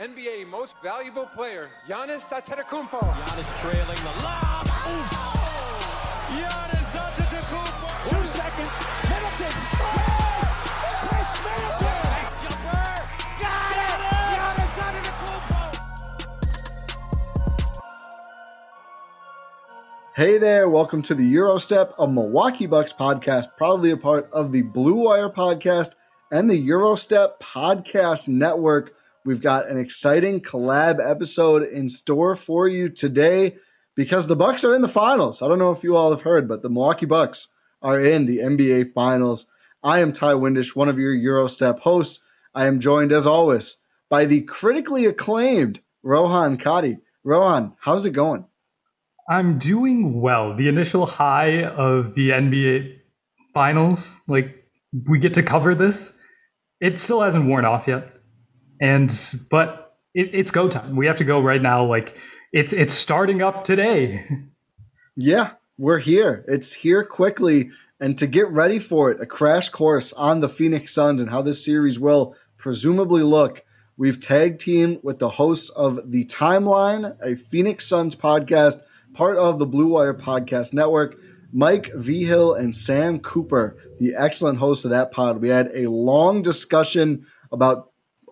NBA 0.00 0.48
Most 0.48 0.76
Valuable 0.82 1.26
Player, 1.26 1.68
Giannis 1.86 2.32
Antetokounmpo. 2.32 3.00
Giannis 3.00 3.54
trailing 3.60 4.02
the 4.02 4.22
lob. 4.24 4.66
Oh! 4.66 5.04
Giannis 6.24 6.96
Antetokounmpo. 6.96 8.08
Two 8.08 8.24
second. 8.24 8.70
Middleton. 9.10 9.52
Yes! 9.76 10.72
Khris 11.04 11.32
Middleton. 11.44 12.00
Jumper. 12.40 12.88
Got 13.42 13.76
it. 13.76 14.00
Giannis 14.32 14.74
Antetokounmpo. 14.88 15.60
Hey 20.16 20.38
there, 20.38 20.66
welcome 20.70 21.02
to 21.02 21.14
the 21.14 21.30
Gyro 21.30 21.58
Step, 21.58 21.92
a 21.98 22.08
Milwaukee 22.08 22.64
Bucks 22.64 22.94
podcast, 22.94 23.54
proudly 23.58 23.90
a 23.90 23.98
part 23.98 24.30
of 24.32 24.50
the 24.50 24.62
Blue 24.62 24.94
Wire 24.94 25.28
podcast 25.28 25.90
and 26.32 26.50
the 26.50 26.58
Gyro 26.66 26.94
Step 26.94 27.38
podcast 27.38 28.28
network. 28.28 28.94
We've 29.22 29.42
got 29.42 29.68
an 29.68 29.76
exciting 29.76 30.40
collab 30.40 30.98
episode 30.98 31.62
in 31.62 31.90
store 31.90 32.34
for 32.34 32.66
you 32.66 32.88
today 32.88 33.56
because 33.94 34.26
the 34.26 34.36
Bucks 34.36 34.64
are 34.64 34.74
in 34.74 34.80
the 34.80 34.88
finals. 34.88 35.42
I 35.42 35.48
don't 35.48 35.58
know 35.58 35.72
if 35.72 35.84
you 35.84 35.94
all 35.94 36.10
have 36.10 36.22
heard, 36.22 36.48
but 36.48 36.62
the 36.62 36.70
Milwaukee 36.70 37.04
Bucks 37.04 37.48
are 37.82 38.00
in 38.00 38.24
the 38.24 38.38
NBA 38.38 38.94
finals. 38.94 39.44
I 39.82 39.98
am 39.98 40.12
Ti 40.12 40.34
Windisch, 40.34 40.74
one 40.74 40.88
of 40.88 40.98
your 40.98 41.14
Gyro 41.14 41.48
Step 41.48 41.80
hosts. 41.80 42.24
I 42.54 42.64
am 42.64 42.80
joined 42.80 43.12
as 43.12 43.26
always 43.26 43.76
by 44.08 44.24
the 44.24 44.40
critically 44.40 45.04
acclaimed 45.04 45.80
Rohan 46.02 46.56
Katti. 46.56 47.00
Rohan, 47.22 47.74
how's 47.80 48.06
it 48.06 48.12
going? 48.12 48.46
I'm 49.28 49.58
doing 49.58 50.22
well. 50.22 50.56
The 50.56 50.68
initial 50.68 51.04
high 51.04 51.64
of 51.64 52.14
the 52.14 52.30
NBA 52.30 53.00
finals, 53.52 54.16
like 54.26 54.64
we 55.06 55.18
get 55.18 55.34
to 55.34 55.42
cover 55.42 55.74
this, 55.74 56.18
it 56.80 57.00
still 57.00 57.20
hasn't 57.20 57.44
worn 57.44 57.66
off 57.66 57.86
yet 57.86 58.14
and 58.80 59.10
but 59.50 59.96
it, 60.14 60.30
it's 60.34 60.50
go 60.50 60.68
time. 60.68 60.96
We 60.96 61.06
have 61.06 61.18
to 61.18 61.24
go 61.24 61.40
right 61.40 61.62
now. 61.62 61.84
Like 61.84 62.16
it's 62.52 62.72
it's 62.72 62.94
starting 62.94 63.42
up 63.42 63.64
today. 63.64 64.26
Yeah, 65.16 65.52
we're 65.76 65.98
here. 65.98 66.44
It's 66.48 66.72
here 66.72 67.04
quickly. 67.04 67.70
And 68.00 68.16
to 68.18 68.26
get 68.26 68.48
ready 68.48 68.78
for 68.78 69.10
it, 69.10 69.20
a 69.20 69.26
crash 69.26 69.68
course 69.68 70.14
on 70.14 70.40
the 70.40 70.48
Phoenix 70.48 70.94
Suns 70.94 71.20
and 71.20 71.28
how 71.28 71.42
this 71.42 71.62
series 71.62 72.00
will 72.00 72.34
presumably 72.56 73.22
look, 73.22 73.62
we've 73.98 74.18
tag 74.18 74.58
teamed 74.58 75.00
with 75.02 75.18
the 75.18 75.28
hosts 75.28 75.68
of 75.70 76.10
The 76.10 76.24
Timeline, 76.24 77.16
a 77.22 77.34
Phoenix 77.34 77.86
Suns 77.86 78.16
podcast, 78.16 78.76
part 79.12 79.36
of 79.36 79.58
the 79.58 79.66
Blue 79.66 79.88
Wire 79.88 80.14
Podcast 80.14 80.72
Network. 80.72 81.20
Mike 81.52 81.90
Vigil 81.94 82.54
and 82.54 82.74
Sam 82.74 83.18
Cooper, 83.18 83.76
the 83.98 84.14
excellent 84.14 84.58
host 84.58 84.84
of 84.84 84.92
that 84.92 85.10
pod. 85.10 85.42
We 85.42 85.48
had 85.48 85.70
a 85.74 85.90
long 85.90 86.42
discussion 86.42 87.26
about 87.50 87.89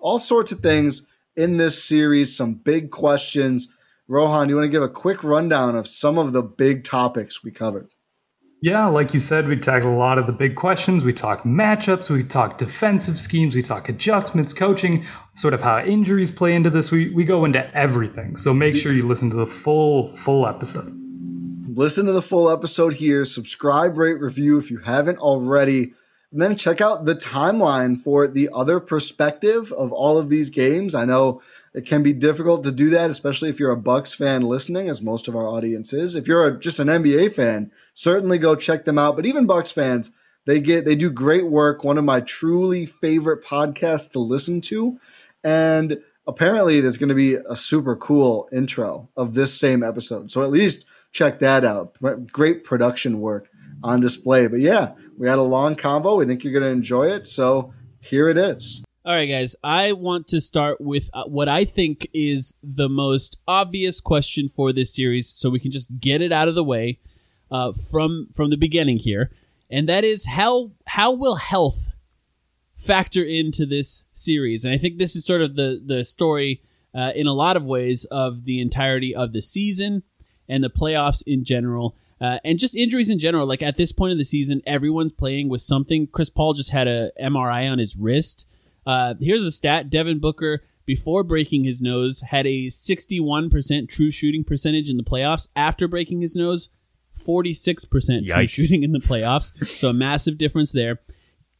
all 0.08 0.18
sorts 0.18 0.52
of 0.52 0.60
things 0.60 1.06
in 1.36 1.58
this 1.58 1.84
series, 1.84 2.34
some 2.34 2.54
big 2.54 2.90
questions. 2.90 3.74
Rohan, 4.08 4.48
you 4.48 4.56
want 4.56 4.64
to 4.64 4.70
give 4.70 4.82
a 4.82 4.88
quick 4.88 5.22
rundown 5.22 5.76
of 5.76 5.86
some 5.86 6.16
of 6.16 6.32
the 6.32 6.42
big 6.42 6.82
topics 6.82 7.44
we 7.44 7.50
covered? 7.50 7.90
Yeah, 8.62 8.86
like 8.86 9.12
you 9.12 9.20
said, 9.20 9.46
we 9.46 9.56
tackled 9.56 9.92
a 9.92 9.96
lot 9.96 10.16
of 10.16 10.26
the 10.26 10.32
big 10.32 10.56
questions. 10.56 11.04
We 11.04 11.12
talked 11.12 11.44
matchups, 11.44 12.08
we 12.08 12.24
talked 12.24 12.58
defensive 12.58 13.20
schemes, 13.20 13.54
we 13.54 13.60
talk 13.60 13.90
adjustments, 13.90 14.54
coaching, 14.54 15.04
sort 15.34 15.52
of 15.52 15.60
how 15.60 15.78
injuries 15.80 16.30
play 16.30 16.54
into 16.54 16.70
this. 16.70 16.90
We 16.90 17.10
we 17.10 17.24
go 17.24 17.44
into 17.44 17.62
everything. 17.76 18.38
So 18.38 18.54
make 18.54 18.76
sure 18.76 18.94
you 18.94 19.06
listen 19.06 19.28
to 19.28 19.36
the 19.36 19.46
full 19.46 20.16
full 20.16 20.48
episode. 20.48 20.90
Listen 21.68 22.06
to 22.06 22.12
the 22.12 22.22
full 22.22 22.48
episode 22.50 22.94
here. 22.94 23.26
Subscribe, 23.26 23.98
rate, 23.98 24.20
review 24.20 24.58
if 24.58 24.70
you 24.70 24.78
haven't 24.78 25.18
already. 25.18 25.92
And 26.30 26.42
then 26.42 26.56
check 26.56 26.82
out 26.82 27.06
the 27.06 27.14
timeline 27.14 27.98
for 27.98 28.26
the 28.26 28.50
other 28.52 28.80
perspective 28.80 29.72
of 29.72 29.92
all 29.92 30.18
of 30.18 30.28
these 30.28 30.50
games. 30.50 30.94
I 30.94 31.06
know 31.06 31.40
it 31.72 31.86
can 31.86 32.02
be 32.02 32.12
difficult 32.12 32.64
to 32.64 32.72
do 32.72 32.90
that, 32.90 33.10
especially 33.10 33.48
if 33.48 33.58
you're 33.58 33.70
a 33.70 33.76
Bucks 33.78 34.12
fan 34.12 34.42
listening, 34.42 34.90
as 34.90 35.00
most 35.00 35.26
of 35.26 35.34
our 35.34 35.46
audience 35.46 35.94
is. 35.94 36.14
If 36.14 36.28
you're 36.28 36.46
a, 36.46 36.58
just 36.58 36.80
an 36.80 36.88
NBA 36.88 37.32
fan, 37.32 37.70
certainly 37.94 38.36
go 38.36 38.54
check 38.54 38.84
them 38.84 38.98
out. 38.98 39.16
But 39.16 39.24
even 39.24 39.46
Bucks 39.46 39.70
fans, 39.70 40.10
they 40.44 40.60
get 40.60 40.84
they 40.84 40.96
do 40.96 41.10
great 41.10 41.46
work. 41.46 41.82
One 41.82 41.96
of 41.96 42.04
my 42.04 42.20
truly 42.20 42.84
favorite 42.84 43.42
podcasts 43.42 44.10
to 44.10 44.18
listen 44.18 44.60
to, 44.62 44.98
and 45.42 45.98
apparently 46.26 46.80
there's 46.80 46.98
going 46.98 47.08
to 47.08 47.14
be 47.14 47.34
a 47.34 47.56
super 47.56 47.96
cool 47.96 48.48
intro 48.52 49.08
of 49.16 49.32
this 49.32 49.58
same 49.58 49.82
episode. 49.82 50.30
So 50.30 50.42
at 50.42 50.50
least 50.50 50.84
check 51.10 51.38
that 51.38 51.64
out. 51.64 51.96
Great 52.30 52.64
production 52.64 53.20
work 53.20 53.48
on 53.82 54.00
display. 54.00 54.46
But 54.46 54.60
yeah, 54.60 54.92
we 55.18 55.28
had 55.28 55.38
a 55.38 55.42
long 55.42 55.74
combo. 55.74 56.14
We 56.14 56.24
think 56.24 56.44
you're 56.44 56.52
going 56.52 56.62
to 56.62 56.70
enjoy 56.70 57.08
it. 57.08 57.26
So 57.26 57.74
here 58.00 58.28
it 58.28 58.38
is. 58.38 58.82
All 59.04 59.14
right, 59.14 59.26
guys. 59.26 59.56
I 59.64 59.92
want 59.92 60.28
to 60.28 60.40
start 60.40 60.80
with 60.80 61.10
uh, 61.12 61.24
what 61.24 61.48
I 61.48 61.64
think 61.64 62.06
is 62.12 62.54
the 62.62 62.88
most 62.88 63.38
obvious 63.48 64.00
question 64.00 64.48
for 64.48 64.72
this 64.72 64.94
series, 64.94 65.28
so 65.28 65.50
we 65.50 65.60
can 65.60 65.70
just 65.70 65.98
get 65.98 66.20
it 66.20 66.30
out 66.30 66.48
of 66.48 66.54
the 66.54 66.64
way 66.64 67.00
uh, 67.50 67.72
from 67.90 68.28
from 68.34 68.50
the 68.50 68.56
beginning 68.56 68.98
here, 68.98 69.30
and 69.70 69.88
that 69.88 70.04
is 70.04 70.26
how 70.26 70.72
how 70.88 71.10
will 71.12 71.36
health 71.36 71.92
factor 72.74 73.24
into 73.24 73.64
this 73.64 74.04
series? 74.12 74.64
And 74.64 74.74
I 74.74 74.78
think 74.78 74.98
this 74.98 75.16
is 75.16 75.24
sort 75.24 75.40
of 75.40 75.56
the 75.56 75.82
the 75.82 76.04
story 76.04 76.62
uh, 76.94 77.12
in 77.14 77.26
a 77.26 77.32
lot 77.32 77.56
of 77.56 77.64
ways 77.64 78.04
of 78.10 78.44
the 78.44 78.60
entirety 78.60 79.14
of 79.14 79.32
the 79.32 79.40
season 79.40 80.02
and 80.48 80.62
the 80.62 80.70
playoffs 80.70 81.22
in 81.26 81.44
general. 81.44 81.96
Uh, 82.20 82.38
and 82.44 82.58
just 82.58 82.74
injuries 82.74 83.10
in 83.10 83.18
general. 83.18 83.46
Like 83.46 83.62
at 83.62 83.76
this 83.76 83.92
point 83.92 84.12
of 84.12 84.18
the 84.18 84.24
season, 84.24 84.60
everyone's 84.66 85.12
playing 85.12 85.48
with 85.48 85.60
something. 85.60 86.06
Chris 86.08 86.30
Paul 86.30 86.52
just 86.52 86.70
had 86.70 86.88
a 86.88 87.12
MRI 87.20 87.70
on 87.70 87.78
his 87.78 87.96
wrist. 87.96 88.46
Uh, 88.84 89.14
here's 89.20 89.44
a 89.44 89.52
stat: 89.52 89.90
Devin 89.90 90.18
Booker, 90.18 90.62
before 90.84 91.22
breaking 91.22 91.64
his 91.64 91.80
nose, 91.82 92.22
had 92.22 92.46
a 92.46 92.66
61% 92.68 93.88
true 93.88 94.10
shooting 94.10 94.42
percentage 94.42 94.90
in 94.90 94.96
the 94.96 95.04
playoffs. 95.04 95.48
After 95.54 95.86
breaking 95.86 96.22
his 96.22 96.34
nose, 96.34 96.70
46% 97.14 98.26
true 98.26 98.46
shooting 98.46 98.82
in 98.82 98.92
the 98.92 98.98
playoffs. 98.98 99.66
So 99.66 99.90
a 99.90 99.94
massive 99.94 100.38
difference 100.38 100.72
there. 100.72 101.00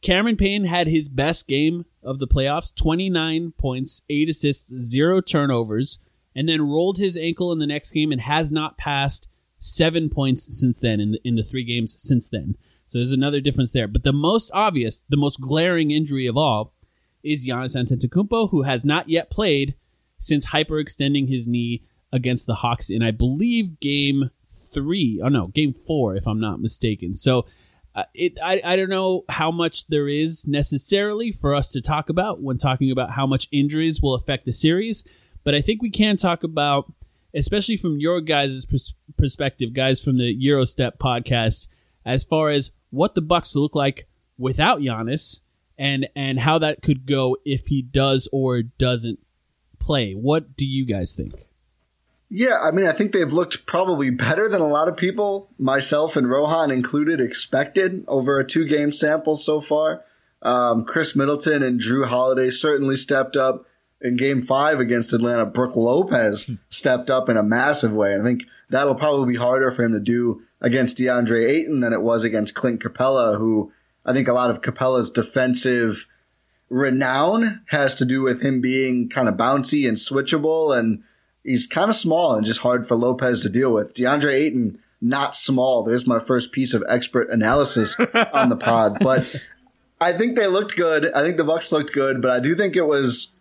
Cameron 0.01 0.37
Payne 0.37 0.63
had 0.65 0.87
his 0.87 1.09
best 1.09 1.47
game 1.47 1.85
of 2.03 2.19
the 2.19 2.27
playoffs 2.27 2.73
29 2.73 3.53
points, 3.57 4.01
8 4.09 4.29
assists, 4.29 4.73
0 4.79 5.21
turnovers, 5.21 5.99
and 6.35 6.47
then 6.47 6.61
rolled 6.61 6.97
his 6.97 7.17
ankle 7.17 7.51
in 7.51 7.59
the 7.59 7.67
next 7.67 7.91
game 7.91 8.11
and 8.11 8.21
has 8.21 8.51
not 8.51 8.77
passed 8.77 9.27
seven 9.59 10.09
points 10.09 10.57
since 10.57 10.79
then 10.79 10.99
in 10.99 11.11
the, 11.11 11.19
in 11.23 11.35
the 11.35 11.43
three 11.43 11.63
games 11.63 11.95
since 12.01 12.27
then. 12.27 12.55
So 12.87 12.97
there's 12.97 13.11
another 13.11 13.41
difference 13.41 13.71
there. 13.71 13.87
But 13.87 14.03
the 14.03 14.13
most 14.13 14.49
obvious, 14.53 15.03
the 15.09 15.17
most 15.17 15.39
glaring 15.39 15.91
injury 15.91 16.25
of 16.25 16.37
all 16.37 16.73
is 17.23 17.47
Giannis 17.47 17.75
Antetokounmpo, 17.75 18.49
who 18.49 18.63
has 18.63 18.83
not 18.83 19.09
yet 19.09 19.29
played 19.29 19.75
since 20.17 20.47
hyperextending 20.47 21.29
his 21.29 21.47
knee 21.47 21.83
against 22.11 22.47
the 22.47 22.55
Hawks 22.55 22.89
in, 22.89 23.03
I 23.03 23.11
believe, 23.11 23.79
game 23.79 24.31
three. 24.73 25.21
Oh 25.23 25.27
no, 25.27 25.47
game 25.47 25.73
four, 25.73 26.15
if 26.15 26.27
I'm 26.27 26.39
not 26.39 26.61
mistaken. 26.61 27.13
So 27.13 27.45
uh, 27.95 28.03
it, 28.13 28.37
I, 28.43 28.61
I 28.63 28.75
don't 28.75 28.89
know 28.89 29.25
how 29.29 29.51
much 29.51 29.87
there 29.87 30.07
is 30.07 30.47
necessarily 30.47 31.31
for 31.31 31.53
us 31.53 31.71
to 31.71 31.81
talk 31.81 32.09
about 32.09 32.41
when 32.41 32.57
talking 32.57 32.91
about 32.91 33.11
how 33.11 33.27
much 33.27 33.47
injuries 33.51 34.01
will 34.01 34.13
affect 34.13 34.45
the 34.45 34.53
series, 34.53 35.03
but 35.43 35.53
I 35.53 35.61
think 35.61 35.81
we 35.81 35.89
can 35.89 36.17
talk 36.17 36.43
about 36.43 36.91
especially 37.33 37.77
from 37.77 37.99
your 37.99 38.21
guys' 38.21 38.65
pers- 38.65 38.95
perspective, 39.17 39.73
guys 39.73 40.01
from 40.01 40.17
the 40.17 40.35
Gyro 40.35 40.65
Step 40.65 40.99
podcast, 40.99 41.67
as 42.05 42.23
far 42.23 42.49
as 42.49 42.71
what 42.89 43.15
the 43.15 43.21
Bucks 43.21 43.55
look 43.55 43.75
like 43.75 44.07
without 44.37 44.79
Giannis, 44.79 45.41
and 45.77 46.09
and 46.15 46.39
how 46.39 46.59
that 46.59 46.81
could 46.81 47.05
go 47.05 47.37
if 47.45 47.67
he 47.67 47.81
does 47.81 48.27
or 48.31 48.61
doesn't 48.61 49.19
play. 49.79 50.13
What 50.13 50.55
do 50.55 50.65
you 50.65 50.85
guys 50.85 51.15
think? 51.15 51.45
Yeah, 52.31 52.59
I 52.59 52.69
mean, 52.69 52.85
I 52.85 52.91
think 52.91 53.11
they've 53.11 53.33
looked 53.33 53.65
probably 53.65 54.11
better 54.11 54.47
than 54.47 54.61
a 54.61 54.67
lot 54.67 54.87
of 54.87 54.95
people, 54.95 55.49
myself 55.57 56.15
and 56.15 56.29
Rohan 56.29 56.69
included, 56.69 57.19
expected 57.19 58.03
over 58.07 58.39
a 58.39 58.45
two 58.45 58.65
game 58.65 58.91
sample 58.91 59.35
so 59.35 59.59
far. 59.59 60.03
Um, 60.41 60.85
Khris 60.85 61.15
Middleton 61.15 61.63
and 61.63 61.79
Jrue 61.81 62.05
Holiday 62.05 62.49
certainly 62.49 62.95
stepped 62.95 63.35
up 63.35 63.65
in 64.01 64.15
game 64.15 64.41
five 64.41 64.79
against 64.79 65.13
Atlanta. 65.13 65.45
Brook 65.45 65.75
Lopez 65.75 66.45
hmm. 66.45 66.55
stepped 66.69 67.09
up 67.09 67.29
in 67.29 67.37
a 67.37 67.43
massive 67.43 67.95
way. 67.95 68.15
I 68.15 68.23
think 68.23 68.45
that'll 68.69 68.95
probably 68.95 69.33
be 69.33 69.39
harder 69.39 69.71
for 69.71 69.83
him 69.83 69.93
to 69.93 69.99
do 69.99 70.43
against 70.61 70.97
DeAndre 70.97 71.47
Ayton 71.47 71.79
than 71.79 71.93
it 71.93 72.01
was 72.01 72.23
against 72.23 72.55
Clint 72.55 72.81
Capela, 72.81 73.37
who 73.37 73.71
I 74.05 74.13
think 74.13 74.27
a 74.27 74.33
lot 74.33 74.49
of 74.49 74.61
Capela's 74.61 75.09
defensive 75.09 76.07
renown 76.69 77.61
has 77.69 77.95
to 77.95 78.05
do 78.05 78.21
with 78.21 78.41
him 78.41 78.61
being 78.61 79.09
kind 79.09 79.27
of 79.27 79.35
bouncy 79.35 79.87
and 79.87 79.97
switchable 79.97 80.77
and 80.77 81.03
he's 81.43 81.65
kind 81.65 81.89
of 81.89 81.95
small 81.95 82.35
and 82.35 82.45
just 82.45 82.59
hard 82.59 82.85
for 82.85 82.95
Lopez 82.95 83.41
to 83.41 83.49
deal 83.49 83.73
with. 83.73 83.95
DeAndre 83.95 84.33
Ayton, 84.33 84.79
not 85.01 85.35
small. 85.35 85.83
There's 85.83 86.05
my 86.05 86.19
first 86.19 86.51
piece 86.51 86.73
of 86.73 86.83
expert 86.87 87.29
analysis 87.29 87.95
on 88.33 88.49
the 88.49 88.57
pod. 88.57 88.97
But 89.01 89.35
I 89.99 90.13
think 90.13 90.35
they 90.35 90.47
looked 90.47 90.75
good. 90.75 91.11
I 91.13 91.23
think 91.23 91.37
the 91.37 91.43
Bucks 91.43 91.71
looked 91.71 91.93
good, 91.93 92.21
but 92.21 92.31
I 92.31 92.39
do 92.39 92.55
think 92.55 92.75
it 92.75 92.85
was 92.85 93.33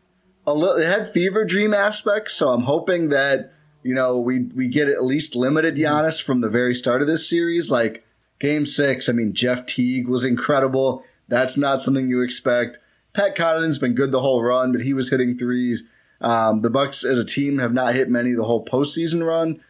a 0.52 0.54
little. 0.54 0.76
It 0.76 0.86
had 0.86 1.08
fever 1.08 1.44
dream 1.44 1.74
aspects, 1.74 2.34
so 2.34 2.50
I'm 2.50 2.62
hoping 2.62 3.08
that 3.10 3.52
you 3.82 3.94
know 3.94 4.18
we 4.18 4.40
we 4.54 4.68
get 4.68 4.88
at 4.88 5.04
least 5.04 5.36
limited 5.36 5.76
Giannis 5.76 6.22
from 6.22 6.40
the 6.40 6.50
very 6.50 6.74
start 6.74 7.00
of 7.00 7.06
this 7.06 7.28
series. 7.28 7.70
Like 7.70 8.04
Game 8.38 8.66
Six, 8.66 9.08
I 9.08 9.12
mean 9.12 9.32
Jeff 9.34 9.66
Teague 9.66 10.08
was 10.08 10.24
incredible. 10.24 11.04
That's 11.28 11.56
not 11.56 11.82
something 11.82 12.08
you 12.08 12.22
expect. 12.22 12.78
Pat 13.12 13.34
Connaughton's 13.36 13.78
been 13.78 13.94
good 13.94 14.12
the 14.12 14.20
whole 14.20 14.42
run, 14.42 14.72
but 14.72 14.82
he 14.82 14.94
was 14.94 15.10
hitting 15.10 15.36
threes. 15.36 15.88
Um, 16.20 16.62
the 16.62 16.70
Bucks 16.70 17.04
as 17.04 17.18
a 17.18 17.24
team 17.24 17.58
have 17.58 17.72
not 17.72 17.94
hit 17.94 18.08
many 18.08 18.32
the 18.32 18.44
whole 18.44 18.64
postseason 18.64 19.26
run. 19.26 19.60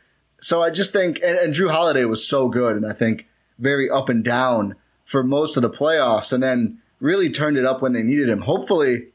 So 0.41 0.63
I 0.63 0.71
just 0.71 0.93
think, 0.93 1.21
and, 1.25 1.37
and 1.39 1.55
Jrue 1.55 1.71
Holiday 1.71 2.05
was 2.05 2.27
so 2.27 2.49
good, 2.49 2.77
and 2.77 2.87
I 2.87 2.93
think 2.93 3.27
very 3.59 3.91
up 3.91 4.09
and 4.09 4.25
down 4.25 4.77
for 5.05 5.23
most 5.23 5.57
of 5.57 5.63
the 5.63 5.71
playoffs, 5.71 6.33
and 6.33 6.43
then 6.43 6.79
really 7.01 7.31
turned 7.31 7.57
it 7.57 7.65
up 7.65 7.83
when 7.83 7.93
they 7.93 8.03
needed 8.03 8.29
him. 8.29 8.43
Hopefully, 8.43 9.09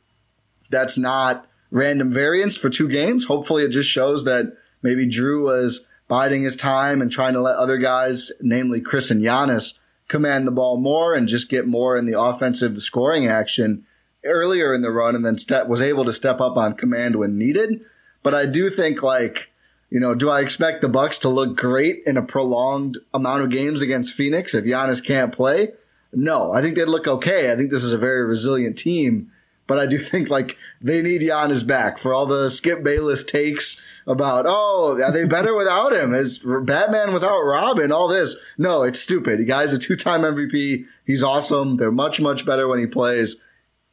that's 0.70 0.98
not 0.98 1.48
random 1.74 2.12
variance 2.12 2.56
for 2.56 2.70
two 2.70 2.88
games. 2.88 3.26
Hopefully, 3.26 3.64
it 3.64 3.70
just 3.70 3.90
shows 3.90 4.24
that 4.24 4.56
maybe 4.82 5.08
Jrue 5.08 5.44
was 5.44 5.88
biding 6.08 6.44
his 6.44 6.56
time 6.56 7.02
and 7.02 7.12
trying 7.12 7.34
to 7.34 7.42
let 7.42 7.56
other 7.56 7.78
guys, 7.78 8.32
namely 8.42 8.80
Chris 8.80 9.10
and 9.10 9.22
Giannis, 9.22 9.80
command 10.08 10.46
the 10.46 10.52
ball 10.52 10.78
more 10.78 11.14
and 11.14 11.28
just 11.28 11.50
get 11.50 11.66
more 11.66 11.98
in 11.98 12.06
the 12.06 12.20
offensive 12.20 12.80
scoring 12.80 13.28
action 13.28 13.86
earlier 14.24 14.74
in 14.74 14.82
the 14.82 14.92
run 14.92 15.16
and 15.16 15.26
then 15.26 15.38
was 15.68 15.82
able 15.82 16.06
to 16.06 16.14
step 16.14 16.40
up 16.40 16.56
on 16.56 16.76
command 16.76 17.16
when 17.16 17.38
needed. 17.38 17.84
But 18.22 18.36
I 18.36 18.46
do 18.46 18.70
think 18.70 19.02
like, 19.02 19.52
you 19.90 20.00
know, 20.00 20.14
do 20.14 20.30
I 20.30 20.42
expect 20.42 20.82
the 20.82 20.90
Bucks 20.90 21.18
to 21.20 21.30
look 21.30 21.58
great 21.58 22.04
in 22.06 22.18
a 22.18 22.22
prolonged 22.22 23.00
amount 23.14 23.44
of 23.44 23.50
games 23.50 23.82
against 23.82 24.14
Phoenix 24.14 24.54
if 24.54 24.66
Giannis 24.66 25.04
can't 25.04 25.34
play? 25.34 25.70
No, 26.12 26.54
I 26.54 26.62
think 26.62 26.76
they'd 26.76 26.86
look 26.86 27.08
okay. 27.08 27.52
I 27.52 27.56
think 27.56 27.72
this 27.72 27.84
is 27.84 27.94
a 27.94 27.98
very 27.98 28.24
resilient 28.24 28.78
team, 28.78 29.32
but 29.74 29.82
I 29.82 29.88
do 29.88 29.98
think 29.98 30.30
like 30.30 30.56
they 30.82 31.02
need 31.02 31.24
Giannis 31.24 31.66
back 31.66 31.98
for 31.98 32.14
all 32.14 32.28
the 32.28 32.48
Skip 32.52 32.84
Bayless 32.84 33.24
takes 33.24 33.84
about, 34.06 34.46
oh, 34.48 35.02
are 35.04 35.12
they 35.12 35.26
better 35.26 35.56
without 35.58 35.94
him? 35.94 36.14
Is 36.14 36.46
Batman 36.62 37.12
without 37.12 37.42
Robin? 37.42 37.92
All 37.92 38.08
this. 38.08 38.36
No, 38.56 38.84
it's 38.84 39.00
stupid. 39.00 39.40
The 39.40 39.46
guy's 39.46 39.74
a 39.74 39.80
two 39.80 39.96
time 39.96 40.22
MVP. 40.22 40.86
He's 41.08 41.24
awesome. 41.24 41.78
They're 41.78 41.92
much, 41.92 42.22
much 42.22 42.46
better 42.46 42.68
when 42.68 42.78
he 42.78 42.86
plays 42.86 43.42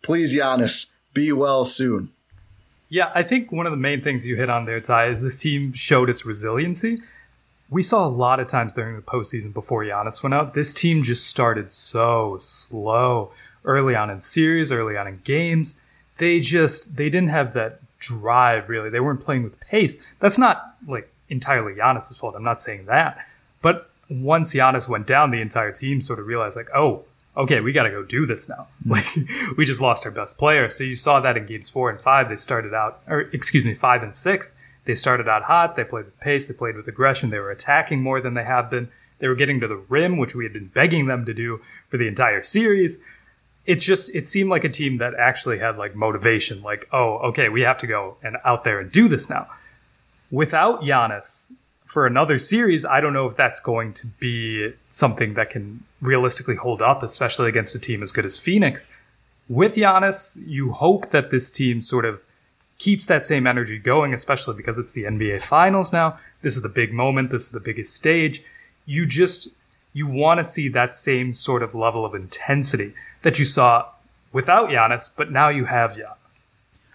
please, 0.03 0.35
Giannis, 0.35 0.93
be 1.15 1.33
well 1.33 1.65
soon. 1.65 2.11
Yeah, 2.91 3.11
I 3.15 3.23
think 3.23 3.51
one 3.51 3.67
of 3.67 3.71
the 3.71 3.79
main 3.79 4.03
things 4.03 4.27
you 4.27 4.37
hit 4.37 4.51
on 4.51 4.67
there, 4.67 4.81
Ti, 4.83 5.11
is 5.11 5.23
this 5.23 5.41
team 5.41 5.73
showed 5.73 6.11
its 6.11 6.27
resiliency. 6.27 6.99
We 7.71 7.83
saw 7.83 8.07
a 8.07 8.09
lot 8.09 8.39
of 8.39 8.49
times 8.49 8.75
during 8.75 8.97
the 8.97 9.03
postseason 9.03 9.55
before 9.55 9.83
Giannis 9.83 10.23
went 10.23 10.35
out, 10.35 10.53
this 10.53 10.75
team 10.75 11.03
just 11.03 11.27
started 11.27 11.73
so 11.73 12.37
slow 12.39 13.31
early 13.65 13.95
on 13.95 14.11
in 14.11 14.21
series, 14.21 14.73
early 14.73 14.97
on 14.97 15.07
in 15.07 15.21
games. 15.25 15.79
They 16.19 16.41
just 16.41 16.97
they 16.97 17.09
didn't 17.09 17.31
have 17.31 17.55
that 17.55 17.81
drive 17.99 18.69
really. 18.69 18.91
They 18.91 19.01
weren't 19.01 19.21
playing 19.21 19.43
with 19.43 19.59
pace. 19.61 19.97
That's 20.19 20.39
not 20.39 20.77
like 20.87 21.13
entirely 21.29 21.75
Giannis's 21.75 22.17
fault. 22.17 22.35
I'm 22.35 22.43
not 22.43 22.61
saying 22.63 22.87
that. 22.87 23.25
But 23.63 23.91
once 24.09 24.53
Giannis 24.53 24.89
went 24.89 25.07
down, 25.07 25.31
the 25.31 25.41
entire 25.41 25.73
team 25.73 26.01
sort 26.01 26.19
of 26.19 26.27
realized 26.27 26.57
like, 26.57 26.71
oh, 26.75 27.05
okay, 27.37 27.61
we 27.61 27.73
got 27.73 27.85
to 27.85 27.91
go 27.91 28.03
do 28.03 28.27
this 28.27 28.49
now. 28.49 28.67
Hmm. 28.85 28.93
Like 28.93 29.07
we 29.57 29.65
just 29.65 29.81
lost 29.81 30.05
our 30.05 30.13
best 30.13 30.39
player. 30.39 30.69
So 30.69 30.85
you 30.85 30.97
saw 30.97 31.21
that 31.21 31.37
in 31.37 31.47
games 31.47 31.69
four 31.69 31.91
and 31.91 32.01
five. 32.01 32.29
They 32.29 32.37
started 32.37 32.75
out, 32.75 33.01
or 33.07 33.21
excuse 33.33 33.65
me, 33.65 33.75
five 33.75 34.03
and 34.03 34.15
six. 34.15 34.53
They 34.85 34.95
started 34.95 35.29
out 35.29 35.43
hot. 35.43 35.77
They 35.77 35.85
played 35.85 36.07
with 36.07 36.19
pace. 36.21 36.47
They 36.47 36.55
played 36.55 36.77
with 36.77 36.89
aggression. 36.89 37.31
They 37.31 37.39
were 37.39 37.51
attacking 37.51 38.03
more 38.03 38.21
than 38.21 38.35
they 38.35 38.45
have 38.45 38.71
been. 38.71 38.89
They 39.19 39.29
were 39.29 39.35
getting 39.35 39.61
to 39.61 39.69
the 39.69 39.77
rim, 39.77 40.17
which 40.17 40.35
we 40.35 40.45
had 40.45 40.53
been 40.53 40.69
begging 40.69 41.07
them 41.07 41.27
to 41.27 41.35
do 41.35 41.61
for 41.89 41.99
the 41.99 42.09
entire 42.09 42.43
series. 42.43 42.99
It 43.67 43.77
just 43.77 44.15
it 44.15 44.27
seemed 44.27 44.51
like 44.51 44.65
a 44.65 44.69
team 44.69 44.99
that 44.99 45.15
actually 45.15 45.59
had 45.59 45.77
like 45.77 45.95
motivation. 45.95 46.63
Like, 46.63 46.89
oh, 46.93 47.19
okay, 47.29 47.49
we 47.49 47.61
have 47.63 47.79
to 47.79 47.87
go 47.87 48.17
and 48.23 48.37
out 48.45 48.65
there 48.65 48.81
and 48.81 48.91
do 48.91 49.09
this 49.09 49.29
now. 49.29 49.49
Without 50.31 50.83
Giannis, 50.83 51.53
for 51.91 52.07
another 52.07 52.39
series, 52.39 52.85
I 52.85 53.01
don't 53.01 53.13
know 53.13 53.27
if 53.27 53.37
that's 53.37 53.59
going 53.59 53.95
to 53.95 54.07
be 54.07 54.73
something 54.91 55.35
that 55.35 55.51
can 55.51 55.83
realistically 56.01 56.55
hold 56.55 56.81
up, 56.81 57.03
especially 57.03 57.49
against 57.49 57.75
a 57.75 57.81
team 57.81 58.03
as 58.03 58.13
good 58.13 58.25
as 58.25 58.39
Phoenix. 58.39 58.87
With 59.49 59.75
Giannis, 59.75 60.41
you 60.47 60.71
hope 60.71 61.11
that 61.11 61.33
this 61.33 61.51
team 61.51 61.81
sort 61.83 62.05
of 62.05 62.21
keeps 62.79 63.07
that 63.07 63.27
same 63.27 63.45
energy 63.45 63.77
going, 63.77 64.15
especially 64.15 64.57
because 64.57 64.79
it's 64.79 64.93
the 64.93 65.03
NBA 65.03 65.43
Finals 65.43 65.93
now. 65.93 66.19
This 66.43 66.57
is 66.57 66.63
the 66.63 66.69
big 66.69 66.93
moment. 66.93 67.31
This 67.31 67.43
is 67.43 67.49
the 67.49 67.61
biggest 67.61 67.95
stage. 67.95 68.45
You 68.87 69.05
just 69.05 69.57
you 69.93 70.07
want 70.07 70.39
to 70.39 70.45
see 70.45 70.69
that 70.69 70.95
same 70.95 71.33
sort 71.33 71.63
of 71.63 71.75
level 71.75 72.05
of 72.05 72.15
intensity 72.15 72.95
that 73.23 73.39
you 73.39 73.45
saw 73.45 73.87
without 74.33 74.71
Giannis, 74.71 75.11
but 75.15 75.31
now 75.31 75.49
you 75.49 75.65
have 75.65 75.93
Giannis. 75.93 76.17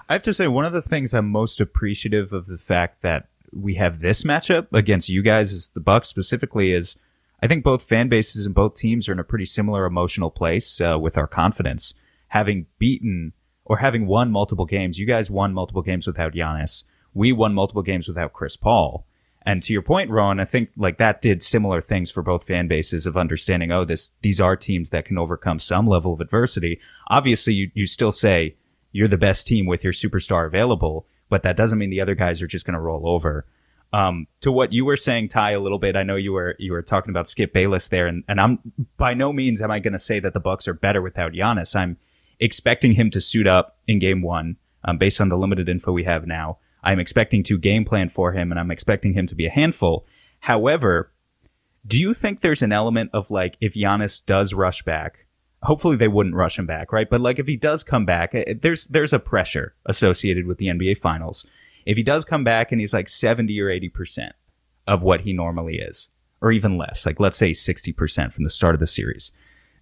I 0.08 0.14
have 0.14 0.24
to 0.24 0.34
say, 0.34 0.48
one 0.48 0.66
of 0.66 0.74
the 0.74 0.82
things 0.82 1.14
I'm 1.14 1.30
most 1.30 1.60
appreciative 1.60 2.32
of 2.32 2.46
the 2.46 2.58
fact 2.58 3.02
that 3.02 3.28
we 3.52 3.76
have 3.76 4.00
this 4.00 4.24
matchup 4.24 4.68
against 4.72 5.10
you 5.10 5.22
guys 5.22 5.52
as 5.54 5.70
the 5.70 5.80
Bucks 5.80 6.10
specifically 6.10 6.74
is 6.74 6.98
I 7.42 7.48
think 7.48 7.64
both 7.64 7.84
fan 7.84 8.10
bases 8.10 8.46
and 8.46 8.56
both 8.56 8.76
teams 8.76 9.10
are 9.10 9.12
in 9.12 9.20
a 9.20 9.24
pretty 9.24 9.46
similar 9.46 9.86
emotional 9.86 10.32
place 10.32 10.80
uh, 10.82 10.98
with 11.00 11.18
our 11.18 11.28
confidence, 11.28 11.94
having 12.30 12.68
beaten 12.80 13.34
or 13.66 13.78
having 13.78 14.08
won 14.08 14.32
multiple 14.32 14.66
games. 14.66 15.00
You 15.00 15.06
guys 15.06 15.30
won 15.30 15.54
multiple 15.54 15.82
games 15.82 16.08
without 16.08 16.34
Giannis. 16.34 16.84
We 17.14 17.32
won 17.32 17.54
multiple 17.54 17.82
games 17.82 18.08
without 18.08 18.34
Chris 18.34 18.56
Paul. 18.56 19.06
And 19.46 19.62
to 19.64 19.74
your 19.74 19.84
point, 19.84 20.10
Rohan, 20.10 20.40
I 20.40 20.46
think 20.46 20.72
like 20.76 20.98
that 20.98 21.22
did 21.22 21.44
similar 21.44 21.82
things 21.82 22.10
for 22.10 22.24
both 22.24 22.46
fan 22.46 22.68
bases 22.68 23.06
of 23.06 23.16
understanding, 23.16 23.72
oh, 23.72 23.86
this, 23.86 24.12
these 24.22 24.42
are 24.42 24.56
teams 24.56 24.90
that 24.90 25.06
can 25.06 25.18
overcome 25.18 25.60
some 25.60 25.88
level 25.88 26.14
of 26.14 26.22
adversity. 26.22 26.80
Obviously, 27.10 27.54
you, 27.54 27.72
you 27.76 27.86
still 27.86 28.12
say 28.12 28.56
you're 28.92 29.08
the 29.08 29.18
best 29.18 29.46
team 29.46 29.68
with 29.68 29.84
your 29.84 29.94
superstar 29.94 30.48
available 30.48 31.06
but 31.30 31.44
that 31.44 31.58
doesn't 31.58 31.80
mean 31.80 31.90
the 31.90 32.02
other 32.02 32.16
guys 32.16 32.42
are 32.42 32.48
just 32.48 32.66
going 32.66 32.76
to 32.76 32.80
roll 32.80 33.08
over. 33.08 33.46
Um, 33.94 34.28
to 34.42 34.52
what 34.52 34.74
you 34.74 34.84
were 34.84 34.98
saying, 34.98 35.30
Ti, 35.30 35.54
a 35.54 35.60
little 35.60 35.80
bit. 35.80 35.96
I 35.96 36.04
know 36.04 36.16
you 36.16 36.34
were 36.34 36.56
you 36.60 36.72
were 36.74 36.82
talking 36.82 37.12
about 37.12 37.30
Skip 37.30 37.54
Bayless 37.54 37.88
there, 37.88 38.08
and, 38.08 38.24
and 38.28 38.42
I'm 38.42 38.60
by 38.98 39.14
no 39.14 39.32
means 39.32 39.62
am 39.62 39.72
I 39.72 39.80
going 39.80 39.94
to 39.94 40.00
say 40.00 40.20
that 40.20 40.34
the 40.34 40.40
Bucks 40.40 40.68
are 40.68 40.74
better 40.74 41.02
without 41.02 41.32
Giannis. 41.32 41.76
I'm 41.76 41.98
expecting 42.40 42.94
him 42.94 43.10
to 43.12 43.22
suit 43.22 43.48
up 43.48 43.78
in 43.88 44.00
Game 44.00 44.22
One, 44.22 44.58
um, 44.84 44.98
based 44.98 45.22
on 45.22 45.30
the 45.30 45.38
limited 45.38 45.70
info 45.70 45.92
we 45.92 46.04
have 46.04 46.28
now. 46.28 46.58
I'm 46.86 47.00
expecting 47.00 47.44
to 47.44 47.58
game 47.58 47.84
plan 47.84 48.10
for 48.10 48.32
him, 48.32 48.52
and 48.52 48.60
I'm 48.60 48.72
expecting 48.72 49.14
him 49.14 49.28
to 49.28 49.36
be 49.36 49.48
a 49.48 49.52
handful. 49.52 50.06
However, 50.42 51.12
do 51.86 52.00
you 52.00 52.14
think 52.14 52.42
there's 52.42 52.62
an 52.62 52.72
element 52.72 53.10
of 53.14 53.32
like 53.32 53.58
if 53.60 53.74
Giannis 53.74 54.24
does 54.26 54.54
rush 54.54 54.84
back, 54.84 55.26
hopefully 55.64 55.98
they 55.98 56.08
wouldn't 56.08 56.36
rush 56.36 56.58
him 56.58 56.66
back, 56.66 56.94
right? 56.94 57.10
But 57.10 57.22
like 57.22 57.40
if 57.40 57.48
he 57.48 57.58
does 57.58 57.84
come 57.84 58.06
back, 58.06 58.34
eh, 58.34 58.54
there's 58.62 58.88
there's 58.88 59.14
a 59.14 59.20
pressure 59.20 59.76
associated 59.86 60.46
with 60.46 60.58
the 60.58 60.68
NBA 60.68 61.00
finals. 61.00 61.46
If 61.86 61.98
he 61.98 62.04
does 62.04 62.26
come 62.26 62.44
back 62.44 62.72
and 62.72 62.80
he's 62.80 62.94
like 62.94 63.10
70 63.10 63.60
or 63.60 63.68
80% 63.68 64.32
of 64.88 65.04
what 65.04 65.22
he 65.22 65.34
normally 65.34 65.78
is, 65.78 66.10
or 66.42 66.52
even 66.52 66.78
less, 66.78 67.06
like 67.06 67.20
let's 67.20 67.38
say 67.38 67.52
60% 67.52 68.32
from 68.32 68.44
the 68.44 68.50
start 68.50 68.76
of 68.76 68.80
the 68.80 68.88
series. 68.88 69.32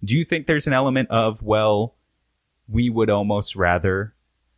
Do 0.02 0.16
you 0.16 0.24
think 0.24 0.46
there's 0.46 0.66
an 0.66 0.74
element 0.74 1.08
of, 1.10 1.42
well, 1.42 1.94
we 2.68 2.90
would 2.90 3.08
almost 3.08 3.56
rather 3.56 4.13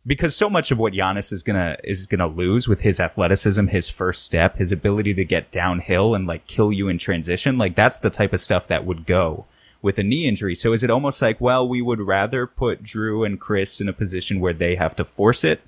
because 0.07 0.35
so 0.35 0.49
much 0.49 0.71
of 0.71 0.79
what 0.79 0.93
Giannis 0.93 1.33
is 1.33 1.43
gonna 1.43 1.77
is 1.83 2.07
gonna 2.07 2.27
lose 2.27 2.67
with 2.67 2.79
his 2.79 2.99
athleticism, 2.99 3.67
his 3.67 3.89
first 3.89 4.23
step, 4.23 4.57
his 4.57 4.71
ability 4.71 5.13
to 5.13 5.25
get 5.25 5.51
downhill 5.51 6.15
and 6.15 6.25
like 6.25 6.47
kill 6.47 6.71
you 6.71 6.87
in 6.87 6.97
transition, 6.97 7.57
like 7.57 7.75
that's 7.75 7.99
the 7.99 8.09
type 8.09 8.31
of 8.31 8.39
stuff 8.39 8.67
that 8.69 8.85
would 8.85 9.05
go 9.05 9.45
with 9.81 9.99
a 9.99 10.03
knee 10.03 10.25
injury. 10.25 10.55
So 10.55 10.73
is 10.73 10.83
it 10.83 10.89
almost 10.89 11.21
like, 11.21 11.39
well, 11.41 11.67
we 11.67 11.81
would 11.81 11.99
rather 11.99 12.47
put 12.47 12.83
Jrue 12.83 13.25
and 13.25 13.39
Chris 13.39 13.81
in 13.81 13.89
a 13.89 13.93
position 13.93 14.39
where 14.39 14.53
they 14.53 14.75
have 14.75 14.95
to 14.95 15.05
force 15.05 15.43
it 15.43 15.61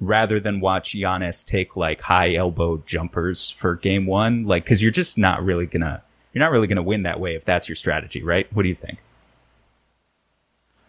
rather 0.00 0.40
than 0.40 0.60
watch 0.60 0.92
Giannis 0.94 1.44
take 1.44 1.76
like 1.76 2.02
high 2.02 2.34
elbow 2.34 2.82
jumpers 2.86 3.50
for 3.50 3.74
game 3.74 4.06
one? 4.06 4.46
Like, 4.46 4.64
cause 4.64 4.80
you're 4.80 4.90
just 4.90 5.18
not 5.18 5.44
really 5.44 5.66
gonna, 5.66 6.02
you're 6.32 6.40
not 6.40 6.52
really 6.52 6.68
gonna 6.68 6.82
win 6.82 7.02
that 7.02 7.20
way 7.20 7.34
if 7.34 7.44
that's 7.44 7.68
your 7.68 7.76
strategy, 7.76 8.22
right? 8.22 8.50
What 8.52 8.62
do 8.62 8.68
you 8.68 8.74
think? 8.74 8.98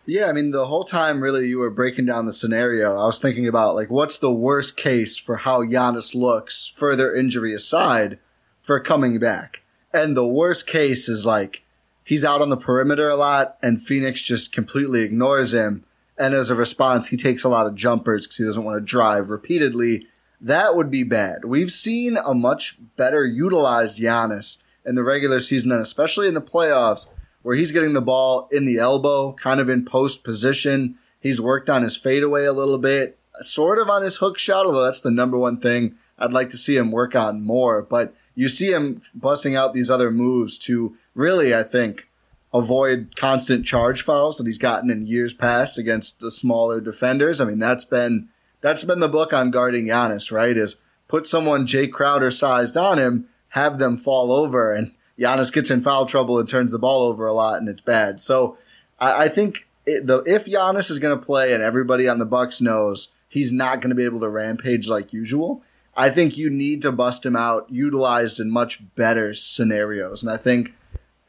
Yeah, 0.06 0.26
I 0.26 0.34
mean, 0.34 0.52
the 0.52 0.68
whole 0.68 0.84
time 0.84 1.22
really 1.22 1.48
you 1.48 1.60
were 1.60 1.70
breaking 1.70 2.06
down 2.06 2.26
the 2.26 2.34
scenario, 2.34 2.98
I 2.98 3.06
was 3.06 3.22
thinking 3.22 3.48
about 3.48 3.76
like 3.76 3.90
what's 3.90 4.18
the 4.18 4.34
worst 4.34 4.76
case 4.76 5.18
for 5.18 5.38
how 5.38 5.64
Giannis 5.64 6.14
looks, 6.14 6.68
further 6.76 7.16
injury 7.16 7.54
aside, 7.54 8.20
for 8.60 8.80
coming 8.82 9.18
back. 9.18 9.62
And 9.94 10.18
the 10.18 10.28
worst 10.28 10.68
case 10.68 11.08
is 11.08 11.26
like 11.26 11.66
he's 12.04 12.26
out 12.26 12.42
on 12.42 12.50
the 12.50 12.58
perimeter 12.58 13.10
a 13.10 13.16
lot 13.16 13.58
and 13.64 13.82
Phoenix 13.82 14.22
just 14.22 14.52
completely 14.52 15.02
ignores 15.02 15.54
him. 15.54 15.86
And 16.18 16.34
as 16.34 16.50
a 16.50 16.56
response, 16.56 17.08
he 17.08 17.18
takes 17.18 17.46
a 17.46 17.50
lot 17.50 17.66
of 17.66 17.76
jumpers 17.76 18.26
because 18.26 18.38
he 18.38 18.44
doesn't 18.44 18.64
want 18.64 18.76
to 18.76 18.86
drive 18.86 19.30
repeatedly. 19.30 20.08
That 20.42 20.76
would 20.76 20.92
be 20.92 21.04
bad. 21.04 21.46
We've 21.46 21.72
seen 21.72 22.18
a 22.18 22.34
much 22.34 22.78
better 22.98 23.26
utilized 23.26 24.02
Giannis 24.02 24.58
in 24.86 24.96
the 24.96 25.04
regular 25.04 25.40
season 25.40 25.72
and 25.72 25.82
especially 25.82 26.28
in 26.28 26.34
the 26.34 26.42
playoffs 26.42 27.08
where 27.44 27.56
he's 27.56 27.72
getting 27.72 27.94
the 27.94 28.02
ball 28.02 28.48
in 28.52 28.66
the 28.66 28.78
elbow, 28.78 29.34
kind 29.34 29.60
of 29.60 29.70
in 29.70 29.86
post 29.86 30.24
position. 30.24 30.98
He's 31.20 31.40
worked 31.40 31.70
on 31.70 31.84
his 31.84 31.96
fadeaway 31.96 32.46
a 32.46 32.54
little 32.54 32.78
bit, 32.78 33.20
sort 33.42 33.80
of 33.80 33.90
on 33.90 34.02
his 34.02 34.18
hook 34.18 34.38
shot, 34.38 34.66
although 34.66 34.84
that's 34.84 35.02
the 35.02 35.12
number 35.12 35.38
one 35.38 35.60
thing 35.60 35.96
I'd 36.18 36.34
like 36.34 36.50
to 36.50 36.58
see 36.58 36.76
him 36.76 36.92
work 36.92 37.16
on 37.16 37.44
more. 37.44 37.82
But 37.82 38.16
you 38.36 38.48
see 38.48 38.72
him 38.72 39.02
busting 39.14 39.56
out 39.56 39.74
these 39.74 39.90
other 39.90 40.10
moves 40.10 40.58
to 40.60 40.98
really, 41.14 41.54
I 41.54 41.64
think, 41.64 42.10
avoid 42.54 43.16
constant 43.16 43.66
charge 43.66 44.02
fouls 44.02 44.38
that 44.38 44.46
he's 44.46 44.58
gotten 44.58 44.90
in 44.90 45.08
years 45.08 45.34
past 45.34 45.78
against 45.78 46.20
the 46.20 46.32
smaller 46.32 46.80
defenders. 46.80 47.42
I 47.42 47.46
mean, 47.46 47.60
that's 47.60 47.86
been 47.86 48.30
that's 48.62 48.84
been 48.84 49.00
the 49.00 49.10
book 49.10 49.34
on 49.34 49.52
guarding 49.52 49.88
Giannis, 49.88 50.32
right? 50.32 50.56
Is 50.56 50.78
put 51.08 51.28
someone 51.28 51.68
Jae 51.68 51.92
Crowder 51.92 52.32
sized 52.32 52.78
on 52.78 52.98
him, 52.98 53.28
have 53.50 53.78
them 53.78 53.98
fall 53.98 54.32
over, 54.32 54.74
and 54.74 54.94
Giannis 55.20 55.54
gets 55.54 55.72
in 55.72 55.82
foul 55.82 56.06
trouble 56.06 56.40
and 56.40 56.48
turns 56.48 56.72
the 56.72 56.80
ball 56.80 57.04
over 57.04 57.26
a 57.26 57.34
lot, 57.34 57.58
and 57.58 57.70
it's 57.70 57.82
bad. 57.82 58.20
So 58.20 58.58
I, 59.00 59.24
I 59.24 59.30
think 59.30 59.68
it, 59.86 60.08
the, 60.08 60.20
if 60.26 60.46
Giannis 60.46 60.90
is 60.90 61.00
going 61.00 61.18
to 61.18 61.26
play, 61.26 61.54
and 61.54 61.62
everybody 61.62 62.08
on 62.08 62.20
the 62.20 62.26
Bucks 62.26 62.62
knows 62.62 63.10
he's 63.30 63.52
not 63.52 63.82
going 63.82 63.90
to 63.90 63.96
be 63.96 64.06
able 64.06 64.20
to 64.22 64.30
rampage 64.30 64.88
like 64.88 65.14
usual, 65.14 65.64
I 65.96 66.10
think 66.10 66.38
you 66.38 66.50
need 66.50 66.82
to 66.82 66.92
bust 66.92 67.26
him 67.26 67.36
out, 67.36 67.70
utilized 67.70 68.40
in 68.40 68.50
much 68.50 68.82
better 68.96 69.34
scenarios. 69.34 70.24
And 70.24 70.32
I 70.32 70.38
think 70.38 70.74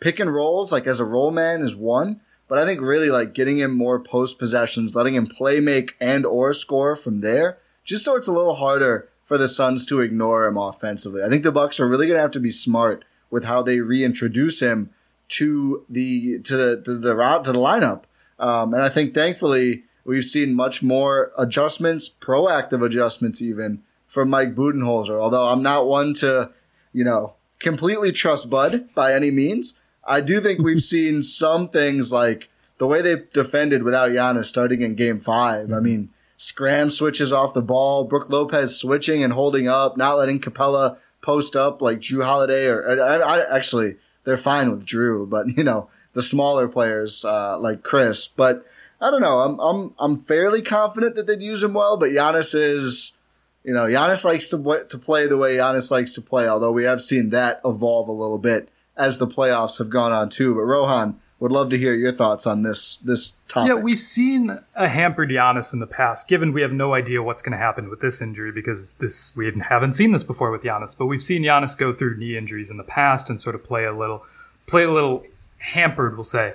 pick 0.00 0.19
and 0.19 0.33
rolls, 0.33 0.73
like 0.73 0.87
as 0.87 1.00
a 1.00 1.05
roll 1.05 1.31
man, 1.31 1.61
is 1.61 1.76
one. 1.76 2.21
But 2.47 2.59
I 2.59 2.67
think 2.67 2.81
really 2.81 3.11
like 3.11 3.33
getting 3.35 3.57
him 3.59 3.76
more 3.76 3.99
post 3.99 4.38
possessions, 4.38 4.95
letting 4.95 5.14
him 5.14 5.26
play 5.26 5.61
make 5.61 5.97
and 6.00 6.26
or 6.26 6.53
score 6.53 6.95
from 6.95 7.21
there, 7.21 7.59
just 7.85 8.05
so 8.05 8.17
it's 8.17 8.29
a 8.29 8.33
little 8.33 8.57
harder 8.57 9.09
for 9.25 9.38
the 9.38 9.49
Suns 9.49 9.87
to 9.87 10.00
ignore 10.00 10.47
him 10.47 10.59
offensively. 10.59 11.23
I 11.23 11.29
think 11.29 11.43
the 11.43 11.53
Bucks 11.53 11.81
are 11.81 11.88
really 11.88 12.07
going 12.07 12.17
to 12.17 12.23
have 12.23 12.31
to 12.33 12.41
be 12.41 12.50
smart 12.50 13.05
with 13.35 13.43
how 13.43 13.62
they 13.62 13.81
reintroduce 13.81 14.61
him 14.61 14.91
to 15.26 15.85
the 15.91 16.38
to 16.38 16.57
the 16.57 16.83
to 16.83 16.95
the 16.95 17.17
route 17.17 17.43
to 17.43 17.50
the 17.50 17.59
lineup. 17.59 18.05
Um, 18.38 18.73
and 18.73 18.81
I 18.81 18.88
think 18.88 19.12
thankfully 19.12 19.83
we've 20.05 20.25
seen 20.25 20.55
much 20.55 20.85
more 20.85 21.33
adjustments, 21.37 22.09
proactive 22.09 22.85
adjustments 22.85 23.43
even 23.43 23.83
from 24.07 24.31
Mike 24.31 24.55
Budenholzer. 24.55 25.21
Although 25.21 25.49
I'm 25.49 25.64
not 25.64 25.88
one 25.88 26.14
to, 26.14 26.53
you 26.93 27.03
know, 27.03 27.35
completely 27.59 28.12
trust 28.12 28.49
Bud 28.49 28.95
by 28.95 29.12
any 29.12 29.33
means. 29.33 29.81
I 30.05 30.21
do 30.21 30.41
think 30.41 30.61
we've 30.61 30.83
seen 30.95 31.25
some 31.25 31.69
things 31.69 32.12
like 32.12 32.49
the 32.79 32.87
way 32.87 33.03
they 33.03 33.25
defended 33.33 33.83
without 33.83 34.11
Giannis 34.11 34.45
starting 34.45 34.83
in 34.83 34.95
game 34.95 35.19
five. 35.19 35.73
I 35.73 35.81
mean, 35.81 36.11
Scram 36.37 36.88
switches 36.88 37.33
off 37.33 37.53
the 37.53 37.62
ball, 37.62 38.05
Brook 38.05 38.31
Lopez 38.31 38.79
switching 38.79 39.25
and 39.25 39.33
holding 39.33 39.67
up, 39.67 39.97
not 39.97 40.19
letting 40.19 40.38
Capela 40.38 40.99
post 41.25 41.57
up 41.57 41.81
like 41.81 41.99
Jrue 42.00 42.25
Holiday 42.25 42.66
or 42.66 43.02
I, 43.02 43.16
I 43.16 43.57
actually 43.57 43.97
they're 44.25 44.37
fine 44.37 44.71
with 44.71 44.87
Jrue, 44.87 45.28
but 45.28 45.57
you 45.57 45.64
know, 45.64 45.88
the 46.12 46.23
smaller 46.23 46.69
players 46.69 47.25
uh, 47.25 47.59
like 47.59 47.83
Chris. 47.83 48.28
But 48.28 48.66
I 49.00 49.11
don't 49.11 49.23
know. 49.23 49.40
I'm 49.40 49.59
I'm 49.61 49.95
I'm 49.99 50.19
fairly 50.19 50.62
confident 50.62 51.14
that 51.16 51.26
they'd 51.26 51.43
use 51.43 51.62
him 51.62 51.75
well, 51.75 51.97
but 51.97 52.11
Giannis 52.11 52.54
is 52.54 53.16
you 53.64 53.73
know, 53.73 53.87
Giannis 53.87 54.25
likes 54.25 54.49
to 54.50 54.87
to 54.88 54.99
play 54.99 55.26
the 55.26 55.38
way 55.38 55.57
Giannis 55.57 55.90
likes 55.90 56.12
to 56.12 56.21
play, 56.21 56.47
although 56.47 56.73
we 56.73 56.85
have 56.85 57.02
seen 57.02 57.31
that 57.31 57.61
evolve 57.64 58.09
a 58.09 58.12
little 58.12 58.38
bit 58.38 58.69
as 58.97 59.19
the 59.19 59.26
playoffs 59.26 59.78
have 59.78 59.90
gone 59.90 60.12
on 60.12 60.28
too. 60.28 60.54
But 60.54 60.62
Rohan, 60.62 61.21
would 61.45 61.53
love 61.53 61.69
to 61.69 61.77
hear 61.77 61.93
your 61.93 62.11
thoughts 62.11 62.47
on 62.47 62.63
this 62.63 62.97
this 62.97 63.37
topic. 63.49 63.69
Yeah, 63.69 63.75
we've 63.75 64.01
seen 64.01 64.61
a 64.75 64.89
hampered 64.89 65.29
Giannis 65.29 65.75
in 65.75 65.79
the 65.79 65.87
past. 65.87 66.27
Given 66.27 66.55
we 66.55 66.63
have 66.63 66.73
no 66.73 66.95
idea 66.95 67.23
what's 67.23 67.43
going 67.43 67.53
to 67.53 67.59
happen 67.59 67.91
with 67.91 68.01
this 68.01 68.23
injury 68.23 68.51
because 68.51 68.95
this 68.95 69.37
we 69.37 69.53
haven't 69.61 69.93
seen 69.93 70.13
this 70.13 70.23
before 70.23 70.51
with 70.51 70.63
Giannis, 70.63 70.97
but 70.97 71.05
we've 71.05 71.23
seen 71.23 71.43
Giannis 71.43 71.77
go 71.77 71.93
through 71.93 72.17
knee 72.17 72.39
injuries 72.39 72.71
in 72.71 72.79
the 72.79 72.83
past 72.83 73.29
and 73.29 73.43
sort 73.43 73.55
of 73.55 73.63
play 73.63 73.85
a 73.85 73.93
little 73.93 74.25
play 74.67 74.85
a 74.85 74.91
little 74.91 75.23
hampered, 75.59 76.15
we'll 76.15 76.25
say. 76.25 76.55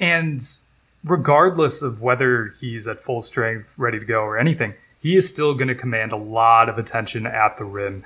And 0.00 0.42
regardless 1.04 1.82
of 1.82 2.00
whether 2.00 2.54
he's 2.58 2.88
at 2.88 3.00
full 3.00 3.20
strength, 3.20 3.74
ready 3.76 3.98
to 3.98 4.06
go, 4.06 4.20
or 4.20 4.38
anything, 4.38 4.72
he 4.98 5.14
is 5.14 5.28
still 5.28 5.52
going 5.52 5.68
to 5.68 5.74
command 5.74 6.12
a 6.12 6.16
lot 6.16 6.70
of 6.70 6.78
attention 6.78 7.26
at 7.26 7.58
the 7.58 7.66
rim 7.66 8.02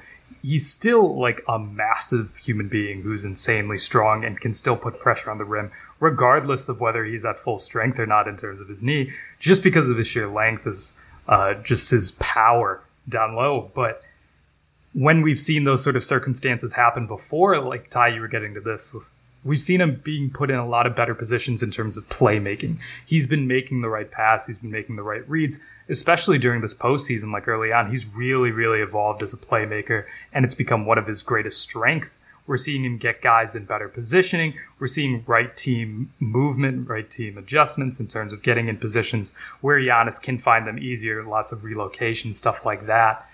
he's 0.47 0.71
still 0.71 1.19
like 1.19 1.43
a 1.49 1.59
massive 1.59 2.37
human 2.37 2.69
being 2.69 3.03
who's 3.03 3.25
insanely 3.25 3.79
strong 3.79 4.25
and 4.25 4.41
can 4.41 4.55
still 4.55 4.77
put 4.77 4.99
pressure 5.01 5.31
on 5.31 5.39
the 5.39 5.45
rim, 5.45 5.73
regardless 6.01 6.69
of 6.69 6.81
whether 6.81 7.05
he's 7.05 7.25
at 7.25 7.39
full 7.39 7.59
strength 7.59 7.99
or 7.99 8.07
not 8.07 8.29
in 8.29 8.37
terms 8.37 8.61
of 8.61 8.69
his 8.69 8.83
knee, 8.83 9.13
just 9.39 9.63
because 9.63 9.91
of 9.91 9.97
his 9.97 10.07
sheer 10.07 10.29
length, 10.29 10.67
is 10.67 10.99
uh, 11.29 11.55
just 11.55 11.91
his 11.91 12.13
power 12.13 12.83
down 13.09 13.35
low. 13.35 13.71
But 13.75 14.03
when 14.93 15.23
we've 15.23 15.41
seen 15.41 15.65
those 15.65 15.83
sort 15.83 15.97
of 15.97 16.05
circumstances 16.05 16.73
happen 16.73 17.07
before, 17.07 17.59
like 17.61 17.91
Ti, 17.91 18.15
you 18.15 18.21
were 18.21 18.29
getting 18.29 18.55
to 18.55 18.61
this, 18.61 18.95
we've 19.45 19.61
seen 19.61 19.81
him 19.81 20.01
being 20.03 20.31
put 20.31 20.51
in 20.51 20.57
a 20.57 20.67
lot 20.67 20.87
of 20.87 20.97
better 20.97 21.15
positions 21.15 21.63
in 21.63 21.71
terms 21.71 21.97
of 21.97 22.09
playmaking. 22.09 22.81
He's 23.07 23.27
been 23.27 23.47
making 23.47 23.81
the 23.81 23.89
right 23.89 24.11
pass, 24.11 24.47
he's 24.47 24.59
been 24.59 24.71
making 24.71 24.97
the 24.97 25.03
right 25.03 25.29
reads, 25.29 25.59
especially 25.89 26.39
during 26.39 26.63
this 26.63 26.75
postseason, 26.75 27.33
like 27.33 27.47
early 27.47 27.73
on. 27.73 27.91
He's 27.91 28.07
really, 28.07 28.51
really 28.51 28.81
evolved 28.81 29.23
as 29.23 29.33
a 29.33 29.37
playmaker, 29.37 30.05
and 30.33 30.45
it's 30.45 30.55
become 30.55 30.85
one 30.85 30.99
of 30.99 31.07
his 31.07 31.23
greatest 31.23 31.61
strengths. 31.61 32.21
We're 32.47 32.57
seeing 32.59 32.85
him 32.85 32.99
get 32.99 33.23
guys 33.23 33.55
in 33.55 33.65
better 33.65 33.89
positioning. 33.89 34.55
We're 34.79 34.87
seeing 34.87 35.25
right 35.27 35.57
team 35.57 36.13
movement, 36.21 36.89
right 36.89 37.09
team 37.09 37.39
adjustments 37.39 37.99
in 38.01 38.07
terms 38.07 38.33
of 38.33 38.43
getting 38.43 38.69
in 38.69 38.77
positions 38.77 39.33
where 39.61 39.79
Giannis 39.79 40.21
can 40.21 40.39
find 40.39 40.67
them 40.67 40.79
easier, 40.79 41.23
lots 41.25 41.53
of 41.53 41.65
relocation, 41.65 42.33
stuff 42.35 42.65
like 42.65 42.87
that. 42.87 43.29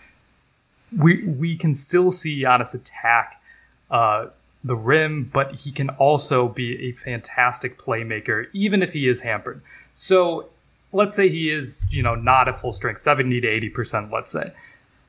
We 0.97 1.25
we 1.25 1.57
can 1.57 1.75
still 1.75 2.12
see 2.12 2.42
Giannis 2.42 2.75
attack 2.75 3.42
uh, 3.90 4.28
the 4.64 4.76
rim, 4.76 5.31
but 5.33 5.54
he 5.54 5.73
can 5.73 5.90
also 5.90 6.49
be 6.49 6.88
a 6.88 6.92
fantastic 6.92 7.78
playmaker, 7.78 8.47
even 8.52 8.83
if 8.83 8.92
he 8.92 9.09
is 9.09 9.21
hampered. 9.21 9.61
So 9.95 10.49
let's 10.92 11.16
say 11.16 11.28
he 11.28 11.50
is, 11.50 11.85
you 11.90 12.02
know, 12.02 12.14
not 12.14 12.49
at 12.49 12.61
full 12.61 12.73
strength, 12.73 13.00
70 13.00 13.40
to 13.40 13.49
80%, 13.49 14.12
let's 14.12 14.33
say. 14.33 14.52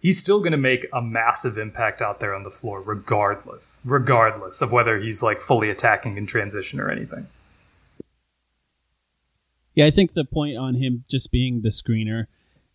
He's 0.04 0.20
still 0.20 0.40
going 0.40 0.52
to 0.52 0.58
make 0.58 0.86
a 0.92 1.02
massive 1.02 1.58
impact 1.58 2.02
out 2.02 2.20
there 2.20 2.36
on 2.36 2.44
the 2.44 2.52
floor, 2.52 2.82
regardless, 2.82 3.80
regardless 3.86 4.62
of 4.62 4.70
whether 4.70 5.00
he's 5.00 5.24
like 5.24 5.40
fully 5.40 5.70
attacking 5.70 6.18
in 6.18 6.26
transition 6.26 6.82
or 6.82 6.92
anything. 6.92 7.28
Yeah, 9.74 9.86
I 9.86 9.92
think 9.92 10.14
the 10.14 10.26
point 10.26 10.58
on 10.58 10.76
him 10.76 11.06
just 11.10 11.32
being 11.32 11.62
the 11.62 11.70
screener 11.70 12.26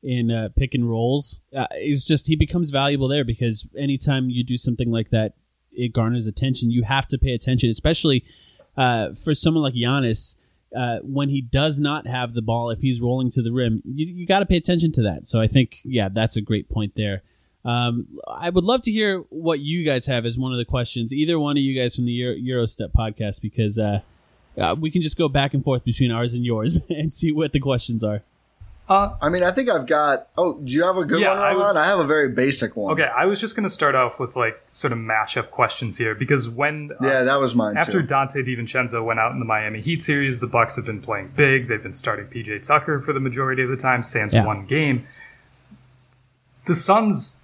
in 0.02 0.30
uh, 0.30 0.49
pick 0.56 0.73
and 0.73 0.88
rolls 0.88 1.42
uh, 1.54 1.66
is 1.78 2.06
just 2.06 2.28
he 2.28 2.35
becomes 2.35 2.70
valuable 2.70 3.08
there 3.08 3.26
because 3.26 3.68
anytime 3.76 4.30
you 4.30 4.42
do 4.42 4.56
something 4.56 4.90
like 4.90 5.11
that, 5.11 5.35
it 5.70 5.92
garners 5.92 6.26
attention. 6.26 6.70
You 6.70 6.85
have 6.85 7.06
to 7.08 7.18
pay 7.18 7.35
attention, 7.35 7.68
especially 7.68 8.25
uh, 8.75 9.12
for 9.12 9.35
someone 9.35 9.62
like 9.62 9.75
Giannis. 9.75 10.35
Uh, 10.77 10.99
when 11.03 11.31
he 11.31 11.41
does 11.41 11.81
not 11.81 12.07
have 12.07 12.35
the 12.35 12.43
ball, 12.43 12.71
if 12.71 12.81
he's 12.81 13.01
rolling 13.01 13.31
to 13.31 13.43
the 13.43 13.53
rim, 13.53 13.83
you, 13.87 14.07
you 14.07 14.27
got 14.27 14.41
to 14.41 14.47
pay 14.47 14.57
attention 14.57 14.93
to 14.93 15.03
that. 15.03 15.27
So 15.27 15.41
I 15.41 15.47
think, 15.47 15.79
yeah, 15.85 16.09
that's 16.13 16.37
a 16.37 16.43
great 16.43 16.69
point 16.69 16.93
there. 16.95 17.23
Um, 17.65 18.07
I 18.27 18.51
would 18.51 18.65
love 18.65 18.83
to 18.83 18.93
hear 18.93 19.21
what 19.31 19.61
you 19.61 19.85
guys 19.85 20.07
have 20.07 20.25
as 20.25 20.39
one 20.39 20.53
of 20.53 20.59
the 20.59 20.65
questions, 20.65 21.13
either 21.13 21.39
one 21.39 21.57
of 21.57 21.63
you 21.63 21.79
guys 21.79 21.97
from 21.97 22.05
the 22.05 22.13
Euro- 22.13 22.37
Gyro 22.39 22.67
Step 22.67 22.93
podcast, 22.93 23.41
because 23.41 23.79
uh, 23.79 24.01
uh, 24.59 24.75
we 24.79 24.91
can 24.91 25.03
just 25.03 25.19
go 25.19 25.29
back 25.29 25.55
and 25.55 25.65
forth 25.65 25.85
between 25.85 26.11
ours 26.11 26.35
and 26.35 26.45
yours 26.45 26.79
and 26.91 27.13
see 27.13 27.33
what 27.33 27.53
the 27.53 27.61
questions 27.61 28.05
are. 28.05 28.23
Uh, 28.88 29.14
I 29.21 29.28
mean, 29.28 29.42
I 29.42 29.50
think 29.50 29.68
I've 29.68 29.87
got. 29.87 30.28
Oh, 30.38 30.54
do 30.59 30.73
you 30.73 30.83
have 30.85 30.97
a 30.97 31.04
good 31.04 31.21
Yeah, 31.21 31.28
one, 31.30 31.38
I 31.38 31.49
Rohan? 31.50 31.59
was- 31.59 31.76
I 31.76 31.85
have 31.87 31.99
a 31.99 32.07
very 32.07 32.30
basic 32.30 32.75
one. 32.75 32.92
okay, 32.95 33.11
I 33.14 33.26
was 33.26 33.38
just 33.38 33.54
going 33.54 33.64
to 33.68 33.75
start 33.75 33.95
off 33.95 34.18
with 34.18 34.35
like 34.35 34.62
sort 34.73 34.92
of 34.95 34.99
matchup 34.99 35.50
questions 35.50 35.99
here 35.99 36.14
because 36.14 36.49
when 36.49 36.90
uh, 37.00 37.07
Yeah, 37.07 37.23
that 37.25 37.38
was 37.38 37.54
mine 37.54 37.76
After 37.76 38.00
too. 38.00 38.07
Donte 38.07 38.37
DiVincenzo 38.47 39.04
went 39.04 39.21
out 39.21 39.33
in 39.33 39.40
the 39.40 39.45
Miami 39.45 39.83
Heat 39.83 40.02
series, 40.02 40.40
the 40.40 40.47
Bucks 40.47 40.76
have 40.76 40.87
been 40.87 41.02
playing 41.02 41.33
big. 41.37 41.68
They've 41.68 41.83
been 41.83 41.92
starting 41.92 42.26
PJ 42.28 42.66
Tucker 42.66 42.99
for 43.00 43.12
the 43.12 43.21
majority 43.21 43.62
of 43.62 43.68
the 43.68 43.76
time, 43.76 44.02
sans 44.02 44.33
Yeah. 44.33 44.47
one 44.47 44.64
game. 44.64 45.07
The 46.64 46.75
Suns' 46.75 47.37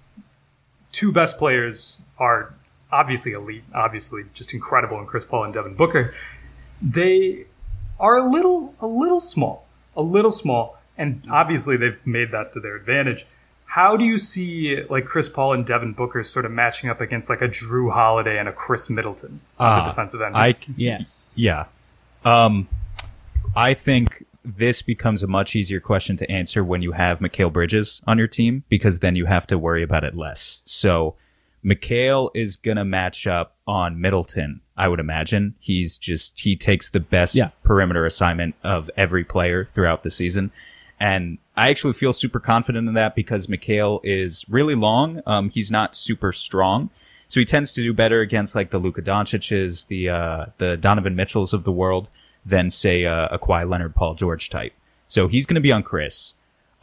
two 0.91 1.11
best 1.11 1.37
players 1.37 2.01
are 2.17 2.53
obviously 2.91 3.33
elite, 3.33 3.63
obviously 3.73 4.23
just 4.33 4.53
incredible 4.53 4.97
and 4.97 5.07
Chris 5.07 5.25
Paul 5.25 5.43
and 5.45 5.53
Devin 5.53 5.75
Booker. 5.75 6.13
They 6.81 7.45
are 7.99 8.17
a 8.17 8.27
little 8.29 8.73
a 8.81 8.87
little 8.87 9.19
small, 9.19 9.67
a 9.95 10.01
little 10.01 10.31
small, 10.31 10.74
and 10.97 11.21
obviously 11.31 11.77
they've 11.77 11.97
made 12.05 12.31
that 12.31 12.53
to 12.53 12.59
their 12.59 12.75
advantage. 12.75 13.25
How 13.65 13.97
do 13.97 14.03
you 14.05 14.17
see 14.17 14.83
like 14.89 15.05
Chris 15.05 15.27
Paul 15.27 15.53
and 15.53 15.65
Devin 15.65 15.93
Booker 15.93 16.23
sort 16.23 16.45
of 16.45 16.51
matching 16.51 16.89
up 16.89 17.01
against 17.01 17.29
like 17.29 17.41
a 17.41 17.47
Jrue 17.49 17.91
Holiday 17.91 18.37
and 18.37 18.47
a 18.47 18.53
Khris 18.53 18.89
Middleton 18.89 19.41
on 19.59 19.67
Ah, 19.67 19.83
the 19.83 19.91
defensive 19.91 20.21
end? 20.21 20.35
I 20.37 20.55
Yes. 20.77 21.33
yeah. 21.35 21.65
Um, 22.23 22.67
I 23.55 23.73
think 23.73 24.23
this 24.43 24.81
becomes 24.81 25.23
a 25.23 25.27
much 25.27 25.55
easier 25.55 25.79
question 25.79 26.15
to 26.17 26.31
answer 26.31 26.63
when 26.63 26.81
you 26.83 26.91
have 26.93 27.19
Mikal 27.19 27.51
Bridges 27.51 28.01
on 28.07 28.17
your 28.17 28.27
team 28.27 28.63
because 28.69 28.99
then 28.99 29.15
you 29.15 29.25
have 29.25 29.47
to 29.47 29.57
worry 29.57 29.81
about 29.83 30.03
it 30.03 30.15
less. 30.15 30.61
So 30.65 31.15
Mikal 31.63 32.29
is 32.35 32.55
going 32.55 32.77
to 32.77 32.85
match 32.85 33.25
up 33.25 33.55
on 33.65 33.99
Middleton, 33.99 34.61
I 34.77 34.87
would 34.87 34.99
imagine. 34.99 35.55
He's 35.59 35.97
just, 35.97 36.39
he 36.41 36.55
takes 36.55 36.89
the 36.89 36.99
best 36.99 37.35
Yeah. 37.35 37.49
perimeter 37.63 38.05
assignment 38.05 38.53
of 38.63 38.89
every 38.95 39.23
player 39.23 39.67
throughout 39.73 40.03
the 40.03 40.11
season. 40.11 40.51
And 41.05 41.37
I 41.55 41.69
actually 41.69 41.93
feel 41.93 42.13
super 42.13 42.39
confident 42.39 42.87
in 42.87 42.95
that 42.95 43.13
because 43.13 43.45
Mikal 43.45 43.99
is 44.03 44.43
really 44.49 44.73
long. 44.73 45.21
Um, 45.27 45.51
he's 45.51 45.69
not 45.69 45.95
super 45.95 46.31
strong. 46.31 46.89
So 47.27 47.39
he 47.39 47.45
tends 47.45 47.73
to 47.73 47.83
do 47.83 47.93
better 47.93 48.21
against 48.21 48.55
like 48.55 48.71
the 48.71 48.79
Luka 48.79 49.03
Doncic's, 49.03 49.83
the, 49.83 50.09
uh, 50.09 50.45
the 50.57 50.77
Donovan 50.77 51.15
Mitchells 51.15 51.53
of 51.53 51.63
the 51.63 51.71
world 51.71 52.09
than 52.43 52.71
say, 52.71 53.05
uh, 53.05 53.27
a 53.29 53.37
Kawhi 53.37 53.69
Leonard, 53.69 53.93
Paul 53.93 54.15
George 54.15 54.49
type. 54.49 54.73
So 55.07 55.27
he's 55.27 55.45
going 55.45 55.53
to 55.53 55.61
be 55.61 55.71
on 55.71 55.83
Chris. 55.83 56.33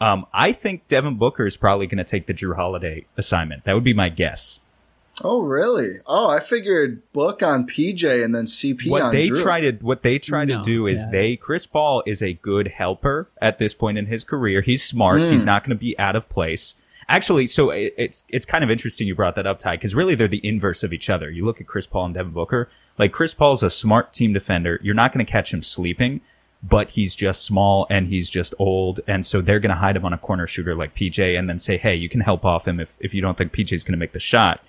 Um, 0.01 0.27
I 0.33 0.53
think 0.53 0.87
Devin 0.87 1.17
Booker 1.17 1.45
is 1.45 1.57
probably 1.57 1.89
going 1.89 1.99
to 1.99 2.05
take 2.05 2.27
the 2.27 2.35
Jrue 2.35 2.55
Holiday 2.55 3.07
assignment. 3.17 3.65
That 3.65 3.75
would 3.75 3.83
be 3.83 3.93
my 3.93 4.09
guess. 4.09 4.61
Oh, 5.23 5.43
really? 5.43 5.97
Oh, 6.07 6.29
I 6.31 6.41
figured 6.41 7.03
book 7.13 7.43
on 7.43 7.67
PJ 7.67 8.25
and 8.25 8.35
then 8.35 8.47
CP 8.47 8.89
what 8.91 9.03
on 9.03 9.13
they 9.15 9.29
Jrue. 9.29 9.43
try 9.43 9.61
to 9.61 9.73
what 9.83 10.03
they 10.03 10.19
try 10.19 10.45
No, 10.45 10.59
to 10.59 10.63
do 10.65 10.87
is 10.87 11.03
yeah. 11.03 11.11
they 11.11 11.37
Chris 11.37 11.67
Paul 11.67 12.03
is 12.07 12.23
a 12.23 12.33
good 12.33 12.69
helper 12.69 13.29
at 13.41 13.59
this 13.59 13.75
point 13.75 13.99
in 13.99 14.07
his 14.07 14.25
career. 14.25 14.63
He's 14.63 14.83
smart. 14.83 15.21
Hmm. 15.21 15.31
He's 15.31 15.45
not 15.45 15.63
going 15.65 15.77
to 15.77 15.81
be 15.81 15.99
out 15.99 16.17
of 16.17 16.29
place. 16.29 16.75
Actually, 17.09 17.47
so 17.47 17.71
it, 17.71 17.95
it's 17.99 18.25
it's 18.31 18.47
kind 18.47 18.65
of 18.65 18.71
interesting 18.71 19.07
you 19.07 19.15
brought 19.15 19.35
that 19.37 19.47
up, 19.47 19.59
Ti, 19.59 19.73
because 19.73 19.95
really 19.95 20.15
they're 20.15 20.29
the 20.29 20.45
inverse 20.47 20.83
of 20.83 20.93
each 20.95 21.11
other. 21.11 21.31
You 21.31 21.45
look 21.45 21.61
at 21.61 21.67
Chris 21.67 21.87
Paul 21.87 22.07
and 22.07 22.15
Devin 22.15 22.33
Booker. 22.33 22.71
Like 22.97 23.13
Chris 23.13 23.35
Paul's 23.35 23.63
a 23.63 23.71
smart 23.71 24.13
team 24.15 24.33
defender. 24.33 24.79
You're 24.83 24.95
not 24.95 25.13
going 25.13 25.25
to 25.25 25.31
catch 25.31 25.53
him 25.53 25.63
sleeping, 25.63 26.21
but 26.63 26.91
he's 26.91 27.15
just 27.15 27.43
small 27.45 27.87
and 27.91 28.07
he's 28.07 28.31
just 28.31 28.55
old, 28.59 29.01
and 29.07 29.27
so 29.27 29.43
they're 29.43 29.61
going 29.61 29.71
to 29.75 29.77
hide 29.77 29.97
him 29.97 30.05
on 30.07 30.13
a 30.15 30.19
corner 30.19 30.47
shooter 30.47 30.75
like 30.75 30.95
PJ, 30.95 31.39
and 31.39 31.51
then 31.51 31.59
say, 31.59 31.77
hey, 31.77 31.95
you 31.95 32.09
can 32.09 32.21
help 32.21 32.45
off 32.47 32.67
him 32.67 32.81
if 32.81 32.97
if 33.01 33.13
you 33.13 33.21
don't 33.21 33.37
think 33.37 33.53
PJ's 33.53 33.85
going 33.85 33.93
to 33.93 33.99
make 33.99 34.13
the 34.13 34.21
shot. 34.21 34.61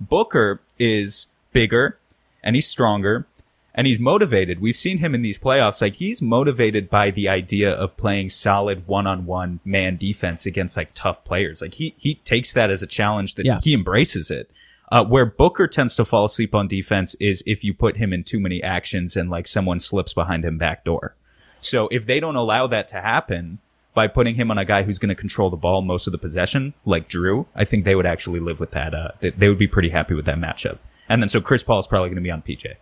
Booker 0.00 0.60
is 0.78 1.26
bigger 1.52 1.98
and 2.42 2.54
he's 2.56 2.66
stronger 2.66 3.26
and 3.74 3.86
he's 3.86 4.00
motivated. 4.00 4.60
We've 4.60 4.76
seen 4.76 4.98
him 4.98 5.14
in 5.14 5.22
these 5.22 5.38
playoffs. 5.38 5.80
Like 5.80 5.94
he's 5.94 6.20
motivated 6.22 6.88
by 6.90 7.10
the 7.10 7.28
idea 7.28 7.70
of 7.72 7.96
playing 7.96 8.30
solid 8.30 8.86
one-on-one 8.86 9.60
man 9.64 9.96
defense 9.96 10.46
against 10.46 10.76
like 10.76 10.90
tough 10.94 11.24
players. 11.24 11.60
Like 11.62 11.74
he, 11.74 11.94
he 11.98 12.16
takes 12.16 12.52
that 12.52 12.70
as 12.70 12.82
a 12.82 12.86
challenge 12.86 13.34
that 13.36 13.46
Yeah. 13.46 13.60
he 13.62 13.74
embraces 13.74 14.30
it. 14.30 14.50
Uh, 14.90 15.04
where 15.04 15.26
Booker 15.26 15.66
tends 15.66 15.94
to 15.96 16.04
fall 16.04 16.24
asleep 16.24 16.54
on 16.54 16.66
defense 16.66 17.14
is 17.20 17.42
if 17.46 17.62
you 17.62 17.74
put 17.74 17.98
him 17.98 18.12
in 18.12 18.24
too 18.24 18.40
many 18.40 18.62
actions 18.62 19.16
and 19.16 19.28
like 19.28 19.46
someone 19.46 19.78
slips 19.78 20.14
behind 20.14 20.44
him 20.46 20.56
backdoor. 20.56 21.14
So 21.60 21.88
if 21.88 22.06
they 22.06 22.20
don't 22.20 22.36
allow 22.36 22.66
that 22.68 22.88
to 22.88 23.00
happen 23.00 23.58
by 23.98 24.06
putting 24.06 24.36
him 24.36 24.48
on 24.48 24.58
a 24.58 24.64
guy 24.64 24.84
who's 24.84 24.96
going 24.96 25.08
to 25.08 25.14
control 25.16 25.50
the 25.50 25.56
ball 25.56 25.82
most 25.82 26.06
of 26.06 26.12
the 26.12 26.18
possession, 26.18 26.72
like 26.84 27.08
Jrue, 27.08 27.46
I 27.56 27.64
think 27.64 27.84
they 27.84 27.96
would 27.96 28.06
actually 28.06 28.38
live 28.38 28.60
with 28.60 28.70
that. 28.70 28.94
Uh, 28.94 29.08
they, 29.18 29.30
they 29.30 29.48
would 29.48 29.58
be 29.58 29.66
pretty 29.66 29.88
happy 29.88 30.14
with 30.14 30.24
that 30.26 30.38
matchup. 30.38 30.78
And 31.08 31.20
then 31.20 31.28
so 31.28 31.40
Chris 31.40 31.64
Paul 31.64 31.80
is 31.80 31.88
probably 31.88 32.08
going 32.10 32.14
to 32.14 32.22
be 32.22 32.30
on 32.30 32.40
PJ. 32.40 32.76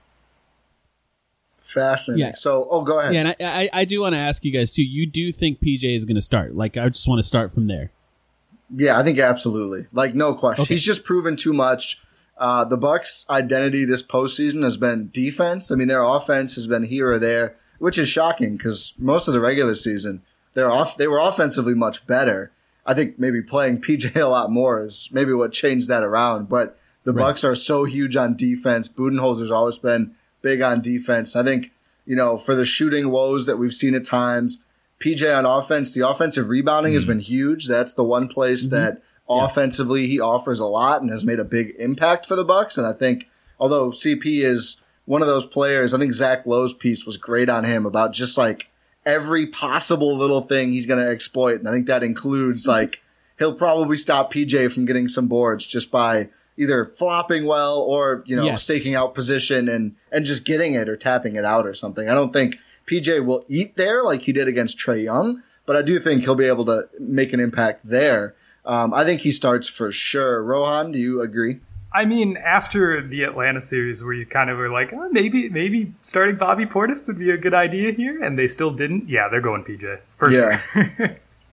Fascinating. 1.58 2.26
Yeah. 2.26 2.32
So, 2.34 2.68
oh, 2.70 2.82
go 2.82 3.00
ahead. 3.00 3.14
Yeah, 3.14 3.20
and 3.20 3.28
I, 3.28 3.36
I, 3.40 3.70
I 3.72 3.84
do 3.86 4.02
want 4.02 4.12
to 4.12 4.18
ask 4.18 4.44
you 4.44 4.52
guys 4.52 4.74
too. 4.74 4.82
You 4.82 5.06
do 5.06 5.32
think 5.32 5.58
PJ 5.62 5.96
is 5.96 6.04
going 6.04 6.16
to 6.16 6.20
start? 6.20 6.54
Like, 6.54 6.76
I 6.76 6.86
just 6.90 7.08
want 7.08 7.18
to 7.18 7.26
start 7.26 7.50
from 7.50 7.66
there. 7.66 7.92
Yeah, 8.74 8.98
I 8.98 9.02
think 9.02 9.18
absolutely. 9.18 9.86
Like 9.92 10.14
no 10.14 10.34
question. 10.34 10.64
Okay. 10.64 10.74
He's 10.74 10.84
just 10.84 11.02
proven 11.02 11.36
too 11.36 11.54
much. 11.54 11.98
Uh, 12.36 12.64
the 12.64 12.76
Bucks' 12.76 13.24
identity 13.30 13.86
this 13.86 14.02
postseason 14.02 14.62
has 14.64 14.76
been 14.76 15.08
defense. 15.14 15.70
I 15.70 15.76
mean, 15.76 15.88
their 15.88 16.04
offense 16.04 16.56
has 16.56 16.66
been 16.66 16.82
here 16.82 17.10
or 17.10 17.18
there, 17.18 17.56
which 17.78 17.96
is 17.96 18.06
shocking 18.06 18.58
because 18.58 18.92
most 18.98 19.28
of 19.28 19.32
the 19.32 19.40
regular 19.40 19.74
season 19.74 20.22
they're 20.56 20.72
off. 20.72 20.96
They 20.96 21.06
were 21.06 21.18
offensively 21.18 21.74
much 21.74 22.06
better. 22.06 22.50
I 22.86 22.94
think 22.94 23.18
maybe 23.18 23.42
playing 23.42 23.80
PJ 23.82 24.16
a 24.16 24.26
lot 24.26 24.50
more 24.50 24.80
is 24.80 25.08
maybe 25.12 25.32
what 25.32 25.52
changed 25.52 25.88
that 25.88 26.02
around. 26.02 26.48
But 26.48 26.78
the 27.04 27.12
Right. 27.12 27.24
Bucks 27.26 27.44
are 27.44 27.54
so 27.54 27.84
huge 27.84 28.16
on 28.16 28.36
defense. 28.36 28.88
Budenholzer's 28.88 29.50
always 29.50 29.78
been 29.78 30.12
big 30.42 30.62
on 30.62 30.80
defense. 30.80 31.36
I 31.36 31.44
think 31.44 31.72
you 32.06 32.16
know 32.16 32.38
for 32.38 32.54
the 32.54 32.64
shooting 32.64 33.10
woes 33.10 33.46
that 33.46 33.58
we've 33.58 33.74
seen 33.74 33.94
at 33.94 34.04
times. 34.04 34.58
PJ 34.98 35.36
on 35.36 35.44
offense, 35.44 35.92
the 35.92 36.08
offensive 36.08 36.48
rebounding 36.48 36.94
has 36.94 37.02
mm-hmm. 37.02 37.12
been 37.12 37.20
huge. 37.20 37.68
That's 37.68 37.92
the 37.92 38.02
one 38.02 38.26
place 38.26 38.66
mm-hmm. 38.66 38.76
that 38.76 39.02
offensively 39.28 40.06
he 40.06 40.18
offers 40.18 40.58
a 40.58 40.64
lot 40.64 41.02
and 41.02 41.10
has 41.10 41.22
made 41.22 41.38
a 41.38 41.44
big 41.44 41.74
impact 41.78 42.24
for 42.24 42.34
the 42.34 42.46
Bucks. 42.46 42.78
And 42.78 42.86
I 42.86 42.94
think 42.94 43.28
although 43.60 43.90
CP 43.90 44.42
is 44.42 44.80
one 45.04 45.20
of 45.20 45.28
those 45.28 45.44
players, 45.44 45.92
I 45.92 45.98
think 45.98 46.14
Zach 46.14 46.46
Lowe's 46.46 46.72
piece 46.72 47.04
was 47.04 47.18
great 47.18 47.50
on 47.50 47.64
him 47.64 47.84
about 47.84 48.14
just 48.14 48.38
like 48.38 48.70
every 49.06 49.46
possible 49.46 50.16
little 50.18 50.42
thing 50.42 50.72
he's 50.72 50.84
going 50.86 50.98
to 51.02 51.08
exploit. 51.10 51.60
And 51.60 51.68
I 51.68 51.72
think 51.72 51.86
that 51.86 52.02
includes 52.02 52.66
like 52.66 53.00
he'll 53.38 53.54
probably 53.54 53.96
stop 53.96 54.32
PJ 54.32 54.70
from 54.72 54.84
getting 54.84 55.08
some 55.08 55.28
boards 55.28 55.64
just 55.64 55.90
by 55.90 56.28
either 56.58 56.84
flopping 56.86 57.44
well 57.46 57.78
or 57.78 58.22
you 58.26 58.34
know 58.34 58.44
Yes. 58.44 58.64
staking 58.64 58.94
out 58.94 59.14
position 59.14 59.68
and 59.68 59.94
and 60.10 60.24
just 60.26 60.44
getting 60.44 60.74
it 60.74 60.88
or 60.88 60.96
tapping 60.96 61.36
it 61.36 61.44
out 61.44 61.66
or 61.66 61.72
something. 61.74 62.08
I 62.08 62.14
don't 62.14 62.32
think 62.32 62.56
PJ 62.86 63.24
will 63.24 63.44
eat 63.48 63.76
there 63.76 64.02
like 64.02 64.22
he 64.22 64.32
did 64.32 64.48
against 64.48 64.78
Trae 64.78 65.04
Young, 65.04 65.42
but 65.66 65.76
I 65.76 65.82
do 65.82 65.98
think 66.00 66.22
he'll 66.22 66.34
be 66.34 66.46
able 66.46 66.64
to 66.66 66.88
make 66.98 67.32
an 67.32 67.40
impact 67.40 67.82
there. 67.84 68.34
Um, 68.64 68.92
I 68.92 69.04
think 69.04 69.20
he 69.20 69.30
starts 69.30 69.68
for 69.68 69.92
sure. 69.92 70.42
Rohan, 70.42 70.90
do 70.92 70.98
you 70.98 71.20
agree? 71.20 71.60
I 71.96 72.04
mean, 72.04 72.36
after 72.36 73.00
the 73.06 73.22
Atlanta 73.22 73.60
series, 73.62 74.04
where 74.04 74.12
you 74.12 74.26
kind 74.26 74.50
of 74.50 74.58
were 74.58 74.68
like, 74.68 74.92
oh, 74.92 75.08
maybe 75.10 75.48
maybe 75.48 75.94
starting 76.02 76.36
Bobby 76.36 76.66
Portis 76.66 77.06
would 77.06 77.18
be 77.18 77.30
a 77.30 77.38
good 77.38 77.54
idea 77.54 77.90
here, 77.92 78.22
and 78.22 78.38
they 78.38 78.46
still 78.46 78.70
didn't. 78.70 79.08
Yeah, 79.08 79.28
they're 79.30 79.40
going 79.40 79.64
PJ 79.64 80.00
for 80.18 80.30
Yeah. 80.30 80.60
sure. 80.74 81.16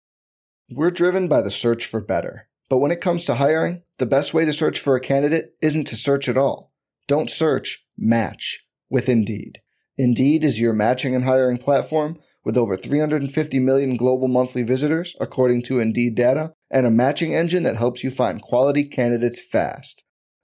We're 0.72 0.92
driven 0.92 1.28
by 1.28 1.42
the 1.42 1.52
search 1.52 1.86
for 1.86 2.00
better. 2.00 2.48
But 2.70 2.78
when 2.78 2.92
it 2.92 3.02
comes 3.02 3.26
to 3.26 3.36
hiring, 3.36 3.82
the 3.98 4.06
best 4.06 4.34
way 4.34 4.46
to 4.46 4.54
search 4.54 4.80
for 4.80 4.96
a 4.96 5.02
candidate 5.02 5.56
isn't 5.62 5.88
to 5.88 5.96
search 5.98 6.30
at 6.30 6.38
all. 6.38 6.72
Don't 7.08 7.30
search, 7.30 7.86
match 7.98 8.66
with 8.90 9.10
Indeed. 9.10 9.60
Indeed 9.98 10.46
is 10.46 10.62
your 10.62 10.72
matching 10.72 11.14
and 11.16 11.26
hiring 11.26 11.58
platform 11.58 12.18
with 12.46 12.56
over 12.56 12.78
350 12.78 13.60
million 13.60 13.98
global 13.98 14.30
monthly 14.30 14.64
visitors, 14.64 15.16
according 15.20 15.64
to 15.64 15.80
Indeed 15.82 16.16
data, 16.16 16.54
and 16.72 16.86
a 16.86 16.92
matching 16.92 17.36
engine 17.36 17.64
that 17.64 17.76
helps 17.76 18.04
you 18.06 18.10
find 18.12 18.42
quality 18.42 18.86
candidates 18.86 19.42
fast. 19.42 20.04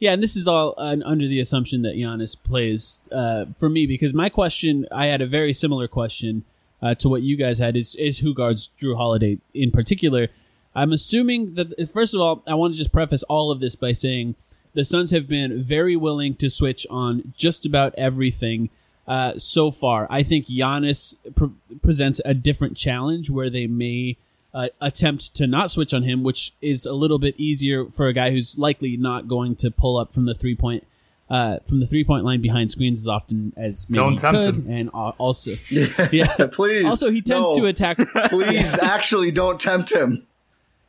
Yeah, 0.00 0.14
and 0.14 0.22
this 0.22 0.34
is 0.34 0.48
all 0.48 0.74
uh, 0.78 0.96
under 1.04 1.28
the 1.28 1.40
assumption 1.40 1.82
that 1.82 1.94
Giannis 1.94 2.34
plays 2.42 3.06
uh, 3.12 3.44
for 3.54 3.68
me 3.68 3.86
because 3.86 4.14
my 4.14 4.30
question, 4.30 4.86
I 4.90 5.06
had 5.06 5.20
a 5.20 5.26
very 5.26 5.52
similar 5.52 5.86
question 5.88 6.44
uh, 6.82 6.94
to 6.96 7.08
what 7.10 7.20
you 7.20 7.36
guys 7.36 7.58
had 7.58 7.76
is 7.76 7.94
is 7.96 8.20
who 8.20 8.32
guards 8.32 8.70
Jrue 8.78 8.96
Holiday 8.96 9.38
in 9.52 9.70
particular. 9.70 10.28
I'm 10.74 10.92
assuming 10.92 11.54
that 11.56 11.90
first 11.92 12.14
of 12.14 12.20
all, 12.20 12.42
I 12.46 12.54
want 12.54 12.72
to 12.72 12.78
just 12.78 12.92
preface 12.92 13.22
all 13.24 13.50
of 13.50 13.60
this 13.60 13.76
by 13.76 13.92
saying 13.92 14.36
the 14.72 14.86
Suns 14.86 15.10
have 15.10 15.28
been 15.28 15.62
very 15.62 15.96
willing 15.96 16.34
to 16.36 16.48
switch 16.48 16.86
on 16.88 17.34
just 17.36 17.66
about 17.66 17.94
everything 17.98 18.70
uh, 19.06 19.36
so 19.36 19.70
far. 19.70 20.06
I 20.08 20.22
think 20.22 20.46
Giannis 20.46 21.14
pre- 21.34 21.50
presents 21.82 22.22
a 22.24 22.32
different 22.32 22.74
challenge 22.74 23.28
where 23.28 23.50
they 23.50 23.66
may 23.66 24.16
uh, 24.52 24.68
attempt 24.80 25.34
to 25.36 25.46
not 25.46 25.70
switch 25.70 25.94
on 25.94 26.02
him, 26.02 26.22
which 26.22 26.52
is 26.60 26.84
a 26.86 26.92
little 26.92 27.18
bit 27.18 27.34
easier 27.38 27.86
for 27.86 28.08
a 28.08 28.12
guy 28.12 28.30
who's 28.30 28.58
likely 28.58 28.96
not 28.96 29.28
going 29.28 29.54
to 29.56 29.70
pull 29.70 29.96
up 29.96 30.12
from 30.12 30.26
the 30.26 30.34
three 30.34 30.54
point 30.56 30.84
uh, 31.28 31.58
from 31.64 31.78
the 31.78 31.86
three 31.86 32.02
point 32.02 32.24
line 32.24 32.40
behind 32.42 32.70
screens 32.70 32.98
as 32.98 33.06
often 33.06 33.52
as 33.56 33.88
maybe 33.88 33.98
Don't 34.00 34.12
he 34.14 34.18
tempt 34.18 34.38
could, 34.40 34.54
him. 34.56 34.66
and 34.70 34.90
uh, 34.92 35.10
also 35.18 35.52
yeah. 35.70 36.46
Please. 36.50 36.84
Also, 36.84 37.10
he 37.10 37.22
tends 37.22 37.48
no. 37.50 37.56
to 37.58 37.66
attack. 37.66 37.98
Please, 38.28 38.76
actually, 38.82 39.30
don't 39.30 39.60
tempt 39.60 39.92
him. 39.92 40.26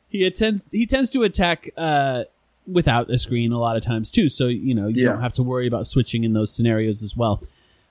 he 0.08 0.24
attends 0.24 0.68
he 0.72 0.84
tends 0.86 1.10
to 1.10 1.22
attack 1.22 1.70
uh, 1.76 2.24
without 2.66 3.08
a 3.10 3.18
screen 3.18 3.52
a 3.52 3.58
lot 3.60 3.76
of 3.76 3.82
times 3.84 4.10
too. 4.10 4.28
So 4.28 4.48
you 4.48 4.74
know 4.74 4.88
you 4.88 5.04
Yeah. 5.04 5.12
don't 5.12 5.22
have 5.22 5.32
to 5.34 5.42
worry 5.44 5.68
about 5.68 5.86
switching 5.86 6.24
in 6.24 6.32
those 6.32 6.52
scenarios 6.52 7.02
as 7.04 7.16
well. 7.16 7.40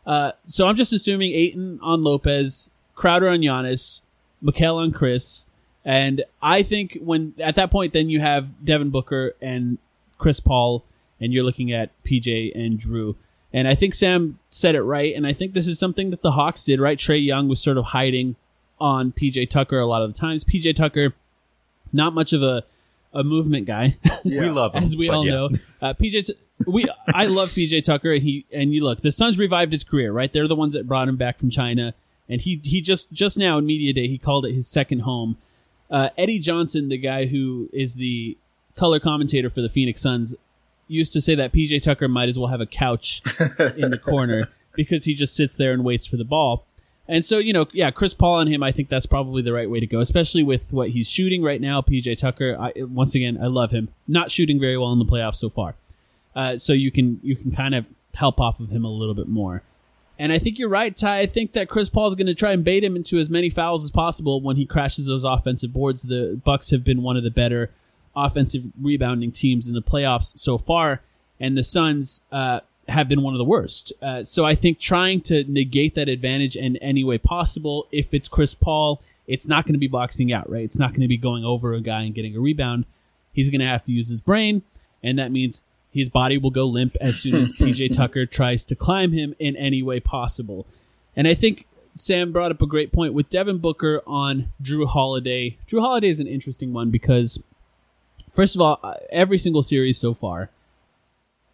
Uh, 0.06 0.32
so 0.46 0.68
I'm 0.68 0.76
just 0.76 0.92
assuming 0.92 1.32
Ayton 1.34 1.80
on 1.82 2.02
Lopez, 2.02 2.70
Crowder 2.96 3.30
on 3.30 3.40
Giannis, 3.40 4.02
Mikal 4.44 4.76
on 4.76 4.92
Chris, 4.92 5.46
and 5.84 6.24
I 6.41 6.63
think 6.63 6.98
when 7.02 7.34
at 7.39 7.56
that 7.56 7.72
point 7.72 7.94
then 7.94 8.10
you 8.10 8.20
have 8.20 8.63
Devin 8.63 8.89
Booker 8.89 9.34
and 9.41 9.78
Chris 10.17 10.39
Paul, 10.39 10.86
and 11.20 11.34
you're 11.34 11.44
looking 11.44 11.72
at 11.72 11.91
PJ 12.04 12.52
and 12.56 12.80
Jrue. 12.80 13.15
And 13.54 13.67
I 13.67 13.76
think 13.76 13.94
Sam 13.96 14.39
said 14.50 14.76
it 14.76 14.82
right, 14.82 15.13
and 15.13 15.28
I 15.28 15.34
think 15.34 15.54
this 15.54 15.67
is 15.67 15.78
something 15.78 16.10
that 16.12 16.22
the 16.22 16.32
Hawks 16.32 16.63
did 16.63 16.80
right. 16.80 16.98
Trae 16.98 17.24
Young 17.24 17.50
was 17.50 17.60
sort 17.60 17.78
of 17.78 17.86
hiding 17.86 18.38
on 18.80 19.12
PJ 19.12 19.50
Tucker 19.50 19.78
a 19.80 19.86
lot 19.86 20.02
of 20.02 20.13
the 20.13 20.17
times. 20.17 20.44
PJ 20.44 20.76
Tucker 20.76 21.13
not 21.94 22.13
much 22.13 22.34
of 22.34 22.41
a 22.41 22.63
a 23.13 23.24
movement 23.26 23.65
guy, 23.65 23.98
We 24.24 24.39
love 24.50 24.74
him, 24.76 24.84
as 24.84 24.96
we 24.96 25.10
all 25.10 25.26
yeah. 25.26 25.34
know. 25.34 25.50
Uh, 25.82 25.94
PJ, 25.94 26.28
T- 26.28 26.36
we 26.65 26.89
I 27.13 27.26
love 27.26 27.50
PJ 27.50 27.84
Tucker, 27.84 28.13
and 28.13 28.24
he 28.24 28.46
and 28.54 28.74
you 28.74 28.84
look, 28.84 29.02
the 29.02 29.12
Suns 29.12 29.38
revived 29.38 29.74
his 29.74 29.84
career, 29.84 30.13
right? 30.13 30.32
They're 30.32 30.48
the 30.48 30.56
ones 30.56 30.74
that 30.74 30.88
brought 30.88 31.10
him 31.10 31.17
back 31.17 31.38
from 31.38 31.50
China, 31.50 31.94
and 32.30 32.39
he 32.39 32.62
he 32.63 32.80
just 32.80 33.12
just 33.12 33.38
now 33.38 33.58
in 33.58 33.65
media 33.65 33.91
day 33.91 34.08
he 34.08 34.17
called 34.17 34.46
it 34.46 34.54
his 34.54 34.67
second 34.67 35.00
home. 35.00 35.38
Uh, 35.92 36.10
Eddie 36.18 36.40
Johnson, 36.40 36.90
the 36.90 36.98
guy 36.98 37.26
who 37.26 37.70
is 37.74 37.96
the 37.96 38.38
color 38.76 39.00
commentator 39.00 39.50
for 39.50 39.62
the 39.62 39.70
Phoenix 39.70 40.02
Suns, 40.02 40.34
used 40.88 41.14
to 41.14 41.22
say 41.22 41.36
that 41.36 41.54
PJ 41.54 41.84
Tucker 41.84 42.08
might 42.08 42.30
as 42.30 42.40
well 42.40 42.48
have 42.48 42.62
a 42.62 42.66
couch 42.66 43.22
in 43.78 43.92
the 43.92 44.00
corner 44.02 44.50
because 44.76 45.06
he 45.06 45.14
just 45.14 45.36
sits 45.36 45.56
there 45.56 45.74
and 45.74 45.84
waits 45.84 46.06
for 46.06 46.18
the 46.18 46.24
ball. 46.24 46.66
And 47.08 47.26
so, 47.26 47.40
you 47.40 47.52
know, 47.52 47.66
yeah, 47.74 47.92
Chris 47.92 48.14
Paul 48.14 48.36
on 48.36 48.48
him, 48.48 48.64
I 48.64 48.72
think 48.72 48.88
that's 48.88 49.06
probably 49.06 49.42
the 49.42 49.52
right 49.52 49.70
way 49.70 49.82
to 49.82 49.88
go, 49.88 50.00
especially 50.00 50.44
with 50.44 50.72
what 50.72 50.92
he's 50.92 51.10
shooting 51.10 51.44
right 51.44 51.60
now. 51.60 51.82
PJ 51.82 52.18
Tucker, 52.18 52.56
I, 52.58 52.72
once 52.78 53.16
again, 53.16 53.38
I 53.42 53.48
love 53.48 53.72
him. 53.72 53.90
Not 54.08 54.32
shooting 54.32 54.60
very 54.60 54.78
well 54.78 54.94
in 54.94 55.00
the 55.00 55.06
playoffs 55.06 55.36
so 55.36 55.50
far, 55.50 55.76
uh, 56.36 56.58
so 56.58 56.72
you 56.72 56.90
can 56.90 57.20
you 57.22 57.36
can 57.36 57.52
kind 57.52 57.76
of 57.76 57.88
help 58.14 58.40
off 58.40 58.60
of 58.60 58.70
him 58.70 58.86
a 58.86 58.90
little 58.90 59.16
bit 59.16 59.28
more. 59.28 59.64
And 60.22 60.32
I 60.32 60.38
think 60.38 60.60
you're 60.60 60.70
right, 60.70 60.96
Ti. 60.96 61.08
I 61.08 61.26
think 61.26 61.54
that 61.54 61.68
Chris 61.68 61.90
Paul's 61.90 62.14
going 62.14 62.28
to 62.28 62.36
try 62.36 62.52
and 62.52 62.64
bait 62.64 62.84
him 62.84 62.96
into 62.96 63.18
as 63.18 63.28
many 63.28 63.50
fouls 63.50 63.84
as 63.84 63.90
possible 63.90 64.40
when 64.40 64.56
he 64.56 64.68
crashes 64.68 65.08
those 65.08 65.24
offensive 65.24 65.74
boards. 65.74 66.04
The 66.04 66.40
Bucks 66.46 66.70
have 66.70 66.84
been 66.84 67.02
one 67.02 67.18
of 67.18 67.24
the 67.24 67.32
better 67.32 67.72
offensive 68.16 68.66
rebounding 68.80 69.32
teams 69.32 69.68
in 69.68 69.74
the 69.74 69.82
playoffs 69.82 70.38
so 70.38 70.60
far, 70.60 71.02
and 71.40 71.58
the 71.58 71.64
Suns 71.64 72.22
uh, 72.32 72.60
have 72.88 73.10
been 73.10 73.24
one 73.24 73.34
of 73.34 73.40
the 73.40 73.46
worst. 73.46 73.94
Uh, 74.00 74.24
so 74.24 74.46
I 74.46 74.54
think 74.54 74.78
trying 74.78 75.22
to 75.22 75.44
negate 75.46 75.96
that 75.96 76.08
advantage 76.08 76.56
in 76.56 76.78
any 76.78 77.04
way 77.04 77.18
possible, 77.18 77.88
if 77.92 78.14
it's 78.14 78.30
Chris 78.30 78.54
Paul, 78.54 79.02
it's 79.26 79.48
not 79.48 79.66
going 79.66 79.74
to 79.74 79.80
be 79.80 79.88
boxing 79.88 80.32
out, 80.32 80.48
right? 80.48 80.64
It's 80.64 80.78
not 80.78 80.92
going 80.92 81.02
to 81.02 81.08
be 81.08 81.18
going 81.18 81.44
over 81.44 81.74
a 81.74 81.82
guy 81.82 82.04
and 82.04 82.14
getting 82.14 82.36
a 82.36 82.40
rebound. 82.40 82.86
He's 83.34 83.50
going 83.50 83.62
to 83.62 83.66
have 83.66 83.84
to 83.86 83.92
use 83.92 84.10
his 84.10 84.22
brain, 84.22 84.62
and 85.02 85.18
that 85.18 85.32
means 85.32 85.64
his 85.92 86.10
body 86.10 86.38
will 86.38 86.52
go 86.52 86.66
limp 86.66 86.96
as 87.02 87.20
soon 87.20 87.36
as 87.36 87.52
PJ 87.52 87.94
Tucker 87.96 88.26
tries 88.26 88.64
to 88.66 88.76
climb 88.76 89.12
him 89.12 89.36
in 89.40 89.56
any 89.58 89.84
way 89.84 90.00
possible. 90.00 90.66
And 91.16 91.28
I 91.28 91.34
think 91.34 91.68
Sam 91.96 92.32
brought 92.32 92.52
up 92.52 92.62
a 92.62 92.68
great 92.68 92.92
point 92.94 93.14
with 93.14 93.30
Devin 93.30 93.58
Booker 93.58 94.02
on 94.08 94.50
Jrue 94.64 94.88
Holiday. 94.88 95.58
Jrue 95.68 95.82
Holiday 95.82 96.08
is 96.08 96.20
an 96.20 96.28
interesting 96.28 96.72
one 96.72 96.90
because, 96.90 97.40
first 98.32 98.56
of 98.56 98.62
all, 98.62 98.80
uh, 98.82 98.94
every 99.12 99.38
single 99.38 99.64
series 99.64 99.98
so 99.98 100.14
far, 100.14 100.50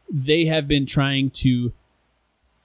they 0.10 0.45
have 0.45 0.67
been 0.67 0.86
trying 0.86 1.32
to 1.32 1.73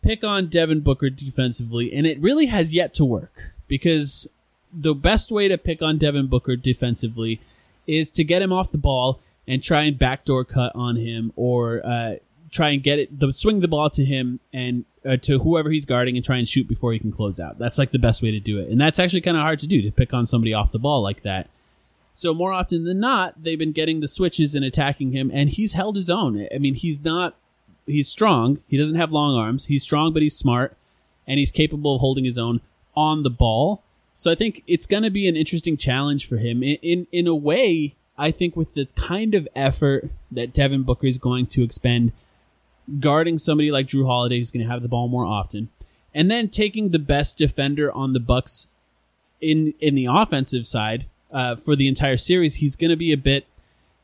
pick 0.02 0.22
on 0.22 0.48
Devin 0.48 0.80
Booker 0.80 1.08
defensively, 1.08 1.92
and 1.92 2.06
it 2.06 2.20
really 2.20 2.46
has 2.46 2.74
yet 2.74 2.92
to 2.94 3.04
work 3.04 3.54
because 3.68 4.28
the 4.72 4.94
best 4.94 5.30
way 5.30 5.48
to 5.48 5.56
pick 5.56 5.80
on 5.80 5.98
Devin 5.98 6.26
Booker 6.26 6.56
defensively 6.56 7.40
is 7.86 8.10
to 8.10 8.24
get 8.24 8.42
him 8.42 8.52
off 8.52 8.70
the 8.70 8.78
ball 8.78 9.20
and 9.46 9.62
try 9.62 9.82
and 9.82 9.98
backdoor 9.98 10.44
cut 10.44 10.72
on 10.74 10.96
him 10.96 11.32
or 11.36 11.84
uh, 11.84 12.14
try 12.50 12.70
and 12.70 12.82
get 12.82 12.98
it, 12.98 13.18
the, 13.18 13.32
swing 13.32 13.60
the 13.60 13.68
ball 13.68 13.90
to 13.90 14.04
him 14.04 14.40
and 14.52 14.84
uh, 15.04 15.16
to 15.16 15.40
whoever 15.40 15.70
he's 15.70 15.84
guarding 15.84 16.16
and 16.16 16.24
try 16.24 16.36
and 16.36 16.48
shoot 16.48 16.68
before 16.68 16.92
he 16.92 16.98
can 16.98 17.10
close 17.10 17.40
out. 17.40 17.58
That's 17.58 17.78
like 17.78 17.90
the 17.90 17.98
best 17.98 18.22
way 18.22 18.30
to 18.30 18.40
do 18.40 18.58
it. 18.58 18.68
And 18.68 18.80
that's 18.80 18.98
actually 18.98 19.22
kind 19.22 19.36
of 19.36 19.42
hard 19.42 19.58
to 19.60 19.66
do 19.66 19.82
to 19.82 19.90
pick 19.90 20.14
on 20.14 20.26
somebody 20.26 20.54
off 20.54 20.70
the 20.70 20.78
ball 20.78 21.02
like 21.02 21.22
that. 21.22 21.48
So 22.14 22.34
more 22.34 22.52
often 22.52 22.84
than 22.84 23.00
not, 23.00 23.42
they've 23.42 23.58
been 23.58 23.72
getting 23.72 24.00
the 24.00 24.08
switches 24.08 24.54
and 24.54 24.64
attacking 24.64 25.12
him, 25.12 25.30
and 25.32 25.48
he's 25.48 25.72
held 25.72 25.96
his 25.96 26.10
own. 26.10 26.46
I 26.54 26.58
mean, 26.58 26.74
he's 26.74 27.02
not, 27.02 27.36
he's 27.86 28.08
strong. 28.08 28.62
He 28.68 28.76
doesn't 28.76 28.96
have 28.96 29.10
long 29.10 29.34
arms. 29.34 29.66
He's 29.66 29.82
strong, 29.82 30.12
but 30.12 30.20
he's 30.20 30.36
smart, 30.36 30.76
and 31.26 31.38
he's 31.38 31.50
capable 31.50 31.94
of 31.94 32.00
holding 32.00 32.24
his 32.24 32.36
own 32.36 32.60
on 32.94 33.22
the 33.22 33.30
ball. 33.30 33.82
So 34.14 34.30
I 34.30 34.34
think 34.34 34.62
it's 34.66 34.84
going 34.84 35.04
to 35.04 35.10
be 35.10 35.26
an 35.26 35.36
interesting 35.36 35.78
challenge 35.78 36.28
for 36.28 36.36
him. 36.36 36.62
In, 36.62 36.76
in 36.82 37.06
in 37.10 37.26
a 37.26 37.34
way, 37.34 37.96
I 38.16 38.30
think 38.30 38.56
with 38.56 38.74
the 38.74 38.86
kind 38.94 39.34
of 39.34 39.48
effort 39.56 40.10
that 40.30 40.52
Devin 40.52 40.82
Booker 40.82 41.06
is 41.06 41.18
going 41.18 41.46
to 41.46 41.62
expend 41.62 42.12
guarding 43.00 43.38
somebody 43.38 43.70
like 43.70 43.86
Jrue 43.86 44.06
Holiday, 44.06 44.38
who's 44.38 44.50
going 44.50 44.64
to 44.64 44.70
have 44.70 44.82
the 44.82 44.88
ball 44.88 45.08
more 45.08 45.24
often, 45.24 45.70
and 46.14 46.30
then 46.30 46.48
taking 46.48 46.90
the 46.90 46.98
best 46.98 47.38
defender 47.38 47.90
on 47.92 48.12
the 48.12 48.20
Bucks 48.20 48.68
in 49.40 49.72
in 49.80 49.94
the 49.94 50.06
offensive 50.06 50.66
side 50.66 51.06
uh, 51.32 51.56
for 51.56 51.74
the 51.74 51.88
entire 51.88 52.16
series, 52.16 52.56
he's 52.56 52.76
going 52.76 52.90
to 52.90 52.96
be 52.96 53.12
a 53.12 53.16
bit 53.16 53.46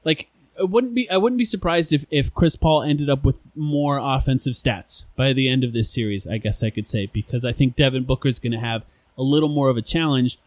like 0.04 0.28
it 0.58 0.70
wouldn't 0.70 0.94
be 0.94 1.08
I 1.10 1.16
wouldn't 1.16 1.38
be 1.38 1.44
surprised 1.44 1.92
if 1.92 2.04
if 2.10 2.34
Chris 2.34 2.56
Paul 2.56 2.82
ended 2.82 3.08
up 3.08 3.24
with 3.24 3.46
more 3.54 3.98
offensive 3.98 4.54
stats 4.54 5.04
by 5.16 5.32
the 5.32 5.48
end 5.48 5.64
of 5.64 5.72
this 5.72 5.90
series. 5.90 6.26
I 6.26 6.38
guess 6.38 6.62
I 6.62 6.70
could 6.70 6.86
say 6.86 7.06
because 7.06 7.44
I 7.44 7.52
think 7.52 7.76
Devin 7.76 8.04
Booker 8.04 8.28
is 8.28 8.38
going 8.38 8.52
to 8.52 8.58
have 8.58 8.84
a 9.16 9.22
little 9.22 9.48
more 9.48 9.68
of 9.68 9.76
a 9.76 9.82
challenge 9.82 10.38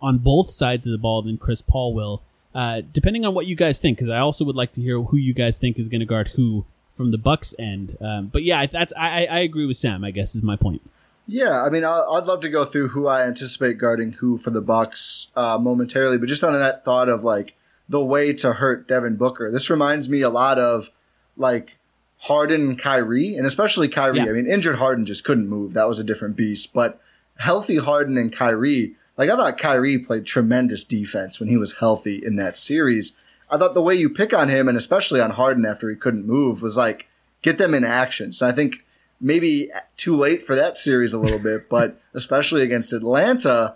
on 0.00 0.18
both 0.18 0.50
sides 0.50 0.86
of 0.86 0.92
the 0.92 0.98
ball 0.98 1.22
than 1.22 1.36
Chris 1.36 1.60
Paul 1.60 1.92
will. 1.94 2.22
Uh, 2.58 2.82
depending 2.92 3.24
on 3.24 3.34
what 3.34 3.46
you 3.46 3.54
guys 3.54 3.78
think, 3.78 3.96
because 3.96 4.10
I 4.10 4.18
also 4.18 4.44
would 4.44 4.56
like 4.56 4.72
to 4.72 4.82
hear 4.82 5.00
who 5.00 5.16
you 5.16 5.32
guys 5.32 5.56
think 5.58 5.78
is 5.78 5.88
going 5.88 6.00
to 6.00 6.06
guard 6.06 6.26
who 6.34 6.66
from 6.90 7.12
the 7.12 7.16
Bucks 7.16 7.54
end. 7.56 7.96
Um, 8.00 8.26
but 8.26 8.42
yeah, 8.42 8.66
that's 8.66 8.92
I, 8.96 9.26
I 9.26 9.38
agree 9.38 9.64
with 9.64 9.76
Sam. 9.76 10.02
I 10.02 10.10
guess 10.10 10.34
is 10.34 10.42
my 10.42 10.56
point. 10.56 10.82
Yeah, 11.28 11.62
I 11.62 11.70
mean, 11.70 11.84
I'd 11.84 12.24
love 12.24 12.40
to 12.40 12.48
go 12.48 12.64
through 12.64 12.88
who 12.88 13.06
I 13.06 13.22
anticipate 13.22 13.78
guarding 13.78 14.10
who 14.14 14.36
for 14.36 14.50
the 14.50 14.60
Bucks 14.60 15.28
uh, 15.36 15.56
momentarily, 15.56 16.18
but 16.18 16.28
just 16.28 16.42
on 16.42 16.52
that 16.52 16.84
thought 16.84 17.08
of 17.08 17.22
like 17.22 17.54
the 17.88 18.04
way 18.04 18.32
to 18.32 18.54
hurt 18.54 18.88
Devin 18.88 19.14
Booker, 19.14 19.52
this 19.52 19.70
reminds 19.70 20.08
me 20.08 20.22
a 20.22 20.28
lot 20.28 20.58
of 20.58 20.90
like 21.36 21.78
Harden 22.22 22.70
and 22.70 22.78
Kyrie, 22.78 23.36
and 23.36 23.46
especially 23.46 23.86
Kyrie. 23.86 24.16
Yeah. 24.16 24.30
I 24.30 24.32
mean, 24.32 24.48
injured 24.48 24.78
Harden 24.78 25.06
just 25.06 25.22
couldn't 25.22 25.46
move; 25.46 25.74
that 25.74 25.86
was 25.86 26.00
a 26.00 26.04
different 26.04 26.34
beast. 26.34 26.74
But 26.74 27.00
healthy 27.36 27.76
Harden 27.76 28.18
and 28.18 28.32
Kyrie, 28.32 28.96
like 29.18 29.28
I 29.28 29.36
thought 29.36 29.58
Kyrie 29.58 29.98
played 29.98 30.24
tremendous 30.24 30.84
defense 30.84 31.38
when 31.38 31.48
he 31.48 31.56
was 31.56 31.74
healthy 31.74 32.24
in 32.24 32.36
that 32.36 32.56
series. 32.56 33.16
I 33.50 33.58
thought 33.58 33.74
the 33.74 33.82
way 33.82 33.96
you 33.96 34.08
pick 34.08 34.32
on 34.32 34.48
him, 34.48 34.68
and 34.68 34.78
especially 34.78 35.20
on 35.20 35.32
Harden 35.32 35.66
after 35.66 35.90
he 35.90 35.96
couldn't 35.96 36.26
move, 36.26 36.62
was 36.62 36.76
like 36.76 37.08
get 37.42 37.58
them 37.58 37.74
in 37.74 37.84
action. 37.84 38.32
So 38.32 38.46
I 38.46 38.52
think 38.52 38.84
maybe 39.20 39.70
too 39.96 40.14
late 40.14 40.42
for 40.42 40.54
that 40.54 40.78
series 40.78 41.12
a 41.12 41.18
little 41.18 41.40
bit, 41.40 41.68
but 41.68 42.00
especially 42.14 42.62
against 42.62 42.92
Atlanta, 42.92 43.74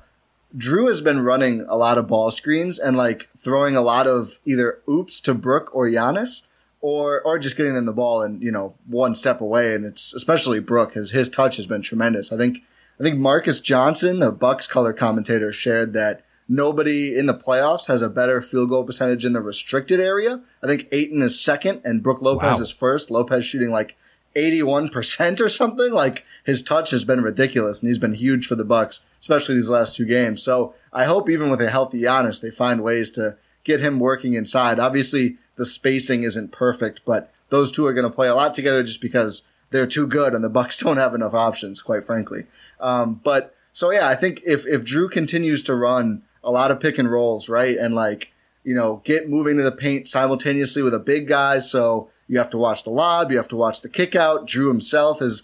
Jrue 0.57 0.87
has 0.87 1.01
been 1.01 1.21
running 1.21 1.63
a 1.69 1.77
lot 1.77 1.99
of 1.99 2.07
ball 2.07 2.31
screens 2.31 2.79
and 2.79 2.97
like 2.97 3.29
throwing 3.37 3.75
a 3.75 3.81
lot 3.81 4.07
of 4.07 4.39
either 4.45 4.81
oops 4.89 5.21
to 5.23 5.35
Brook 5.35 5.75
or 5.75 5.87
Giannis 5.89 6.47
or 6.81 7.23
or 7.23 7.39
just 7.39 7.57
getting 7.57 7.75
them 7.75 7.87
the 7.87 7.93
ball 7.93 8.23
and 8.23 8.43
you 8.43 8.51
know 8.51 8.75
one 8.87 9.15
step 9.15 9.41
away 9.41 9.75
and 9.75 9.85
it's 9.85 10.13
especially 10.13 10.61
Brook 10.61 10.95
his 10.95 11.13
his 11.13 11.31
touch 11.31 11.57
has 11.57 11.67
been 11.67 11.83
tremendous. 11.83 12.33
I 12.33 12.37
think 12.37 12.59
I 13.01 13.03
think 13.05 13.19
Marques 13.19 13.61
Johnson, 13.61 14.23
a 14.23 14.31
Bucks 14.31 14.67
color 14.67 14.93
commentator, 14.93 15.53
shared 15.53 15.93
that 15.95 16.25
nobody 16.49 17.17
in 17.17 17.27
the 17.27 17.35
playoffs 17.35 17.87
has 17.87 18.03
a 18.03 18.09
better 18.11 18.41
field 18.43 18.69
goal 18.69 18.85
percentage 18.85 19.25
in 19.25 19.33
the 19.33 19.41
restricted 19.41 19.99
area. 20.01 20.41
I 20.63 20.67
think 20.67 20.89
Ayton 20.93 21.23
is 21.23 21.41
second 21.41 21.81
and 21.85 22.03
Brook 22.03 22.21
Lopez 22.23 22.57
Wow. 22.59 22.63
is 22.63 22.71
first. 22.71 23.11
Lopez 23.11 23.45
shooting 23.47 23.71
like 23.71 23.97
81% 24.37 25.41
or 25.41 25.49
something. 25.49 25.93
Like 25.93 26.25
his 26.45 26.63
touch 26.63 26.91
has 26.91 27.05
been 27.05 27.23
ridiculous 27.23 27.81
and 27.81 27.89
he's 27.89 27.99
been 27.99 28.15
huge 28.15 28.47
for 28.47 28.55
the 28.55 28.65
Bucks, 28.65 29.01
especially 29.21 29.55
these 29.55 29.71
last 29.71 29.97
two 29.97 30.07
games. 30.07 30.43
So 30.43 30.75
I 30.93 31.05
hope 31.05 31.29
even 31.31 31.51
with 31.51 31.61
a 31.61 31.71
healthy 31.71 32.03
Giannis, 32.03 32.41
they 32.43 32.51
find 32.51 32.83
ways 32.83 33.11
to 33.13 33.37
get 33.65 33.81
him 33.81 33.99
working 34.01 34.35
inside. 34.35 34.79
Obviously 34.79 35.39
the 35.57 35.65
spacing 35.65 36.23
isn't 36.25 36.53
perfect, 36.53 37.03
but 37.05 37.33
those 37.51 37.71
two 37.71 37.87
are 37.87 37.93
going 37.93 38.09
to 38.09 38.15
play 38.15 38.29
a 38.29 38.35
lot 38.35 38.55
together 38.55 38.83
just 38.83 39.01
because 39.01 39.43
they're 39.71 39.87
too 39.87 40.07
good 40.07 40.35
and 40.35 40.43
the 40.45 40.49
Bucks 40.51 40.79
don't 40.83 40.97
have 40.97 41.15
enough 41.15 41.35
options, 41.35 41.81
quite 41.81 42.05
frankly. 42.05 42.45
Um, 42.83 43.21
but 43.23 43.55
so 43.73 43.91
yeah, 43.91 44.09
I 44.09 44.15
think 44.15 44.43
if, 44.45 44.67
if 44.67 44.85
Jrue 44.85 45.11
continues 45.11 45.63
to 45.65 45.75
run 45.75 46.23
a 46.45 46.51
lot 46.51 46.71
of 46.71 46.81
pick 46.81 46.99
and 46.99 47.11
rolls, 47.11 47.49
right? 47.49 47.79
And 47.79 47.95
like, 47.95 48.33
you 48.65 48.75
know, 48.75 49.01
get 49.05 49.29
moving 49.29 49.57
to 49.57 49.63
the 49.63 49.73
paint 49.73 50.09
simultaneously 50.09 50.83
with 50.83 50.95
a 50.95 50.99
big 50.99 51.29
guy. 51.29 51.61
So 51.61 52.11
you 52.29 52.39
have 52.39 52.51
to 52.51 52.59
watch 52.59 52.85
the 52.85 52.91
lob, 52.91 53.31
you 53.31 53.37
have 53.37 53.49
to 53.49 53.57
watch 53.57 53.81
the 53.81 53.89
kick 53.89 54.15
out. 54.15 54.47
Jrue 54.47 54.69
himself 54.69 55.23
is 55.23 55.43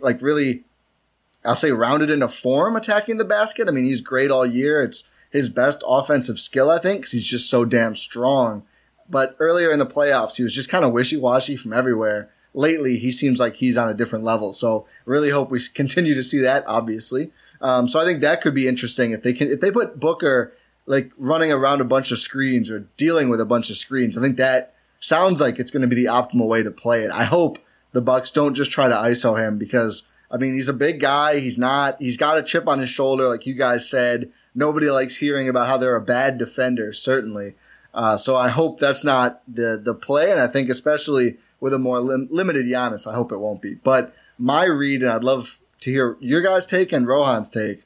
like 0.00 0.22
really, 0.22 0.64
I'll 1.44 1.54
say 1.54 1.72
rounded 1.72 2.10
into 2.10 2.28
form 2.28 2.76
attacking 2.76 3.16
the 3.16 3.24
basket. 3.24 3.68
I 3.68 3.70
mean, 3.70 3.84
he's 3.84 4.00
great 4.00 4.30
all 4.30 4.46
year. 4.46 4.82
It's 4.82 5.10
his 5.30 5.48
best 5.48 5.82
offensive 5.86 6.38
skill, 6.38 6.70
I 6.70 6.78
think, 6.78 7.00
because 7.00 7.12
he's 7.12 7.26
just 7.26 7.50
so 7.50 7.64
damn 7.64 7.94
strong. 7.94 8.62
But 9.08 9.36
earlier 9.38 9.70
in 9.70 9.78
the 9.78 9.86
playoffs, 9.86 10.36
he 10.36 10.42
was 10.42 10.54
just 10.54 10.70
kind 10.70 10.84
of 10.84 10.92
wishy 10.92 11.16
washy 11.16 11.56
from 11.56 11.72
everywhere. 11.72 12.30
Lately, 12.54 12.98
he 12.98 13.10
seems 13.10 13.40
like 13.40 13.56
he's 13.56 13.76
on 13.76 13.88
a 13.88 13.94
different 13.94 14.24
level. 14.24 14.52
So 14.52 14.86
really 15.04 15.30
hope 15.30 15.50
we 15.50 15.58
continue 15.74 16.14
to 16.14 16.22
see 16.22 16.38
that. 16.38 16.64
Obviously, 16.66 17.32
um, 17.60 17.88
so 17.88 18.00
I 18.00 18.04
think 18.04 18.20
that 18.20 18.40
could 18.40 18.54
be 18.54 18.68
interesting 18.68 19.12
if 19.12 19.22
they 19.22 19.32
can 19.32 19.50
if 19.50 19.60
they 19.60 19.70
put 19.70 19.98
Booker 19.98 20.54
like 20.86 21.12
running 21.18 21.50
around 21.50 21.80
a 21.80 21.84
bunch 21.84 22.12
of 22.12 22.18
screens 22.18 22.70
or 22.70 22.80
dealing 22.96 23.28
with 23.28 23.40
a 23.40 23.46
bunch 23.46 23.70
of 23.70 23.76
screens. 23.76 24.16
I 24.16 24.20
think 24.20 24.36
that 24.36 24.74
sounds 25.00 25.40
like 25.40 25.58
it's 25.58 25.70
going 25.70 25.82
to 25.82 25.88
be 25.88 25.96
the 25.96 26.06
optimal 26.06 26.46
way 26.46 26.62
to 26.62 26.70
play 26.70 27.02
it. 27.02 27.10
I 27.10 27.24
hope 27.24 27.58
the 27.92 28.00
Bucks 28.00 28.30
don't 28.30 28.54
just 28.54 28.70
try 28.70 28.88
to 28.88 28.94
ISO 28.94 29.38
him 29.38 29.58
because 29.58 30.06
I 30.30 30.36
mean 30.36 30.54
he's 30.54 30.68
a 30.68 30.74
big 30.74 31.00
guy. 31.00 31.40
He's 31.40 31.58
not. 31.58 31.96
He's 32.00 32.16
got 32.16 32.38
a 32.38 32.42
chip 32.42 32.68
on 32.68 32.78
his 32.78 32.88
shoulder, 32.88 33.28
like 33.28 33.46
you 33.46 33.54
guys 33.54 33.88
said. 33.88 34.30
Nobody 34.54 34.90
likes 34.90 35.16
hearing 35.16 35.48
about 35.48 35.66
how 35.66 35.78
they're 35.78 35.96
a 35.96 36.00
bad 36.00 36.38
defender, 36.38 36.92
certainly. 36.92 37.54
Uh, 37.92 38.16
so 38.16 38.36
I 38.36 38.48
hope 38.48 38.78
that's 38.78 39.04
not 39.04 39.42
the 39.48 39.80
the 39.82 39.94
play, 39.94 40.30
and 40.30 40.40
I 40.40 40.48
think 40.48 40.68
especially 40.68 41.38
with 41.64 41.72
a 41.72 41.78
more 41.78 41.98
lim- 41.98 42.28
limited 42.30 42.66
Giannis, 42.66 43.10
I 43.10 43.14
hope 43.14 43.32
it 43.32 43.38
won't 43.38 43.62
be. 43.62 43.72
But 43.72 44.14
my 44.38 44.64
read, 44.64 45.00
and 45.00 45.10
I'd 45.10 45.24
love 45.24 45.60
to 45.80 45.90
hear 45.90 46.18
your 46.20 46.42
guys' 46.42 46.66
take 46.66 46.92
and 46.92 47.06
Rohan's 47.08 47.48
take. 47.48 47.84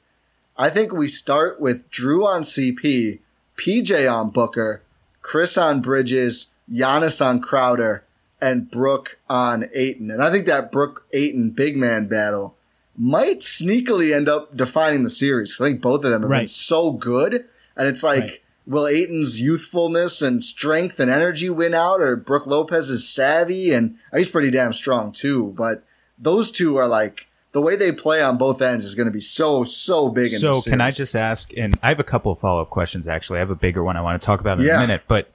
I 0.57 0.69
think 0.69 0.91
we 0.91 1.07
start 1.07 1.61
with 1.61 1.89
Jrue 1.89 2.25
on 2.25 2.41
CP, 2.41 3.19
PJ 3.55 4.13
on 4.13 4.31
Booker, 4.31 4.83
Chris 5.21 5.57
on 5.57 5.79
Bridges, 5.79 6.47
Giannis 6.69 7.25
on 7.25 7.39
Crowder, 7.39 8.03
and 8.41 8.69
Brook 8.69 9.17
on 9.29 9.69
Ayton. 9.73 10.11
And 10.11 10.21
I 10.21 10.29
think 10.29 10.45
that 10.47 10.73
Brook 10.73 11.05
Ayton 11.13 11.51
big 11.51 11.77
man 11.77 12.09
battle 12.09 12.57
might 12.97 13.39
sneakily 13.39 14.13
end 14.13 14.27
up 14.27 14.57
defining 14.57 15.03
the 15.03 15.09
series. 15.09 15.57
I 15.61 15.67
think 15.69 15.79
both 15.81 16.03
of 16.03 16.11
them 16.11 16.23
have 16.23 16.29
been 16.41 16.47
so 16.49 16.91
good. 16.91 17.45
And 17.77 17.87
it's 17.87 18.03
like, 18.03 18.23
Right. 18.23 18.39
Will 18.69 18.87
Ayton's 18.87 19.41
youthfulness 19.41 20.21
and 20.21 20.43
strength 20.43 20.99
and 20.99 21.09
energy 21.09 21.49
win 21.49 21.73
out, 21.73 21.99
or 22.01 22.15
Brook 22.15 22.45
Lopez 22.45 22.91
is 22.91 23.09
savvy 23.09 23.73
and 23.73 23.95
he's 24.15 24.29
pretty 24.29 24.51
damn 24.51 24.73
strong 24.73 25.11
too. 25.11 25.53
But 25.57 25.83
those 26.19 26.51
two 26.51 26.77
are 26.77 26.87
like 26.87 27.27
the 27.51 27.61
way 27.61 27.75
they 27.75 27.91
play 27.91 28.21
on 28.21 28.37
both 28.37 28.61
ends 28.61 28.85
is 28.85 28.93
going 28.93 29.07
to 29.07 29.11
be 29.11 29.19
so 29.19 29.63
so 29.63 30.09
big. 30.09 30.33
In 30.33 30.39
So 30.39 30.61
can 30.61 30.81
I 30.81 30.91
just 30.91 31.15
ask? 31.15 31.51
And 31.57 31.79
I 31.81 31.89
have 31.89 31.99
a 31.99 32.03
couple 32.03 32.31
of 32.31 32.37
follow 32.37 32.61
up 32.61 32.69
questions. 32.69 33.07
Actually, 33.07 33.37
I 33.37 33.39
have 33.39 33.49
a 33.49 33.55
bigger 33.55 33.83
one 33.83 33.97
I 33.97 34.01
want 34.01 34.21
to 34.21 34.25
talk 34.25 34.39
about 34.39 34.59
in 34.59 34.65
Yeah. 34.67 34.77
a 34.77 34.81
minute. 34.81 35.01
But 35.07 35.31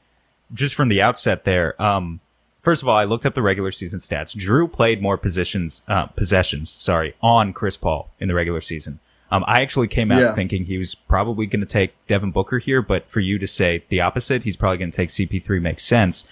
just 0.53 0.77
from 0.77 0.88
the 0.88 1.03
outset, 1.03 1.42
there. 1.42 1.81
Um, 1.83 2.20
first 2.62 2.83
of 2.83 2.88
all, 2.88 2.97
I 2.97 3.03
looked 3.03 3.27
up 3.27 3.35
the 3.35 3.42
regular 3.42 3.73
season 3.73 3.99
stats. 3.99 4.37
Jrue 4.37 4.70
played 4.70 5.03
more 5.03 5.18
positions, 5.18 5.83
uh, 5.88 6.07
possessions. 6.07 6.70
Sorry, 6.70 7.16
on 7.20 7.53
Chris 7.53 7.77
Paul 7.77 8.11
in 8.20 8.29
the 8.29 8.35
regular 8.35 8.61
season. 8.61 9.01
Um, 9.35 9.44
I 9.49 9.62
actually 9.62 9.88
came 9.88 10.12
out 10.12 10.20
Yeah. 10.20 10.33
thinking 10.33 10.66
he 10.66 10.79
was 10.79 10.94
probably 10.94 11.47
going 11.47 11.59
to 11.61 11.66
take 11.66 11.92
Devin 12.07 12.31
Booker 12.31 12.59
here, 12.59 12.81
but 12.83 13.11
for 13.11 13.18
you 13.18 13.37
to 13.40 13.49
say 13.49 13.83
the 13.88 14.01
opposite, 14.01 14.44
he's 14.44 14.57
probably 14.57 14.79
going 14.79 14.92
to 14.92 14.97
take 14.97 15.09
CP3 15.09 15.61
makes 15.61 15.83
sense. 15.85 16.25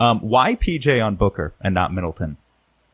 Um, 0.00 0.18
why 0.20 0.56
PJ 0.56 1.00
on 1.04 1.14
Booker 1.14 1.52
and 1.60 1.72
not 1.72 1.94
Middleton? 1.94 2.38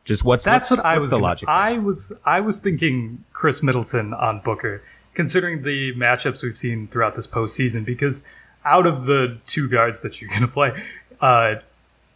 Just 0.05 0.23
what's 0.23 0.43
That's 0.43 0.69
what's, 0.69 0.81
what 0.83 0.85
I 0.85 0.93
what's 0.93 1.05
was. 1.05 1.09
the 1.09 1.15
gonna- 1.15 1.23
logic? 1.23 1.49
I 1.49 1.77
was. 1.79 2.11
I 2.25 2.41
was 2.41 2.59
thinking 2.59 3.23
Khris 3.33 3.63
Middleton 3.63 4.13
on 4.13 4.39
Booker, 4.41 4.83
considering 5.15 5.63
the 5.63 5.93
matchups 5.95 6.43
we've 6.43 6.57
seen 6.57 6.87
throughout 6.87 7.15
this 7.15 7.25
postseason. 7.27 7.83
Because 7.85 8.23
out 8.65 8.85
of 8.85 9.05
the 9.05 9.39
two 9.47 9.67
guards 9.67 10.01
that 10.01 10.21
you're 10.21 10.29
going 10.35 10.41
to 10.41 10.47
play, 10.47 10.71
uh, 11.21 11.55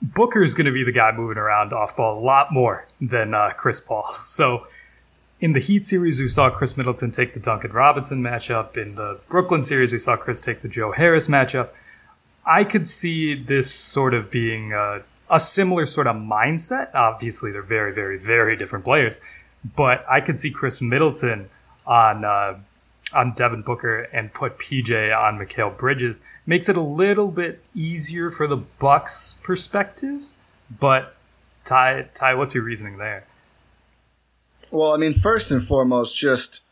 Booker 0.03 0.43
is 0.43 0.53
going 0.53 0.65
to 0.65 0.71
be 0.71 0.83
the 0.83 0.91
guy 0.91 1.11
moving 1.11 1.37
around 1.37 1.73
off 1.73 1.95
ball 1.95 2.19
a 2.19 2.21
lot 2.23 2.51
more 2.51 2.85
than 3.01 3.33
uh, 3.33 3.51
Chris 3.57 3.79
Paul. 3.79 4.05
So. 4.21 4.67
In 5.43 5.51
the 5.51 5.59
Heat 5.59 5.85
series, 5.85 6.21
we 6.21 6.29
saw 6.29 6.49
Khris 6.49 6.77
Middleton 6.77 7.11
take 7.11 7.33
the 7.33 7.39
Duncan 7.41 7.73
Robinson 7.73 8.23
matchup. 8.23 8.77
In 8.77 8.95
the 8.95 9.19
Brooklyn 9.27 9.61
series, 9.61 9.91
we 9.91 9.99
saw 9.99 10.15
Chris 10.15 10.39
take 10.39 10.61
the 10.61 10.69
Joe 10.69 10.93
Harris 10.93 11.27
matchup. 11.27 11.71
I 12.45 12.63
could 12.63 12.87
see 12.87 13.35
this 13.35 13.69
sort 13.69 14.13
of 14.13 14.31
being 14.31 14.71
a, 14.71 15.03
a 15.29 15.41
similar 15.41 15.85
sort 15.85 16.07
of 16.07 16.15
mindset. 16.15 16.95
Obviously, 16.95 17.51
they're 17.51 17.61
very, 17.61 17.93
very, 17.93 18.17
very 18.17 18.55
different 18.55 18.85
players, 18.85 19.15
but 19.75 20.05
I 20.09 20.21
could 20.21 20.39
see 20.39 20.49
Khris 20.49 20.81
Middleton 20.81 21.49
on 21.85 22.23
uh, 22.23 22.59
on 23.13 23.33
Devin 23.33 23.63
Booker 23.63 24.03
and 24.13 24.33
put 24.33 24.57
PJ 24.57 25.13
on 25.13 25.37
Mikal 25.37 25.77
Bridges. 25.77 26.21
Makes 26.45 26.69
it 26.69 26.77
a 26.77 26.81
little 26.81 27.27
bit 27.27 27.61
easier 27.75 28.31
for 28.31 28.47
the 28.47 28.55
Bucks' 28.79 29.35
perspective. 29.43 30.21
But 30.79 31.17
Ti, 31.65 32.03
Ti, 32.13 32.33
what's 32.35 32.55
your 32.55 32.63
reasoning 32.63 32.97
there? 32.97 33.25
Well, 34.73 34.91
I 34.91 34.97
mean, 34.97 35.13
first 35.13 35.51
and 35.51 35.61
foremost, 35.61 36.17
just 36.17 36.63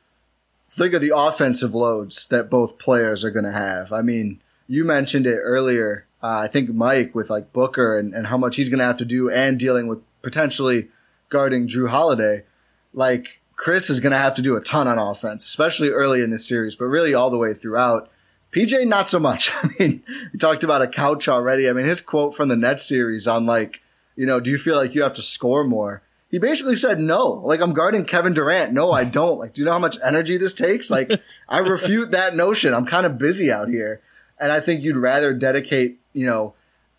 think 0.67 0.95
of 0.95 1.03
the 1.03 1.15
offensive 1.15 1.75
loads 1.75 2.25
that 2.29 2.49
both 2.49 2.79
players 2.79 3.23
are 3.23 3.29
going 3.29 3.45
to 3.45 3.51
have. 3.51 3.93
I 3.93 4.01
mean, 4.01 4.41
you 4.67 4.83
mentioned 4.83 5.27
it 5.27 5.37
earlier. 5.37 6.07
Uh, 6.23 6.39
I 6.39 6.47
think 6.47 6.73
Mike 6.73 7.13
with 7.13 7.29
like 7.29 7.53
Booker 7.53 7.99
and, 7.99 8.15
and 8.15 8.25
how 8.25 8.39
much 8.39 8.55
he's 8.55 8.69
going 8.69 8.79
to 8.79 8.85
have 8.85 8.97
to 8.97 9.05
do 9.05 9.29
and 9.29 9.59
dealing 9.59 9.85
with 9.85 9.99
potentially 10.23 10.89
guarding 11.29 11.67
Jrue 11.67 11.89
Holiday. 11.89 12.43
Like 12.91 13.43
Chris 13.55 13.91
is 13.91 13.99
going 13.99 14.13
to 14.13 14.17
have 14.17 14.33
to 14.33 14.41
do 14.41 14.55
a 14.55 14.61
ton 14.61 14.87
on 14.87 14.97
offense, 14.97 15.45
especially 15.45 15.89
early 15.89 16.23
in 16.23 16.31
this 16.31 16.47
series, 16.47 16.75
but 16.75 16.85
really 16.85 17.13
all 17.13 17.29
the 17.29 17.37
way 17.37 17.53
throughout. 17.53 18.09
PJ, 18.49 18.87
not 18.87 19.09
so 19.09 19.19
much. 19.19 19.51
I 19.63 19.69
mean, 19.77 20.03
we 20.33 20.39
talked 20.39 20.63
about 20.63 20.81
a 20.81 20.87
couch 20.87 21.27
already. 21.27 21.69
I 21.69 21.73
mean, 21.73 21.85
his 21.85 22.01
quote 22.01 22.33
from 22.33 22.49
the 22.49 22.57
Nets 22.57 22.81
series 22.81 23.27
on 23.27 23.45
like, 23.45 23.79
you 24.15 24.25
know, 24.25 24.39
do 24.39 24.49
you 24.49 24.57
feel 24.57 24.75
like 24.75 24.95
you 24.95 25.03
have 25.03 25.13
to 25.13 25.21
score 25.21 25.63
more? 25.63 26.01
He 26.31 26.39
basically 26.39 26.77
said 26.77 26.99
no. 26.99 27.27
Like 27.43 27.59
I'm 27.61 27.73
guarding 27.73 28.05
Kevin 28.05 28.33
Durant. 28.33 28.71
No, 28.73 28.91
I 28.91 29.03
don't. 29.03 29.37
Like, 29.37 29.53
do 29.53 29.61
you 29.61 29.65
know 29.65 29.73
how 29.73 29.79
much 29.79 29.97
energy 30.03 30.37
this 30.37 30.53
takes? 30.53 30.89
Like, 30.89 31.11
I 31.49 31.59
refute 31.59 32.11
that 32.11 32.35
notion. 32.35 32.73
I'm 32.73 32.85
kind 32.85 33.05
of 33.05 33.17
busy 33.17 33.51
out 33.51 33.67
here. 33.67 34.01
And 34.39 34.51
I 34.51 34.59
think 34.61 34.81
you'd 34.81 34.95
rather 34.97 35.33
dedicate, 35.33 35.99
you 36.13 36.25
know, 36.25 36.53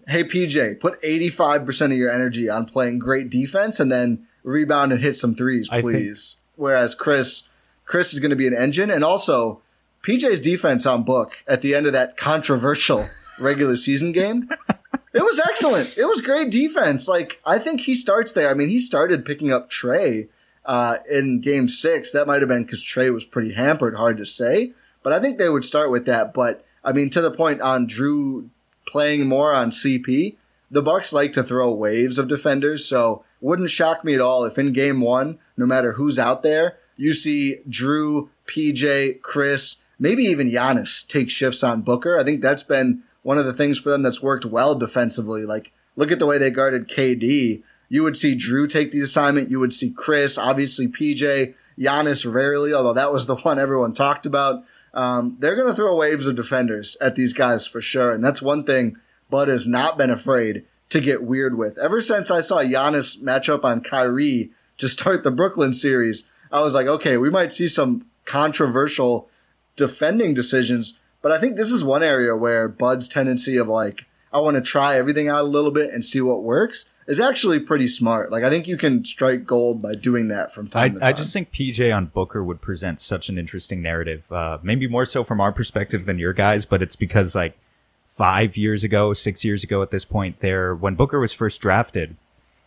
hey 0.06 0.22
PJ, 0.24 0.78
put 0.80 1.00
85% 1.02 1.86
of 1.86 1.92
your 1.96 2.12
energy 2.12 2.48
on 2.48 2.66
playing 2.66 2.98
great 2.98 3.30
defense 3.30 3.80
and 3.80 3.90
then 3.90 4.26
rebound 4.44 4.92
and 4.92 5.00
hit 5.00 5.14
some 5.16 5.34
threes, 5.34 5.68
I 5.70 5.80
think- 5.80 5.92
please. 5.92 6.36
Whereas 6.56 6.94
Chris, 6.94 7.48
Chris 7.86 8.12
is 8.12 8.20
going 8.20 8.30
to 8.30 8.36
be 8.36 8.46
an 8.46 8.54
engine. 8.54 8.90
And 8.90 9.02
also, 9.02 9.62
PJ's 10.06 10.40
defense 10.40 10.84
on 10.84 11.04
book 11.04 11.42
at 11.48 11.62
the 11.62 11.74
end 11.74 11.86
of 11.86 11.92
that 11.94 12.16
controversial 12.16 13.08
regular 13.38 13.76
season 13.76 14.12
game. 14.12 14.50
It 15.14 15.22
was 15.22 15.40
excellent. 15.40 15.98
It 15.98 16.06
was 16.06 16.20
great 16.20 16.50
defense. 16.50 17.06
Like 17.06 17.40
I 17.44 17.58
think 17.58 17.82
he 17.82 17.94
starts 17.94 18.32
there. 18.32 18.50
I 18.50 18.54
mean, 18.54 18.68
he 18.68 18.80
started 18.80 19.24
picking 19.24 19.52
up 19.52 19.70
Trae 19.70 20.28
uh, 20.64 20.96
in 21.10 21.40
Game 21.40 21.68
Six. 21.68 22.12
That 22.12 22.26
might 22.26 22.40
have 22.40 22.48
been 22.48 22.64
because 22.64 22.82
Trae 22.82 23.12
was 23.12 23.24
pretty 23.24 23.52
hampered. 23.52 23.96
Hard 23.96 24.16
to 24.18 24.26
say, 24.26 24.72
but 25.02 25.12
I 25.12 25.20
think 25.20 25.38
they 25.38 25.48
would 25.48 25.64
start 25.64 25.90
with 25.90 26.06
that. 26.06 26.32
But 26.32 26.64
I 26.84 26.92
mean, 26.92 27.10
to 27.10 27.20
the 27.20 27.30
point 27.30 27.60
on 27.60 27.88
Jrue 27.88 28.48
playing 28.86 29.26
more 29.26 29.52
on 29.52 29.70
CP, 29.70 30.36
the 30.70 30.82
Bucks 30.82 31.12
like 31.12 31.32
to 31.34 31.44
throw 31.44 31.70
waves 31.70 32.18
of 32.18 32.28
defenders. 32.28 32.86
So 32.86 33.24
wouldn't 33.40 33.70
shock 33.70 34.04
me 34.04 34.14
at 34.14 34.20
all 34.20 34.44
if 34.44 34.58
in 34.58 34.72
Game 34.72 35.00
One, 35.00 35.38
no 35.56 35.66
matter 35.66 35.92
who's 35.92 36.18
out 36.18 36.42
there, 36.42 36.78
you 36.96 37.12
see 37.12 37.58
Jrue, 37.68 38.28
PJ, 38.46 39.20
Chris, 39.20 39.76
maybe 39.98 40.24
even 40.24 40.50
Giannis 40.50 41.06
take 41.06 41.30
shifts 41.30 41.62
on 41.62 41.82
Booker. 41.82 42.18
I 42.18 42.24
think 42.24 42.40
that's 42.40 42.62
been 42.62 43.02
one 43.22 43.38
of 43.38 43.44
the 43.44 43.54
things 43.54 43.78
for 43.78 43.90
them 43.90 44.02
that's 44.02 44.22
worked 44.22 44.44
well 44.44 44.74
defensively. 44.74 45.44
Like, 45.44 45.72
look 45.96 46.10
at 46.12 46.18
the 46.18 46.26
way 46.26 46.38
they 46.38 46.50
guarded 46.50 46.88
KD. 46.88 47.62
You 47.88 48.02
would 48.02 48.16
see 48.16 48.36
Jrue 48.36 48.68
take 48.68 48.90
the 48.90 49.00
assignment. 49.00 49.50
You 49.50 49.60
would 49.60 49.72
see 49.72 49.92
Chris, 49.92 50.38
obviously 50.38 50.88
PJ, 50.88 51.54
Giannis 51.78 52.32
rarely, 52.32 52.72
although 52.72 52.94
that 52.94 53.12
was 53.12 53.26
the 53.26 53.36
one 53.36 53.58
everyone 53.58 53.92
talked 53.92 54.26
about. 54.26 54.64
Um, 54.94 55.36
they're 55.38 55.56
going 55.56 55.68
to 55.68 55.74
throw 55.74 55.96
waves 55.96 56.26
of 56.26 56.34
defenders 56.34 56.96
at 57.00 57.14
these 57.14 57.32
guys 57.32 57.66
for 57.66 57.80
sure. 57.80 58.12
And 58.12 58.24
that's 58.24 58.42
one 58.42 58.64
thing 58.64 58.96
Bud 59.30 59.48
has 59.48 59.66
not 59.66 59.96
been 59.96 60.10
afraid 60.10 60.64
to 60.90 61.00
get 61.00 61.22
weird 61.22 61.56
with. 61.56 61.78
Ever 61.78 62.00
since 62.00 62.30
I 62.30 62.42
saw 62.42 62.58
Giannis 62.58 63.22
match 63.22 63.48
up 63.48 63.64
on 63.64 63.80
Kyrie 63.80 64.50
to 64.78 64.88
start 64.88 65.24
the 65.24 65.30
Brooklyn 65.30 65.72
series, 65.72 66.24
I 66.50 66.60
was 66.60 66.74
like, 66.74 66.86
okay, 66.86 67.16
we 67.16 67.30
might 67.30 67.52
see 67.52 67.68
some 67.68 68.06
controversial 68.26 69.30
defending 69.76 70.34
decisions. 70.34 71.00
But 71.22 71.32
I 71.32 71.38
think 71.38 71.56
this 71.56 71.70
is 71.70 71.84
one 71.84 72.02
area 72.02 72.36
where 72.36 72.68
Bud's 72.68 73.08
tendency 73.08 73.56
of 73.56 73.68
like, 73.68 74.04
I 74.32 74.40
want 74.40 74.56
to 74.56 74.60
try 74.60 74.96
everything 74.96 75.28
out 75.28 75.42
a 75.42 75.48
little 75.48 75.70
bit 75.70 75.92
and 75.94 76.04
see 76.04 76.20
what 76.20 76.42
works 76.42 76.90
is 77.06 77.20
actually 77.20 77.60
pretty 77.60 77.86
smart. 77.86 78.30
Like, 78.30 78.44
I 78.44 78.50
think 78.50 78.66
you 78.66 78.76
can 78.76 79.04
strike 79.04 79.44
gold 79.44 79.80
by 79.80 79.94
doing 79.94 80.28
that 80.28 80.52
from 80.52 80.66
I, 80.66 80.68
time 80.68 80.94
to 80.94 81.00
time. 81.00 81.08
I 81.08 81.12
just 81.12 81.32
think 81.32 81.52
PJ 81.52 81.94
on 81.94 82.06
Booker 82.06 82.42
would 82.42 82.60
present 82.60 82.98
such 83.00 83.28
an 83.28 83.38
interesting 83.38 83.82
narrative. 83.82 84.30
Uh, 84.32 84.58
maybe 84.62 84.88
more 84.88 85.04
so 85.04 85.22
from 85.22 85.40
our 85.40 85.52
perspective 85.52 86.06
than 86.06 86.18
your 86.18 86.32
guys, 86.32 86.64
but 86.66 86.82
it's 86.82 86.96
because 86.96 87.34
like 87.34 87.56
five 88.06 88.56
years 88.56 88.84
ago, 88.84 89.12
six 89.12 89.44
years 89.44 89.62
ago 89.62 89.82
at 89.82 89.90
this 89.90 90.04
point, 90.04 90.40
there 90.40 90.74
when 90.74 90.94
Booker 90.94 91.20
was 91.20 91.32
first 91.32 91.60
drafted, 91.60 92.16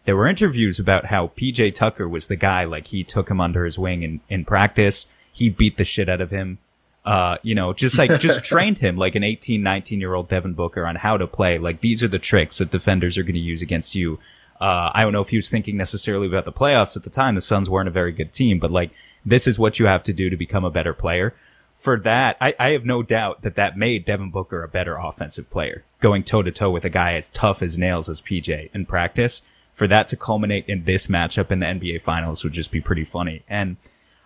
there 0.05 0.15
were 0.15 0.27
interviews 0.27 0.79
about 0.79 1.05
how 1.05 1.31
PJ 1.37 1.73
Tucker 1.75 2.07
was 2.07 2.27
the 2.27 2.35
guy. 2.35 2.63
Like 2.63 2.87
he 2.87 3.03
took 3.03 3.29
him 3.29 3.41
under 3.41 3.65
his 3.65 3.77
wing 3.77 4.03
in 4.03 4.21
in 4.29 4.45
practice. 4.45 5.07
He 5.31 5.49
beat 5.49 5.77
the 5.77 5.83
shit 5.83 6.07
out 6.07 6.21
of 6.21 6.31
him. 6.31 6.59
Uh, 7.05 7.37
you 7.43 7.53
know, 7.53 7.71
just 7.71 7.97
like 7.99 8.19
just 8.19 8.43
trained 8.51 8.79
him 8.79 8.97
like 8.97 9.13
an 9.13 9.23
18, 9.23 9.61
19 9.61 9.99
year 9.99 10.15
old 10.15 10.27
Devin 10.27 10.53
Booker 10.53 10.87
on 10.87 10.95
how 10.95 11.17
to 11.17 11.27
play. 11.27 11.59
Like 11.59 11.81
these 11.81 12.03
are 12.03 12.07
the 12.07 12.19
tricks 12.19 12.57
that 12.57 12.71
defenders 12.71 13.17
are 13.17 13.23
going 13.23 13.35
to 13.35 13.39
use 13.39 13.61
against 13.61 13.93
you. 13.93 14.19
Uh, 14.59 14.89
I 14.93 15.03
don't 15.03 15.13
know 15.13 15.21
if 15.21 15.29
he 15.29 15.35
was 15.35 15.49
thinking 15.49 15.77
necessarily 15.77 16.27
about 16.27 16.45
the 16.45 16.51
playoffs 16.51 16.97
at 16.97 17.03
the 17.03 17.09
time. 17.09 17.35
The 17.35 17.41
Suns 17.41 17.69
weren't 17.69 17.89
a 17.89 17.91
very 17.91 18.11
good 18.11 18.33
team, 18.33 18.57
but 18.57 18.71
like 18.71 18.91
this 19.25 19.45
is 19.47 19.59
what 19.59 19.79
you 19.79 19.85
have 19.85 20.03
to 20.03 20.13
do 20.13 20.29
to 20.29 20.37
become 20.37 20.65
a 20.65 20.71
better 20.71 20.93
player. 20.93 21.35
for 21.75 21.99
that, 21.99 22.37
I, 22.39 22.55
I 22.57 22.69
have 22.69 22.85
no 22.85 23.03
doubt 23.03 23.41
that 23.41 23.55
that 23.55 23.77
made 23.77 24.05
Devin 24.05 24.31
Booker 24.31 24.63
a 24.63 24.67
better 24.67 24.95
offensive 24.95 25.49
player, 25.49 25.83
going 25.99 26.23
toe 26.23 26.41
to 26.41 26.51
toe 26.51 26.71
with 26.71 26.85
a 26.85 26.89
guy 26.89 27.13
as 27.13 27.29
tough 27.29 27.61
as 27.61 27.77
nails 27.77 28.09
as 28.09 28.21
PJ 28.21 28.69
in 28.73 28.85
practice. 28.85 29.41
For 29.73 29.87
that 29.87 30.07
to 30.07 30.15
culminate 30.15 30.69
in 30.69 30.85
this 30.85 31.07
matchup 31.07 31.51
in 31.51 31.59
the 31.59 31.65
NBA 31.65 32.01
Finals 32.01 32.45
would 32.45 32.53
just 32.53 32.71
be 32.71 32.79
pretty 32.79 33.03
funny. 33.03 33.43
And 33.49 33.75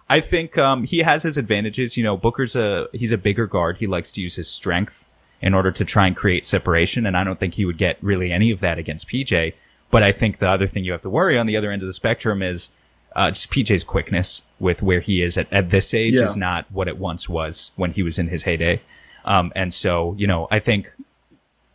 I 0.10 0.22
think 0.22 0.58
um, 0.58 0.84
he 0.86 1.00
has 1.00 1.24
his 1.24 1.38
advantages. 1.38 1.96
You 1.98 2.04
know, 2.04 2.18
Booker's 2.18 2.56
a 2.56 2.88
he's 2.94 3.12
a 3.12 3.18
bigger 3.18 3.46
guard. 3.48 3.78
He 3.78 3.88
likes 3.88 4.12
to 4.14 4.22
use 4.22 4.36
his 4.36 4.48
strength 4.48 5.08
in 5.42 5.54
order 5.54 5.72
to 5.72 5.86
try 5.86 6.08
and 6.08 6.16
create 6.16 6.46
separation, 6.46 7.06
and 7.06 7.16
I 7.16 7.24
don't 7.24 7.40
think 7.40 7.54
he 7.54 7.66
would 7.66 7.78
get 7.78 7.98
really 8.02 8.32
any 8.32 8.52
of 8.52 8.60
that 8.62 8.78
against 8.78 9.08
PJ. 9.08 9.54
But 9.92 10.04
I 10.04 10.12
think 10.12 10.40
the 10.40 10.50
other 10.50 10.68
thing 10.68 10.84
you 10.84 10.92
have 10.92 11.02
to 11.04 11.10
worry 11.10 11.38
on 11.38 11.46
the 11.48 11.56
other 11.58 11.72
end 11.72 11.82
of 11.82 11.88
the 11.88 11.94
spectrum 11.94 12.42
is 12.42 12.70
uh, 13.16 13.32
just 13.32 13.50
PJ's 13.52 13.84
quickness 13.84 14.42
with 14.60 14.82
where 14.84 15.00
he 15.00 15.22
is 15.22 15.38
at, 15.38 15.52
at 15.52 15.70
this 15.72 15.94
age 15.94 16.14
Yeah. 16.14 16.26
is 16.26 16.36
not 16.36 16.66
what 16.72 16.88
it 16.88 16.98
once 17.00 17.28
was 17.30 17.72
when 17.76 17.94
he 17.94 18.04
was 18.04 18.20
in 18.20 18.28
his 18.28 18.44
heyday. 18.44 18.82
Um, 19.26 19.52
and 19.56 19.74
so, 19.74 20.14
you 20.18 20.28
know, 20.28 20.48
I 20.52 20.60
think, 20.60 20.92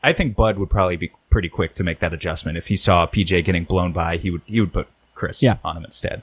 I 0.03 0.12
think 0.12 0.37
Bud 0.37 0.59
would 0.59 0.70
probably 0.70 0.97
be 0.97 1.11
pretty 1.31 1.49
quick 1.49 1.75
to 1.75 1.83
make 1.83 1.99
that 1.99 2.12
adjustment. 2.12 2.57
If 2.57 2.68
he 2.68 2.77
saw 2.77 3.05
PJ 3.07 3.44
getting 3.44 3.64
blown 3.64 3.92
by, 3.92 4.16
he 4.18 4.31
would, 4.31 4.42
he 4.47 4.61
would 4.61 4.73
put 4.73 4.87
Chris 5.16 5.42
Yeah. 5.42 5.57
on 5.64 5.77
him 5.77 5.85
instead. 5.85 6.23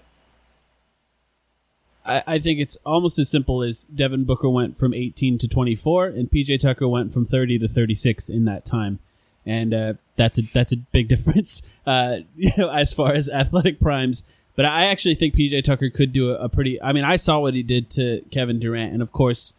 I, 2.06 2.24
I 2.28 2.40
think 2.40 2.60
it's 2.60 2.78
almost 2.86 3.20
as 3.20 3.30
simple 3.30 3.62
as 3.62 3.84
Devin 3.84 4.24
Booker 4.24 4.50
went 4.50 4.78
from 4.78 4.94
18 4.94 5.38
to 5.40 5.48
24, 5.48 6.08
and 6.08 6.32
PJ 6.32 6.60
Tucker 6.60 6.88
went 6.88 7.14
from 7.14 7.26
30 7.26 7.60
to 7.60 7.68
36 7.68 8.30
in 8.30 8.46
that 8.46 8.66
time, 8.66 9.00
and 9.46 9.74
uh, 9.74 9.94
that's 10.16 10.38
a 10.38 10.44
that's 10.54 10.72
a 10.72 10.78
big 10.78 11.08
difference, 11.10 11.62
uh, 11.86 12.18
you 12.36 12.52
know, 12.58 12.70
as 12.70 12.94
far 12.94 13.14
as 13.14 13.30
athletic 13.30 13.80
primes. 13.80 14.24
But 14.56 14.66
I 14.66 14.86
actually 14.86 15.16
think 15.16 15.36
PJ 15.36 15.64
Tucker 15.64 15.90
could 15.90 16.12
do 16.12 16.32
a, 16.32 16.36
a 16.36 16.50
pretty. 16.50 16.82
I 16.82 16.92
mean, 16.94 17.06
I 17.06 17.16
saw 17.16 17.40
what 17.40 17.54
he 17.54 17.64
did 17.64 17.90
to 17.92 18.22
Kevin 18.32 18.60
Durant, 18.60 18.94
and 18.94 19.02
of 19.02 19.12
course, 19.12 19.54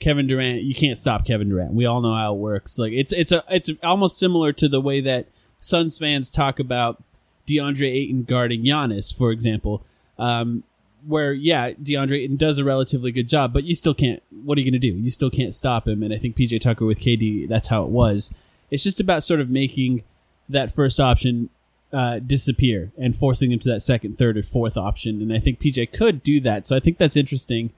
Kevin 0.00 0.26
Durant. 0.26 0.62
You 0.62 0.74
can't 0.74 0.98
stop 0.98 1.26
Kevin 1.26 1.48
Durant. 1.48 1.74
We 1.74 1.86
all 1.86 2.00
know 2.00 2.14
how 2.14 2.34
it 2.34 2.38
works. 2.38 2.78
Like 2.78 2.92
it's 2.92 3.12
it's 3.12 3.32
a 3.32 3.44
it's 3.50 3.70
almost 3.82 4.18
similar 4.18 4.52
to 4.54 4.68
the 4.68 4.80
way 4.80 5.00
that 5.00 5.26
Suns 5.60 5.98
fans 5.98 6.30
talk 6.30 6.58
about 6.58 7.02
DeAndre 7.46 7.90
Ayton 7.92 8.22
guarding 8.22 8.64
Giannis, 8.64 9.16
for 9.16 9.32
example. 9.32 9.84
Um, 10.18 10.64
where 11.08 11.32
yeah, 11.32 11.72
DeAndre 11.72 12.36
does 12.36 12.58
a 12.58 12.64
relatively 12.64 13.10
good 13.10 13.28
job, 13.28 13.52
but 13.52 13.64
you 13.64 13.74
still 13.74 13.94
can't. 13.94 14.22
What 14.30 14.58
are 14.58 14.60
you 14.60 14.70
going 14.70 14.78
to 14.78 14.90
do? 14.90 14.94
You 14.94 15.10
still 15.10 15.30
can't 15.30 15.54
stop 15.54 15.88
him. 15.88 16.02
And 16.02 16.12
I 16.12 16.18
think 16.18 16.36
PJ 16.36 16.60
Tucker 16.60 16.84
with 16.84 17.00
KD, 17.00 17.48
that's 17.48 17.68
how 17.68 17.82
it 17.82 17.88
was. 17.88 18.30
It's 18.70 18.84
just 18.84 19.00
about 19.00 19.22
sort 19.22 19.40
of 19.40 19.48
making 19.48 20.02
that 20.50 20.70
first 20.70 21.00
option 21.00 21.48
uh, 21.94 22.18
disappear 22.18 22.92
and 22.98 23.16
forcing 23.16 23.50
him 23.50 23.58
to 23.60 23.68
that 23.70 23.80
second, 23.80 24.18
third, 24.18 24.36
or 24.36 24.42
fourth 24.42 24.76
option. 24.76 25.22
And 25.22 25.32
I 25.32 25.38
think 25.38 25.60
PJ 25.60 25.92
could 25.92 26.22
do 26.22 26.40
that. 26.42 26.66
So 26.66 26.76
I 26.76 26.80
think 26.80 26.98
that's 26.98 27.16
interesting. 27.16 27.70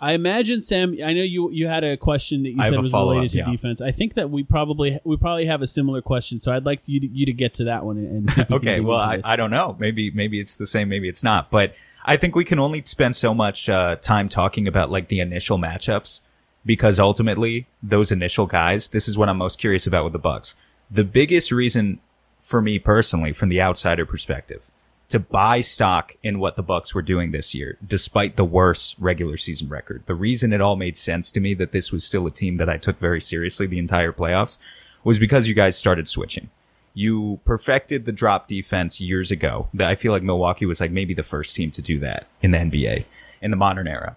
I 0.00 0.12
imagine 0.12 0.60
Sam. 0.60 0.96
I 1.04 1.12
know 1.14 1.22
you 1.22 1.50
you 1.50 1.68
had 1.68 1.82
a 1.82 1.96
question 1.96 2.42
that 2.44 2.50
you 2.50 2.60
I 2.60 2.68
said 2.68 2.80
was 2.80 2.92
related 2.92 3.30
to 3.30 3.38
yeah. 3.38 3.44
defense. 3.46 3.80
I 3.80 3.90
think 3.90 4.14
that 4.14 4.30
we 4.30 4.44
probably 4.44 5.00
we 5.04 5.16
probably 5.16 5.46
have 5.46 5.62
a 5.62 5.66
similar 5.66 6.02
question. 6.02 6.38
So 6.38 6.52
I'd 6.52 6.66
like 6.66 6.86
you 6.86 7.00
to, 7.00 7.06
you 7.06 7.24
to 7.24 7.32
get 7.32 7.54
to 7.54 7.64
that 7.64 7.84
one 7.84 7.96
and, 7.96 8.30
see 8.30 8.42
if 8.42 8.50
we 8.50 8.56
okay, 8.56 8.80
well, 8.80 9.00
I. 9.00 9.20
I 9.24 9.36
don't 9.36 9.50
know. 9.50 9.74
Maybe 9.80 10.10
maybe 10.10 10.38
it's 10.38 10.56
the 10.56 10.66
same. 10.66 10.90
Maybe 10.90 11.08
it's 11.08 11.24
not. 11.24 11.50
But 11.50 11.74
I 12.08 12.16
think 12.16 12.36
we 12.36 12.44
can 12.44 12.60
only 12.60 12.82
spend 12.86 13.16
so 13.16 13.34
much 13.34 13.68
uh, 13.68 13.96
time 13.96 14.28
talking 14.28 14.68
about 14.68 14.90
like 14.90 15.08
the 15.08 15.18
initial 15.18 15.58
matchups 15.58 16.20
because 16.64 17.00
ultimately 17.00 17.66
those 17.82 18.12
initial 18.12 18.46
guys. 18.46 18.88
This 18.88 19.08
is 19.08 19.18
what 19.18 19.28
I'm 19.28 19.38
most 19.38 19.58
curious 19.58 19.88
about 19.88 20.04
with 20.04 20.12
the 20.12 20.20
Bucks. 20.20 20.54
The 20.88 21.02
biggest 21.02 21.50
reason 21.50 21.98
for 22.38 22.62
me 22.62 22.78
personally, 22.78 23.32
from 23.32 23.48
the 23.48 23.60
outsider 23.60 24.06
perspective, 24.06 24.62
to 25.08 25.18
buy 25.18 25.60
stock 25.60 26.16
in 26.22 26.38
what 26.38 26.54
the 26.54 26.62
Bucks 26.62 26.94
were 26.94 27.02
doing 27.02 27.32
this 27.32 27.56
year, 27.56 27.76
despite 27.84 28.36
the 28.36 28.44
worse 28.44 28.94
regular 29.00 29.36
season 29.36 29.68
record. 29.68 30.04
The 30.06 30.14
reason 30.14 30.52
it 30.52 30.60
all 30.60 30.76
made 30.76 30.96
sense 30.96 31.32
to 31.32 31.40
me 31.40 31.54
that 31.54 31.72
this 31.72 31.90
was 31.90 32.04
still 32.04 32.26
a 32.28 32.30
team 32.30 32.56
that 32.58 32.68
I 32.68 32.76
took 32.76 32.98
very 33.00 33.20
seriously 33.20 33.66
the 33.66 33.80
entire 33.80 34.12
playoffs 34.12 34.58
was 35.02 35.18
because 35.18 35.48
you 35.48 35.54
guys 35.54 35.76
started 35.76 36.06
switching 36.06 36.50
you 36.96 37.38
perfected 37.44 38.06
the 38.06 38.10
drop 38.10 38.48
defense 38.48 39.02
years 39.02 39.30
ago. 39.30 39.68
I 39.78 39.94
feel 39.96 40.12
like 40.12 40.22
Milwaukee 40.22 40.64
was 40.64 40.80
like 40.80 40.90
maybe 40.90 41.12
the 41.12 41.22
first 41.22 41.54
team 41.54 41.70
to 41.72 41.82
do 41.82 42.00
that 42.00 42.26
in 42.40 42.52
the 42.52 42.58
NBA 42.58 43.04
in 43.42 43.50
the 43.50 43.56
modern 43.56 43.86
era. 43.86 44.16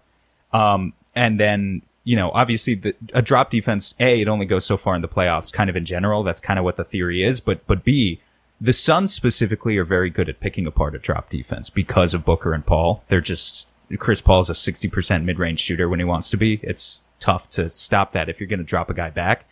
Um, 0.54 0.94
and 1.14 1.38
then, 1.38 1.82
you 2.06 2.16
know, 2.16 2.32
obviously 2.34 2.76
the, 2.76 2.96
a 3.14 3.22
drop 3.22 3.52
defense, 3.52 3.94
A, 4.00 4.22
it 4.22 4.30
only 4.30 4.46
goes 4.46 4.64
so 4.66 4.78
far 4.78 4.96
in 4.96 5.02
the 5.02 5.10
playoffs 5.10 5.52
kind 5.52 5.70
of 5.70 5.76
in 5.76 5.84
general. 5.84 6.24
That's 6.24 6.40
kind 6.40 6.58
of 6.58 6.64
what 6.64 6.78
the 6.78 6.86
theory 6.86 7.22
is. 7.22 7.42
But, 7.42 7.68
but 7.68 7.84
B, 7.84 8.22
the 8.62 8.72
Suns 8.72 9.14
specifically 9.14 9.76
are 9.76 9.84
very 9.84 10.10
good 10.10 10.30
at 10.30 10.40
picking 10.40 10.66
apart 10.66 10.96
a 10.96 11.00
drop 11.00 11.30
defense 11.30 11.70
because 11.70 12.14
of 12.14 12.24
Booker 12.24 12.54
and 12.54 12.66
Paul. 12.66 13.04
They're 13.10 13.20
just, 13.20 13.68
Chris 13.98 14.22
Paul's 14.22 14.50
a 14.50 14.54
60% 14.54 15.26
mid-range 15.26 15.60
shooter 15.60 15.90
when 15.90 16.00
he 16.00 16.06
wants 16.06 16.30
to 16.30 16.38
be. 16.38 16.62
It's 16.64 17.04
tough 17.20 17.50
to 17.50 17.68
stop 17.68 18.14
that 18.14 18.30
if 18.30 18.40
you're 18.40 18.48
going 18.48 18.60
to 18.60 18.66
drop 18.66 18.90
a 18.90 18.94
guy 18.94 19.10
back. 19.10 19.44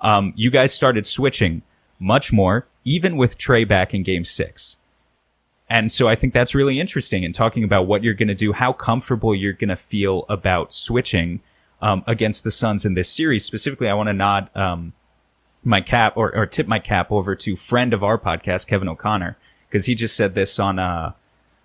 Um, 0.00 0.32
you 0.34 0.50
guys 0.50 0.74
started 0.74 1.06
switching 1.06 1.62
much 2.02 2.32
more, 2.32 2.66
even 2.84 3.16
with 3.16 3.38
Trae 3.38 3.66
back 3.66 3.94
in 3.94 4.02
game 4.02 4.24
six. 4.24 4.76
And 5.70 5.90
so 5.90 6.08
I 6.08 6.16
think 6.16 6.34
that's 6.34 6.54
really 6.54 6.78
interesting 6.78 7.22
in 7.22 7.32
talking 7.32 7.64
about 7.64 7.86
what 7.86 8.02
you're 8.02 8.12
going 8.12 8.28
to 8.28 8.34
do, 8.34 8.52
how 8.52 8.74
comfortable 8.74 9.34
you're 9.34 9.54
going 9.54 9.70
to 9.70 9.76
feel 9.76 10.26
about 10.28 10.72
switching 10.72 11.40
um, 11.80 12.04
against 12.06 12.44
the 12.44 12.50
Suns 12.50 12.84
in 12.84 12.94
this 12.94 13.08
series. 13.08 13.44
Specifically, 13.44 13.88
I 13.88 13.94
want 13.94 14.08
to 14.08 14.12
nod 14.12 14.54
um, 14.54 14.92
my 15.64 15.80
cap 15.80 16.14
or, 16.16 16.34
or 16.34 16.44
tip 16.44 16.66
my 16.66 16.78
cap 16.78 17.10
over 17.10 17.34
to 17.36 17.56
friend 17.56 17.94
of 17.94 18.04
our 18.04 18.18
podcast, 18.18 18.66
Kevin 18.66 18.88
O'Connor, 18.88 19.38
because 19.68 19.86
he 19.86 19.94
just 19.94 20.14
said 20.14 20.34
this 20.34 20.58
on 20.58 20.78
uh, 20.78 21.12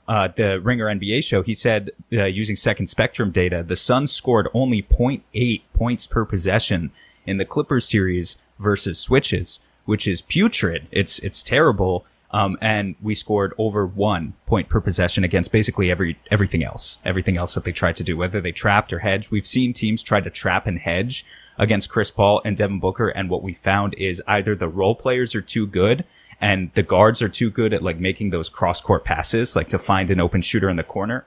uh, 0.08 0.30
the 0.36 0.62
Ringer 0.62 0.86
NBA 0.86 1.24
show. 1.24 1.42
He 1.42 1.54
said 1.54 1.92
uh, 2.14 2.26
using 2.26 2.56
Second 2.56 2.88
Spectrum 2.88 3.32
data, 3.32 3.64
the 3.64 3.76
Suns 3.76 4.12
scored 4.12 4.48
only 4.54 4.82
0.8 4.82 5.62
points 5.74 6.08
per 6.08 6.24
possession 6.26 6.92
in 7.26 7.38
the 7.38 7.46
Clippers 7.46 7.88
series 7.88 8.38
versus 8.58 8.98
switches, 8.98 9.60
which 9.88 10.08
is 10.08 10.22
putrid. 10.22 10.88
It's 10.92 11.18
it's 11.20 11.42
terrible. 11.42 12.06
Um, 12.30 12.58
and 12.60 12.96
we 13.02 13.16
scored 13.16 13.54
over 13.58 13.88
one 13.88 14.34
point 14.46 14.68
per 14.68 14.82
possession 14.82 15.24
against 15.24 15.52
basically 15.52 15.90
every 15.90 16.20
everything 16.30 16.64
else, 16.64 16.98
everything 17.06 17.38
else 17.38 17.56
that 17.56 17.64
they 17.64 17.72
tried 17.72 17.96
to 17.96 18.04
do, 18.04 18.18
whether 18.18 18.42
they 18.42 18.52
trapped 18.52 18.92
or 18.94 19.00
hedged. 19.00 19.32
We've 19.32 19.48
seen 19.48 19.74
teams 19.74 20.04
try 20.04 20.20
to 20.20 20.30
trap 20.30 20.68
and 20.68 20.78
hedge 20.78 21.26
against 21.58 21.90
Chris 21.90 22.12
Paul 22.12 22.42
and 22.46 22.56
Devin 22.56 22.80
Booker, 22.80 23.08
and 23.08 23.30
what 23.30 23.42
we 23.42 23.54
found 23.54 23.96
is 23.96 24.22
either 24.28 24.56
the 24.56 24.68
role 24.68 24.94
players 24.94 25.34
are 25.34 25.42
too 25.42 25.66
good 25.66 26.04
and 26.40 26.72
the 26.76 26.84
guards 26.84 27.22
are 27.22 27.30
too 27.30 27.50
good 27.50 27.74
at 27.74 27.82
like 27.82 28.00
making 28.00 28.30
those 28.30 28.50
cross 28.50 28.82
court 28.82 29.04
passes, 29.04 29.56
like 29.56 29.70
to 29.70 29.80
find 29.80 30.12
an 30.12 30.20
open 30.20 30.42
shooter 30.42 30.70
in 30.70 30.76
the 30.76 30.84
corner. 30.84 31.26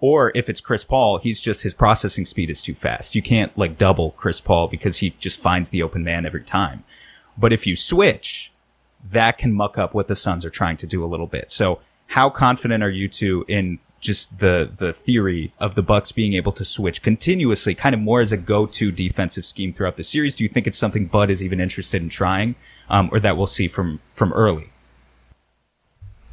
Or 0.00 0.32
if 0.34 0.48
it's 0.48 0.60
Chris 0.60 0.84
Paul, 0.84 1.18
he's 1.18 1.40
just 1.40 1.62
his 1.62 1.74
processing 1.74 2.24
speed 2.24 2.50
is 2.50 2.60
too 2.60 2.74
fast. 2.74 3.14
You 3.14 3.22
can't 3.22 3.56
like 3.56 3.78
double 3.78 4.10
Chris 4.12 4.40
Paul 4.40 4.68
because 4.68 4.98
he 4.98 5.10
just 5.18 5.40
finds 5.40 5.70
the 5.70 5.82
open 5.82 6.04
man 6.04 6.26
every 6.26 6.42
time. 6.42 6.84
But 7.36 7.52
if 7.52 7.66
you 7.66 7.76
switch, 7.76 8.52
that 9.10 9.38
can 9.38 9.52
muck 9.52 9.78
up 9.78 9.94
what 9.94 10.08
the 10.08 10.16
Suns 10.16 10.44
are 10.44 10.50
trying 10.50 10.76
to 10.78 10.86
do 10.86 11.04
a 11.04 11.06
little 11.06 11.26
bit. 11.26 11.50
So 11.50 11.80
how 12.08 12.30
confident 12.30 12.82
are 12.82 12.90
you 12.90 13.08
two 13.08 13.44
in 13.48 13.78
just 14.00 14.40
the 14.40 14.70
the 14.76 14.92
theory 14.92 15.54
of 15.58 15.76
the 15.76 15.82
Bucks 15.82 16.12
being 16.12 16.34
able 16.34 16.52
to 16.52 16.64
switch 16.64 17.02
continuously, 17.02 17.74
kind 17.74 17.94
of 17.94 18.00
more 18.00 18.20
as 18.20 18.32
a 18.32 18.36
go-to 18.36 18.90
defensive 18.92 19.46
scheme 19.46 19.72
throughout 19.72 19.96
the 19.96 20.04
series? 20.04 20.36
Do 20.36 20.44
you 20.44 20.48
think 20.48 20.66
it's 20.66 20.76
something 20.76 21.06
Bud 21.06 21.30
is 21.30 21.42
even 21.42 21.60
interested 21.60 22.02
in 22.02 22.08
trying, 22.08 22.56
um, 22.90 23.08
or 23.12 23.20
that 23.20 23.36
we'll 23.36 23.46
see 23.46 23.68
from 23.68 24.00
from 24.12 24.32
early? 24.32 24.70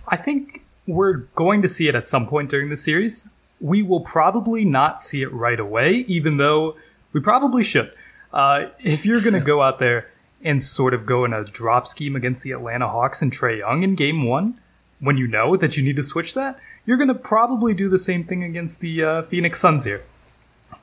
I 0.07 0.17
think 0.17 0.63
we're 0.87 1.17
going 1.35 1.61
to 1.61 1.69
see 1.69 1.87
it 1.87 1.95
at 1.95 2.07
some 2.07 2.27
point 2.27 2.49
during 2.49 2.69
the 2.69 2.77
series. 2.77 3.29
We 3.61 3.83
will 3.83 4.01
probably 4.01 4.65
not 4.65 5.01
see 5.01 5.21
it 5.21 5.31
right 5.31 5.59
away, 5.59 6.05
even 6.07 6.37
though 6.37 6.75
we 7.13 7.21
probably 7.21 7.63
should. 7.63 7.93
Uh, 8.33 8.67
if 8.83 9.05
you're 9.05 9.21
going 9.21 9.33
to 9.33 9.39
go 9.39 9.61
out 9.61 9.79
there 9.79 10.09
and 10.43 10.63
sort 10.63 10.93
of 10.93 11.05
go 11.05 11.25
in 11.25 11.33
a 11.33 11.43
drop 11.43 11.87
scheme 11.87 12.15
against 12.15 12.43
the 12.43 12.51
Atlanta 12.51 12.87
Hawks 12.87 13.21
and 13.21 13.31
Trae 13.31 13.59
Young 13.59 13.83
in 13.83 13.95
game 13.95 14.25
one, 14.25 14.59
when 14.99 15.17
you 15.17 15.27
know 15.27 15.57
that 15.57 15.77
you 15.77 15.83
need 15.83 15.95
to 15.95 16.03
switch 16.03 16.33
that, 16.33 16.59
you're 16.85 16.97
going 16.97 17.07
to 17.07 17.13
probably 17.13 17.73
do 17.73 17.89
the 17.89 17.99
same 17.99 18.23
thing 18.23 18.43
against 18.43 18.79
the 18.79 19.03
uh, 19.03 19.21
Phoenix 19.23 19.59
Suns 19.59 19.83
here. 19.83 20.03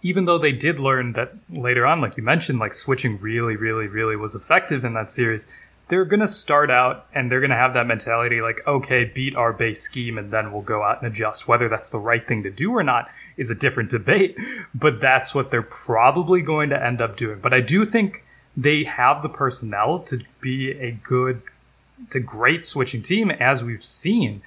Even 0.02 0.24
though 0.24 0.38
they 0.38 0.52
did 0.52 0.78
learn 0.78 1.14
that 1.14 1.34
later 1.50 1.86
on, 1.86 2.00
like 2.00 2.16
you 2.16 2.22
mentioned, 2.22 2.58
like 2.58 2.74
switching 2.74 3.18
really, 3.18 3.56
really, 3.56 3.86
really 3.86 4.16
was 4.16 4.34
effective 4.34 4.84
in 4.84 4.94
that 4.94 5.10
series, 5.10 5.46
they're 5.88 6.04
going 6.04 6.20
to 6.20 6.28
start 6.28 6.70
out 6.70 7.06
and 7.14 7.30
they're 7.30 7.40
going 7.40 7.50
to 7.50 7.56
have 7.56 7.74
that 7.74 7.86
mentality 7.86 8.40
like, 8.40 8.60
okay, 8.66 9.04
beat 9.04 9.36
our 9.36 9.52
base 9.52 9.80
scheme 9.80 10.18
and 10.18 10.30
then 10.30 10.52
we'll 10.52 10.62
go 10.62 10.82
out 10.82 11.02
and 11.02 11.10
adjust. 11.10 11.48
Whether 11.48 11.68
that's 11.68 11.90
the 11.90 11.98
right 11.98 12.26
thing 12.26 12.42
to 12.42 12.50
do 12.50 12.72
or 12.72 12.82
not 12.82 13.08
is 13.36 13.50
a 13.50 13.54
different 13.54 13.90
debate, 13.90 14.36
but 14.74 15.00
that's 15.00 15.34
what 15.34 15.50
they're 15.50 15.62
probably 15.62 16.42
going 16.42 16.70
to 16.70 16.84
end 16.84 17.00
up 17.00 17.16
doing. 17.16 17.38
But 17.40 17.54
I 17.54 17.60
do 17.60 17.84
think 17.84 18.24
they 18.56 18.84
have 18.84 19.22
the 19.22 19.28
personnel 19.28 19.98
to 20.00 20.20
be 20.40 20.70
a 20.70 20.92
good 20.92 21.42
to 22.10 22.20
great 22.20 22.66
switching 22.66 23.02
team 23.02 23.30
as 23.30 23.62
we've 23.62 23.84
seen. 23.84 24.42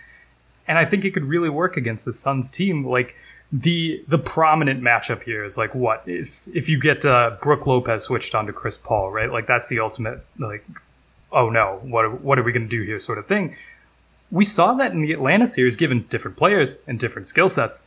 And 0.67 0.77
I 0.77 0.85
think 0.85 1.05
it 1.05 1.11
could 1.11 1.25
really 1.25 1.49
work 1.49 1.77
against 1.77 2.05
the 2.05 2.13
Suns 2.13 2.49
team. 2.49 2.83
Like 2.83 3.15
the 3.51 4.03
the 4.07 4.17
prominent 4.17 4.81
matchup 4.81 5.23
here 5.23 5.43
is 5.43 5.57
like 5.57 5.73
what 5.73 6.03
if 6.05 6.41
if 6.53 6.69
you 6.69 6.79
get 6.79 7.05
uh, 7.05 7.37
Brook 7.41 7.65
Lopez 7.65 8.03
switched 8.03 8.35
onto 8.35 8.51
Chris 8.51 8.77
Paul, 8.77 9.11
right? 9.11 9.31
Like 9.31 9.47
that's 9.47 9.67
the 9.67 9.79
ultimate 9.79 10.23
like 10.37 10.65
oh 11.31 11.49
no, 11.49 11.79
what 11.83 12.05
are, 12.05 12.09
what 12.09 12.39
are 12.39 12.43
we 12.43 12.51
going 12.51 12.67
to 12.67 12.69
do 12.69 12.83
here 12.83 12.99
sort 12.99 13.17
of 13.17 13.27
thing. 13.27 13.55
We 14.31 14.45
saw 14.45 14.73
that 14.75 14.91
in 14.91 15.01
the 15.01 15.11
Atlanta 15.11 15.47
series, 15.47 15.75
given 15.75 16.05
different 16.09 16.37
players 16.37 16.75
and 16.85 16.99
different 16.99 17.27
skill 17.27 17.49
sets. 17.49 17.81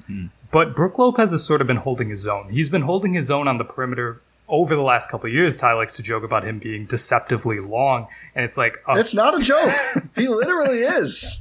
but 0.51 0.75
Brook 0.75 0.99
Lopez 0.99 1.31
has 1.31 1.45
sort 1.45 1.61
of 1.61 1.69
been 1.69 1.77
holding 1.77 2.09
his 2.11 2.27
own. 2.27 2.51
He's 2.51 2.69
been 2.69 2.83
holding 2.83 3.15
his 3.15 3.31
own 3.31 3.47
on 3.47 3.59
the 3.59 3.65
perimeter 3.65 4.21
over 4.53 4.77
the 4.77 4.83
last 4.83 5.09
couple 5.11 5.27
of 5.27 5.33
years. 5.33 5.57
Ti 5.57 5.73
likes 5.73 5.95
to 5.95 6.03
joke 6.03 6.23
about 6.23 6.45
him 6.45 6.61
being 6.61 6.85
deceptively 6.87 7.59
long, 7.59 8.07
and 8.37 8.45
it's 8.45 8.57
like 8.57 8.77
uh, 8.87 8.95
It's 8.99 9.15
not 9.15 9.35
a 9.35 9.43
joke. 9.43 9.73
he 10.15 10.29
literally 10.29 10.81
is. 10.81 11.41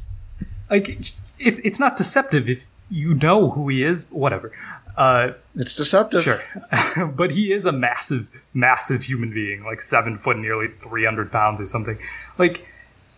like 0.72 1.14
it's 1.38 1.60
it's 1.64 1.80
not 1.80 1.98
deceptive 1.98 2.50
if 2.50 2.66
you 2.90 3.14
know 3.14 3.52
who 3.52 3.68
he 3.70 3.84
is. 3.84 4.10
Whatever. 4.10 4.52
Uh, 4.98 5.32
It's 5.56 5.74
deceptive. 5.76 6.24
Sure. 6.24 6.42
but 7.16 7.32
he 7.32 7.52
is 7.54 7.66
a 7.66 7.72
massive, 7.72 8.28
massive 8.54 9.04
human 9.04 9.34
being, 9.34 9.64
like 9.64 9.82
seven 9.82 10.18
foot, 10.18 10.38
nearly 10.38 10.68
300 10.82 11.32
pounds 11.32 11.62
or 11.62 11.66
something. 11.66 11.98
Like, 12.38 12.68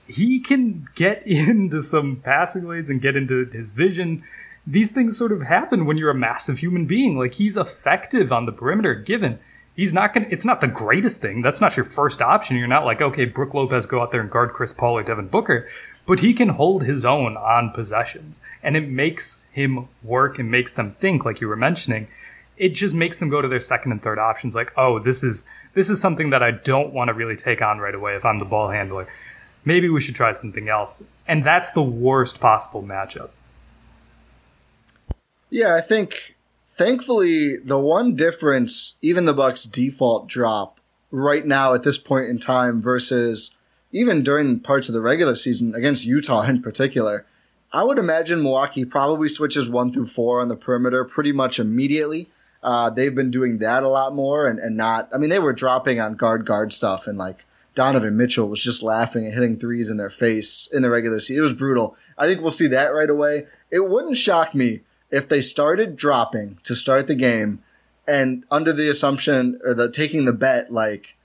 he 0.08 0.40
can 0.40 0.88
get 0.96 1.26
into 1.28 1.82
some 1.82 2.18
passing 2.18 2.68
lanes 2.68 2.90
and 2.90 3.02
get 3.02 3.16
into 3.16 3.46
his 3.46 3.72
vision. 3.72 4.24
These 4.68 4.92
things 4.92 5.18
sort 5.18 5.32
of 5.32 5.42
happen 5.42 5.86
when 5.86 5.98
you're 5.98 6.12
a 6.12 6.16
massive 6.16 6.60
human 6.60 6.86
being. 6.86 7.18
Like, 7.18 7.34
he's 7.34 7.58
effective 7.58 8.32
on 8.32 8.46
the 8.46 8.52
perimeter, 8.52 8.94
given. 8.94 9.40
He's 9.76 9.94
not 9.94 10.14
going 10.14 10.26
to, 10.26 10.32
it's 10.32 10.46
not 10.46 10.62
the 10.62 10.68
greatest 10.68 11.22
thing. 11.22 11.42
That's 11.42 11.62
not 11.62 11.76
your 11.76 11.86
first 11.86 12.22
option. 12.22 12.58
You're 12.58 12.68
not 12.68 12.86
like, 12.86 13.02
okay, 13.02 13.26
Brook 13.26 13.54
Lopez, 13.54 13.86
go 13.86 14.02
out 14.02 14.12
there 14.12 14.22
and 14.22 14.30
guard 14.30 14.54
Chris 14.54 14.74
Paul 14.74 14.98
or 14.98 15.04
Devin 15.04 15.28
Booker. 15.28 15.68
But 16.06 16.20
he 16.20 16.34
can 16.34 16.50
hold 16.50 16.84
his 16.84 17.06
own 17.06 17.38
on 17.38 17.72
possessions. 17.72 18.40
And 18.62 18.76
it 18.76 18.88
makes 18.88 19.48
him 19.52 19.88
work 20.04 20.38
and 20.38 20.52
makes 20.52 20.74
them 20.74 20.92
think, 21.00 21.26
like 21.26 21.42
you 21.42 21.48
were 21.48 21.56
mentioning 21.56 22.08
it 22.56 22.70
just 22.70 22.94
makes 22.94 23.18
them 23.20 23.30
go 23.30 23.42
to 23.42 23.48
their 23.48 23.60
second 23.60 23.92
and 23.92 24.02
third 24.02 24.20
options 24.20 24.54
like 24.54 24.72
oh 24.78 25.00
this 25.00 25.24
is 25.24 25.44
this 25.74 25.90
is 25.90 26.00
something 26.00 26.30
that 26.30 26.44
i 26.44 26.52
don't 26.52 26.94
want 26.94 27.08
to 27.08 27.14
really 27.14 27.36
take 27.36 27.62
on 27.62 27.80
right 27.80 27.96
away 27.96 28.16
if 28.16 28.24
i'm 28.24 28.38
the 28.40 28.46
ball 28.46 28.70
handler 28.70 29.08
maybe 29.66 29.90
we 29.90 30.00
should 30.00 30.16
try 30.16 30.32
something 30.32 30.70
else 30.70 31.04
and 31.28 31.44
that's 31.44 31.72
the 31.72 31.82
worst 31.82 32.40
possible 32.40 32.84
matchup 32.84 33.30
Yeah, 35.50 35.76
I 35.76 35.82
think 35.82 36.36
thankfully 36.74 37.58
the 37.58 37.80
one 37.80 38.16
difference, 38.16 38.98
even 39.02 39.26
the 39.26 39.34
Bucks 39.34 39.64
default 39.64 40.28
drop 40.28 40.80
right 41.12 41.46
now 41.46 41.74
at 41.74 41.84
this 41.84 42.00
point 42.00 42.30
in 42.30 42.40
time 42.40 42.82
versus 42.82 43.56
even 43.92 44.24
during 44.24 44.60
parts 44.60 44.90
of 44.90 44.94
the 44.94 45.02
regular 45.02 45.36
season 45.36 45.76
against 45.76 46.06
Utah 46.06 46.42
in 46.42 46.62
particular, 46.64 47.26
I 47.72 47.84
would 47.84 48.00
imagine 48.00 48.42
Milwaukee 48.42 48.86
probably 48.86 49.30
switches 49.30 49.70
one 49.70 49.94
through 49.94 50.08
four 50.08 50.42
on 50.42 50.48
the 50.48 50.56
perimeter 50.56 51.06
pretty 51.06 51.32
much 51.32 51.60
immediately. 51.60 52.30
Uh, 52.64 52.90
they've 52.90 53.14
been 53.14 53.30
doing 53.30 53.60
that 53.60 53.84
a 53.84 53.90
lot 53.90 54.16
more 54.16 54.48
and, 54.48 54.58
and 54.58 54.76
not, 54.76 55.10
I 55.14 55.18
mean, 55.18 55.30
they 55.30 55.40
were 55.40 55.54
dropping 55.54 56.00
on 56.00 56.16
guard 56.16 56.46
guard 56.46 56.74
stuff 56.74 57.06
and 57.06 57.20
like 57.20 57.46
Donovan 57.76 58.18
Mitchell 58.18 58.48
was 58.50 58.64
just 58.64 58.82
laughing 58.82 59.26
and 59.26 59.34
hitting 59.34 59.58
threes 59.58 59.92
in 59.92 59.98
their 59.98 60.10
face 60.10 60.68
in 60.72 60.82
the 60.82 60.90
regular 60.90 61.20
season. 61.20 61.38
It 61.38 61.42
was 61.42 61.54
brutal. 61.54 61.96
I 62.18 62.26
think 62.26 62.42
we'll 62.42 62.52
see 62.52 62.68
that 62.68 62.94
right 62.94 63.10
away. 63.10 63.48
It 63.70 63.88
wouldn't 63.88 64.18
shock 64.18 64.56
me 64.56 64.82
if 65.14 65.30
they 65.30 65.42
started 65.42 65.96
dropping 65.96 66.58
to 66.64 66.74
start 66.74 67.06
the 67.06 67.14
game 67.14 67.62
and 68.08 68.44
under 68.50 68.74
the 68.74 68.90
assumption 68.90 69.60
or 69.64 69.76
the 69.76 69.90
taking 69.90 70.26
the 70.26 70.34
bet 70.34 70.74
like 70.74 71.16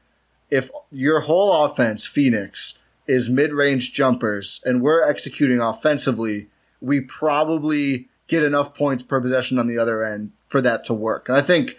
if 0.50 0.70
your 0.92 1.20
whole 1.20 1.64
offense 1.64 2.04
phoenix 2.04 2.82
is 3.06 3.30
mid-range 3.30 3.94
jumpers 3.94 4.60
and 4.66 4.82
we're 4.82 5.08
executing 5.08 5.58
offensively 5.58 6.48
we 6.82 7.00
probably 7.00 8.08
get 8.26 8.42
enough 8.42 8.74
points 8.74 9.02
per 9.02 9.22
possession 9.22 9.58
on 9.58 9.66
the 9.66 9.78
other 9.78 10.04
end 10.04 10.30
for 10.46 10.60
that 10.60 10.84
to 10.84 10.92
work. 10.92 11.28
And 11.28 11.38
i 11.38 11.40
think 11.40 11.78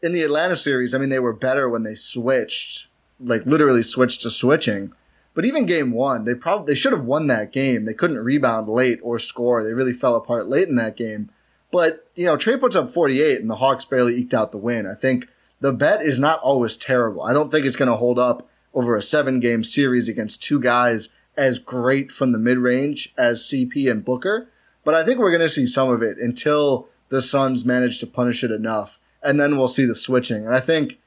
in 0.00 0.12
the 0.12 0.22
atlanta 0.22 0.54
series 0.54 0.94
i 0.94 0.98
mean 0.98 1.08
they 1.08 1.18
were 1.18 1.32
better 1.32 1.68
when 1.68 1.82
they 1.82 1.96
switched 1.96 2.86
like 3.18 3.44
literally 3.44 3.82
switched 3.82 4.22
to 4.22 4.30
switching. 4.30 4.92
But 5.34 5.44
even 5.44 5.66
game 5.66 5.90
one 5.90 6.24
they 6.24 6.34
probably 6.34 6.72
they 6.72 6.78
should 6.78 6.92
have 6.92 7.04
won 7.04 7.26
that 7.26 7.52
game. 7.52 7.84
They 7.84 7.94
couldn't 7.94 8.18
rebound 8.18 8.68
late 8.68 8.98
or 9.02 9.18
score. 9.18 9.62
They 9.62 9.74
really 9.74 9.92
fell 9.92 10.14
apart 10.14 10.48
late 10.48 10.68
in 10.68 10.76
that 10.76 10.96
game 10.96 11.30
but, 11.70 12.08
you 12.14 12.26
know, 12.26 12.36
Trae 12.36 12.58
puts 12.58 12.76
up 12.76 12.90
48 12.90 13.40
and 13.40 13.50
the 13.50 13.56
Hawks 13.56 13.84
barely 13.84 14.16
eked 14.16 14.34
out 14.34 14.50
the 14.50 14.58
win. 14.58 14.86
I 14.86 14.94
think 14.94 15.28
the 15.60 15.72
bet 15.72 16.02
is 16.02 16.18
not 16.18 16.40
always 16.40 16.76
terrible. 16.76 17.22
I 17.22 17.32
don't 17.32 17.50
think 17.50 17.66
it's 17.66 17.76
going 17.76 17.90
to 17.90 17.96
hold 17.96 18.18
up 18.18 18.48
over 18.74 18.96
a 18.96 19.02
seven 19.02 19.40
game 19.40 19.64
series 19.64 20.08
against 20.08 20.42
two 20.42 20.60
guys 20.60 21.10
as 21.36 21.58
great 21.58 22.10
from 22.10 22.32
the 22.32 22.38
mid 22.38 22.58
range 22.58 23.12
as 23.16 23.42
CP 23.42 23.90
and 23.90 24.04
Booker. 24.04 24.48
But 24.84 24.94
I 24.94 25.04
think 25.04 25.18
we're 25.18 25.30
going 25.30 25.40
to 25.40 25.48
see 25.48 25.66
some 25.66 25.90
of 25.90 26.02
it 26.02 26.18
until 26.18 26.88
the 27.08 27.20
Suns 27.20 27.64
manage 27.64 27.98
to 28.00 28.06
punish 28.06 28.42
it 28.42 28.50
enough. 28.50 28.98
And 29.22 29.38
then 29.38 29.58
we'll 29.58 29.68
see 29.68 29.84
the 29.84 29.94
switching. 29.94 30.46
And 30.46 30.54
I 30.54 30.60
think, 30.60 30.98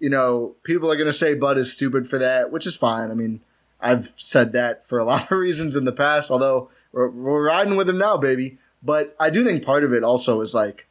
you 0.00 0.10
know, 0.10 0.56
people 0.64 0.90
are 0.90 0.96
going 0.96 1.06
to 1.06 1.12
say 1.12 1.34
Bud 1.34 1.58
is 1.58 1.72
stupid 1.72 2.08
for 2.08 2.18
that, 2.18 2.50
which 2.50 2.66
is 2.66 2.76
fine. 2.76 3.10
I 3.10 3.14
mean, 3.14 3.40
I've 3.80 4.12
said 4.16 4.52
that 4.52 4.84
for 4.84 4.98
a 4.98 5.04
lot 5.04 5.30
of 5.30 5.38
reasons 5.38 5.76
in 5.76 5.84
the 5.84 5.92
past, 5.92 6.30
although 6.30 6.70
we're, 6.90 7.08
we're 7.08 7.46
riding 7.46 7.76
with 7.76 7.88
him 7.88 7.98
now, 7.98 8.16
baby. 8.16 8.58
But 8.82 9.14
I 9.20 9.30
do 9.30 9.44
think 9.44 9.64
part 9.64 9.84
of 9.84 9.92
it 9.92 10.02
also 10.02 10.40
is 10.40 10.54
like, 10.54 10.88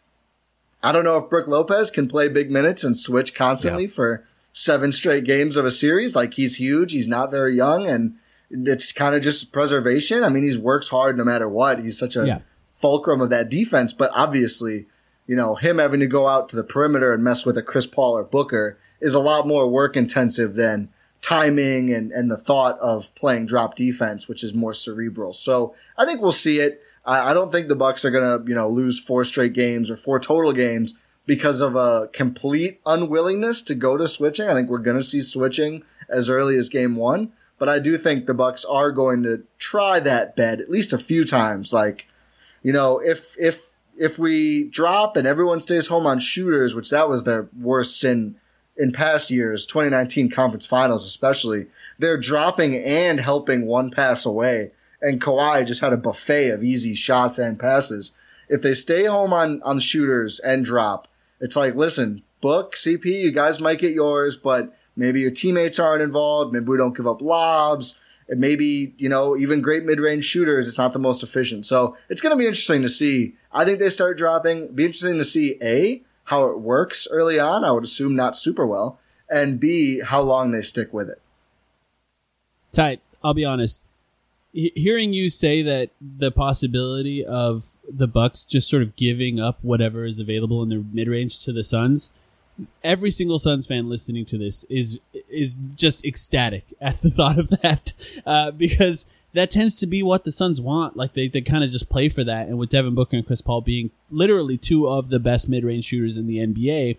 I 0.83 0.91
don't 0.91 1.03
know 1.03 1.17
if 1.17 1.29
Brook 1.29 1.47
Lopez 1.47 1.91
can 1.91 2.07
play 2.07 2.27
big 2.29 2.49
minutes 2.49 2.83
and 2.83 2.97
switch 2.97 3.35
constantly 3.35 3.83
Yeah. 3.83 3.89
for 3.89 4.25
seven 4.53 4.91
straight 4.91 5.23
games 5.25 5.57
of 5.57 5.65
a 5.65 5.71
series. 5.71 6.15
Like 6.15 6.33
he's 6.35 6.55
huge. 6.57 6.91
He's 6.93 7.07
not 7.07 7.31
very 7.31 7.55
young 7.55 7.87
and 7.87 8.15
it's 8.49 8.91
kind 8.91 9.15
of 9.15 9.21
just 9.21 9.51
preservation. 9.53 10.23
I 10.23 10.29
mean, 10.29 10.43
he 10.43 10.57
works 10.57 10.89
hard 10.89 11.17
no 11.17 11.23
matter 11.23 11.47
what. 11.47 11.79
He's 11.79 11.97
such 11.97 12.15
a 12.15 12.25
Yeah. 12.25 12.39
fulcrum 12.71 13.21
of 13.21 13.29
that 13.29 13.49
defense, 13.49 13.93
but 13.93 14.11
obviously, 14.13 14.87
you 15.27 15.35
know, 15.35 15.55
him 15.55 15.77
having 15.77 15.99
to 16.01 16.07
go 16.07 16.27
out 16.27 16.49
to 16.49 16.55
the 16.55 16.63
perimeter 16.63 17.13
and 17.13 17.23
mess 17.23 17.45
with 17.45 17.57
a 17.57 17.61
Chris 17.61 17.85
Paul 17.87 18.17
or 18.17 18.23
Booker 18.23 18.77
is 18.99 19.13
a 19.13 19.19
lot 19.19 19.47
more 19.47 19.67
work 19.69 19.95
intensive 19.95 20.55
than 20.55 20.89
timing 21.21 21.93
and, 21.93 22.11
and 22.11 22.29
the 22.31 22.35
thought 22.37 22.77
of 22.79 23.13
playing 23.15 23.45
drop 23.45 23.75
defense, 23.75 24.27
which 24.27 24.43
is 24.43 24.53
more 24.53 24.73
cerebral. 24.73 25.33
So 25.33 25.75
I 25.97 26.05
think 26.05 26.21
we'll 26.21 26.31
see 26.31 26.59
it. 26.59 26.81
I, 27.05 27.31
I 27.31 27.33
don't 27.33 27.51
think 27.51 27.67
the 27.67 27.75
Bucks 27.75 28.05
are 28.05 28.11
gonna, 28.11 28.43
you 28.47 28.55
know, 28.55 28.69
lose 28.69 28.99
four 28.99 29.23
straight 29.23 29.53
games 29.53 29.89
or 29.89 29.95
four 29.95 30.19
total 30.19 30.53
games 30.53 30.95
because 31.25 31.61
of 31.61 31.75
a 31.75 32.09
complete 32.13 32.81
unwillingness 32.85 33.61
to 33.63 33.75
go 33.75 33.97
to 33.97 34.07
switching. 34.07 34.47
I 34.47 34.53
think 34.53 34.69
we're 34.69 34.79
gonna 34.79 35.03
see 35.03 35.21
switching 35.21 35.83
as 36.09 36.29
early 36.29 36.57
as 36.57 36.69
game 36.69 36.95
one. 36.95 37.31
But 37.57 37.69
I 37.69 37.77
do 37.77 37.95
think 37.95 38.25
the 38.25 38.33
Bucks 38.33 38.65
are 38.65 38.91
going 38.91 39.21
to 39.21 39.43
try 39.59 39.99
that 39.99 40.35
bet 40.35 40.59
at 40.59 40.71
least 40.71 40.93
a 40.93 40.97
few 40.97 41.23
times. 41.23 41.71
Like, 41.71 42.07
you 42.63 42.73
know, 42.73 42.97
if 42.97 43.35
if 43.37 43.73
if 43.95 44.17
we 44.17 44.67
drop 44.69 45.15
and 45.15 45.27
everyone 45.27 45.61
stays 45.61 45.87
home 45.87 46.07
on 46.07 46.17
shooters, 46.17 46.73
which 46.73 46.89
that 46.89 47.07
was 47.07 47.23
their 47.23 47.49
worst 47.55 47.99
sin 47.99 48.35
in 48.75 48.91
past 48.91 49.29
years, 49.29 49.67
2019 49.67 50.31
conference 50.31 50.65
finals 50.65 51.05
especially, 51.05 51.67
they're 51.99 52.17
dropping 52.17 52.75
and 52.75 53.19
helping 53.19 53.67
one 53.67 53.91
pass 53.91 54.25
away. 54.25 54.71
And 55.01 55.21
Kawhi 55.21 55.65
just 55.65 55.81
had 55.81 55.93
a 55.93 55.97
buffet 55.97 56.49
of 56.49 56.63
easy 56.63 56.93
shots 56.93 57.37
and 57.37 57.59
passes. 57.59 58.15
If 58.47 58.61
they 58.61 58.73
stay 58.73 59.05
home 59.05 59.33
on, 59.33 59.61
on 59.63 59.79
shooters 59.79 60.39
and 60.39 60.63
drop, 60.63 61.07
it's 61.39 61.55
like, 61.55 61.75
listen, 61.75 62.23
book, 62.41 62.75
CP, 62.75 63.05
you 63.05 63.31
guys 63.31 63.59
might 63.59 63.79
get 63.79 63.93
yours, 63.93 64.37
but 64.37 64.75
maybe 64.95 65.21
your 65.21 65.31
teammates 65.31 65.79
aren't 65.79 66.03
involved. 66.03 66.53
Maybe 66.53 66.65
we 66.65 66.77
don't 66.77 66.95
give 66.95 67.07
up 67.07 67.21
lobs. 67.21 67.99
And 68.29 68.39
maybe, 68.39 68.93
you 68.97 69.09
know, 69.09 69.35
even 69.35 69.61
great 69.61 69.83
mid 69.83 69.99
range 69.99 70.25
shooters, 70.25 70.67
it's 70.67 70.77
not 70.77 70.93
the 70.93 70.99
most 70.99 71.23
efficient. 71.23 71.65
So 71.65 71.97
it's 72.09 72.21
going 72.21 72.31
to 72.31 72.37
be 72.37 72.47
interesting 72.47 72.81
to 72.81 72.89
see. 72.89 73.35
I 73.51 73.65
think 73.65 73.79
they 73.79 73.89
start 73.89 74.17
dropping. 74.17 74.73
Be 74.73 74.85
interesting 74.85 75.17
to 75.17 75.23
see 75.23 75.57
A, 75.61 76.01
how 76.25 76.45
it 76.49 76.59
works 76.59 77.07
early 77.11 77.39
on. 77.39 77.65
I 77.65 77.71
would 77.71 77.83
assume 77.83 78.15
not 78.15 78.35
super 78.35 78.65
well. 78.65 78.99
And 79.29 79.59
B, 79.59 80.01
how 80.01 80.21
long 80.21 80.51
they 80.51 80.61
stick 80.61 80.93
with 80.93 81.09
it. 81.09 81.21
Tight. 82.71 83.01
I'll 83.23 83.33
be 83.33 83.45
honest. 83.45 83.83
He- 84.53 84.73
hearing 84.75 85.13
you 85.13 85.29
say 85.29 85.61
that 85.61 85.91
the 85.99 86.31
possibility 86.31 87.25
of 87.25 87.77
the 87.87 88.07
Bucks 88.07 88.45
just 88.45 88.69
sort 88.69 88.83
of 88.83 88.95
giving 88.95 89.39
up 89.39 89.59
whatever 89.61 90.05
is 90.05 90.19
available 90.19 90.61
in 90.63 90.69
their 90.69 90.83
mid 90.91 91.07
range 91.07 91.43
to 91.45 91.53
the 91.53 91.63
Suns, 91.63 92.11
every 92.83 93.11
single 93.11 93.39
Suns 93.39 93.65
fan 93.65 93.89
listening 93.89 94.25
to 94.25 94.37
this 94.37 94.63
is 94.65 94.99
is 95.29 95.55
just 95.75 96.05
ecstatic 96.05 96.65
at 96.79 97.01
the 97.01 97.09
thought 97.17 97.39
of 97.39 97.49
that 97.61 97.93
uh, 98.25 98.51
because 98.51 99.05
that 99.33 99.51
tends 99.51 99.79
to 99.79 99.87
be 99.87 100.03
what 100.03 100.25
the 100.25 100.31
Suns 100.31 100.59
want. 100.59 100.97
Like 100.97 101.13
they, 101.13 101.27
they 101.27 101.41
kind 101.41 101.63
of 101.63 101.69
just 101.69 101.89
play 101.89 102.09
for 102.09 102.23
that, 102.23 102.47
and 102.47 102.57
with 102.57 102.69
Devin 102.69 102.95
Booker 102.95 103.17
and 103.17 103.25
Chris 103.25 103.41
Paul 103.41 103.61
being 103.61 103.91
literally 104.09 104.57
two 104.57 104.87
of 104.87 105.09
the 105.09 105.19
best 105.19 105.47
mid 105.47 105.63
range 105.63 105.85
shooters 105.85 106.17
in 106.17 106.27
the 106.27 106.37
NBA, 106.37 106.97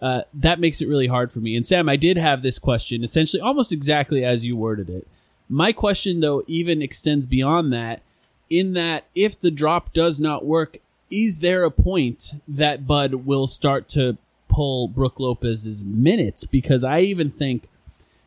uh, 0.00 0.22
that 0.34 0.60
makes 0.60 0.80
it 0.80 0.88
really 0.88 1.08
hard 1.08 1.32
for 1.32 1.40
me. 1.40 1.56
And 1.56 1.66
Sam, 1.66 1.88
I 1.88 1.96
did 1.96 2.16
have 2.16 2.42
this 2.42 2.58
question 2.58 3.02
essentially 3.02 3.40
almost 3.40 3.72
exactly 3.72 4.24
as 4.24 4.46
you 4.46 4.56
worded 4.56 4.88
it. 4.90 5.08
My 5.54 5.72
question, 5.72 6.18
though, 6.18 6.42
even 6.48 6.82
extends 6.82 7.26
beyond 7.26 7.72
that, 7.72 8.02
in 8.50 8.72
that 8.72 9.04
if 9.14 9.40
the 9.40 9.52
drop 9.52 9.92
does 9.92 10.20
not 10.20 10.44
work, 10.44 10.78
is 11.12 11.38
there 11.38 11.62
a 11.62 11.70
point 11.70 12.32
that 12.48 12.88
Bud 12.88 13.14
will 13.24 13.46
start 13.46 13.86
to 13.90 14.18
pull 14.48 14.88
Brook 14.88 15.20
Lopez's 15.20 15.84
minutes? 15.84 16.42
Because 16.42 16.82
I 16.82 17.02
even 17.02 17.30
think 17.30 17.68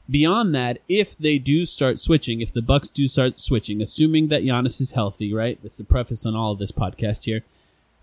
beyond 0.10 0.56
that, 0.56 0.78
if 0.88 1.18
they 1.18 1.38
do 1.38 1.66
start 1.66 2.00
switching, 2.00 2.40
if 2.40 2.54
the 2.54 2.62
Bucks 2.62 2.90
do 2.90 3.10
start 3.10 3.42
switching, 3.42 3.82
assuming 3.82 4.30
that 4.30 4.44
Giannis 4.44 4.80
is 4.80 4.94
healthy, 4.94 5.34
right? 5.34 5.60
That's 5.62 5.80
the 5.80 5.84
preface 5.84 6.26
on 6.26 6.34
all 6.34 6.54
of 6.54 6.60
this 6.60 6.72
podcast 6.72 7.26
here. 7.26 7.44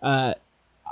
Uh, 0.03 0.35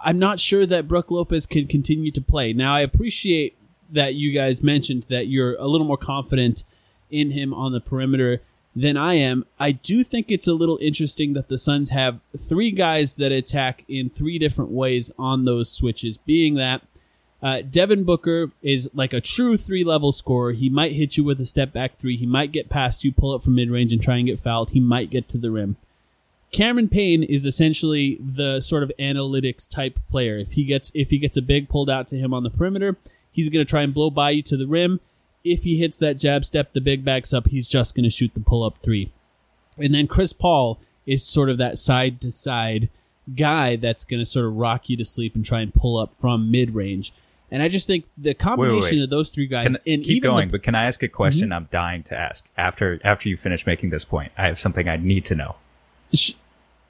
I'm 0.02 0.18
not 0.18 0.40
sure 0.40 0.64
that 0.64 0.88
Brook 0.88 1.10
Lopez 1.10 1.44
can 1.44 1.66
continue 1.66 2.10
to 2.10 2.22
play. 2.22 2.54
Now, 2.54 2.74
I 2.74 2.80
appreciate 2.80 3.58
that 3.90 4.14
you 4.14 4.32
guys 4.32 4.62
mentioned 4.62 5.02
that 5.10 5.26
you're 5.26 5.54
a 5.56 5.66
little 5.66 5.86
more 5.86 5.98
confident 5.98 6.64
in 7.12 7.30
him 7.30 7.54
on 7.54 7.72
the 7.72 7.80
perimeter. 7.80 8.42
than 8.74 8.96
I 8.96 9.14
am. 9.14 9.44
I 9.60 9.72
do 9.72 10.02
think 10.02 10.30
it's 10.30 10.46
a 10.46 10.54
little 10.54 10.78
interesting 10.80 11.34
that 11.34 11.48
the 11.48 11.58
Suns 11.58 11.90
have 11.90 12.20
three 12.36 12.70
guys 12.70 13.16
that 13.16 13.30
attack 13.30 13.84
in 13.86 14.08
three 14.08 14.38
different 14.38 14.70
ways 14.70 15.12
on 15.18 15.44
those 15.44 15.70
switches, 15.70 16.16
being 16.16 16.54
that 16.54 16.82
uh, 17.42 17.60
Devin 17.68 18.04
Booker 18.04 18.50
is 18.62 18.88
like 18.94 19.12
a 19.12 19.20
true 19.20 19.56
three 19.56 19.84
level 19.84 20.12
scorer. 20.12 20.52
He 20.52 20.70
might 20.70 20.92
hit 20.92 21.16
you 21.16 21.24
with 21.24 21.40
a 21.40 21.44
step 21.44 21.72
back 21.72 21.96
three. 21.96 22.16
He 22.16 22.26
might 22.26 22.52
get 22.52 22.70
past 22.70 23.04
you, 23.04 23.12
pull 23.12 23.34
up 23.34 23.42
from 23.42 23.56
mid 23.56 23.70
range, 23.70 23.92
and 23.92 24.02
try 24.02 24.16
and 24.16 24.26
get 24.26 24.38
fouled. 24.38 24.70
He 24.70 24.80
might 24.80 25.10
get 25.10 25.28
to 25.30 25.38
the 25.38 25.50
rim. 25.50 25.76
Cameron 26.52 26.88
Payne 26.88 27.22
is 27.22 27.46
essentially 27.46 28.18
the 28.20 28.60
sort 28.60 28.82
of 28.82 28.92
analytics 28.98 29.68
type 29.68 29.98
player. 30.10 30.38
If 30.38 30.52
he 30.52 30.64
gets 30.64 30.92
if 30.94 31.10
he 31.10 31.18
gets 31.18 31.36
a 31.36 31.42
big 31.42 31.68
pulled 31.68 31.90
out 31.90 32.06
to 32.08 32.16
him 32.16 32.32
on 32.32 32.44
the 32.44 32.50
perimeter, 32.50 32.96
he's 33.32 33.48
going 33.48 33.64
to 33.64 33.68
try 33.68 33.82
and 33.82 33.92
blow 33.92 34.10
by 34.10 34.30
you 34.30 34.42
to 34.42 34.56
the 34.56 34.66
rim. 34.66 35.00
If 35.44 35.64
he 35.64 35.78
hits 35.78 35.98
that 35.98 36.18
jab 36.18 36.44
step, 36.44 36.72
the 36.72 36.80
big 36.80 37.04
backs 37.04 37.32
up, 37.32 37.48
he's 37.48 37.66
just 37.68 37.94
going 37.94 38.04
to 38.04 38.10
shoot 38.10 38.34
the 38.34 38.40
pull 38.40 38.62
up 38.62 38.78
three. 38.78 39.12
And 39.78 39.94
then 39.94 40.06
Chris 40.06 40.32
Paul 40.32 40.80
is 41.06 41.24
sort 41.24 41.50
of 41.50 41.58
that 41.58 41.78
side 41.78 42.20
to 42.20 42.30
side 42.30 42.88
guy 43.34 43.76
that's 43.76 44.04
going 44.04 44.20
to 44.20 44.26
sort 44.26 44.46
of 44.46 44.54
rock 44.54 44.88
you 44.88 44.96
to 44.96 45.04
sleep 45.04 45.34
and 45.34 45.44
try 45.44 45.60
and 45.60 45.72
pull 45.72 45.98
up 45.98 46.14
from 46.14 46.50
mid 46.50 46.74
range. 46.74 47.12
And 47.50 47.62
I 47.62 47.68
just 47.68 47.86
think 47.86 48.06
the 48.16 48.32
combination 48.34 48.98
wait. 48.98 49.04
of 49.04 49.10
those 49.10 49.30
three 49.30 49.46
guys 49.46 49.76
Can, 49.76 49.94
and 49.94 50.04
keep 50.04 50.22
going, 50.22 50.48
the, 50.48 50.52
but 50.52 50.62
can 50.62 50.74
I 50.74 50.84
ask 50.84 51.02
a 51.02 51.08
question 51.08 51.48
mm-hmm. 51.48 51.52
I'm 51.52 51.68
dying 51.70 52.02
to 52.04 52.18
ask 52.18 52.48
after 52.56 52.98
after 53.04 53.28
you 53.28 53.36
finish 53.36 53.66
making 53.66 53.90
this 53.90 54.04
point? 54.04 54.32
I 54.38 54.46
have 54.46 54.58
something 54.58 54.88
I 54.88 54.96
need 54.96 55.26
to 55.26 55.34
know. 55.34 55.56
Sh- 56.14 56.32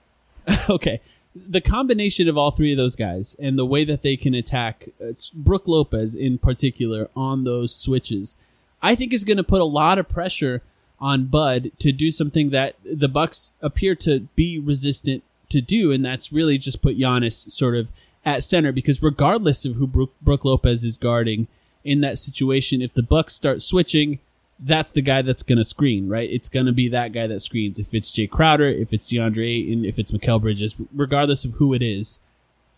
okay. 0.71 1.01
The 1.35 1.61
combination 1.61 2.29
of 2.29 2.37
all 2.37 2.51
three 2.51 2.73
of 2.73 2.77
those 2.77 2.97
guys 2.97 3.35
and 3.39 3.59
the 3.59 3.65
way 3.65 3.85
that 3.85 4.03
they 4.03 4.17
can 4.17 4.35
attack 4.35 4.89
uh, 5.03 5.13
Brook 5.35 5.67
Lopez 5.67 6.15
in 6.15 6.39
particular 6.39 7.09
on 7.17 7.45
those 7.45 7.75
switches, 7.75 8.37
I 8.83 8.95
think 8.95 9.13
is 9.13 9.25
going 9.25 9.39
to 9.39 9.45
put 9.45 9.61
a 9.61 9.65
lot 9.65 9.99
of 9.99 10.09
pressure 10.09 10.63
on 11.01 11.25
Bud 11.27 11.73
to 11.79 11.91
do 11.91 12.11
something 12.11 12.51
that 12.51 12.77
the 12.85 13.09
Bucks 13.09 13.55
appear 13.61 13.95
to 13.97 14.21
be 14.37 14.59
resistant 14.59 15.25
to 15.49 15.61
do, 15.61 15.91
and 15.91 16.05
that's 16.05 16.33
really 16.33 16.59
just 16.59 16.83
put 16.83 16.99
Giannis 16.99 17.51
sort 17.51 17.77
of 17.77 17.89
at 18.25 18.45
center. 18.45 18.71
Because 18.71 19.03
regardless 19.03 19.65
of 19.65 19.77
who 19.77 19.87
Brook, 19.87 20.13
Brook 20.21 20.45
Lopez 20.45 20.85
is 20.85 20.97
guarding 20.97 21.49
in 21.83 22.03
that 22.03 22.19
situation, 22.19 22.83
if 22.83 22.95
the 22.95 23.03
Bucks 23.03 23.35
start 23.35 23.63
switching, 23.63 24.21
that's 24.65 24.91
the 24.91 25.03
guy 25.03 25.23
that's 25.23 25.43
going 25.43 25.59
to 25.59 25.65
screen, 25.65 26.09
right? 26.09 26.31
It's 26.31 26.49
going 26.49 26.67
to 26.67 26.73
be 26.73 26.89
that 26.89 27.13
guy 27.13 27.27
that 27.27 27.41
screens. 27.41 27.79
If 27.79 27.93
it's 27.93 28.13
Jae 28.13 28.31
Crowder, 28.31 28.69
if 28.69 28.93
it's 28.93 29.11
DeAndre 29.11 29.49
Ayton, 29.49 29.85
if 29.85 29.99
it's 29.99 30.13
Mikal 30.13 30.41
Bridges, 30.41 30.77
regardless 30.95 31.45
of 31.45 31.55
who 31.55 31.75
it 31.75 31.83
is, 31.83 32.21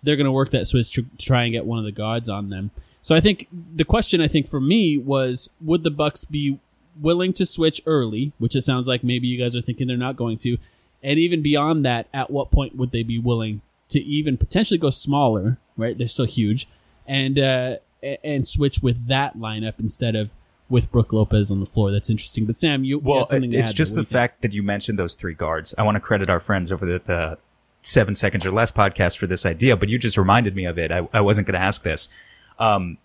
they're 0.02 0.16
going 0.16 0.26
to 0.26 0.32
work 0.32 0.50
that 0.50 0.66
switch 0.66 0.92
to 0.92 1.06
try 1.18 1.44
and 1.44 1.52
get 1.52 1.66
one 1.66 1.78
of 1.78 1.84
the 1.84 1.92
guards 1.92 2.28
on 2.28 2.50
them. 2.50 2.70
So 3.02 3.14
I 3.14 3.20
think 3.20 3.48
the 3.52 3.84
question 3.84 4.20
I 4.20 4.28
think 4.28 4.48
for 4.48 4.60
me 4.60 4.96
was 4.96 5.50
would 5.60 5.84
the 5.84 5.90
Bucks 5.90 6.24
be 6.24 6.58
willing 6.98 7.32
to 7.34 7.44
switch 7.44 7.82
early, 7.86 8.32
which 8.38 8.56
it 8.56 8.62
sounds 8.62 8.88
like 8.88 9.04
maybe 9.04 9.26
you 9.26 9.38
guys 9.38 9.54
are 9.54 9.60
thinking 9.60 9.86
they're 9.86 9.96
not 9.96 10.16
going 10.16 10.38
to, 10.38 10.56
and 11.02 11.18
even 11.18 11.42
beyond 11.42 11.84
that, 11.84 12.08
at 12.14 12.30
what 12.30 12.50
point 12.50 12.76
would 12.76 12.92
they 12.92 13.02
be 13.02 13.18
willing 13.18 13.60
to 13.90 14.00
even 14.00 14.38
potentially 14.38 14.78
go 14.78 14.90
smaller, 14.90 15.58
right? 15.76 15.98
They're 15.98 16.08
still 16.08 16.24
huge, 16.24 16.66
and 17.06 17.38
uh, 17.38 17.76
and 18.22 18.48
switch 18.48 18.80
with 18.82 19.06
that 19.08 19.36
lineup 19.36 19.74
instead 19.78 20.16
of 20.16 20.34
with 20.68 20.90
Brook 20.90 21.12
Lopez 21.12 21.50
on 21.50 21.60
the 21.60 21.66
floor. 21.66 21.90
That's 21.90 22.10
interesting. 22.10 22.46
But 22.46 22.56
Sam, 22.56 22.84
you, 22.84 22.96
you 22.96 22.98
Well, 22.98 23.24
to 23.26 23.36
it's 23.36 23.72
just 23.72 23.94
the 23.94 24.00
you 24.00 24.04
think? 24.04 24.12
fact 24.12 24.42
that 24.42 24.52
you 24.52 24.62
mentioned 24.62 24.98
those 24.98 25.14
three 25.14 25.34
guards. 25.34 25.74
I 25.76 25.82
want 25.82 25.96
to 25.96 26.00
credit 26.00 26.30
our 26.30 26.40
friends 26.40 26.72
over 26.72 26.86
the, 26.86 27.00
the 27.04 27.38
seven 27.82 28.14
seconds 28.14 28.46
or 28.46 28.50
less 28.50 28.70
podcast 28.70 29.18
for 29.18 29.26
this 29.26 29.44
idea, 29.44 29.76
but 29.76 29.88
you 29.88 29.98
just 29.98 30.16
reminded 30.16 30.56
me 30.56 30.64
of 30.64 30.78
it. 30.78 30.90
I, 30.90 31.06
I 31.12 31.20
wasn't 31.20 31.46
going 31.46 31.60
to 31.60 31.64
ask 31.64 31.82
this. 31.82 32.08
Um, 32.58 32.98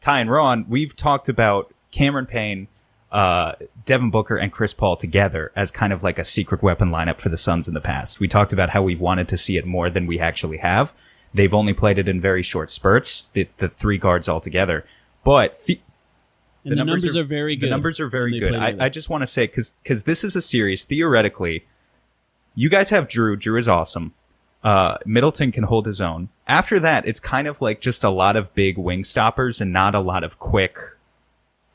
Ti 0.00 0.10
and 0.12 0.30
Ron, 0.30 0.66
we've 0.68 0.94
talked 0.94 1.28
about 1.28 1.72
Cameron 1.90 2.26
Payne, 2.26 2.68
uh, 3.10 3.52
Devin 3.86 4.10
Booker, 4.10 4.36
and 4.36 4.52
Chris 4.52 4.74
Paul 4.74 4.96
together 4.96 5.50
as 5.56 5.70
kind 5.70 5.92
of 5.92 6.02
like 6.02 6.18
a 6.18 6.24
secret 6.24 6.62
weapon 6.62 6.90
lineup 6.90 7.20
for 7.20 7.30
the 7.30 7.38
Suns 7.38 7.66
in 7.66 7.74
the 7.74 7.80
past. 7.80 8.20
We 8.20 8.28
talked 8.28 8.52
about 8.52 8.70
how 8.70 8.82
we've 8.82 9.00
wanted 9.00 9.28
to 9.28 9.36
see 9.38 9.56
it 9.56 9.66
more 9.66 9.88
than 9.88 10.06
we 10.06 10.20
actually 10.20 10.58
have. 10.58 10.92
They've 11.32 11.54
only 11.54 11.72
played 11.72 11.98
it 11.98 12.06
in 12.08 12.20
very 12.20 12.42
short 12.42 12.70
spurts, 12.70 13.30
the, 13.32 13.48
the 13.56 13.68
three 13.68 13.98
guards 13.98 14.28
all 14.28 14.40
together. 14.40 14.84
But 15.24 15.58
the, 15.64 15.80
And 16.70 16.78
the, 16.78 16.84
numbers, 16.84 17.16
are, 17.16 17.24
very 17.24 17.56
good. 17.56 17.66
the 17.66 17.70
numbers 17.70 18.00
are 18.00 18.08
very 18.08 18.38
good. 18.38 18.54
I. 18.54 18.86
I 18.86 18.88
just 18.88 19.08
want 19.08 19.22
to 19.22 19.26
say 19.26 19.46
because 19.46 19.72
because 19.82 20.04
this 20.04 20.24
is 20.24 20.36
a 20.36 20.42
series 20.42 20.84
theoretically, 20.84 21.66
you 22.54 22.68
guys 22.68 22.90
have 22.90 23.08
Jrue. 23.08 23.36
Jrue 23.36 23.58
is 23.58 23.68
awesome. 23.68 24.14
Uh, 24.62 24.98
Middleton 25.06 25.52
can 25.52 25.64
hold 25.64 25.86
his 25.86 26.00
own. 26.00 26.28
After 26.46 26.80
that, 26.80 27.06
it's 27.06 27.20
kind 27.20 27.46
of 27.46 27.60
like 27.60 27.80
just 27.80 28.02
a 28.02 28.10
lot 28.10 28.36
of 28.36 28.54
big 28.54 28.76
wing 28.76 29.04
stoppers 29.04 29.60
and 29.60 29.72
not 29.72 29.94
a 29.94 30.00
lot 30.00 30.24
of 30.24 30.38
quick 30.38 30.78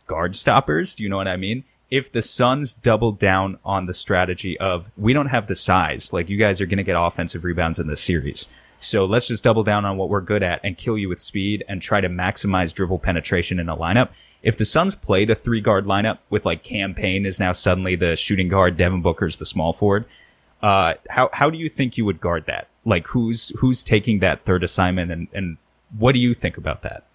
guard 0.05 0.35
stoppers. 0.35 0.93
Do 0.95 1.03
you 1.03 1.09
know 1.09 1.17
what 1.17 1.27
I 1.27 1.37
mean? 1.37 1.63
If 1.89 2.11
the 2.11 2.21
Suns 2.21 2.73
double 2.73 3.11
down 3.11 3.59
on 3.63 3.85
the 3.85 3.93
strategy 3.93 4.59
of 4.59 4.91
we 4.97 5.13
don't 5.13 5.27
have 5.27 5.47
the 5.47 5.55
size, 5.55 6.11
like 6.11 6.27
you 6.27 6.37
guys 6.37 6.59
are 6.59 6.65
going 6.65 6.77
to 6.77 6.83
get 6.83 6.99
offensive 6.99 7.43
rebounds 7.43 7.79
in 7.79 7.87
this 7.87 8.01
series. 8.01 8.47
So 8.79 9.05
let's 9.05 9.27
just 9.27 9.43
double 9.43 9.63
down 9.63 9.85
on 9.85 9.95
what 9.95 10.09
we're 10.09 10.21
good 10.21 10.43
at 10.43 10.59
and 10.63 10.77
kill 10.77 10.97
you 10.97 11.07
with 11.07 11.21
speed 11.21 11.63
and 11.69 11.81
try 11.81 12.01
to 12.01 12.09
maximize 12.09 12.73
dribble 12.73 12.99
penetration 12.99 13.59
in 13.59 13.69
a 13.69 13.77
lineup. 13.77 14.09
If 14.43 14.57
the 14.57 14.65
Suns 14.65 14.93
played 14.93 15.29
a 15.29 15.35
three 15.35 15.61
guard 15.61 15.85
lineup 15.85 16.19
with 16.29 16.45
like 16.45 16.63
Cam 16.63 16.93
Payne 16.93 17.25
is 17.25 17.39
now 17.39 17.53
suddenly 17.53 17.95
the 17.95 18.15
shooting 18.17 18.49
guard, 18.49 18.77
Devin 18.77 19.01
Booker's 19.01 19.37
the 19.37 19.45
small 19.45 19.71
forward, 19.71 20.05
uh, 20.61 20.95
how, 21.09 21.29
how 21.33 21.49
do 21.49 21.57
you 21.57 21.69
think 21.69 21.97
you 21.97 22.05
would 22.05 22.19
guard 22.19 22.45
that? 22.45 22.67
Like 22.85 23.07
who's, 23.07 23.49
who's 23.59 23.83
taking 23.83 24.19
that 24.19 24.43
third 24.43 24.63
assignment 24.63 25.11
and, 25.11 25.27
and 25.33 25.57
what 25.97 26.11
do 26.11 26.19
you 26.19 26.33
think 26.33 26.57
about 26.57 26.81
that? 26.81 27.05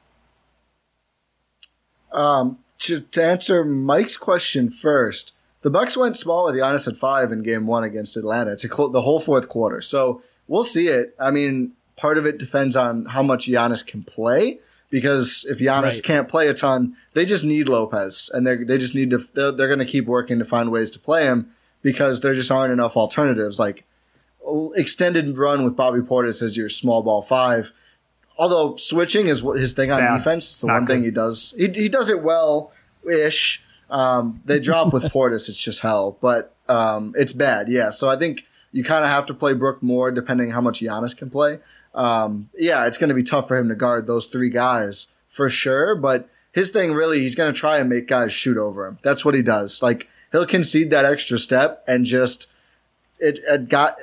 Um, 2.13 2.59
to, 2.79 3.01
to 3.01 3.23
answer 3.23 3.65
Mike's 3.65 4.17
question 4.17 4.71
first, 4.71 5.35
the 5.61 5.71
Bucks 5.71 5.97
went 5.97 6.17
small 6.17 6.45
with 6.45 6.55
Giannis 6.55 6.89
at 6.89 6.97
five 6.97 7.33
in 7.33 7.43
Game 7.43 7.67
One 7.67 7.85
against 7.85 8.17
Atlanta 8.17 8.57
to 8.57 8.69
close 8.69 8.93
the 8.93 9.03
whole 9.03 9.21
fourth 9.21 9.49
quarter. 9.49 9.83
So 9.83 10.23
we'll 10.47 10.65
see 10.65 10.89
it. 10.89 11.15
I 11.19 11.31
mean, 11.31 11.73
part 11.97 12.17
of 12.17 12.25
it 12.25 12.39
depends 12.39 12.77
on 12.77 13.07
how 13.07 13.23
much 13.23 13.49
Giannis 13.49 13.87
can 13.87 14.05
play. 14.05 14.61
Because 14.91 15.45
if 15.51 15.59
Giannis 15.59 15.83
Right. 15.83 16.03
can't 16.03 16.29
play 16.29 16.49
a 16.49 16.55
ton, 16.55 16.97
they 17.13 17.25
just 17.27 17.45
need 17.45 17.69
Lopez, 17.69 18.31
and 18.33 18.47
they 18.47 18.57
they 18.57 18.79
just 18.79 18.95
need 18.95 19.11
to. 19.11 19.19
They're, 19.19 19.53
they're 19.53 19.67
going 19.67 19.79
to 19.81 19.85
keep 19.85 20.07
working 20.07 20.39
to 20.39 20.45
find 20.47 20.71
ways 20.73 20.91
to 20.93 20.99
play 20.99 21.25
him 21.25 21.51
because 21.83 22.23
there 22.23 22.33
just 22.35 22.51
aren't 22.51 22.73
enough 22.73 22.97
alternatives. 22.97 23.59
Like 23.59 23.85
extended 24.75 25.37
run 25.37 25.65
with 25.65 25.77
Bobby 25.77 26.01
Portis 26.01 26.43
as 26.43 26.57
your 26.57 26.69
small 26.69 27.03
ball 27.03 27.23
five. 27.23 27.73
Although 28.39 28.77
switching 28.77 29.27
is 29.29 29.41
his 29.41 29.73
thing 29.73 29.91
on 29.91 29.99
Yeah, 30.01 30.17
defense. 30.17 30.45
It's 30.47 30.61
the 30.61 30.69
not 30.69 30.75
one 30.75 30.87
thing 30.87 31.03
he 31.03 31.11
does. 31.11 31.55
He, 31.57 31.69
he 31.69 31.89
does 31.89 32.09
it 32.09 32.23
well 32.23 32.73
ish. 33.09 33.63
Um, 33.91 34.41
they 34.45 34.61
drop 34.61 34.93
with 34.93 35.03
Portis. 35.13 35.49
It's 35.49 35.59
just 35.63 35.81
hell, 35.81 36.17
but 36.21 36.55
um, 36.69 37.15
it's 37.17 37.33
bad. 37.33 37.69
Yeah. 37.69 37.91
So 37.91 38.09
I 38.09 38.17
think 38.17 38.47
you 38.71 38.85
kind 38.85 39.05
of 39.05 39.11
have 39.11 39.27
to 39.27 39.35
play 39.35 39.55
Brook 39.55 39.83
more 39.83 40.11
depending 40.11 40.51
how 40.51 40.61
much 40.61 40.81
Giannis 40.81 41.17
can 41.17 41.31
play. 41.31 41.59
Um, 41.95 42.51
yeah, 42.57 42.87
it's 42.87 42.99
going 42.99 43.09
to 43.09 43.15
be 43.15 43.23
tough 43.23 43.49
for 43.49 43.57
him 43.57 43.69
to 43.69 43.75
guard 43.75 44.07
those 44.07 44.27
three 44.27 44.51
guys 44.51 45.09
for 45.29 45.51
sure. 45.51 45.95
But 45.95 46.29
his 46.53 46.71
thing 46.71 46.93
really, 46.93 47.21
he's 47.21 47.35
going 47.35 47.53
to 47.53 47.59
try 47.59 47.79
and 47.79 47.89
make 47.89 48.07
guys 48.07 48.33
shoot 48.33 48.57
over 48.57 48.87
him. 48.87 48.99
That's 49.03 49.25
what 49.25 49.35
he 49.35 49.43
does. 49.43 49.83
Like 49.83 50.09
he'll 50.33 50.47
concede 50.47 50.91
that 50.91 51.05
extra 51.05 51.39
step 51.39 51.85
and 51.87 52.05
just 52.05 52.51
it, 53.19 53.41
it 53.47 53.69
got. 53.69 53.97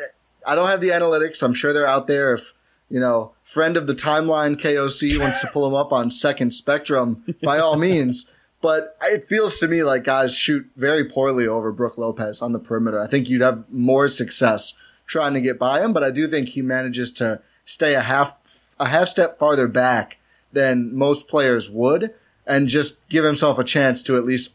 I 0.46 0.56
don't 0.56 0.68
have 0.68 0.82
the 0.82 0.90
analytics. 0.90 1.42
I'm 1.42 1.54
sure 1.54 1.74
they're 1.74 1.88
out 1.88 2.08
there. 2.08 2.34
If 2.34 2.54
you 2.90 3.00
know, 3.00 3.34
friend 3.44 3.78
of 3.78 3.88
the 3.88 3.96
timeline 3.96 4.56
KOC 4.56 5.20
wants 5.20 5.42
to 5.42 5.48
pull 5.48 5.68
him 5.68 5.74
up 5.74 5.92
on 5.92 6.12
Second 6.12 6.52
Spectrum, 6.52 7.24
by 7.44 7.60
all 7.60 7.78
means. 7.78 8.32
But 8.62 8.96
it 9.04 9.24
feels 9.24 9.60
to 9.60 9.68
me 9.68 9.84
like 9.84 10.04
guys 10.04 10.36
shoot 10.36 10.68
very 10.76 11.06
poorly 11.06 11.48
over 11.48 11.72
Brook 11.72 11.98
Lopez 11.98 12.42
on 12.42 12.52
the 12.52 12.60
perimeter. 12.60 13.00
I 13.02 13.08
think 13.08 13.30
you'd 13.30 13.42
have 13.42 13.66
more 13.72 14.08
success 14.08 14.74
trying 15.06 15.34
to 15.36 15.42
get 15.42 15.60
by 15.60 15.84
him, 15.84 15.94
but 15.94 16.04
I 16.04 16.10
do 16.10 16.28
think 16.28 16.50
he 16.50 16.62
manages 16.62 17.12
to 17.14 17.42
stay 17.66 17.96
a 17.96 18.02
half 18.02 18.36
a 18.80 18.88
half 18.88 19.08
step 19.08 19.38
farther 19.40 19.68
back 19.68 20.18
than 20.54 20.96
most 20.96 21.28
players 21.28 21.70
would, 21.70 22.14
and 22.46 22.68
just 22.68 23.08
give 23.10 23.24
himself 23.26 23.60
a 23.60 23.64
chance 23.64 24.02
to 24.04 24.18
at 24.18 24.26
least 24.26 24.54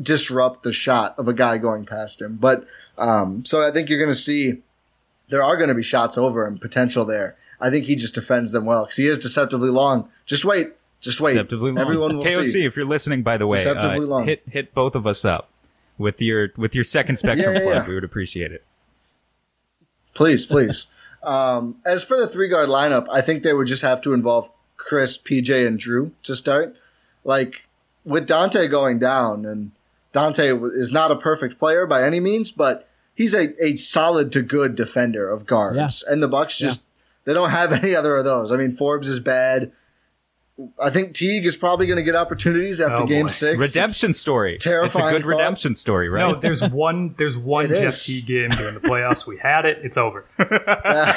disrupt 0.00 0.62
the 0.62 0.72
shot 0.72 1.14
of 1.18 1.28
a 1.28 1.32
guy 1.32 1.58
going 1.58 1.84
past 1.84 2.22
him. 2.22 2.36
But 2.40 2.66
um, 2.98 3.44
so 3.44 3.66
I 3.66 3.70
think 3.72 3.88
you're 3.88 3.98
going 3.98 4.10
to 4.10 4.14
see 4.14 4.62
there 5.28 5.42
are 5.42 5.56
going 5.56 5.68
to 5.68 5.74
be 5.74 5.82
shots 5.82 6.16
over 6.18 6.46
him, 6.46 6.58
potential 6.58 7.04
there. 7.04 7.36
I 7.60 7.70
think 7.70 7.84
he 7.86 7.94
just 7.96 8.14
defends 8.14 8.52
them 8.52 8.64
well 8.64 8.84
because 8.84 8.96
he 8.96 9.06
is 9.06 9.18
deceptively 9.18 9.68
long. 9.70 10.08
Just 10.26 10.44
wait, 10.44 10.72
just 11.00 11.20
wait. 11.20 11.34
Deceptively 11.34 11.70
long. 11.72 11.78
Everyone 11.78 12.18
will 12.18 12.24
KOC, 12.24 12.46
see. 12.52 12.64
if 12.64 12.74
you're 12.76 12.84
listening, 12.84 13.22
by 13.22 13.36
the 13.36 13.46
way, 13.46 13.58
Deceptively 13.58 13.98
uh, 14.06 14.08
long. 14.08 14.26
hit 14.26 14.42
hit 14.48 14.74
both 14.74 14.94
of 14.94 15.06
us 15.06 15.24
up 15.24 15.48
with 15.98 16.20
your 16.20 16.48
with 16.56 16.74
your 16.74 16.84
second 16.84 17.16
spectrum 17.18 17.54
Yeah, 17.54 17.60
yeah, 17.60 17.64
plug. 17.64 17.82
yeah. 17.84 17.88
We 17.88 17.94
would 17.94 18.04
appreciate 18.04 18.50
it. 18.52 18.64
Please, 20.14 20.44
please. 20.44 20.86
Um, 21.22 21.76
as 21.84 22.02
for 22.02 22.16
the 22.16 22.26
three 22.26 22.48
guard 22.48 22.68
lineup, 22.68 23.06
I 23.10 23.20
think 23.20 23.42
they 23.42 23.54
would 23.54 23.66
just 23.66 23.82
have 23.82 24.00
to 24.02 24.12
involve 24.12 24.50
Chris, 24.76 25.16
PJ, 25.16 25.66
and 25.66 25.78
Jrue 25.78 26.12
to 26.24 26.34
start. 26.34 26.76
Like 27.24 27.68
with 28.04 28.26
Donte 28.26 28.68
going 28.70 28.98
down, 28.98 29.44
and 29.44 29.70
Donte 30.12 30.74
is 30.76 30.92
not 30.92 31.10
a 31.12 31.16
perfect 31.16 31.58
player 31.58 31.86
by 31.86 32.02
any 32.04 32.20
means, 32.20 32.50
but 32.50 32.88
he's 33.14 33.34
a, 33.34 33.52
a 33.64 33.76
solid 33.76 34.32
to 34.32 34.42
good 34.42 34.74
defender 34.74 35.30
of 35.30 35.46
guards. 35.46 35.76
And 36.02 36.22
the 36.22 36.28
Bucks 36.28 36.58
just 36.58 36.84
they 37.24 37.34
don't 37.34 37.50
have 37.50 37.72
any 37.84 37.94
other 37.94 38.16
of 38.16 38.24
those. 38.24 38.50
I 38.50 38.56
mean, 38.56 38.72
Forbes 38.72 39.08
is 39.08 39.20
bad. 39.20 39.72
I 40.80 40.90
think 40.90 41.14
Teague 41.14 41.46
is 41.46 41.56
probably 41.56 41.86
going 41.86 41.96
to 41.96 42.02
get 42.02 42.14
opportunities 42.14 42.78
after 42.80 43.04
Oh, 43.04 43.06
game 43.06 43.24
boy. 43.26 43.32
six. 43.32 43.58
redemption 43.58 44.10
It's- 44.10 44.20
story. 44.20 44.58
terrifying 44.58 45.06
It's 45.06 45.14
a 45.14 45.18
good 45.18 45.22
thought. 45.22 45.28
redemption 45.38 45.74
story, 45.74 46.08
right? 46.10 46.28
No, 46.28 46.34
there's 46.38 46.62
one. 46.62 47.14
There's 47.16 47.38
one 47.38 47.66
It 47.72 47.80
Jeff 47.80 47.94
is. 47.94 48.04
T 48.04 48.20
game 48.22 48.50
during 48.50 48.74
the 48.74 48.80
playoffs. 48.80 49.24
We 49.26 49.38
had 49.38 49.64
it. 49.64 49.78
It's 49.82 49.96
over. 49.96 50.26
I 50.38 51.14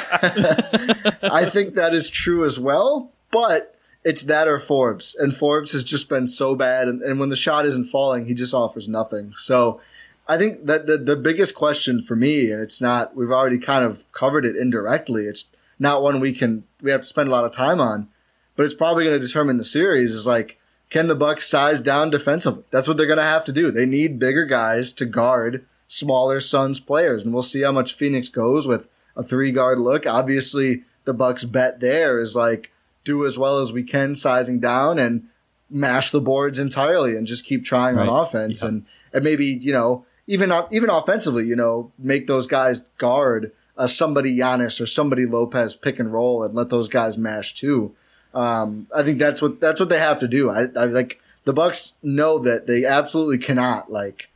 think 1.50 1.74
that 1.74 1.94
is 1.94 2.10
true 2.10 2.44
as 2.44 2.58
well, 2.58 3.10
but 3.30 3.74
it's 4.04 4.24
that 4.24 4.48
or 4.48 4.58
Forbes. 4.58 5.14
And 5.14 5.34
Forbes 5.36 5.72
has 5.72 5.84
just 5.84 6.08
been 6.08 6.26
so 6.26 6.54
bad. 6.54 6.88
And, 6.88 7.02
and 7.02 7.18
when 7.20 7.28
the 7.28 7.36
shot 7.36 7.66
isn't 7.66 7.84
falling, 7.86 8.26
he 8.26 8.34
just 8.34 8.54
offers 8.54 8.88
nothing. 8.88 9.32
So 9.36 9.80
I 10.28 10.38
think 10.38 10.66
that 10.66 10.86
the, 10.86 10.96
the 10.96 11.16
biggest 11.16 11.54
question 11.54 12.02
for 12.02 12.16
me, 12.16 12.50
and 12.50 12.60
it's 12.60 12.80
not, 12.80 13.16
we've 13.16 13.30
already 13.30 13.58
kind 13.58 13.84
of 13.84 14.10
covered 14.12 14.44
it 14.44 14.56
indirectly. 14.56 15.24
It's 15.24 15.44
not 15.78 16.02
one 16.02 16.20
we 16.20 16.32
can, 16.32 16.64
we 16.80 16.90
have 16.90 17.02
to 17.02 17.06
spend 17.06 17.28
a 17.28 17.32
lot 17.32 17.44
of 17.44 17.52
time 17.52 17.80
on, 17.80 18.08
but 18.56 18.64
it's 18.64 18.74
probably 18.74 19.04
going 19.04 19.18
to 19.20 19.24
determine 19.26 19.58
the 19.58 19.64
series 19.64 20.12
is 20.12 20.26
like, 20.26 20.58
can 20.90 21.08
the 21.08 21.14
Bucks 21.14 21.46
size 21.48 21.80
down 21.80 22.10
defensively? 22.10 22.64
That's 22.70 22.88
what 22.88 22.96
they're 22.96 23.06
going 23.06 23.18
to 23.18 23.22
have 23.24 23.44
to 23.46 23.52
do. 23.52 23.70
They 23.70 23.86
need 23.86 24.18
bigger 24.18 24.44
guys 24.44 24.92
to 24.94 25.06
guard 25.06 25.66
smaller 25.88 26.40
Suns 26.40 26.80
players, 26.80 27.22
and 27.24 27.32
we'll 27.32 27.42
see 27.42 27.62
how 27.62 27.72
much 27.72 27.94
Phoenix 27.94 28.28
goes 28.28 28.66
with 28.66 28.88
a 29.16 29.22
three 29.22 29.50
guard 29.52 29.78
look. 29.78 30.06
Obviously, 30.06 30.82
the 31.04 31.14
Bucks 31.14 31.44
bet 31.44 31.80
there 31.80 32.18
is 32.18 32.34
like 32.36 32.72
do 33.04 33.24
as 33.24 33.38
well 33.38 33.58
as 33.60 33.72
we 33.72 33.82
can 33.84 34.14
sizing 34.14 34.58
down 34.60 34.98
and 34.98 35.28
mash 35.70 36.10
the 36.10 36.20
boards 36.20 36.58
entirely 36.58 37.16
and 37.16 37.26
just 37.26 37.44
keep 37.44 37.64
trying 37.64 37.98
on 37.98 38.08
Right. 38.08 38.20
offense 38.22 38.62
and 38.62 38.84
and 39.12 39.24
maybe 39.24 39.46
you 39.46 39.72
know 39.72 40.04
even 40.28 40.52
even 40.72 40.90
offensively, 40.90 41.44
you 41.46 41.54
know, 41.56 41.92
make 41.98 42.26
those 42.26 42.46
guys 42.48 42.80
guard 42.98 43.52
uh, 43.76 43.86
somebody 43.86 44.36
Giannis 44.36 44.80
or 44.80 44.86
somebody 44.86 45.24
Lopez 45.26 45.76
pick 45.76 45.98
and 46.00 46.12
roll 46.12 46.42
and 46.44 46.54
let 46.54 46.70
those 46.70 46.88
guys 46.88 47.16
mash 47.18 47.54
too. 47.54 47.94
Um, 48.34 48.86
I 48.94 49.02
think 49.02 49.18
that's 49.18 49.40
what 49.40 49.60
that's 49.60 49.80
what 49.80 49.88
they 49.88 49.98
have 49.98 50.20
to 50.20 50.28
do. 50.28 50.50
I, 50.50 50.66
I 50.76 50.84
like 50.84 51.20
the 51.44 51.52
Bucks 51.52 51.96
know 52.02 52.38
that 52.40 52.66
they 52.66 52.84
absolutely 52.84 53.38
cannot 53.38 53.90
like, 53.90 54.30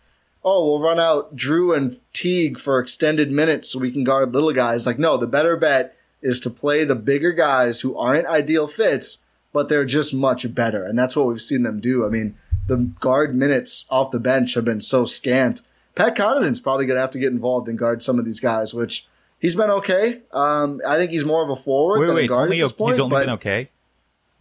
oh, 0.44 0.66
we'll 0.66 0.82
run 0.82 0.98
out 0.98 1.36
Jrue 1.36 1.76
and 1.76 1.96
Teague 2.12 2.58
for 2.58 2.78
extended 2.78 3.30
minutes 3.30 3.70
so 3.70 3.78
we 3.78 3.90
can 3.90 4.04
guard 4.04 4.32
little 4.32 4.52
guys. 4.52 4.86
Like, 4.86 4.98
no, 4.98 5.16
the 5.16 5.26
better 5.26 5.56
bet 5.56 5.96
is 6.22 6.40
to 6.40 6.50
play 6.50 6.84
the 6.84 6.94
bigger 6.94 7.32
guys 7.32 7.80
who 7.80 7.96
aren't 7.98 8.26
ideal 8.26 8.66
fits, 8.66 9.24
but 9.52 9.68
they're 9.68 9.84
just 9.84 10.14
much 10.14 10.54
better, 10.54 10.84
and 10.84 10.98
that's 10.98 11.16
what 11.16 11.26
we've 11.26 11.42
seen 11.42 11.62
them 11.62 11.80
do. 11.80 12.06
I 12.06 12.08
mean, 12.08 12.36
the 12.66 12.76
guard 12.76 13.34
minutes 13.34 13.86
off 13.90 14.10
the 14.10 14.20
bench 14.20 14.54
have 14.54 14.64
been 14.64 14.80
so 14.80 15.04
scant. 15.04 15.60
Pat 15.94 16.14
Connaughton's 16.14 16.60
probably 16.60 16.86
going 16.86 16.96
to 16.96 17.00
have 17.00 17.10
to 17.10 17.18
get 17.18 17.32
involved 17.32 17.68
and 17.68 17.78
guard 17.78 18.02
some 18.02 18.18
of 18.18 18.24
these 18.24 18.40
guys, 18.40 18.72
which 18.72 19.08
he's 19.40 19.56
been 19.56 19.70
okay. 19.70 20.20
Um, 20.32 20.80
I 20.86 20.96
think 20.96 21.10
he's 21.10 21.24
more 21.24 21.42
of 21.42 21.50
a 21.50 21.56
forward 21.56 22.00
wait, 22.00 22.06
than 22.06 22.18
a 22.18 22.28
guard 22.28 22.44
only 22.44 22.60
at 22.60 22.64
this 22.64 22.72
point. 22.72 22.92
he's 22.92 23.00
only 23.00 23.14
but, 23.14 23.20
been 23.20 23.34
okay. 23.34 23.70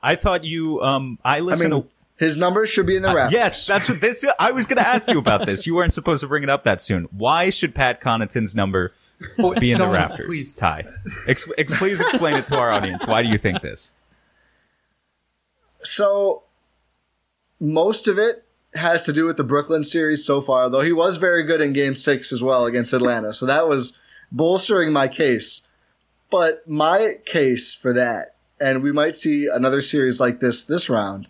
I 0.02 0.16
thought 0.16 0.44
you. 0.44 0.82
Um, 0.82 1.20
I 1.24 1.38
I 1.38 1.42
mean, 1.42 1.70
to. 1.72 1.86
his 2.18 2.38
numbers 2.38 2.70
should 2.70 2.86
be 2.86 2.96
in 2.96 3.02
the 3.02 3.10
Uh, 3.10 3.16
rafters. 3.16 3.34
yes, 3.34 3.68
that's 3.68 3.90
what 3.90 4.00
this. 4.02 4.26
I 4.40 4.52
was 4.52 4.66
going 4.66 4.78
to 4.82 4.88
ask 4.88 5.10
you 5.10 5.20
about 5.20 5.46
this. 5.46 5.66
You 5.68 5.76
weren't 5.76 5.94
supposed 5.94 6.22
to 6.22 6.28
bring 6.28 6.44
it 6.44 6.50
up 6.50 6.64
that 6.64 6.82
soon. 6.82 7.06
Why 7.12 7.50
should 7.50 7.76
Pat 7.76 8.02
Connaughton's 8.02 8.56
number 8.56 8.94
be 9.60 9.72
in 9.72 9.78
the 9.78 9.84
Don't, 9.86 9.94
rafters? 9.94 10.28
please. 10.28 10.56
Ti, 10.56 10.84
ex- 11.28 11.50
ex- 11.58 11.78
please 11.78 12.00
explain 12.00 12.36
it 12.36 12.48
to 12.48 12.58
our 12.58 12.72
audience. 12.72 13.06
Why 13.06 13.22
do 13.24 13.30
you 13.30 13.38
think 13.38 13.62
this? 13.62 13.92
So 15.84 16.44
most 17.60 18.08
of 18.08 18.18
it 18.18 18.46
has 18.76 19.04
to 19.04 19.14
do 19.14 19.26
with 19.26 19.38
the 19.38 19.44
Brooklyn 19.44 19.84
series 19.84 20.26
so 20.26 20.42
far, 20.42 20.70
though 20.70 20.82
he 20.82 20.94
was 20.94 21.18
very 21.18 21.44
good 21.44 21.62
in 21.62 21.74
game 21.74 21.96
six 21.96 22.32
as 22.32 22.44
well 22.44 22.66
against 22.66 22.94
Atlanta. 22.94 23.34
So 23.34 23.46
that 23.46 23.68
was 23.68 23.98
bolstering 24.32 24.92
my 24.92 25.08
case. 25.08 25.68
But 26.30 26.68
my 26.70 27.16
case 27.26 27.74
for 27.74 27.92
that, 27.94 28.36
and 28.60 28.84
we 28.84 28.92
might 28.92 29.16
see 29.16 29.48
another 29.48 29.82
series 29.82 30.20
like 30.20 30.40
this 30.40 30.64
this 30.66 30.90
round, 30.90 31.28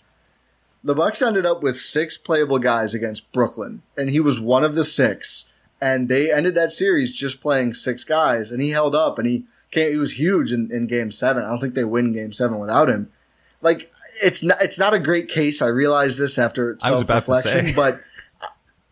the 0.84 0.96
Bucks 0.96 1.22
ended 1.22 1.46
up 1.46 1.62
with 1.62 1.76
six 1.76 2.18
playable 2.18 2.60
guys 2.60 2.94
against 2.94 3.32
Brooklyn, 3.32 3.82
and 3.98 4.10
he 4.10 4.20
was 4.20 4.40
one 4.40 4.64
of 4.64 4.76
the 4.76 4.84
six. 4.84 5.52
And 5.82 6.10
they 6.10 6.30
ended 6.32 6.56
that 6.56 6.74
series 6.74 7.16
just 7.16 7.42
playing 7.42 7.74
six 7.74 8.04
guys, 8.04 8.52
and 8.52 8.62
he 8.62 8.72
held 8.72 8.96
up, 8.96 9.18
and 9.18 9.26
he 9.26 9.46
came, 9.72 9.92
he 9.92 9.98
was 9.98 10.20
huge 10.20 10.52
in, 10.52 10.70
in 10.72 10.88
game 10.88 11.12
seven. 11.12 11.44
I 11.44 11.48
don't 11.48 11.60
think 11.62 11.74
they 11.74 11.86
win 11.86 12.12
game 12.12 12.34
seven 12.34 12.60
without 12.60 12.90
him. 12.90 13.12
Like 13.62 13.92
it's 14.22 14.44
not 14.44 14.62
it's 14.62 14.80
not 14.80 14.94
a 14.94 15.00
great 15.00 15.30
case. 15.30 15.62
I 15.62 15.68
realize 15.68 16.18
this 16.18 16.38
after 16.38 16.78
self 16.80 17.10
reflection, 17.10 17.74
but 17.76 18.02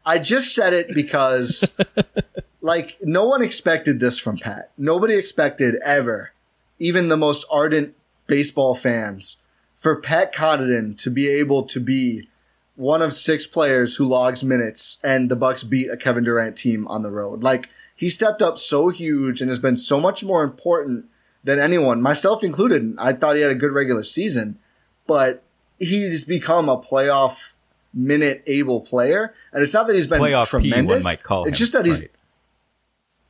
I 0.05 0.19
just 0.19 0.55
said 0.55 0.73
it 0.73 0.93
because 0.93 1.69
like 2.61 2.97
no 3.01 3.25
one 3.25 3.41
expected 3.41 3.99
this 3.99 4.19
from 4.19 4.37
Pat. 4.37 4.71
Nobody 4.77 5.15
expected 5.15 5.75
ever, 5.83 6.31
even 6.79 7.09
the 7.09 7.17
most 7.17 7.45
ardent 7.51 7.95
baseball 8.27 8.75
fans, 8.75 9.41
for 9.75 9.95
Pat 9.95 10.33
Connaughton 10.33 10.97
to 10.97 11.09
be 11.09 11.27
able 11.27 11.63
to 11.63 11.79
be 11.79 12.29
one 12.75 13.01
of 13.01 13.13
six 13.13 13.47
players 13.47 13.95
who 13.95 14.05
logs 14.05 14.43
minutes 14.43 14.99
and 15.03 15.31
the 15.31 15.35
Bucks 15.35 15.63
beat 15.63 15.89
a 15.89 15.97
Kevin 15.97 16.23
Durant 16.23 16.55
team 16.55 16.87
on 16.87 17.01
the 17.01 17.09
road. 17.09 17.41
Like 17.41 17.69
he 17.95 18.09
stepped 18.09 18.41
up 18.41 18.57
so 18.57 18.89
huge 18.89 19.41
and 19.41 19.49
has 19.49 19.59
been 19.59 19.77
so 19.77 19.99
much 19.99 20.23
more 20.23 20.43
important 20.43 21.05
than 21.43 21.59
anyone, 21.59 22.01
myself 22.01 22.43
included. 22.43 22.95
I 22.99 23.13
thought 23.13 23.35
he 23.35 23.41
had 23.41 23.51
a 23.51 23.55
good 23.55 23.73
regular 23.73 24.03
season, 24.03 24.59
but 25.07 25.43
he's 25.79 26.23
become 26.25 26.69
a 26.69 26.77
playoff 26.77 27.53
minute 27.93 28.43
able 28.45 28.81
player. 28.81 29.33
And 29.51 29.63
it's 29.63 29.73
not 29.73 29.87
that 29.87 29.95
he's 29.95 30.07
been 30.07 30.21
Playoff 30.21 30.45
P, 30.45 30.69
tremendous. 30.69 31.03
might 31.03 31.23
call 31.23 31.43
him. 31.43 31.49
It's 31.49 31.59
just 31.59 31.73
that 31.73 31.85
he's 31.85 32.01
Right. 32.01 32.11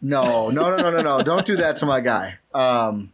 no, 0.01 0.49
no, 0.49 0.75
no, 0.75 0.77
no, 0.77 0.91
no, 0.91 1.01
no. 1.01 1.23
Don't 1.23 1.45
do 1.45 1.57
that 1.57 1.77
to 1.77 1.85
my 1.85 2.01
guy. 2.01 2.37
Um, 2.53 3.13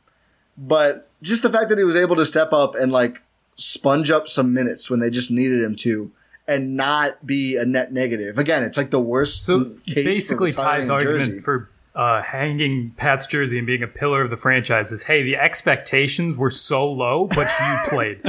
but 0.58 1.10
just 1.22 1.44
the 1.44 1.50
fact 1.50 1.70
that 1.70 1.78
he 1.78 1.84
was 1.84 1.96
able 1.96 2.16
to 2.18 2.26
step 2.26 2.54
up 2.54 2.76
and 2.76 2.92
like 2.92 3.24
sponge 3.56 4.10
up 4.12 4.28
some 4.28 4.54
minutes 4.54 4.90
when 4.90 5.00
they 5.00 5.10
just 5.10 5.30
needed 5.32 5.62
him 5.64 5.76
to 5.78 6.12
and 6.48 6.76
not 6.76 7.26
be 7.26 7.56
a 7.56 7.66
net 7.66 7.94
negative. 7.94 8.38
Again, 8.38 8.64
it's 8.64 8.78
like 8.78 8.90
the 8.92 9.00
worst 9.00 9.44
So 9.46 9.66
case 9.86 10.04
basically, 10.06 10.52
for 10.52 10.62
retiring 10.62 10.82
Ti's 10.82 10.90
argument 10.90 11.20
jersey. 11.20 11.40
for 11.40 11.70
uh, 11.96 12.22
hanging 12.24 12.92
Pat's 12.98 13.28
jersey 13.28 13.58
and 13.60 13.68
being 13.68 13.84
a 13.84 13.88
pillar 13.88 14.22
of 14.24 14.30
the 14.32 14.36
franchise 14.38 14.92
is, 14.92 15.04
hey, 15.04 15.24
the 15.24 15.38
expectations 15.38 16.36
were 16.36 16.50
so 16.52 16.92
low, 16.92 17.28
but 17.28 17.48
you 17.62 17.78
played. 17.90 18.20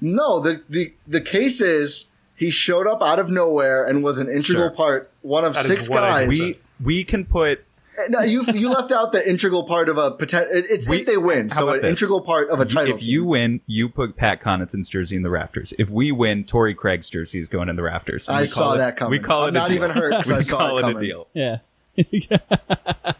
No, 0.00 0.40
the, 0.40 0.62
the 0.68 0.94
the 1.06 1.20
case 1.20 1.60
is 1.60 2.06
he 2.34 2.50
showed 2.50 2.86
up 2.86 3.02
out 3.02 3.18
of 3.18 3.30
nowhere 3.30 3.84
and 3.86 4.02
was 4.04 4.18
an 4.18 4.28
integral 4.28 4.68
Sure. 4.68 4.70
part, 4.70 5.10
one 5.22 5.44
of 5.44 5.54
That 5.54 5.60
is 5.60 5.66
six 5.66 5.88
guys. 5.88 6.28
we 6.28 6.58
we 6.82 7.04
can 7.04 7.24
put 7.24 7.64
no, 8.08 8.20
you 8.22 8.42
you 8.52 8.70
left 8.70 8.92
out 8.92 9.12
the 9.12 9.28
integral 9.28 9.64
part 9.64 9.88
of 9.88 9.98
a 9.98 10.10
potential. 10.10 10.50
It's 10.52 10.88
We- 10.88 11.00
if 11.00 11.06
they 11.06 11.16
win, 11.16 11.50
so 11.50 11.68
an 11.70 11.82
this? 11.82 11.88
integral 11.90 12.20
part 12.20 12.50
of 12.50 12.60
a 12.60 12.64
title. 12.64 12.94
if 12.96 13.06
you 13.06 13.24
win, 13.24 13.60
you 13.66 13.88
put 13.88 14.16
Pat 14.16 14.40
Connaughton's 14.40 14.88
jersey 14.88 15.16
in 15.16 15.22
the 15.22 15.30
rafters. 15.30 15.72
If 15.78 15.88
we 15.90 16.12
win, 16.12 16.44
Torrey 16.44 16.74
Craig's 16.74 17.08
jersey 17.10 17.38
is 17.38 17.48
going 17.48 17.68
in 17.68 17.76
the 17.76 17.82
rafters. 17.82 18.28
And 18.28 18.36
I 18.36 18.44
saw 18.44 18.74
it- 18.74 18.78
that 18.78 18.96
coming. 18.96 19.18
We 19.20 19.24
call 19.24 19.42
I'm 19.44 19.48
it 19.48 19.52
not 19.52 19.68
deal. 19.68 19.76
even 19.78 19.90
hurt 19.90 20.12
'cause 20.12 20.26
we 20.30 20.34
I 20.36 20.40
saw 20.40 20.58
call 20.58 20.78
it 20.78 20.84
it, 20.88 20.96
a 20.96 21.00
deal. 21.00 21.28
Yeah. 21.34 21.58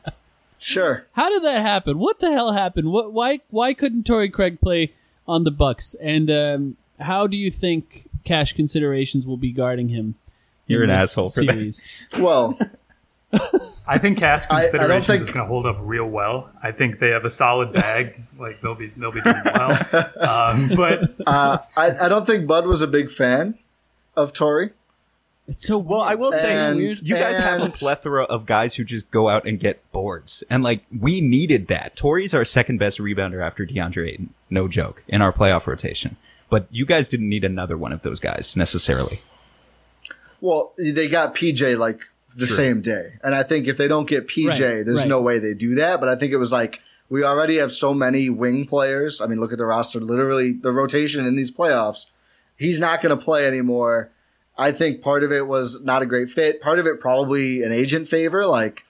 sure. 0.58 1.06
How 1.12 1.30
did 1.30 1.42
that 1.44 1.60
happen? 1.62 1.98
What 1.98 2.18
the 2.20 2.30
hell 2.32 2.52
happened? 2.52 2.90
What? 2.90 3.12
Why? 3.12 3.40
Why 3.50 3.74
couldn't 3.74 4.04
Torrey 4.04 4.28
Craig 4.28 4.60
play 4.60 4.92
on 5.26 5.44
the 5.44 5.50
Bucks? 5.50 5.94
And 6.00 6.30
um, 6.30 6.76
how 7.00 7.26
do 7.26 7.36
you 7.36 7.50
think 7.50 8.08
cash 8.24 8.52
considerations 8.52 9.26
will 9.26 9.36
be 9.36 9.52
guarding 9.52 9.88
him? 9.90 10.16
in 10.68 10.72
You're 10.72 10.82
an 10.82 10.88
this 10.88 11.02
asshole 11.12 11.30
for 11.30 11.44
that. 11.44 11.52
series? 11.52 11.86
Well, 12.18 12.58
I 13.88 13.98
think 13.98 14.18
cast 14.18 14.50
I- 14.50 14.58
I 14.58 14.60
considerations 14.62 15.06
think- 15.06 15.22
is 15.22 15.30
going 15.30 15.44
to 15.44 15.48
hold 15.48 15.66
up 15.66 15.76
real 15.80 16.06
well. 16.06 16.50
I 16.62 16.72
think 16.72 16.98
they 16.98 17.10
have 17.10 17.24
a 17.24 17.30
solid 17.30 17.72
bag. 17.72 18.08
like 18.38 18.60
they'll 18.60 18.74
be 18.74 18.88
they'll 18.96 19.12
be 19.12 19.20
doing 19.20 19.42
well. 19.44 19.70
Um, 20.20 20.68
but 20.76 21.14
uh, 21.26 21.58
I, 21.76 22.06
I 22.06 22.08
don't 22.08 22.26
think 22.26 22.46
Bud 22.46 22.66
was 22.66 22.82
a 22.82 22.86
big 22.86 23.10
fan 23.10 23.58
of 24.16 24.32
Torrey. 24.32 24.70
It's 25.48 25.64
so 25.64 25.78
Well, 25.78 26.00
I 26.00 26.16
will 26.16 26.32
say, 26.32 26.54
And- 26.56 26.80
you 26.80 27.14
guys 27.14 27.38
have 27.38 27.62
a 27.62 27.68
plethora 27.68 28.24
of 28.24 28.46
guys 28.46 28.74
who 28.74 28.82
just 28.82 29.10
go 29.12 29.28
out 29.28 29.46
and 29.46 29.60
get 29.60 29.80
boards, 29.92 30.42
and 30.50 30.64
like 30.64 30.82
we 30.98 31.20
needed 31.20 31.68
that. 31.68 31.94
Torrey's 31.94 32.34
our 32.34 32.44
second 32.44 32.78
best 32.78 32.98
rebounder 32.98 33.40
after 33.46 33.64
DeAndre 33.64 34.08
Ayton, 34.08 34.34
no 34.50 34.66
joke, 34.66 35.04
in 35.06 35.22
our 35.22 35.32
playoff 35.32 35.68
rotation. 35.68 36.16
But 36.50 36.66
you 36.72 36.84
guys 36.84 37.08
didn't 37.08 37.28
need 37.28 37.44
another 37.44 37.78
one 37.78 37.92
of 37.92 38.02
those 38.02 38.18
guys 38.18 38.56
necessarily. 38.56 39.20
Well, 40.40 40.72
they 40.76 41.08
got 41.08 41.34
PJ 41.34 41.78
like 41.78 42.08
the 42.36 42.46
Sure. 42.46 42.56
same 42.56 42.80
day. 42.80 43.14
And 43.22 43.34
I 43.34 43.42
think 43.42 43.66
if 43.66 43.76
they 43.76 43.88
don't 43.88 44.08
get 44.08 44.28
PJ, 44.28 44.48
Right, 44.48 44.84
there's 44.86 45.00
right. 45.00 45.08
no 45.08 45.20
way 45.20 45.38
they 45.38 45.54
do 45.54 45.74
that. 45.76 46.00
But 46.00 46.08
I 46.08 46.16
think 46.16 46.32
it 46.32 46.36
was 46.38 46.52
like, 46.52 46.80
we 47.08 47.22
already 47.24 47.56
have 47.56 47.72
so 47.72 47.94
many 47.94 48.28
wing 48.30 48.66
players. 48.66 49.20
I 49.20 49.26
mean, 49.26 49.38
look 49.38 49.52
at 49.52 49.58
the 49.58 49.64
roster, 49.66 50.00
literally 50.00 50.52
the 50.52 50.72
rotation 50.72 51.24
in 51.26 51.36
these 51.36 51.50
playoffs. 51.50 52.06
He's 52.56 52.80
not 52.80 53.00
going 53.02 53.16
to 53.16 53.22
play 53.22 53.46
anymore. 53.46 54.10
I 54.58 54.72
think 54.72 55.02
part 55.02 55.22
of 55.22 55.30
it 55.32 55.46
was 55.46 55.82
not 55.82 56.02
a 56.02 56.06
great 56.06 56.30
fit. 56.30 56.60
Part 56.60 56.78
of 56.78 56.86
it 56.86 56.98
probably 57.00 57.62
an 57.62 57.72
agent 57.72 58.08
favor. 58.08 58.46
Like, 58.46 58.84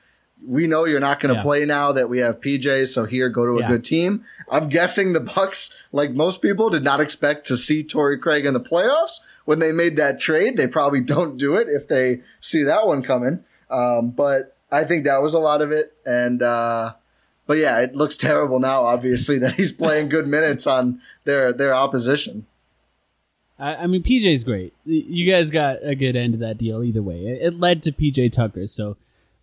we 0.46 0.66
know 0.66 0.84
you're 0.84 1.00
not 1.00 1.18
going 1.18 1.34
to 1.34 1.38
Yeah. 1.38 1.42
play 1.42 1.64
now 1.64 1.92
that 1.92 2.08
we 2.08 2.18
have 2.18 2.40
PJ. 2.40 2.84
So 2.86 3.04
here, 3.04 3.28
go 3.28 3.44
to 3.46 3.52
a 3.58 3.60
Yeah. 3.62 3.68
good 3.68 3.84
team. 3.84 4.24
I'm 4.50 4.68
guessing 4.68 5.12
the 5.12 5.20
Bucks, 5.20 5.74
like 5.92 6.12
most 6.12 6.40
people, 6.40 6.70
did 6.70 6.84
not 6.84 7.00
expect 7.00 7.46
to 7.48 7.56
see 7.56 7.82
Torrey 7.82 8.18
Craig 8.18 8.46
in 8.46 8.54
the 8.54 8.60
playoffs 8.60 9.18
when 9.46 9.60
they 9.60 9.72
made 9.72 9.96
that 9.96 10.20
trade. 10.20 10.58
They 10.58 10.66
probably 10.66 11.00
don't 11.00 11.38
do 11.38 11.56
it 11.56 11.68
if 11.68 11.88
they 11.88 12.20
see 12.40 12.62
that 12.64 12.86
one 12.86 13.02
coming. 13.02 13.42
Um, 13.70 14.10
but 14.10 14.56
I 14.70 14.84
think 14.84 15.04
that 15.04 15.22
was 15.22 15.32
a 15.32 15.38
lot 15.38 15.62
of 15.62 15.72
it. 15.72 15.96
And, 16.04 16.42
uh, 16.42 16.92
but 17.46 17.56
yeah, 17.56 17.80
it 17.80 17.94
looks 17.94 18.16
terrible 18.18 18.58
now. 18.58 18.84
Obviously, 18.84 19.38
that 19.40 19.54
he's 19.54 19.72
playing 19.72 20.10
good 20.10 20.26
minutes 20.26 20.66
on 20.66 21.00
their 21.24 21.52
their 21.52 21.74
opposition. 21.74 22.46
I, 23.58 23.76
I 23.76 23.86
mean, 23.86 24.02
PJ's 24.02 24.44
great. 24.44 24.74
You 24.84 25.30
guys 25.30 25.50
got 25.50 25.78
a 25.82 25.94
good 25.94 26.16
end 26.16 26.34
of 26.34 26.40
that 26.40 26.58
deal 26.58 26.82
either 26.82 27.02
way. 27.02 27.26
It, 27.26 27.54
it 27.54 27.60
led 27.60 27.82
to 27.84 27.92
PJ 27.92 28.32
Tucker, 28.32 28.66
so 28.66 28.96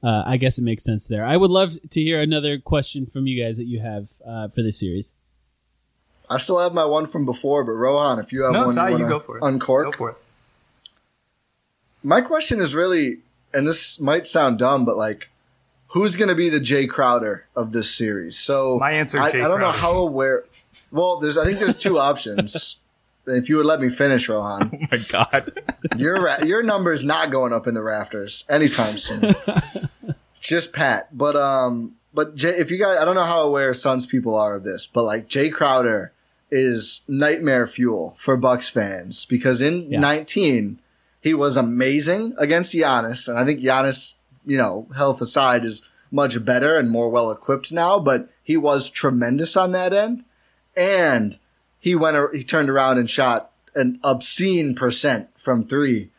uh, 0.03 0.23
I 0.25 0.37
guess 0.37 0.57
it 0.57 0.63
makes 0.63 0.83
sense 0.83 1.07
there. 1.07 1.25
I 1.25 1.37
would 1.37 1.49
love 1.49 1.77
to 1.89 2.01
hear 2.01 2.21
another 2.21 2.59
question 2.59 3.05
from 3.05 3.25
you 3.25 3.41
guys 3.41 3.57
that 3.57 3.65
you 3.65 3.79
have 3.79 4.11
uh, 4.25 4.49
for 4.49 4.61
this 4.61 4.79
series. 4.79 5.13
I 6.33 6.37
still 6.37 6.59
have 6.59 6.73
my 6.73 6.85
one 6.85 7.05
from 7.05 7.25
before, 7.25 7.63
but 7.63 7.73
Rohan, 7.73 8.19
if 8.19 8.31
you 8.33 8.43
have 8.43 8.53
No, 8.53 8.67
one, 8.67 8.91
you, 8.91 8.97
you 8.99 9.07
go 9.07 9.19
for 9.19 9.37
it. 9.37 9.43
Uncork. 9.43 9.85
Go 9.85 9.91
for 9.91 10.09
it. 10.11 10.17
My 12.03 12.21
question 12.21 12.59
is 12.59 12.75
really, 12.75 13.19
and 13.53 13.65
this 13.65 13.99
might 13.99 14.27
sound 14.27 14.59
dumb, 14.59 14.83
but 14.83 14.97
like, 14.97 15.29
who's 15.87 16.15
going 16.15 16.29
to 16.29 16.35
be 16.35 16.49
the 16.49 16.59
Jae 16.59 16.89
Crowder 16.89 17.47
of 17.55 17.71
this 17.71 17.95
series? 17.95 18.37
So 18.37 18.77
My 18.79 18.91
answer, 18.91 19.19
I, 19.19 19.27
I 19.27 19.31
don't 19.31 19.61
know 19.61 19.71
how 19.71 19.93
aware. 19.93 20.43
Well, 20.91 21.17
there's 21.19 21.37
I 21.37 21.45
think 21.45 21.59
there's 21.59 21.77
two 21.77 21.97
options. 22.09 22.79
If 23.25 23.47
you 23.47 23.55
would 23.57 23.65
let 23.65 23.79
me 23.79 23.87
finish, 23.87 24.27
Rohan, 24.27 24.71
Oh 24.73 24.87
my 24.91 24.97
god. 24.97 25.49
your 25.97 26.15
ra- 26.21 26.43
your 26.43 26.61
number 26.61 26.91
is 26.91 27.05
not 27.05 27.29
going 27.31 27.53
up 27.53 27.67
in 27.67 27.73
the 27.73 27.81
rafters 27.81 28.43
anytime 28.49 28.97
soon. 28.97 29.33
Just 30.41 30.73
Pat, 30.73 31.17
but 31.17 31.37
um, 31.37 31.95
but 32.13 32.35
Jae, 32.35 32.59
if 32.59 32.69
you 32.69 32.77
guys, 32.77 32.97
I 32.97 33.05
don't 33.05 33.15
know 33.15 33.23
how 33.23 33.39
aware 33.43 33.73
Suns 33.73 34.05
people 34.05 34.35
are 34.35 34.55
of 34.55 34.65
this, 34.65 34.85
but 34.87 35.03
like 35.03 35.29
Jae 35.29 35.53
Crowder 35.53 36.11
is 36.53 37.01
nightmare 37.07 37.65
fuel 37.65 38.13
for 38.15 38.37
Bucks 38.37 38.69
fans 38.69 39.25
because 39.25 39.59
in 39.61 39.91
Yeah. 39.91 39.99
19 39.99 40.79
he 41.19 41.33
was 41.33 41.55
amazing 41.55 42.35
against 42.37 42.73
Giannis, 42.75 43.29
and 43.29 43.39
I 43.39 43.45
think 43.45 43.61
Giannis, 43.61 44.15
you 44.45 44.57
know, 44.57 44.87
health 44.93 45.21
aside, 45.21 45.63
is 45.63 45.81
much 46.11 46.43
better 46.43 46.77
and 46.77 46.89
more 46.91 47.09
well 47.09 47.31
equipped 47.31 47.71
now, 47.71 47.97
but 47.97 48.29
he 48.43 48.57
was 48.57 48.89
tremendous 48.89 49.55
on 49.55 49.71
that 49.71 49.93
end, 49.93 50.25
and 50.75 51.39
he 51.79 51.95
went 51.95 52.17
he 52.35 52.43
turned 52.43 52.69
around 52.69 52.97
and 52.97 53.09
shot 53.09 53.51
an 53.73 53.99
obscene 54.03 54.75
percent 54.75 55.29
from 55.35 55.63
three 55.63 56.11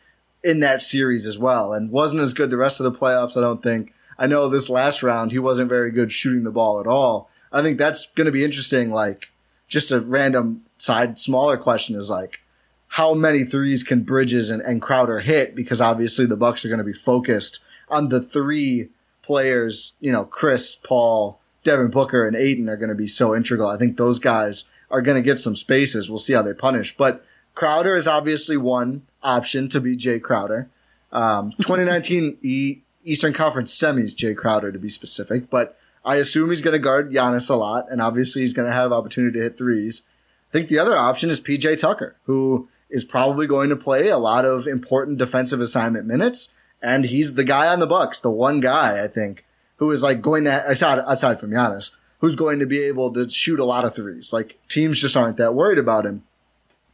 in 0.42 0.60
that 0.60 0.82
series 0.82 1.24
as 1.26 1.38
well 1.38 1.72
and 1.72 1.90
wasn't 1.90 2.20
as 2.20 2.32
good 2.34 2.50
the 2.50 2.56
rest 2.56 2.80
of 2.80 2.84
the 2.84 2.98
playoffs, 2.98 3.36
I 3.36 3.40
don't 3.40 3.62
think. 3.62 3.92
I 4.18 4.26
know 4.26 4.48
this 4.48 4.68
last 4.70 5.02
round 5.02 5.32
he 5.32 5.38
wasn't 5.38 5.68
very 5.68 5.90
good 5.90 6.12
shooting 6.12 6.44
the 6.44 6.50
ball 6.50 6.80
at 6.80 6.86
all. 6.86 7.30
I 7.52 7.62
think 7.62 7.78
that's 7.78 8.10
going 8.12 8.26
to 8.26 8.32
be 8.32 8.44
interesting. 8.44 8.90
Like, 8.90 9.30
just 9.74 9.92
a 9.92 10.00
random 10.00 10.62
side, 10.78 11.18
smaller 11.18 11.58
question 11.58 11.96
is 11.96 12.08
like, 12.08 12.40
how 12.86 13.12
many 13.12 13.42
threes 13.42 13.82
can 13.82 14.04
Bridges 14.04 14.50
and, 14.50 14.62
and 14.62 14.80
Crowder 14.80 15.18
hit? 15.18 15.56
Because 15.56 15.80
obviously 15.80 16.26
the 16.26 16.36
Bucks 16.36 16.64
are 16.64 16.68
going 16.68 16.78
to 16.78 16.84
be 16.84 16.92
focused 16.92 17.58
on 17.88 18.08
the 18.08 18.22
three 18.22 18.88
players, 19.20 19.94
you 20.00 20.12
know, 20.12 20.24
Chris, 20.24 20.76
Paul, 20.76 21.40
Devin 21.64 21.90
Booker, 21.90 22.24
and 22.24 22.36
Ayton 22.36 22.68
are 22.68 22.76
going 22.76 22.88
to 22.88 22.94
be 22.94 23.08
so 23.08 23.34
integral. 23.34 23.68
I 23.68 23.76
think 23.76 23.96
those 23.96 24.20
guys 24.20 24.64
are 24.92 25.02
going 25.02 25.16
to 25.16 25.28
get 25.28 25.40
some 25.40 25.56
spaces. 25.56 26.08
We'll 26.08 26.20
see 26.20 26.34
how 26.34 26.42
they 26.42 26.54
punish. 26.54 26.96
But 26.96 27.24
Crowder 27.56 27.96
is 27.96 28.06
obviously 28.06 28.56
one 28.56 29.02
option 29.24 29.68
to 29.70 29.80
be 29.80 29.96
Jae 29.96 30.22
Crowder. 30.22 30.70
Um, 31.10 31.50
2019 31.62 32.38
e- 32.42 32.78
Eastern 33.02 33.32
Conference 33.32 33.76
semis, 33.76 34.14
Jae 34.14 34.36
Crowder 34.36 34.70
to 34.70 34.78
be 34.78 34.88
specific. 34.88 35.50
But 35.50 35.76
I 36.04 36.16
assume 36.16 36.50
he's 36.50 36.60
going 36.60 36.72
to 36.72 36.78
guard 36.78 37.12
Giannis 37.12 37.48
a 37.50 37.54
lot, 37.54 37.90
and 37.90 38.00
obviously 38.00 38.42
he's 38.42 38.52
going 38.52 38.68
to 38.68 38.74
have 38.74 38.92
opportunity 38.92 39.38
to 39.38 39.44
hit 39.44 39.56
threes. 39.58 40.02
I 40.50 40.52
think 40.52 40.68
the 40.68 40.78
other 40.78 40.96
option 40.96 41.30
is 41.30 41.40
PJ 41.40 41.78
Tucker, 41.78 42.16
who 42.24 42.68
is 42.90 43.04
probably 43.04 43.46
going 43.46 43.70
to 43.70 43.76
play 43.76 44.08
a 44.08 44.18
lot 44.18 44.44
of 44.44 44.66
important 44.66 45.18
defensive 45.18 45.60
assignment 45.60 46.06
minutes, 46.06 46.54
and 46.82 47.06
he's 47.06 47.34
the 47.34 47.44
guy 47.44 47.68
on 47.68 47.80
the 47.80 47.86
Bucks, 47.86 48.20
the 48.20 48.30
one 48.30 48.60
guy 48.60 49.02
I 49.02 49.08
think 49.08 49.44
who 49.76 49.90
is 49.90 50.02
like 50.02 50.22
going 50.22 50.44
to 50.44 50.68
aside 50.68 51.02
aside 51.06 51.40
from 51.40 51.50
Giannis, 51.50 51.90
who's 52.18 52.36
going 52.36 52.58
to 52.58 52.66
be 52.66 52.82
able 52.82 53.12
to 53.12 53.28
shoot 53.28 53.58
a 53.58 53.64
lot 53.64 53.84
of 53.84 53.94
threes. 53.94 54.32
Like 54.32 54.58
teams 54.68 55.00
just 55.00 55.16
aren't 55.16 55.36
that 55.38 55.54
worried 55.54 55.78
about 55.78 56.06
him. 56.06 56.24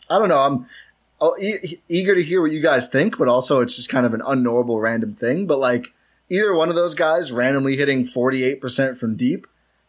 I 0.09 0.19
don't 0.19 0.29
know. 0.29 0.41
I'm 0.41 0.67
oh, 1.21 1.37
e- 1.39 1.81
eager 1.89 2.15
to 2.15 2.23
hear 2.23 2.43
what 2.43 2.53
you 2.53 2.61
guys 2.61 2.89
think, 2.89 3.19
but 3.19 3.29
also 3.29 3.61
it's 3.61 3.77
just 3.77 3.91
kind 3.91 4.07
of 4.07 4.15
an 4.15 4.23
unknowable 4.27 4.81
random 4.81 5.15
thing. 5.15 5.47
But 5.47 5.59
like 5.59 5.93
either 6.31 6.55
one 6.55 6.69
of 6.71 6.75
those 6.77 6.95
guys 6.95 7.31
randomly 7.33 7.77
hitting 7.77 8.05
48% 8.05 8.97
from 8.97 9.17
deep 9.17 9.47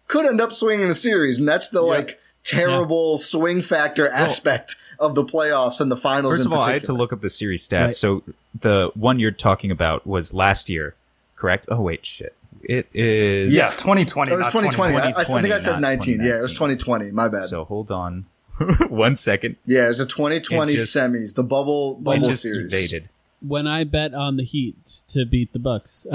could 0.08 0.26
end 0.26 0.42
up 0.42 0.52
swinging 0.52 0.88
the 0.89 0.96
series. 0.96 1.39
And 1.39 1.48
that's 1.48 1.70
the 1.70 1.82
like 1.82 2.20
terrible 2.44 3.18
swing 3.18 3.62
factor 3.62 4.10
aspect 4.10 4.76
of 5.00 5.16
the 5.16 5.24
playoffs 5.24 5.80
and 5.80 5.89
the 5.92 5.96
finals. 5.96 6.34
First 6.36 6.46
in 6.46 6.52
of 6.52 6.58
all, 6.58 6.64
I 6.64 6.74
had 6.74 6.84
to 6.86 6.94
look 6.94 7.14
up 7.14 7.22
the 7.22 7.30
series 7.30 7.68
stats. 7.68 7.82
Right. 7.86 7.96
So 7.96 8.24
the 8.60 8.92
one 8.96 9.20
you're 9.20 9.32
talking 9.32 9.72
about 9.72 10.06
was 10.06 10.34
last 10.34 10.68
year, 10.70 10.96
correct? 11.36 11.66
Oh 11.70 11.82
wait, 11.82 12.06
shit. 12.06 12.36
It 12.64 12.88
is 12.94 13.54
Yeah, 13.54 13.72
2020. 13.72 14.32
It 14.32 14.36
was 14.36 14.46
not 14.54 14.62
2020. 14.64 14.96
I, 14.98 15.14
I 15.20 15.24
think 15.24 15.54
I 15.54 15.58
said 15.58 15.72
not 15.74 15.82
19. 15.82 16.22
Yeah, 16.22 16.38
it 16.38 16.42
was 16.44 16.54
2020. 16.54 17.10
My 17.12 17.28
bad. 17.28 17.46
So 17.50 17.64
hold 17.64 17.89
on, 17.89 18.26
one 18.89 19.16
second. 19.16 19.56
yeah, 19.66 19.86
it 19.86 19.88
was 19.88 20.00
a 20.00 20.06
2020 20.06 20.74
It 20.74 20.78
just- 20.78 20.96
semis, 20.96 21.34
the 21.36 21.44
bubble 21.44 21.94
It 22.00 22.04
bubble 22.04 22.28
just 22.28 22.42
series. 22.44 22.72
evaded. 22.72 23.10
When 23.42 23.68
I 23.68 23.84
bet 23.84 24.14
on 24.14 24.38
the 24.38 24.44
Heat 24.44 25.02
to 25.10 25.26
beat 25.26 25.52
the 25.54 25.60
Bucks, 25.60 26.06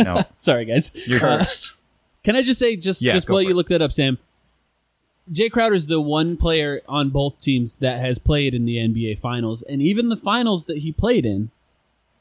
No, 0.00 0.22
sorry 0.34 0.66
guys, 0.66 0.92
you're 1.06 1.18
uh, 1.18 1.38
Cursed. 1.38 1.72
Can 2.22 2.36
I 2.36 2.42
just 2.42 2.58
say, 2.58 2.76
just 2.76 3.02
Yeah, 3.02 3.12
just 3.12 3.28
while 3.28 3.42
you 3.42 3.50
it. 3.50 3.56
look 3.56 3.68
that 3.68 3.82
up, 3.82 3.92
Sam? 3.92 4.18
Jae 5.32 5.50
Crowder 5.50 5.74
is 5.74 5.86
the 5.86 6.00
one 6.00 6.36
player 6.36 6.82
on 6.86 7.08
both 7.08 7.40
teams 7.40 7.78
that 7.78 7.98
has 8.00 8.18
played 8.18 8.52
in 8.54 8.66
the 8.66 8.76
NBA 8.76 9.18
Finals, 9.18 9.62
and 9.62 9.80
even 9.80 10.10
the 10.10 10.16
finals 10.16 10.66
that 10.66 10.78
he 10.78 10.92
played 10.92 11.24
in 11.24 11.50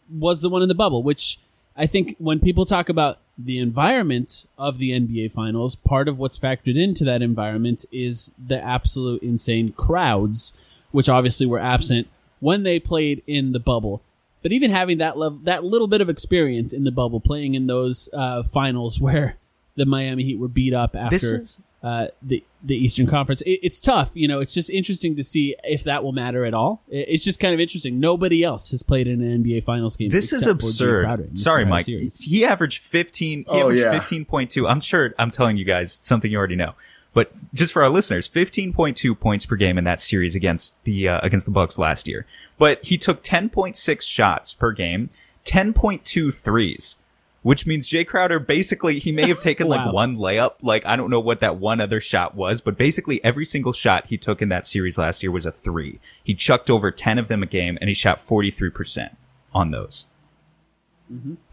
was 0.09 0.41
the 0.41 0.49
one 0.49 0.61
in 0.61 0.69
the 0.69 0.75
bubble. 0.75 1.03
Which 1.03 1.39
I 1.75 1.85
think 1.85 2.15
when 2.17 2.39
people 2.39 2.63
talk 2.65 2.87
about 2.87 3.19
the 3.37 3.57
environment 3.59 4.45
of 4.57 4.77
the 4.77 4.91
NBA 4.91 5.31
Finals, 5.31 5.75
part 5.75 6.07
of 6.07 6.17
what's 6.17 6.39
factored 6.39 6.81
into 6.81 7.03
that 7.03 7.21
environment 7.21 7.83
is 7.91 8.31
the 8.37 8.63
absolute 8.63 9.21
insane 9.21 9.73
crowds, 9.73 10.53
which 10.91 11.09
obviously 11.09 11.45
were 11.45 11.59
absent 11.59 12.07
when 12.39 12.63
they 12.63 12.79
played 12.79 13.21
in 13.27 13.51
the 13.51 13.59
bubble. 13.59 14.01
But 14.43 14.51
even 14.51 14.69
having 14.71 14.99
that 14.99 15.17
level, 15.17 15.39
that 15.43 15.63
little 15.63 15.87
bit 15.87 16.01
of 16.01 16.09
experience 16.09 16.71
in 16.73 16.83
the 16.83 16.91
bubble, 16.91 17.19
playing 17.19 17.55
in 17.55 17.65
those 17.67 18.09
uh, 18.13 18.43
finals 18.43 18.99
where 19.05 19.37
the 19.75 19.85
Miami 19.87 20.23
Heat 20.23 20.37
were 20.37 20.47
beat 20.47 20.73
up 20.73 20.95
after 20.95 21.09
This 21.15 21.23
is- 21.23 21.61
uh, 21.81 22.07
the 22.21 22.41
the 22.63 22.77
Eastern 22.77 23.05
Conference, 23.07 23.41
it, 23.41 23.59
it's 23.61 23.81
tough. 23.81 24.11
You 24.13 24.25
know, 24.29 24.39
it's 24.39 24.53
just 24.53 24.69
interesting 24.69 25.15
to 25.17 25.23
see 25.23 25.53
if 25.65 25.83
that 25.83 26.01
will 26.01 26.13
matter 26.13 26.45
at 26.45 26.53
all. 26.53 26.81
It- 26.87 27.07
it's 27.09 27.25
just 27.25 27.41
kind 27.41 27.53
of 27.53 27.59
interesting. 27.59 27.99
Nobody 27.99 28.41
else 28.41 28.71
has 28.71 28.83
played 28.83 29.05
in 29.05 29.21
an 29.21 29.43
NBA 29.43 29.63
Finals 29.65 29.97
game. 29.97 30.09
this 30.09 30.31
is 30.31 30.47
except 30.47 30.61
for 30.61 31.01
Crowder 31.01 31.23
absurd. 31.23 31.37
Sorry, 31.37 31.65
Mike. 31.65 31.83
series. 31.83 32.21
He 32.21 32.45
averaged 32.45 32.81
15. 32.83 33.39
He 33.39 33.45
Oh, 33.49 33.59
averaged 33.71 33.81
yeah. 33.81 33.99
15.2. 33.99 34.69
I'm 34.69 34.79
sure 34.79 35.13
I'm 35.19 35.29
telling 35.29 35.57
you 35.57 35.65
guys 35.65 35.99
something 36.01 36.31
you 36.31 36.37
already 36.37 36.55
know. 36.55 36.73
But 37.13 37.31
just 37.53 37.71
for 37.73 37.83
our 37.83 37.89
listeners, 37.89 38.27
15.2 38.27 39.19
points 39.19 39.45
per 39.45 39.55
game 39.55 39.77
in 39.77 39.83
that 39.83 40.01
series 40.01 40.33
against 40.35 40.83
the 40.83 41.07
uh, 41.09 41.19
against 41.21 41.45
the 41.45 41.51
Bucks 41.51 41.77
last 41.77 42.07
year. 42.07 42.25
But 42.57 42.83
he 42.85 42.97
took 42.97 43.23
10.6 43.23 44.01
shots 44.01 44.53
per 44.53 44.71
game, 44.71 45.09
10.2 45.45 46.33
threes, 46.33 46.97
which 47.43 47.67
means 47.67 47.87
Jae 47.89 48.07
Crowder 48.07 48.39
basically 48.39 48.97
he 48.99 49.11
may 49.11 49.27
have 49.27 49.39
taken 49.41 49.67
Wow. 49.67 49.85
like 49.85 49.93
one 49.93 50.17
layup. 50.17 50.53
Like 50.63 50.85
I 50.87 50.95
don't 50.95 51.09
know 51.11 51.19
what 51.19 51.39
that 51.41 51.57
one 51.57 51.79
other 51.79 52.01
shot 52.01 52.33
was, 52.35 52.61
but 52.61 52.77
basically 52.77 53.23
every 53.23 53.45
single 53.45 53.73
shot 53.73 54.07
he 54.07 54.17
took 54.17 54.41
in 54.41 54.49
that 54.49 54.65
series 54.65 54.97
last 54.97 55.21
year 55.21 55.31
was 55.31 55.45
a 55.45 55.51
three. 55.51 55.99
He 56.23 56.33
chucked 56.33 56.69
over 56.71 56.89
10 56.89 57.19
of 57.19 57.27
them 57.27 57.43
a 57.43 57.47
game, 57.47 57.77
and 57.79 57.89
he 57.89 57.93
shot 57.93 58.17
43% 58.19 59.15
on 59.53 59.69
those. 59.71 60.07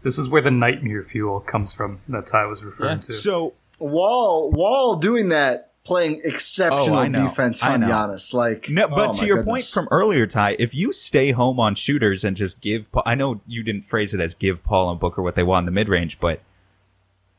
This 0.01 0.17
is 0.17 0.27
where 0.27 0.41
the 0.41 0.49
nightmare 0.49 1.03
fuel 1.03 1.39
comes 1.39 1.71
from. 1.71 1.99
That's 2.07 2.31
how 2.31 2.39
I 2.39 2.45
was 2.45 2.63
referring 2.63 2.97
Yeah. 2.97 3.03
to. 3.03 3.13
So 3.13 3.53
Wall 3.81 4.51
Wall 4.51 4.95
doing 4.97 5.29
that, 5.29 5.71
playing 5.83 6.21
exceptional 6.23 6.97
Oh, 6.99 7.07
defense 7.09 7.63
on. 7.63 7.81
Giannis. 7.81 8.33
Like 8.33 8.69
No, 8.69 8.87
but 8.87 9.09
oh 9.09 9.13
to 9.19 9.25
your 9.25 9.37
goodness. 9.37 9.51
point 9.73 9.85
from 9.87 9.87
earlier, 9.91 10.25
Ti, 10.27 10.55
if 10.59 10.73
you 10.75 10.91
stay 10.93 11.31
home 11.31 11.59
on 11.59 11.75
shooters 11.75 12.23
and 12.23 12.37
just 12.37 12.61
give, 12.61 12.91
Paul, 12.91 13.03
I 13.05 13.15
know 13.15 13.41
you 13.47 13.63
didn't 13.63 13.85
phrase 13.85 14.13
it 14.13 14.19
as 14.21 14.33
give 14.35 14.63
Paul 14.63 14.91
and 14.91 14.99
Booker 14.99 15.21
what 15.21 15.35
they 15.35 15.43
want 15.43 15.63
in 15.63 15.65
the 15.65 15.71
mid 15.71 15.89
range, 15.89 16.19
but 16.19 16.41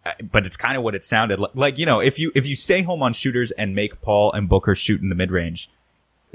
uh, 0.05 0.13
but 0.33 0.45
it's 0.45 0.57
kind 0.57 0.77
of 0.77 0.83
what 0.83 0.95
it 0.95 1.05
sounded 1.05 1.39
like. 1.39 1.53
Like 1.55 1.79
you 1.79 1.87
know, 1.87 2.01
if 2.01 2.19
you 2.19 2.33
if 2.35 2.47
you 2.47 2.57
stay 2.57 2.83
home 2.83 3.03
on 3.03 3.13
shooters 3.13 3.51
and 3.53 3.75
make 3.75 4.01
Paul 4.03 4.33
and 4.33 4.49
Booker 4.49 4.75
shoot 4.75 5.01
in 5.01 5.09
the 5.09 5.15
mid 5.15 5.31
range, 5.31 5.71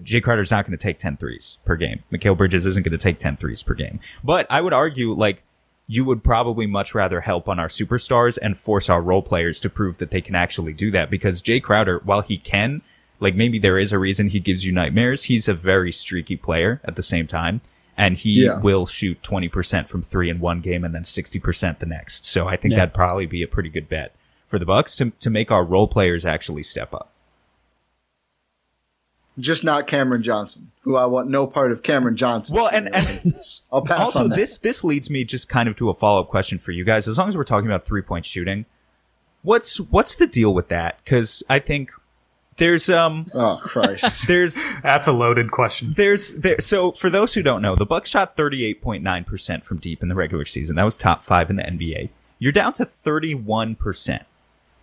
Jae 0.02 0.24
Crowder's 0.24 0.52
not 0.52 0.66
going 0.66 0.78
to 0.78 0.82
take 0.82 1.00
10 1.00 1.18
threes 1.18 1.58
per 1.66 1.76
game. 1.76 2.04
Mikal 2.12 2.38
Bridges 2.38 2.66
isn't 2.66 2.84
going 2.84 2.92
to 2.92 2.98
take 2.98 3.20
10 3.20 3.36
threes 3.38 3.64
per 3.64 3.74
game. 3.74 4.00
But 4.24 4.46
I 4.50 4.62
would 4.62 4.72
argue 4.74 5.12
like 5.14 5.42
you 5.88 6.04
would 6.04 6.24
probably 6.24 6.68
much 6.68 6.94
rather 6.94 7.22
help 7.22 7.48
on 7.48 7.60
our 7.60 7.70
superstars 7.70 8.38
and 8.42 8.58
force 8.58 8.90
our 8.90 9.02
role 9.02 9.22
players 9.22 9.60
to 9.62 9.70
prove 9.70 9.98
that 10.00 10.12
they 10.12 10.22
can 10.22 10.36
actually 10.36 10.74
do 10.74 10.92
that 10.92 11.10
because 11.10 11.42
Jae 11.42 11.64
Crowder, 11.64 12.02
while 12.04 12.22
he 12.22 12.38
can, 12.38 12.82
like 13.20 13.36
maybe 13.36 13.58
there 13.58 13.78
is 13.78 13.94
a 13.94 13.98
reason 14.00 14.30
he 14.30 14.40
gives 14.42 14.66
you 14.66 14.72
nightmares, 14.74 15.24
he's 15.24 15.48
a 15.48 15.54
very 15.54 15.92
streaky 15.92 16.36
player 16.36 16.82
at 16.84 16.96
the 16.98 17.04
same 17.04 17.26
time. 17.26 17.62
And 18.00 18.16
he 18.18 18.44
Yeah. 18.46 18.60
will 18.60 18.86
shoot 18.86 19.24
20% 19.24 19.90
from 19.90 20.04
three 20.04 20.30
in 20.30 20.40
one 20.40 20.62
game 20.62 20.84
and 20.84 20.94
then 20.94 21.04
60% 21.04 21.80
the 21.80 21.88
next. 21.88 22.26
So 22.26 22.48
I 22.48 22.56
think 22.56 22.74
Yeah. 22.74 22.80
that'd 22.80 22.94
probably 22.94 23.26
be 23.26 23.42
a 23.42 23.48
pretty 23.48 23.70
good 23.70 23.90
bet 23.90 24.14
for 24.48 24.60
the 24.60 24.66
Bucks 24.66 24.96
to, 24.98 25.12
to 25.20 25.30
make 25.32 25.50
our 25.52 25.64
role 25.64 25.88
players 25.88 26.24
actually 26.26 26.62
step 26.64 26.94
up. 26.94 27.12
Just 29.40 29.64
not 29.64 29.88
Cameron 29.88 30.24
Johnson, 30.24 30.72
who 30.82 30.96
I 30.96 31.06
want 31.06 31.30
no 31.30 31.46
part 31.48 31.72
of 31.72 31.84
Cameron 31.84 32.16
Johnson. 32.16 32.56
Well, 32.56 32.70
and- 32.72 32.94
and- 32.94 33.34
I'll 33.72 33.82
pass 33.82 34.00
also, 34.00 34.20
on 34.24 34.30
that. 34.30 34.36
this 34.36 34.58
this 34.58 34.84
leads 34.84 35.10
me 35.10 35.24
just 35.24 35.48
kind 35.50 35.68
of 35.70 35.76
to 35.78 35.90
a 35.90 35.94
follow 35.94 36.22
up 36.22 36.28
question 36.28 36.58
for 36.60 36.72
you 36.72 36.84
guys. 36.84 37.08
As 37.08 37.18
long 37.18 37.28
as 37.28 37.38
we're 37.38 37.44
talking 37.44 37.68
about 37.70 37.86
three 37.86 38.02
point 38.02 38.26
shooting, 38.26 38.66
What's 39.44 39.80
what's 39.80 40.16
the 40.16 40.28
deal 40.28 40.54
with 40.54 40.68
that? 40.70 41.00
Because 41.04 41.44
I 41.50 41.60
think 41.60 41.92
there's 42.58 42.90
um 42.90 43.28
Oh 43.34 43.60
Christ. 43.62 44.28
there's 44.28 44.58
That's 44.84 45.08
a 45.08 45.12
loaded 45.14 45.52
question. 45.52 45.94
there's 45.96 46.34
there. 46.34 46.60
So 46.60 46.92
for 46.92 47.10
those 47.10 47.34
who 47.36 47.44
don't 47.44 47.62
know, 47.62 47.76
the 47.76 47.86
Bucks 47.86 48.10
shot 48.10 48.36
38.9 48.36 49.26
percent 49.26 49.64
from 49.64 49.78
deep 49.78 50.02
in 50.02 50.10
the 50.10 50.16
regular 50.16 50.44
season. 50.46 50.76
That 50.76 50.84
was 50.86 50.98
top 50.98 51.22
five 51.24 51.50
in 51.50 51.56
the 51.56 51.64
NBA. 51.64 52.10
You're 52.40 52.52
down 52.52 52.74
to 52.74 52.86
31 52.86 53.76
percent 53.76 54.24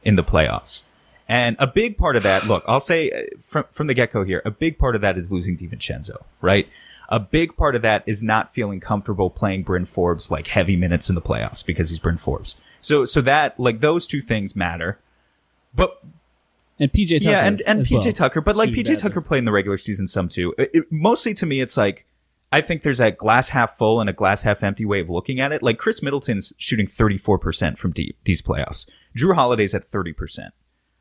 in 0.04 0.14
the 0.16 0.24
playoffs. 0.24 0.84
And 1.28 1.56
a 1.58 1.66
big 1.66 1.96
part 1.96 2.16
of 2.16 2.22
that, 2.24 2.46
look, 2.46 2.62
I'll 2.66 2.80
say 2.80 3.10
uh, 3.10 3.22
from 3.40 3.64
from 3.72 3.86
the 3.86 3.94
get 3.94 4.12
go 4.12 4.24
here, 4.24 4.42
a 4.44 4.50
big 4.50 4.78
part 4.78 4.94
of 4.94 5.00
that 5.02 5.16
is 5.16 5.32
losing 5.32 5.56
DiVincenzo, 5.56 6.16
right? 6.40 6.68
A 7.08 7.20
big 7.20 7.56
part 7.56 7.74
of 7.76 7.82
that 7.82 8.02
is 8.06 8.22
not 8.22 8.52
feeling 8.54 8.80
comfortable 8.80 9.30
playing 9.30 9.62
Bryn 9.62 9.84
Forbes 9.84 10.30
like 10.30 10.48
heavy 10.48 10.76
minutes 10.76 11.08
in 11.08 11.14
the 11.14 11.22
playoffs 11.22 11.64
because 11.64 11.90
he's 11.90 11.98
Bryn 11.98 12.16
Forbes. 12.18 12.56
So 12.80 13.04
so 13.04 13.20
that 13.22 13.58
like 13.58 13.80
those 13.80 14.06
two 14.06 14.20
things 14.20 14.54
matter. 14.54 14.98
But 15.74 16.02
And 16.78 16.92
PJ 16.92 17.18
Tucker. 17.18 17.30
yeah, 17.30 17.44
and, 17.46 17.62
and 17.62 17.80
PJ 17.80 18.02
well, 18.04 18.12
Tucker, 18.12 18.40
but 18.40 18.56
like 18.56 18.70
PJ. 18.70 18.98
Tucker 18.98 19.20
played 19.20 19.38
in 19.40 19.44
the 19.44 19.52
regular 19.52 19.78
season 19.78 20.06
some 20.06 20.28
too. 20.28 20.54
It, 20.58 20.70
it- 20.74 20.92
mostly 20.92 21.32
to 21.34 21.46
me, 21.46 21.60
it's 21.60 21.76
like 21.76 22.06
I 22.52 22.60
think 22.60 22.82
there's 22.82 23.00
a 23.00 23.10
glass 23.10 23.48
half 23.48 23.76
full 23.76 24.00
and 24.00 24.08
a 24.08 24.12
glass 24.12 24.42
half 24.42 24.62
empty 24.62 24.84
way 24.84 25.00
of 25.00 25.10
looking 25.10 25.40
at 25.40 25.52
it. 25.52 25.62
Like 25.62 25.78
Khris 25.78 26.02
Middleton's 26.02 26.52
shooting 26.56 26.86
34% 26.86 27.78
from 27.78 27.90
deep 27.92 28.16
these 28.24 28.40
playoffs. 28.40 28.86
Jrue 29.16 29.34
Holiday's 29.34 29.74
at 29.74 29.90
30%. 29.90 30.50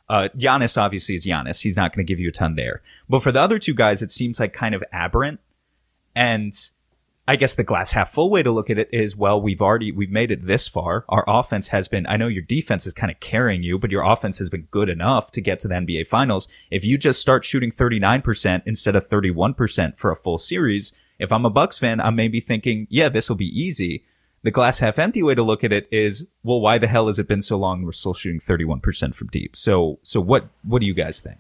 Uh, 0.10 0.30
Giannis 0.38 0.78
obviously 0.78 1.16
is 1.16 1.26
Giannis. 1.26 1.62
He's 1.62 1.78
not 1.78 1.96
going 1.96 2.06
to 2.06 2.12
give 2.12 2.20
you 2.20 2.30
a 2.30 2.34
ton 2.34 2.56
there. 2.56 2.82
But 3.10 3.24
for 3.24 3.32
the 3.32 3.42
other 3.42 3.60
two 3.60 3.74
guys, 3.74 4.02
it 4.02 4.12
seems 4.12 4.40
like 4.40 4.54
kind 4.54 4.76
of 4.76 4.84
aberrant. 4.92 5.40
And 6.16 6.54
I 7.28 7.38
guess 7.38 7.56
the 7.56 7.64
glass 7.64 7.94
half 7.94 8.12
full 8.12 8.30
way 8.30 8.44
to 8.44 8.52
look 8.52 8.70
at 8.70 8.78
it 8.78 8.90
is, 8.92 9.16
well, 9.16 9.42
we've 9.42 9.62
already, 9.62 9.92
we've 9.92 10.12
made 10.12 10.30
it 10.30 10.46
this 10.46 10.68
far. 10.68 11.06
Our 11.08 11.24
offense 11.26 11.70
has 11.70 11.88
been, 11.88 12.06
I 12.08 12.18
know 12.18 12.28
your 12.28 12.42
defense 12.42 12.86
is 12.86 12.94
kind 12.94 13.12
of 13.12 13.22
carrying 13.22 13.64
you, 13.64 13.80
but 13.80 13.92
your 13.92 14.04
offense 14.04 14.40
has 14.40 14.50
been 14.50 14.68
good 14.72 14.90
enough 14.90 15.32
to 15.32 15.42
get 15.42 15.60
to 15.60 15.70
the 15.70 15.76
NBA 15.76 16.08
finals. 16.08 16.50
If 16.70 16.84
you 16.84 16.98
just 16.98 17.22
start 17.22 17.46
shooting 17.46 17.72
39% 17.72 18.64
instead 18.66 18.96
of 18.98 19.08
31% 19.08 19.98
for 19.98 20.12
a 20.12 20.18
full 20.18 20.38
series, 20.38 20.92
if 21.18 21.32
I'm 21.32 21.46
a 21.46 21.50
Bucks 21.50 21.78
fan, 21.78 22.02
I 22.02 22.10
may 22.10 22.28
be 22.28 22.42
thinking, 22.42 22.88
yeah, 22.90 23.08
this 23.08 23.30
will 23.30 23.38
be 23.38 23.48
easy. 23.48 24.04
The 24.44 24.52
glass 24.52 24.80
half 24.80 25.00
empty 25.00 25.24
way 25.24 25.36
to 25.36 25.44
look 25.44 25.64
at 25.64 25.72
it 25.72 25.88
is, 25.92 26.28
well, 26.44 26.60
why 26.60 26.78
the 26.78 26.88
hell 26.88 27.08
has 27.08 27.18
it 27.18 27.28
been 27.28 27.42
so 27.42 27.58
long? 27.58 27.84
We're 27.84 27.94
still 27.94 28.14
shooting 28.14 28.42
31% 28.42 29.16
from 29.16 29.28
deep. 29.28 29.56
So, 29.56 30.00
so 30.04 30.20
what, 30.20 30.50
what 30.64 30.80
do 30.80 30.86
you 30.86 30.94
guys 30.94 31.20
think? 31.20 31.40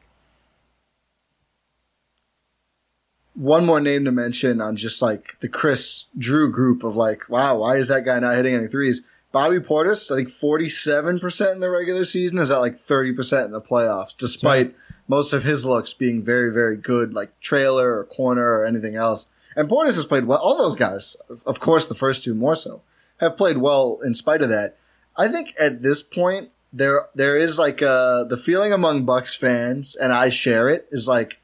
one 3.35 3.65
more 3.65 3.81
name 3.81 4.05
to 4.05 4.11
mention 4.11 4.61
on 4.61 4.75
just 4.75 5.01
like 5.01 5.39
the 5.39 5.47
Chris 5.47 6.05
Jrue 6.17 6.51
group 6.51 6.83
of 6.83 6.95
like, 6.95 7.29
wow, 7.29 7.57
why 7.57 7.77
is 7.77 7.87
that 7.87 8.05
guy 8.05 8.19
not 8.19 8.35
hitting 8.35 8.55
any 8.55 8.67
threes? 8.67 9.01
Bobby 9.31 9.57
Portis, 9.57 10.11
I 10.11 10.17
think 10.17 10.29
47% 10.29 11.53
in 11.53 11.59
the 11.59 11.69
regular 11.69 12.05
season 12.05 12.37
is 12.37 12.51
at 12.51 12.59
like 12.59 12.73
30% 12.73 13.45
in 13.45 13.51
the 13.51 13.61
playoffs, 13.61 14.15
despite 14.15 14.75
most 15.07 15.33
of 15.33 15.43
his 15.43 15.65
looks 15.65 15.93
being 15.93 16.21
very, 16.21 16.53
very 16.53 16.77
good, 16.77 17.13
like 17.13 17.39
trailer 17.39 17.97
or 17.97 18.05
corner 18.05 18.45
or 18.45 18.65
anything 18.65 18.95
else. 18.95 19.25
And 19.55 19.67
Portis 19.67 19.95
has 19.95 20.05
played 20.05 20.25
well. 20.25 20.39
All 20.39 20.57
those 20.57 20.75
guys, 20.75 21.17
of 21.47 21.59
course, 21.59 21.87
the 21.87 21.95
first 21.95 22.23
two 22.23 22.35
more 22.35 22.55
so, 22.55 22.83
have 23.23 23.37
played 23.37 23.57
well 23.57 23.99
in 24.03 24.13
spite 24.13 24.41
of 24.41 24.49
that. 24.49 24.77
I 25.15 25.27
think 25.27 25.53
at 25.59 25.81
this 25.81 26.03
point, 26.03 26.49
there 26.71 27.07
there 27.13 27.37
is 27.37 27.59
like 27.59 27.81
uh 27.81 28.23
the 28.23 28.37
feeling 28.37 28.73
among 28.73 29.05
Bucks 29.05 29.35
fans, 29.35 29.95
and 29.95 30.11
I 30.11 30.29
share 30.29 30.69
it, 30.69 30.87
is 30.91 31.07
like 31.07 31.39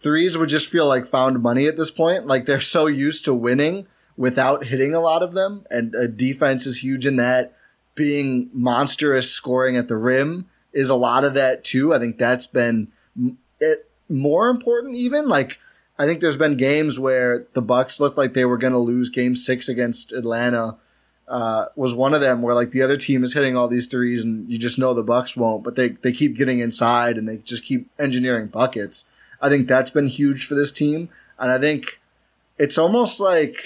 threes 0.00 0.36
would 0.36 0.48
just 0.48 0.68
feel 0.68 0.86
like 0.86 1.06
found 1.06 1.42
money 1.42 1.66
at 1.66 1.76
this 1.76 1.90
point. 1.90 2.26
Like 2.26 2.46
they're 2.46 2.60
so 2.60 2.86
used 2.86 3.24
to 3.24 3.34
winning 3.34 3.86
without 4.16 4.64
hitting 4.64 4.94
a 4.94 5.00
lot 5.00 5.22
of 5.22 5.34
them, 5.34 5.64
and 5.70 5.94
uh, 5.94 6.06
defense 6.06 6.66
is 6.66 6.82
huge 6.82 7.06
in 7.06 7.16
that. 7.16 7.54
Being 7.94 8.50
monstrous, 8.52 9.30
scoring 9.30 9.76
at 9.76 9.88
the 9.88 9.96
rim 9.96 10.46
is 10.72 10.88
a 10.88 10.94
lot 10.94 11.24
of 11.24 11.34
that 11.34 11.64
too. 11.64 11.92
I 11.92 11.98
think 11.98 12.18
that's 12.18 12.46
been 12.46 12.88
it, 13.58 13.90
more 14.08 14.48
important. 14.48 14.94
Even 14.94 15.28
like 15.28 15.58
I 15.98 16.06
think 16.06 16.20
there's 16.20 16.36
been 16.36 16.56
games 16.56 16.98
where 16.98 17.46
the 17.54 17.62
Bucks 17.62 17.98
looked 17.98 18.16
like 18.16 18.34
they 18.34 18.44
were 18.44 18.58
going 18.58 18.72
to 18.72 18.78
lose. 18.78 19.10
Game 19.10 19.34
six 19.34 19.68
against 19.68 20.12
Atlanta 20.12 20.76
uh, 21.28 21.66
was 21.76 21.94
one 21.94 22.14
of 22.14 22.20
them 22.20 22.42
where 22.42 22.54
like 22.54 22.70
the 22.70 22.82
other 22.82 22.96
team 22.96 23.22
is 23.22 23.34
hitting 23.34 23.56
all 23.56 23.68
these 23.68 23.86
threes, 23.86 24.24
and 24.24 24.50
you 24.50 24.58
just 24.58 24.78
know 24.78 24.94
the 24.94 25.02
Bucks 25.02 25.36
won't. 25.36 25.62
But 25.62 25.76
they 25.76 25.90
they 25.90 26.12
keep 26.12 26.36
getting 26.36 26.60
inside 26.60 27.18
and 27.18 27.28
they 27.28 27.36
just 27.38 27.64
keep 27.64 27.88
engineering 27.98 28.48
buckets. 28.48 29.06
I 29.40 29.48
think 29.48 29.68
that's 29.68 29.90
been 29.90 30.06
huge 30.06 30.46
for 30.46 30.54
this 30.54 30.72
team. 30.72 31.10
And 31.38 31.52
I 31.52 31.58
think 31.58 32.00
it's 32.58 32.78
almost 32.78 33.20
like 33.20 33.56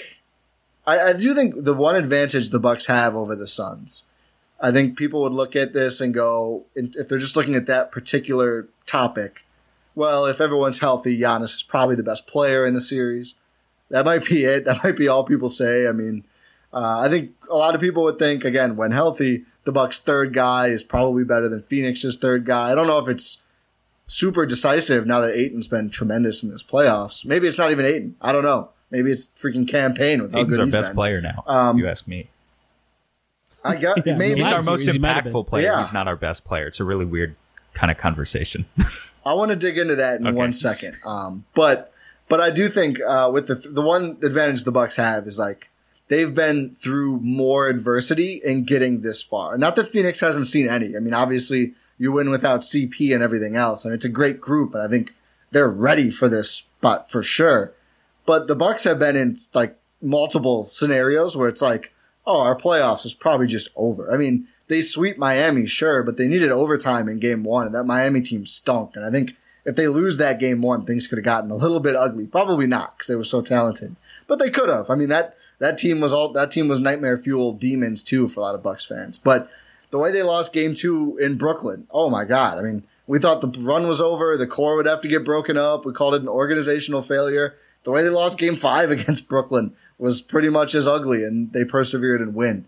I, 0.85 0.99
I 0.99 1.13
do 1.13 1.33
think 1.33 1.63
the 1.63 1.73
one 1.73 1.95
advantage 1.95 2.49
the 2.49 2.59
Bucks 2.59 2.87
have 2.87 3.15
over 3.15 3.35
the 3.35 3.47
Suns. 3.47 4.05
I 4.59 4.71
think 4.71 4.97
people 4.97 5.21
would 5.23 5.33
look 5.33 5.55
at 5.55 5.73
this 5.73 5.99
and 5.99 6.13
go, 6.13 6.63
if 6.75 7.09
they're 7.09 7.17
just 7.17 7.35
looking 7.35 7.55
at 7.55 7.65
that 7.65 7.91
particular 7.91 8.69
topic, 8.85 9.45
well, 9.93 10.25
if 10.25 10.39
everyone's 10.39 10.79
healthy, 10.79 11.19
Giannis 11.19 11.55
is 11.55 11.63
probably 11.63 11.95
the 11.95 12.03
best 12.03 12.27
player 12.27 12.65
in 12.65 12.73
the 12.73 12.81
series. 12.81 13.35
That 13.89 14.05
might 14.05 14.25
be 14.25 14.45
it. 14.45 14.65
That 14.65 14.83
might 14.83 14.95
be 14.95 15.07
all 15.07 15.23
people 15.23 15.49
say. 15.49 15.87
I 15.87 15.91
mean, 15.91 16.23
uh, 16.73 16.99
I 16.99 17.09
think 17.09 17.31
a 17.53 17.57
lot 17.57 17.75
of 17.75 17.81
people 17.81 18.03
would 18.03 18.19
think 18.19 18.43
again 18.43 18.75
when 18.75 18.91
healthy, 18.91 19.45
the 19.63 19.71
Bucks' 19.71 19.99
third 19.99 20.33
guy 20.33 20.67
is 20.67 20.83
probably 20.83 21.23
better 21.23 21.47
than 21.49 21.61
Phoenix's 21.61 22.17
third 22.17 22.45
guy. 22.45 22.71
I 22.71 22.75
don't 22.75 22.87
know 22.87 22.99
if 22.99 23.07
it's 23.07 23.41
super 24.07 24.45
decisive 24.45 25.05
now 25.05 25.19
that 25.21 25.35
Ayton's 25.35 25.67
been 25.67 25.89
tremendous 25.89 26.43
in 26.43 26.49
this 26.49 26.63
playoffs. 26.63 27.25
Maybe 27.25 27.47
it's 27.47 27.57
not 27.57 27.71
even 27.71 27.85
Ayton. 27.85 28.15
I 28.21 28.31
don't 28.31 28.43
know. 28.43 28.69
Maybe 28.91 29.11
it's 29.11 29.27
freaking 29.27 29.67
Cam 29.67 29.93
Payne 29.93 30.21
with 30.21 30.31
how 30.33 30.39
Ayton's 30.39 30.49
good 30.51 30.59
our 30.59 30.65
he's 30.65 30.73
best 30.73 30.89
been. 30.89 30.95
player 30.95 31.21
now. 31.21 31.43
Um, 31.47 31.77
you 31.79 31.87
ask 31.87 32.07
me. 32.07 32.29
I 33.65 33.75
got 33.77 33.97
Yeah, 34.05 34.15
maybe 34.17 34.41
He's 34.43 34.51
our 34.51 34.61
most 34.63 34.81
series 34.81 34.91
he 34.93 34.99
might 34.99 35.13
have 35.13 35.23
been. 35.23 35.33
impactful 35.33 35.47
player. 35.47 35.63
Yeah. 35.63 35.81
He's 35.83 35.93
not 35.93 36.07
our 36.07 36.15
best 36.17 36.43
player. 36.43 36.67
It's 36.67 36.79
a 36.79 36.83
really 36.83 37.05
weird 37.05 37.35
kind 37.73 37.89
of 37.91 37.97
conversation. 37.97 38.65
I 39.25 39.33
want 39.33 39.51
to 39.51 39.55
dig 39.55 39.77
into 39.77 39.95
that 39.95 40.19
in 40.19 40.27
Okay. 40.27 40.35
one 40.35 40.51
second. 40.53 40.97
Um, 41.05 41.45
but 41.55 41.91
but 42.27 42.41
I 42.41 42.49
do 42.49 42.67
think 42.67 42.99
uh, 43.01 43.29
with 43.33 43.47
the 43.47 43.55
the 43.55 43.81
one 43.81 44.17
advantage 44.21 44.63
the 44.65 44.71
Bucks 44.71 44.97
have 44.97 45.25
is 45.27 45.39
like 45.39 45.69
they've 46.07 46.33
been 46.33 46.75
through 46.75 47.19
more 47.21 47.67
adversity 47.67 48.41
in 48.43 48.63
getting 48.63 49.01
this 49.01 49.21
far. 49.21 49.57
Not 49.57 49.75
that 49.75 49.87
Phoenix 49.87 50.19
hasn't 50.19 50.47
seen 50.47 50.67
any. 50.67 50.95
I 50.95 50.99
mean, 50.99 51.13
obviously 51.13 51.73
you 51.97 52.11
win 52.11 52.29
without 52.29 52.61
CP 52.61 53.13
and 53.13 53.23
everything 53.23 53.55
else, 53.55 53.85
and 53.85 53.93
it's 53.93 54.05
a 54.05 54.09
great 54.09 54.41
group, 54.41 54.73
and 54.73 54.83
I 54.83 54.87
think 54.87 55.15
they're 55.51 55.69
ready 55.69 56.09
for 56.09 56.27
this 56.27 56.51
spot 56.51 57.09
for 57.09 57.23
sure. 57.23 57.73
But 58.25 58.47
the 58.47 58.55
Bucks 58.55 58.83
have 58.83 58.99
been 58.99 59.15
in 59.15 59.37
like 59.53 59.79
multiple 60.01 60.63
scenarios 60.63 61.35
where 61.37 61.49
it's 61.49 61.61
like, 61.61 61.93
oh, 62.25 62.39
our 62.39 62.55
playoffs 62.55 63.05
is 63.05 63.13
probably 63.13 63.47
just 63.47 63.69
over. 63.75 64.13
I 64.13 64.17
mean, 64.17 64.47
they 64.67 64.81
sweep 64.81 65.17
Miami, 65.17 65.65
sure, 65.65 66.03
but 66.03 66.17
they 66.17 66.27
needed 66.27 66.51
overtime 66.51 67.09
in 67.09 67.19
game 67.19 67.43
one, 67.43 67.65
and 67.65 67.75
that 67.75 67.83
Miami 67.83 68.21
team 68.21 68.45
stunk. 68.45 68.95
And 68.95 69.05
I 69.05 69.11
think 69.11 69.35
if 69.65 69.75
they 69.75 69.87
lose 69.87 70.17
that 70.17 70.39
game 70.39 70.61
one, 70.61 70.85
things 70.85 71.07
could 71.07 71.17
have 71.17 71.25
gotten 71.25 71.51
a 71.51 71.55
little 71.55 71.79
bit 71.79 71.95
ugly. 71.95 72.25
Probably 72.25 72.67
not 72.67 72.97
because 72.97 73.07
they 73.07 73.15
were 73.15 73.23
so 73.23 73.41
talented, 73.41 73.95
but 74.27 74.39
they 74.39 74.49
could 74.49 74.69
have. 74.69 74.89
I 74.89 74.95
mean 74.95 75.09
that 75.09 75.37
that 75.59 75.77
team 75.77 75.99
was 75.99 76.13
all 76.13 76.31
that 76.33 76.51
team 76.51 76.67
was 76.67 76.79
nightmare 76.79 77.17
fuel 77.17 77.53
demons 77.53 78.03
too 78.03 78.27
for 78.27 78.39
a 78.39 78.43
lot 78.43 78.55
of 78.55 78.63
Bucks 78.63 78.85
fans. 78.85 79.17
But 79.17 79.49
the 79.91 79.99
way 79.99 80.11
they 80.11 80.23
lost 80.23 80.53
game 80.53 80.73
two 80.73 81.17
in 81.17 81.37
Brooklyn, 81.37 81.87
oh 81.91 82.09
my 82.09 82.25
god! 82.25 82.57
I 82.57 82.61
mean, 82.61 82.83
we 83.07 83.19
thought 83.19 83.41
the 83.41 83.61
run 83.61 83.87
was 83.87 84.01
over, 84.01 84.37
the 84.37 84.47
core 84.47 84.75
would 84.75 84.85
have 84.85 85.01
to 85.01 85.07
get 85.07 85.25
broken 85.25 85.57
up. 85.57 85.85
We 85.85 85.93
called 85.93 86.15
it 86.15 86.21
an 86.21 86.27
organizational 86.27 87.01
failure. 87.01 87.55
The 87.83 87.91
way 87.91 88.01
they 88.01 88.09
lost 88.09 88.39
game 88.39 88.55
five 88.55 88.91
against 88.91 89.29
Brooklyn 89.29 89.73
was 89.97 90.21
pretty 90.21 90.49
much 90.49 90.75
as 90.75 90.87
ugly, 90.87 91.23
and 91.23 91.51
they 91.53 91.65
persevered 91.65 92.21
and 92.21 92.33
win. 92.33 92.65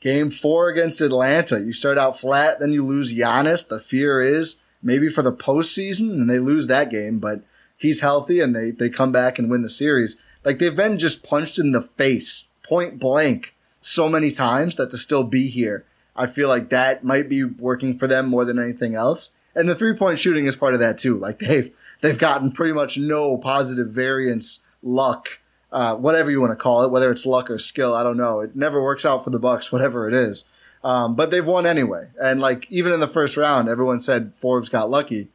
Game 0.00 0.30
four 0.30 0.68
against 0.68 1.00
Atlanta, 1.00 1.60
you 1.60 1.72
start 1.72 1.96
out 1.96 2.18
flat, 2.18 2.58
then 2.58 2.72
you 2.72 2.84
lose 2.84 3.14
Giannis. 3.14 3.68
The 3.68 3.78
fear 3.78 4.20
is 4.20 4.56
maybe 4.82 5.08
for 5.08 5.22
the 5.22 5.32
postseason, 5.32 6.10
and 6.10 6.28
they 6.28 6.40
lose 6.40 6.66
that 6.66 6.90
game, 6.90 7.20
but 7.20 7.44
he's 7.76 8.00
healthy 8.00 8.40
and 8.40 8.54
they, 8.54 8.70
they 8.70 8.88
come 8.88 9.12
back 9.12 9.38
and 9.38 9.50
win 9.50 9.62
the 9.62 9.68
series. 9.68 10.16
Like 10.44 10.58
they've 10.58 10.74
been 10.74 10.98
just 10.98 11.22
punched 11.24 11.58
in 11.58 11.72
the 11.72 11.82
face, 11.82 12.50
point 12.62 12.98
blank, 12.98 13.54
so 13.80 14.08
many 14.08 14.30
times 14.30 14.76
that 14.76 14.90
to 14.90 14.96
still 14.96 15.24
be 15.24 15.48
here, 15.48 15.84
I 16.14 16.26
feel 16.26 16.48
like 16.48 16.70
that 16.70 17.04
might 17.04 17.28
be 17.28 17.44
working 17.44 17.98
for 17.98 18.06
them 18.06 18.28
more 18.28 18.44
than 18.44 18.58
anything 18.58 18.94
else. 18.94 19.30
And 19.54 19.68
the 19.68 19.74
three 19.74 19.94
point 19.94 20.18
shooting 20.18 20.46
is 20.46 20.56
part 20.56 20.74
of 20.74 20.80
that 20.80 20.98
too. 20.98 21.18
Like 21.18 21.38
they've 21.38 21.74
they've 22.00 22.18
gotten 22.18 22.52
pretty 22.52 22.72
much 22.72 22.98
no 22.98 23.36
positive 23.36 23.90
variance, 23.90 24.64
luck, 24.82 25.40
uh, 25.70 25.94
whatever 25.96 26.30
you 26.30 26.40
want 26.40 26.52
to 26.52 26.56
call 26.56 26.82
it, 26.84 26.90
whether 26.90 27.10
it's 27.10 27.26
luck 27.26 27.50
or 27.50 27.58
skill, 27.58 27.94
I 27.94 28.02
don't 28.02 28.16
know. 28.16 28.40
It 28.40 28.56
never 28.56 28.82
works 28.82 29.04
out 29.04 29.24
for 29.24 29.30
the 29.30 29.38
Bucks, 29.38 29.72
whatever 29.72 30.08
it 30.08 30.14
is. 30.14 30.44
Um, 30.84 31.14
but 31.14 31.30
they've 31.30 31.46
won 31.46 31.64
anyway. 31.64 32.08
And 32.20 32.40
like 32.40 32.66
even 32.70 32.92
in 32.92 33.00
the 33.00 33.08
first 33.08 33.36
round, 33.36 33.68
everyone 33.68 34.00
said 34.00 34.34
Forbes 34.34 34.68
got 34.68 34.90
lucky. 34.90 35.28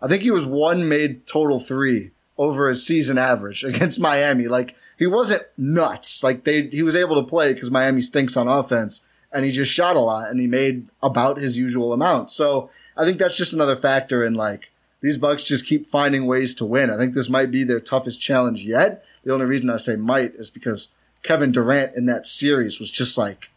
I 0.00 0.08
think 0.08 0.22
he 0.22 0.30
was 0.30 0.46
one 0.46 0.88
made 0.88 1.26
total 1.26 1.60
three 1.60 2.10
over 2.38 2.68
his 2.68 2.86
season 2.86 3.18
average 3.18 3.64
against 3.64 4.00
Miami. 4.00 4.48
Like 4.48 4.76
he 4.98 5.06
wasn't 5.06 5.42
nuts. 5.56 6.22
Like 6.22 6.44
they 6.44 6.68
he 6.68 6.82
was 6.82 6.96
able 6.96 7.16
to 7.16 7.28
play 7.28 7.52
because 7.52 7.70
Miami 7.70 8.00
stinks 8.00 8.36
on 8.36 8.48
offense, 8.48 9.06
and 9.32 9.44
he 9.44 9.50
just 9.50 9.72
shot 9.72 9.96
a 9.96 10.00
lot 10.00 10.30
and 10.30 10.40
he 10.40 10.46
made 10.46 10.88
about 11.02 11.38
his 11.38 11.58
usual 11.58 11.92
amount. 11.92 12.30
So 12.30 12.70
I 12.96 13.04
think 13.04 13.18
that's 13.18 13.36
just 13.36 13.52
another 13.52 13.76
factor 13.76 14.24
in 14.24 14.34
like 14.34 14.70
these 15.00 15.18
Bucks 15.18 15.44
just 15.44 15.66
keep 15.66 15.86
finding 15.86 16.26
ways 16.26 16.54
to 16.56 16.64
win. 16.64 16.90
I 16.90 16.96
think 16.96 17.14
this 17.14 17.28
might 17.28 17.50
be 17.50 17.64
their 17.64 17.80
toughest 17.80 18.20
challenge 18.20 18.64
yet. 18.64 19.04
The 19.24 19.32
only 19.32 19.46
reason 19.46 19.70
I 19.70 19.76
say 19.76 19.96
might 19.96 20.34
is 20.34 20.50
because 20.50 20.88
Kevin 21.22 21.52
Durant 21.52 21.96
in 21.96 22.06
that 22.06 22.26
series 22.26 22.78
was 22.78 22.90
just 22.90 23.18
like 23.18 23.50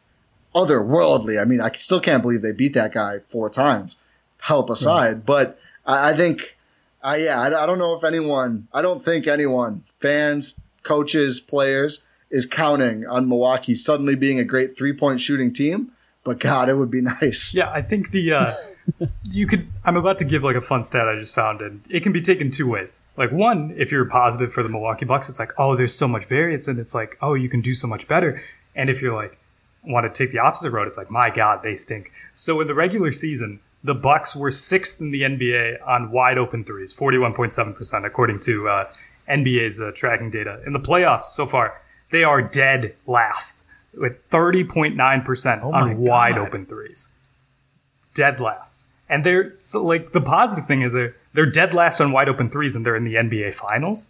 otherworldly. 0.54 1.40
I 1.40 1.46
mean, 1.46 1.62
I 1.62 1.72
still 1.72 2.00
can't 2.00 2.22
believe 2.22 2.42
they 2.42 2.52
beat 2.52 2.74
that 2.74 2.94
guy 2.94 3.20
four 3.28 3.50
times. 3.50 3.98
Help 4.42 4.70
aside, 4.70 5.26
but 5.26 5.60
I, 5.86 6.12
I 6.12 6.14
think, 6.14 6.58
I 7.06 7.18
yeah, 7.18 7.40
I, 7.40 7.64
I 7.64 7.66
don't 7.68 7.78
know 7.78 7.94
if 7.94 8.04
anyone, 8.04 8.68
I 8.74 8.82
don't 8.82 9.04
think 9.04 9.28
anyone, 9.28 9.84
fans, 10.00 10.60
coaches, 10.82 11.40
players, 11.40 12.04
is 12.32 12.48
counting 12.48 13.06
on 13.06 13.30
Milwaukee 13.30 13.76
suddenly 13.76 14.16
being 14.16 14.40
a 14.40 14.44
great 14.44 14.76
three 14.76 14.92
point 14.92 15.22
shooting 15.22 15.54
team. 15.54 15.92
But 16.24 16.40
God, 16.40 16.68
it 16.68 16.74
would 16.74 16.90
be 16.90 17.02
nice. 17.22 17.54
Yeah, 17.54 17.70
I 17.70 17.84
think 17.84 18.10
the 18.10 18.34
uh, 18.34 18.54
you 19.24 19.46
could. 19.46 19.68
I'm 19.84 19.98
about 19.98 20.18
to 20.18 20.26
give 20.26 20.44
like 20.44 20.56
a 20.56 20.62
fun 20.62 20.84
stat 20.84 21.08
I 21.08 21.20
just 21.20 21.36
found, 21.36 21.62
and 21.62 21.82
it 21.92 22.02
can 22.02 22.12
be 22.12 22.22
taken 22.22 22.50
two 22.50 22.68
ways. 22.68 23.02
Like 23.18 23.32
one, 23.32 23.76
if 23.78 23.92
you're 23.92 24.06
positive 24.06 24.52
for 24.52 24.64
the 24.64 24.70
Milwaukee 24.70 25.06
Bucks, 25.06 25.30
it's 25.30 25.38
like, 25.38 25.54
oh, 25.60 25.76
there's 25.76 25.94
so 25.94 26.08
much 26.08 26.26
variance, 26.26 26.68
and 26.68 26.80
it's 26.80 26.96
like, 26.96 27.20
oh, 27.22 27.36
you 27.36 27.50
can 27.50 27.62
do 27.62 27.76
so 27.76 27.86
much 27.86 28.08
better. 28.08 28.42
And 28.76 28.90
if 28.90 29.00
you're 29.00 29.16
like, 29.16 29.38
want 29.84 30.12
to 30.12 30.18
take 30.18 30.32
the 30.32 30.40
opposite 30.40 30.72
road, 30.72 30.88
it's 30.88 30.98
like, 30.98 31.12
my 31.12 31.30
God, 31.30 31.62
they 31.62 31.76
stink. 31.76 32.12
So 32.34 32.60
in 32.62 32.68
the 32.68 32.74
regular 32.74 33.12
season, 33.12 33.60
the 33.86 33.94
Bucks 33.94 34.36
were 34.36 34.52
sixth 34.52 35.00
in 35.00 35.12
the 35.12 35.22
NBA 35.22 35.78
on 35.88 36.12
wide 36.12 36.38
open 36.38 36.64
threes, 36.64 36.94
41.7 36.94 37.76
percent, 37.76 38.06
according 38.06 38.40
to 38.42 38.68
uh, 38.68 38.92
NBA's 39.30 39.80
uh, 39.80 39.92
tracking 39.96 40.32
data. 40.32 40.62
In 40.66 40.74
the 40.74 40.80
playoffs 40.80 41.26
so 41.26 41.46
far, 41.48 41.82
they 42.12 42.24
are 42.24 42.42
dead 42.42 42.96
last 43.08 43.64
with 43.94 44.28
30.9 44.30 45.26
percent 45.26 45.62
Oh 45.64 45.72
on 45.74 45.98
wide 45.98 46.36
God. 46.36 46.48
open 46.48 46.66
threes 46.66 47.10
dead 48.16 48.40
last. 48.40 48.84
And 49.08 49.24
they're 49.24 49.54
so 49.60 49.84
like 49.86 50.12
the 50.14 50.22
positive 50.22 50.66
thing 50.66 50.82
is 50.82 50.92
they're 50.94 51.16
they're 51.34 51.46
dead 51.46 51.74
last 51.74 52.02
on 52.02 52.12
wide 52.12 52.28
open 52.28 52.50
threes 52.50 52.76
and 52.76 52.84
they're 52.86 52.96
in 52.96 53.04
the 53.04 53.16
NBA 53.16 53.54
finals. 53.54 54.08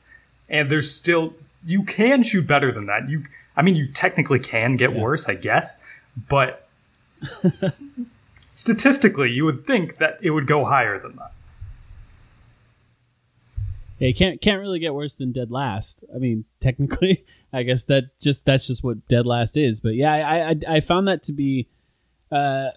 And 0.48 0.72
there's 0.72 0.90
still 0.94 1.34
you 1.66 1.84
can 1.84 2.24
shoot 2.24 2.48
better 2.48 2.72
than 2.72 2.86
that. 2.86 3.10
You 3.10 3.26
I 3.58 3.62
mean 3.62 3.76
you 3.76 3.92
technically 3.92 4.40
can 4.40 4.76
get 4.76 4.94
worse, 4.96 5.28
I 5.28 5.36
guess, 5.36 5.84
but 6.30 6.68
statistically 8.56 9.30
you 9.30 9.46
would 9.46 9.68
think 9.68 9.98
that 9.98 10.18
it 10.22 10.32
would 10.32 10.48
go 10.48 10.66
higher 10.66 11.00
than 11.00 11.16
that. 11.18 11.32
Yeah, 14.00 14.08
you 14.08 14.16
can't 14.16 14.42
can't 14.42 14.60
really 14.60 14.80
get 14.80 14.96
worse 14.96 15.16
than 15.16 15.32
dead 15.32 15.52
last. 15.52 16.04
I 16.14 16.18
mean, 16.18 16.46
technically, 16.60 17.24
I 17.54 17.62
guess 17.62 17.84
that 17.86 18.18
just 18.20 18.46
that's 18.46 18.66
just 18.66 18.84
what 18.84 19.08
dead 19.08 19.28
last 19.28 19.56
is. 19.56 19.80
But 19.80 19.94
yeah, 19.96 20.14
I 20.14 20.50
I, 20.50 20.76
I 20.76 20.80
found 20.80 21.08
that 21.08 21.22
to 21.24 21.34
be 21.34 21.68
uh, 22.32 22.70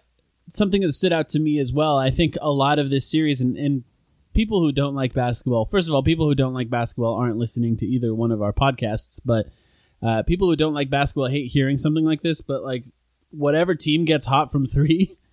something 0.49 0.83
that 0.83 0.93
stood 0.93 1.13
out 1.13 1.29
to 1.31 1.41
me 1.41 1.59
as 1.59 1.73
well. 1.73 1.99
I 1.99 2.11
think 2.11 2.37
a 2.41 2.51
lot 2.51 2.79
of 2.79 2.91
this 2.91 3.11
series 3.11 3.41
and, 3.41 3.57
and 3.57 3.85
people 4.35 4.61
who 4.61 4.73
don't 4.73 4.95
like 4.95 5.15
basketball. 5.15 5.65
First 5.65 5.89
of 5.89 5.95
all, 5.95 6.03
people 6.03 6.27
who 6.27 6.35
don't 6.35 6.55
like 6.55 6.71
basketball 6.71 7.15
aren't 7.15 7.37
listening 7.37 7.77
to 7.79 7.87
either 7.87 8.15
one 8.15 8.31
of 8.31 8.43
our 8.43 8.53
podcasts. 8.53 9.21
But 9.25 9.49
uh, 10.03 10.23
people 10.23 10.49
who 10.49 10.57
don't 10.57 10.75
like 10.75 10.91
basketball 10.91 11.27
hate 11.27 11.51
hearing 11.51 11.77
something 11.77 12.05
like 12.05 12.23
this. 12.23 12.41
But 12.41 12.63
like 12.63 12.85
whatever 13.31 13.75
team 13.75 14.05
gets 14.05 14.27
hot 14.27 14.53
from 14.53 14.67
three, 14.67 15.17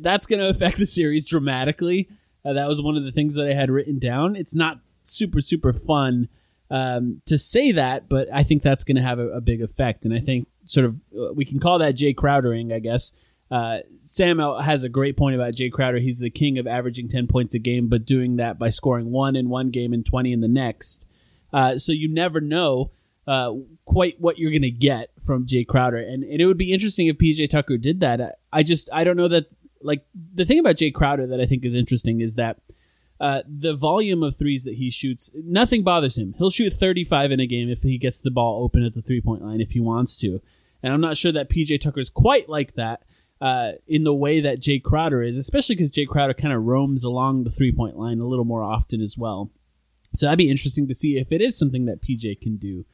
that's 0.00 0.26
going 0.26 0.40
to 0.40 0.48
affect 0.48 0.78
the 0.78 0.86
series 0.86 1.24
dramatically. 1.24 2.08
Uh, 2.44 2.52
that 2.54 2.68
was 2.68 2.80
one 2.80 2.96
of 2.96 3.04
the 3.04 3.12
things 3.12 3.34
that 3.34 3.46
I 3.46 3.54
had 3.54 3.70
written 3.70 3.98
down. 3.98 4.36
It's 4.36 4.54
not 4.54 4.80
super 5.02 5.40
super 5.40 5.72
fun 5.72 6.28
um, 6.70 7.20
to 7.26 7.36
say 7.36 7.72
that, 7.72 8.08
but 8.08 8.28
I 8.32 8.42
think 8.42 8.62
that's 8.62 8.84
going 8.84 8.96
to 8.96 9.02
have 9.02 9.18
a, 9.18 9.28
a 9.30 9.40
big 9.40 9.60
effect. 9.60 10.04
And 10.04 10.14
I 10.14 10.20
think 10.20 10.48
sort 10.64 10.86
of 10.86 11.02
uh, 11.18 11.32
we 11.34 11.44
can 11.44 11.58
call 11.58 11.78
that 11.78 11.96
Jae 11.96 12.14
Crowdering, 12.14 12.72
I 12.72 12.78
guess. 12.78 13.12
Uh, 13.50 13.78
Sam 13.98 14.38
has 14.38 14.84
a 14.84 14.88
great 14.88 15.16
point 15.16 15.34
about 15.34 15.54
Jae 15.54 15.72
Crowder. 15.72 15.98
He's 15.98 16.20
the 16.20 16.30
king 16.30 16.56
of 16.58 16.68
averaging 16.68 17.08
10 17.08 17.26
points 17.26 17.52
a 17.52 17.58
game, 17.58 17.88
but 17.88 18.06
doing 18.06 18.36
that 18.36 18.58
by 18.58 18.68
scoring 18.68 19.10
one 19.10 19.34
in 19.34 19.48
one 19.48 19.70
game 19.70 19.92
and 19.92 20.06
20 20.06 20.32
in 20.32 20.40
the 20.40 20.48
next. 20.48 21.04
Uh, 21.52 21.76
so 21.76 21.90
you 21.90 22.08
never 22.08 22.40
know 22.40 22.92
uh, 23.26 23.52
quite 23.84 24.20
what 24.20 24.38
you're 24.38 24.52
going 24.52 24.62
to 24.62 24.70
get 24.70 25.10
from 25.20 25.46
Jae 25.46 25.66
Crowder. 25.66 25.96
And, 25.96 26.22
and 26.22 26.40
it 26.40 26.46
would 26.46 26.58
be 26.58 26.72
interesting 26.72 27.08
if 27.08 27.18
PJ 27.18 27.50
Tucker 27.50 27.76
did 27.76 27.98
that. 28.00 28.20
I, 28.20 28.32
I 28.52 28.62
just, 28.62 28.88
I 28.92 29.02
don't 29.02 29.16
know 29.16 29.28
that, 29.28 29.46
like, 29.82 30.04
the 30.34 30.44
thing 30.44 30.58
about 30.58 30.76
Jae 30.76 30.92
Crowder 30.92 31.26
that 31.26 31.40
I 31.40 31.46
think 31.46 31.64
is 31.64 31.74
interesting 31.74 32.20
is 32.20 32.34
that 32.34 32.58
uh, 33.20 33.42
the 33.46 33.74
volume 33.74 34.22
of 34.22 34.36
threes 34.36 34.64
that 34.64 34.74
he 34.74 34.90
shoots, 34.90 35.30
nothing 35.34 35.82
bothers 35.82 36.16
him. 36.16 36.34
He'll 36.38 36.50
shoot 36.50 36.72
35 36.72 37.32
in 37.32 37.40
a 37.40 37.46
game 37.46 37.68
if 37.68 37.82
he 37.82 37.98
gets 37.98 38.20
the 38.20 38.30
ball 38.30 38.62
open 38.62 38.82
at 38.82 38.94
the 38.94 39.02
three 39.02 39.20
point 39.20 39.42
line 39.42 39.60
if 39.60 39.72
he 39.72 39.80
wants 39.80 40.18
to. 40.20 40.40
And 40.82 40.92
I'm 40.92 41.02
not 41.02 41.18
sure 41.18 41.32
that 41.32 41.50
PJ 41.50 41.80
Tucker's 41.80 42.08
quite 42.08 42.48
like 42.48 42.74
that 42.74 43.04
uh, 43.40 43.72
in 43.86 44.04
the 44.04 44.14
way 44.14 44.40
that 44.40 44.60
Jae 44.60 44.82
Crowder 44.82 45.22
is, 45.22 45.36
especially 45.36 45.74
because 45.74 45.92
Jae 45.92 46.06
Crowder 46.06 46.32
kind 46.32 46.54
of 46.54 46.62
roams 46.62 47.04
along 47.04 47.44
the 47.44 47.50
three 47.50 47.72
point 47.72 47.98
line 47.98 48.20
a 48.20 48.26
little 48.26 48.46
more 48.46 48.62
often 48.62 49.02
as 49.02 49.18
well. 49.18 49.50
So 50.14 50.26
that'd 50.26 50.38
be 50.38 50.50
interesting 50.50 50.88
to 50.88 50.94
see 50.94 51.18
if 51.18 51.30
it 51.30 51.40
is 51.42 51.58
something 51.58 51.84
that 51.84 52.02
PJ 52.02 52.40
can 52.40 52.56
do. 52.56 52.84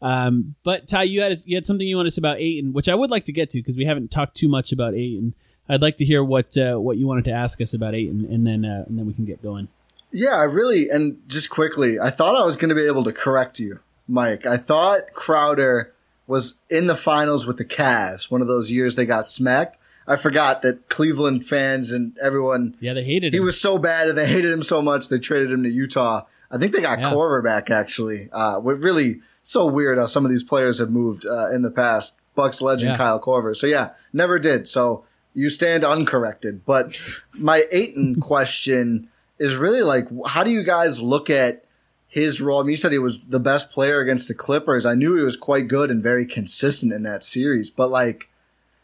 Um, 0.00 0.56
but 0.64 0.88
Ti, 0.88 1.04
you 1.04 1.22
had 1.22 1.36
you 1.44 1.56
had 1.56 1.66
something 1.66 1.86
you 1.86 1.96
wanted 1.96 2.10
to 2.10 2.14
say 2.14 2.20
about 2.20 2.38
Ayton, 2.38 2.72
which 2.72 2.88
I 2.88 2.94
would 2.94 3.10
like 3.10 3.24
to 3.24 3.32
get 3.32 3.50
to 3.50 3.58
because 3.58 3.76
we 3.76 3.84
haven't 3.84 4.10
talked 4.10 4.36
too 4.36 4.48
much 4.48 4.72
about 4.72 4.94
Ayton. 4.94 5.34
I'd 5.68 5.82
like 5.82 5.96
to 5.98 6.04
hear 6.04 6.22
what 6.24 6.56
uh, 6.56 6.76
what 6.76 6.96
you 6.98 7.06
wanted 7.06 7.24
to 7.26 7.32
ask 7.32 7.60
us 7.60 7.72
about 7.74 7.94
Ayton, 7.94 8.26
and 8.30 8.46
then 8.46 8.64
uh, 8.64 8.84
and 8.88 8.98
then 8.98 9.06
we 9.06 9.12
can 9.12 9.24
get 9.24 9.42
going. 9.42 9.68
Yeah, 10.10 10.34
I 10.34 10.42
really, 10.44 10.90
and 10.90 11.18
just 11.28 11.48
quickly, 11.48 11.98
I 11.98 12.10
thought 12.10 12.34
I 12.34 12.44
was 12.44 12.56
going 12.56 12.68
to 12.68 12.74
be 12.74 12.86
able 12.86 13.04
to 13.04 13.12
correct 13.12 13.58
you, 13.58 13.80
Mike. 14.06 14.44
I 14.44 14.58
thought 14.58 15.14
Crowder 15.14 15.92
was 16.26 16.60
in 16.68 16.86
the 16.86 16.96
finals 16.96 17.46
with 17.46 17.56
the 17.56 17.64
Cavs, 17.64 18.30
one 18.30 18.42
of 18.42 18.46
those 18.48 18.70
years 18.70 18.94
they 18.96 19.06
got 19.06 19.26
smacked. 19.26 19.78
I 20.06 20.16
forgot 20.16 20.62
that 20.62 20.88
Cleveland 20.88 21.44
fans 21.46 21.92
and 21.92 22.16
everyone, 22.18 22.76
Yeah, 22.80 22.92
they 22.94 23.04
hated 23.04 23.28
him. 23.32 23.38
he 23.38 23.40
was 23.40 23.60
so 23.60 23.78
bad 23.78 24.08
and 24.08 24.18
they 24.18 24.26
hated 24.26 24.50
him 24.52 24.62
so 24.62 24.82
much 24.82 25.08
they 25.08 25.18
traded 25.18 25.50
him 25.52 25.62
to 25.62 25.68
Utah. 25.70 26.24
I 26.50 26.58
think 26.58 26.72
they 26.74 26.80
got 26.82 26.98
Yeah. 27.00 27.12
Korver 27.12 27.42
back 27.42 27.70
actually. 27.70 28.28
Uh, 28.32 28.58
we're 28.58 28.74
really 28.74 29.20
so 29.42 29.66
weird 29.66 29.98
how 29.98 30.06
some 30.06 30.24
of 30.24 30.30
these 30.30 30.42
players 30.42 30.78
have 30.78 30.90
moved 30.90 31.24
uh, 31.24 31.48
in 31.50 31.62
the 31.62 31.70
past. 31.70 32.18
Bucks 32.34 32.60
legend 32.60 32.90
Yeah. 32.92 32.96
Kyle 32.96 33.20
Korver. 33.20 33.54
So 33.56 33.66
yeah, 33.66 33.90
never 34.12 34.38
did. 34.38 34.66
So 34.68 35.04
you 35.34 35.48
stand 35.48 35.84
uncorrected. 35.84 36.64
But 36.64 37.00
my 37.34 37.64
Ayton 37.70 38.16
question 38.20 39.08
is 39.38 39.56
really 39.56 39.82
like, 39.82 40.08
how 40.26 40.44
do 40.44 40.50
you 40.50 40.62
guys 40.62 41.00
look 41.00 41.30
at 41.30 41.64
his 42.08 42.40
role? 42.40 42.60
I 42.60 42.62
mean, 42.62 42.70
you 42.70 42.76
said 42.76 42.92
he 42.92 42.98
was 42.98 43.20
the 43.20 43.40
best 43.40 43.70
player 43.70 44.00
against 44.00 44.28
the 44.28 44.34
Clippers. 44.34 44.86
I 44.86 44.94
knew 44.94 45.16
he 45.16 45.24
was 45.24 45.36
quite 45.36 45.68
good 45.68 45.90
and 45.90 46.02
very 46.02 46.26
consistent 46.26 46.92
in 46.92 47.02
that 47.04 47.24
series. 47.24 47.70
But 47.70 47.90
like, 47.90 48.28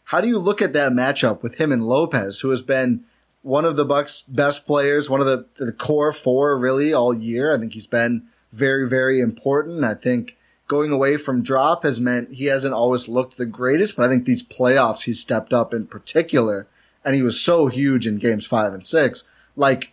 how 0.05 0.21
do 0.21 0.27
you 0.27 0.39
look 0.39 0.61
at 0.61 0.73
that 0.73 0.91
matchup 0.91 1.43
with 1.43 1.55
him 1.55 1.71
and 1.71 1.87
Lopez, 1.87 2.39
who 2.39 2.49
has 2.49 2.63
been 2.63 3.03
one 3.43 3.63
of 3.63 3.77
the 3.77 3.85
Bucks' 3.85 4.23
best 4.23 4.65
players, 4.65 5.09
one 5.09 5.21
of 5.21 5.27
the 5.27 5.45
the 5.63 5.71
core 5.71 6.11
four 6.11 6.57
really 6.57 6.93
all 6.93 7.13
year? 7.13 7.53
I 7.53 7.59
think 7.59 7.73
he's 7.73 7.87
been 7.87 8.23
very, 8.51 8.89
very 8.89 9.21
important. 9.21 9.83
I 9.83 9.93
think 9.93 10.35
going 10.69 10.91
away 10.91 11.17
from 11.17 11.41
drop 11.43 11.83
has 11.83 11.99
meant 11.99 12.31
he 12.35 12.45
hasn't 12.45 12.73
always 12.73 13.09
looked 13.09 13.35
the 13.37 13.45
greatest, 13.45 13.97
but 13.97 14.05
I 14.05 14.07
think 14.07 14.23
these 14.23 14.43
playoffs 14.47 15.03
he 15.03 15.11
stepped 15.13 15.51
up 15.51 15.73
in 15.73 15.87
particular, 15.87 16.67
and 17.03 17.15
he 17.15 17.21
was 17.23 17.41
so 17.41 17.67
huge 17.67 18.07
in 18.07 18.17
games 18.19 18.45
five 18.47 18.73
and 18.73 18.87
six. 18.87 19.23
Like 19.57 19.91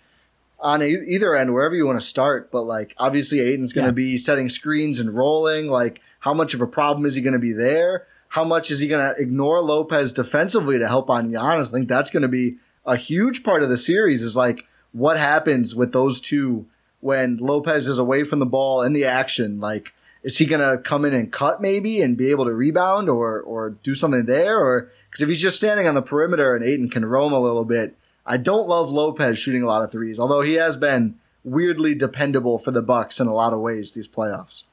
on 0.61 0.83
e- 0.83 1.05
either 1.09 1.35
end, 1.35 1.53
wherever 1.55 1.75
you 1.75 1.87
want 1.87 1.99
to 1.99 2.07
start, 2.07 2.53
but 2.53 2.63
like 2.63 2.95
obviously 2.99 3.41
Ayton's 3.41 3.73
going 3.73 3.85
to 3.87 3.91
Yeah. 3.91 4.11
be 4.13 4.17
setting 4.17 4.49
screens 4.49 5.01
and 5.01 5.13
rolling. 5.15 5.67
Like 5.69 6.01
how 6.21 6.35
much 6.35 6.55
of 6.55 6.61
a 6.61 6.67
problem 6.67 7.05
is 7.07 7.15
he 7.15 7.23
going 7.23 7.33
to 7.33 7.39
be 7.39 7.53
there? 7.53 8.07
How 8.29 8.45
much 8.45 8.71
is 8.71 8.81
he 8.81 8.89
going 8.89 9.15
to 9.15 9.21
ignore 9.21 9.61
Lopez 9.63 10.13
defensively 10.13 10.79
to 10.79 10.89
help 10.89 11.09
on 11.09 11.31
Giannis? 11.31 11.71
I 11.71 11.73
think 11.73 11.89
that's 11.89 12.11
going 12.11 12.23
to 12.23 12.29
be 12.29 12.57
a 12.85 12.97
huge 12.97 13.43
part 13.45 13.63
of 13.63 13.69
the 13.71 13.77
series. 13.79 14.23
Is 14.23 14.37
like 14.37 14.67
what 14.93 15.17
happens 15.17 15.75
with 15.75 15.93
those 15.93 16.21
two 16.21 16.67
when 17.01 17.39
Lopez 17.39 17.89
is 17.89 17.99
away 17.99 18.25
from 18.25 18.41
the 18.41 18.47
ball 18.47 18.83
in 18.83 18.93
the 18.93 19.05
action. 19.05 19.59
Like 19.61 19.93
is 20.27 20.37
he 20.39 20.45
going 20.45 20.61
to 20.61 20.77
come 20.83 21.05
in 21.05 21.15
and 21.15 21.31
cut 21.33 21.63
maybe 21.63 22.03
and 22.03 22.17
be 22.17 22.31
able 22.33 22.45
to 22.47 22.53
rebound 22.53 23.09
or 23.09 23.41
or 23.41 23.71
do 23.71 23.95
something 23.95 24.27
there? 24.27 24.59
Or 24.59 24.91
because 25.09 25.23
if 25.23 25.29
he's 25.29 25.41
just 25.41 25.57
standing 25.57 25.87
on 25.87 25.95
the 25.95 26.03
perimeter 26.03 26.55
and 26.57 26.65
Ayton 26.65 26.91
can 26.91 27.05
roam 27.05 27.33
a 27.33 27.39
little 27.39 27.65
bit, 27.65 27.97
I 28.27 28.37
don't 28.37 28.67
love 28.69 28.91
Lopez 28.91 29.39
shooting 29.39 29.63
a 29.63 29.67
lot 29.67 29.83
of 29.83 29.93
threes, 29.93 30.19
although 30.19 30.43
he 30.43 30.55
has 30.55 30.77
been 30.77 31.15
weirdly 31.45 31.95
dependable 31.95 32.59
for 32.59 32.73
the 32.73 32.83
Bucks 32.83 33.21
in 33.21 33.29
a 33.29 33.33
lot 33.33 33.53
of 33.53 33.61
ways 33.61 33.93
these 33.93 34.09
playoffs. 34.09 34.65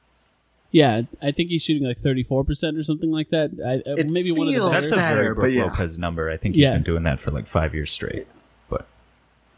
Yeah, 0.72 1.02
I 1.22 1.30
think 1.30 1.50
he's 1.50 1.62
shooting 1.62 1.86
like 1.86 1.98
thirty 1.98 2.24
four 2.24 2.42
percent 2.42 2.76
or 2.76 2.82
something 2.82 3.12
like 3.12 3.30
that. 3.30 3.52
I, 3.64 3.88
uh, 3.88 3.94
It 3.94 4.08
maybe 4.10 4.32
one 4.32 4.48
of 4.48 4.54
the 4.54 4.58
feels 4.58 4.72
That's 4.72 4.90
better. 4.90 4.94
a 4.96 4.98
better, 4.98 5.34
very 5.36 5.52
but 5.52 5.52
yeah. 5.52 5.64
Lopez 5.66 5.98
number. 6.00 6.28
I 6.28 6.36
think 6.36 6.56
he's 6.56 6.62
Yeah. 6.62 6.72
been 6.72 6.82
doing 6.82 7.04
that 7.04 7.20
for 7.20 7.30
like 7.30 7.46
five 7.46 7.74
years 7.74 7.92
straight. 7.92 8.26
But 8.68 8.88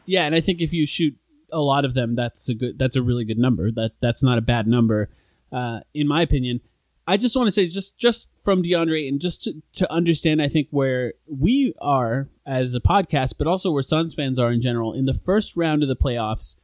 Yeah, 0.04 0.26
and 0.26 0.34
I 0.34 0.42
think 0.42 0.60
if 0.60 0.74
you 0.74 0.84
shoot 0.84 1.16
a 1.50 1.60
lot 1.60 1.86
of 1.86 1.94
them, 1.94 2.16
that's 2.16 2.50
a 2.50 2.54
good. 2.54 2.78
That's 2.78 2.96
a 2.96 3.02
really 3.02 3.24
good 3.24 3.38
number. 3.38 3.70
That 3.72 3.92
that's 4.02 4.22
not 4.22 4.36
a 4.36 4.42
bad 4.42 4.66
number, 4.66 5.08
uh, 5.52 5.80
in 5.94 6.06
my 6.06 6.22
opinion. 6.22 6.60
I 7.08 7.16
just 7.16 7.36
want 7.36 7.46
to 7.46 7.52
say, 7.52 7.66
just 7.66 7.98
just 7.98 8.28
from 8.42 8.62
DeAndre, 8.62 9.08
and 9.08 9.20
just 9.20 9.44
to, 9.44 9.62
to 9.74 9.92
understand, 9.92 10.42
I 10.42 10.48
think 10.48 10.68
where 10.70 11.14
we 11.26 11.72
are 11.80 12.28
as 12.44 12.74
a 12.74 12.80
podcast, 12.80 13.34
but 13.38 13.46
also 13.46 13.70
where 13.70 13.82
Suns 13.82 14.14
fans 14.14 14.38
are 14.38 14.50
in 14.50 14.60
general. 14.60 14.92
In 14.92 15.04
the 15.04 15.14
first 15.14 15.56
round 15.56 15.82
of 15.82 15.88
the 15.88 15.96
playoffs, 15.96 16.56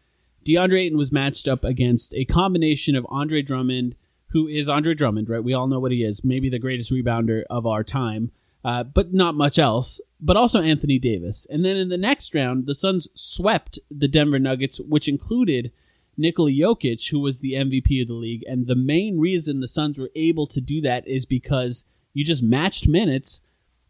DeAndre 0.45 0.81
Ayton 0.81 0.99
was 0.99 1.13
matched 1.13 1.47
up 1.47 1.65
against 1.65 2.15
a 2.15 2.25
combination 2.25 2.97
of 2.97 3.07
Andre 3.09 3.43
Drummond, 3.43 3.95
who 4.29 4.49
is 4.49 4.69
Andre 4.69 4.95
Drummond, 4.95 5.29
right? 5.29 5.45
We 5.45 5.55
all 5.55 5.69
know 5.69 5.81
what 5.81 5.93
he 5.93 6.03
is, 6.03 6.25
maybe 6.25 6.49
the 6.49 6.59
greatest 6.59 6.93
rebounder 6.93 7.45
of 7.49 7.67
our 7.67 7.85
time, 7.85 8.33
uh, 8.65 8.83
but 8.83 9.13
not 9.13 9.37
much 9.37 9.59
else. 9.59 10.01
But 10.21 10.37
also 10.37 10.61
Anthony 10.61 10.99
Davis. 10.99 11.47
And 11.51 11.65
then 11.65 11.77
in 11.77 11.89
the 11.89 11.97
next 11.97 12.35
round, 12.35 12.67
the 12.67 12.75
Suns 12.75 13.09
swept 13.15 13.79
the 13.91 14.09
Denver 14.09 14.39
Nuggets, 14.39 14.81
which 14.81 15.09
included 15.09 15.73
Nikola 16.17 16.51
Jokic, 16.51 17.11
who 17.11 17.21
was 17.21 17.41
the 17.41 17.55
MVP 17.55 18.03
of 18.03 18.09
the 18.09 18.15
league. 18.15 18.45
And 18.47 18.67
the 18.67 18.77
main 18.77 19.19
reason 19.19 19.61
the 19.61 19.69
Suns 19.69 19.99
were 19.99 20.11
able 20.15 20.47
to 20.49 20.61
do 20.61 20.81
that 20.83 21.07
is 21.07 21.27
because 21.27 21.85
you 22.13 22.25
just 22.25 22.43
matched 22.43 22.89
minutes 22.89 23.41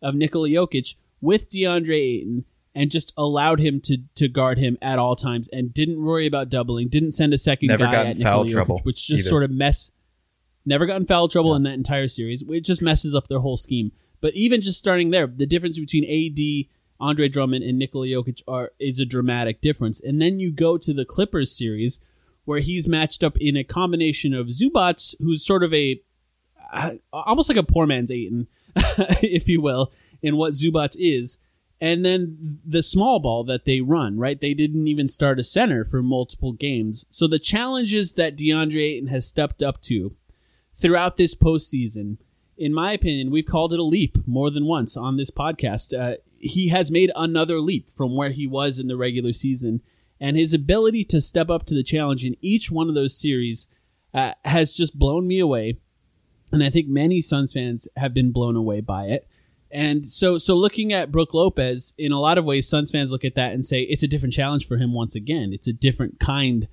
of 0.01 0.15
Nikola 0.15 0.49
Jokic 0.49 0.95
with 1.21 1.49
DeAndre 1.51 1.97
Ayton 1.97 2.45
and 2.75 2.91
just 2.91 3.13
allowed 3.17 3.61
him 3.61 3.81
to 3.81 3.99
to 4.15 4.29
guard 4.29 4.59
him 4.59 4.79
at 4.81 4.99
all 4.99 5.15
times 5.15 5.49
and 5.53 5.75
didn't 5.75 6.03
worry 6.03 6.27
about 6.27 6.49
doubling, 6.49 6.89
didn't 6.89 7.13
send 7.13 7.35
a 7.35 7.39
second 7.39 7.69
Never 7.69 7.85
guy 7.85 8.07
at 8.07 8.17
Nikola 8.17 8.47
Jokic, 8.47 8.53
trouble 8.53 8.81
which 8.85 9.07
just 9.07 9.21
either. 9.21 9.29
sort 9.29 9.43
of 9.43 9.51
mess 9.51 9.91
never 10.65 10.87
got 10.87 10.97
in 10.97 11.07
foul 11.07 11.29
trouble 11.29 11.55
in 11.55 11.65
that 11.65 11.75
entire 11.75 12.09
series. 12.09 12.43
It 12.49 12.65
just 12.65 12.83
messes 12.83 13.15
up 13.15 13.29
their 13.29 13.41
whole 13.41 13.57
scheme. 13.57 13.93
But 14.21 14.35
even 14.35 14.61
just 14.61 14.79
starting 14.79 15.11
there, 15.11 15.27
the 15.27 15.47
difference 15.47 15.79
between 15.79 16.05
AD, 16.05 16.69
Andre 17.01 17.29
Drummond, 17.29 17.65
and 17.65 17.79
Nikola 17.79 18.07
Jokic 18.07 18.43
are 18.47 18.71
is 18.79 19.01
a 19.01 19.07
dramatic 19.07 19.61
difference. 19.61 20.01
And 20.01 20.23
then 20.23 20.39
you 20.39 20.53
go 20.53 20.79
to 20.79 20.95
the 20.95 21.05
Clippers 21.05 21.57
series, 21.57 22.01
where 22.45 22.61
he's 22.61 22.89
matched 22.89 23.23
up 23.23 23.37
in 23.39 23.57
a 23.57 23.65
combination 23.65 24.35
of 24.35 24.49
Zubac, 24.49 25.15
who's 25.21 25.45
sort 25.45 25.63
of 25.63 25.73
a 25.73 26.01
uh, 26.73 26.93
almost 27.13 27.49
like 27.49 27.59
a 27.59 27.63
poor 27.63 27.87
man's 27.87 28.11
Ayton, 28.11 28.49
if 28.77 29.49
you 29.49 29.61
will, 29.61 29.93
in 30.23 30.37
what 30.37 30.55
Zubac 30.55 30.95
is. 30.97 31.39
And 31.81 32.05
then 32.05 32.61
the 32.65 32.83
small 32.83 33.19
ball 33.19 33.43
that 33.45 33.65
they 33.65 33.81
run, 33.81 34.17
right? 34.17 34.41
They 34.41 34.55
didn't 34.55 34.87
even 34.87 35.09
start 35.09 35.41
a 35.41 35.45
center 35.45 35.85
for 35.85 36.01
multiple 36.01 36.53
games. 36.53 37.05
So 37.11 37.27
the 37.27 37.41
challenges 37.41 38.13
that 38.15 38.37
DeAndre 38.37 38.93
Ayton 38.93 39.09
has 39.09 39.27
stepped 39.27 39.63
up 39.63 39.81
to 39.83 40.15
throughout 40.73 41.17
this 41.17 41.35
postseason, 41.35 42.19
in 42.57 42.73
my 42.73 42.93
opinion, 42.93 43.33
we've 43.33 43.47
called 43.47 43.73
it 43.73 43.81
a 43.81 43.85
leap 43.85 44.17
more 44.29 44.49
than 44.49 44.65
once 44.65 44.97
on 44.97 45.17
this 45.17 45.31
podcast. 45.31 45.99
Uh, 45.99 46.19
he 46.39 46.69
has 46.69 46.91
made 46.91 47.11
another 47.17 47.59
leap 47.59 47.89
from 47.89 48.15
where 48.15 48.31
he 48.31 48.47
was 48.47 48.79
in 48.79 48.87
the 48.87 48.97
regular 48.97 49.33
season, 49.33 49.81
and 50.23 50.37
his 50.37 50.55
ability 50.55 51.05
to 51.05 51.21
step 51.21 51.51
up 51.51 51.67
to 51.67 51.75
the 51.75 51.83
challenge 51.83 52.25
in 52.25 52.37
each 52.41 52.71
one 52.71 52.89
of 52.89 52.95
those 52.95 53.19
series 53.19 53.67
uh, 54.15 54.35
has 54.45 54.77
just 54.77 54.97
blown 54.97 55.27
me 55.27 55.41
away. 55.41 55.79
And 56.53 56.63
I 56.63 56.71
think 56.71 56.87
many 56.87 57.21
Suns 57.21 57.53
fans 57.53 57.89
have 57.97 58.15
been 58.15 58.31
blown 58.31 58.55
away 58.55 58.81
by 58.83 59.07
it. 59.07 59.27
And 59.69 60.07
so, 60.07 60.39
so 60.39 60.55
looking 60.55 60.93
at 60.93 61.11
Brook 61.11 61.35
Lopez, 61.35 61.93
in 61.99 62.13
a 62.13 62.21
lot 62.21 62.39
of 62.39 62.45
ways, 62.45 62.69
Suns 62.69 62.93
fans 62.93 63.11
look 63.11 63.25
at 63.25 63.35
that 63.35 63.53
and 63.53 63.67
say 63.67 63.81
it's 63.83 64.05
a 64.05 64.09
different 64.09 64.33
challenge 64.33 64.69
for 64.69 64.77
him 64.77 64.93
once 64.93 65.17
again. 65.17 65.53
It's 65.53 65.67
a 65.67 65.73
different 65.73 66.21
kind 66.21 66.69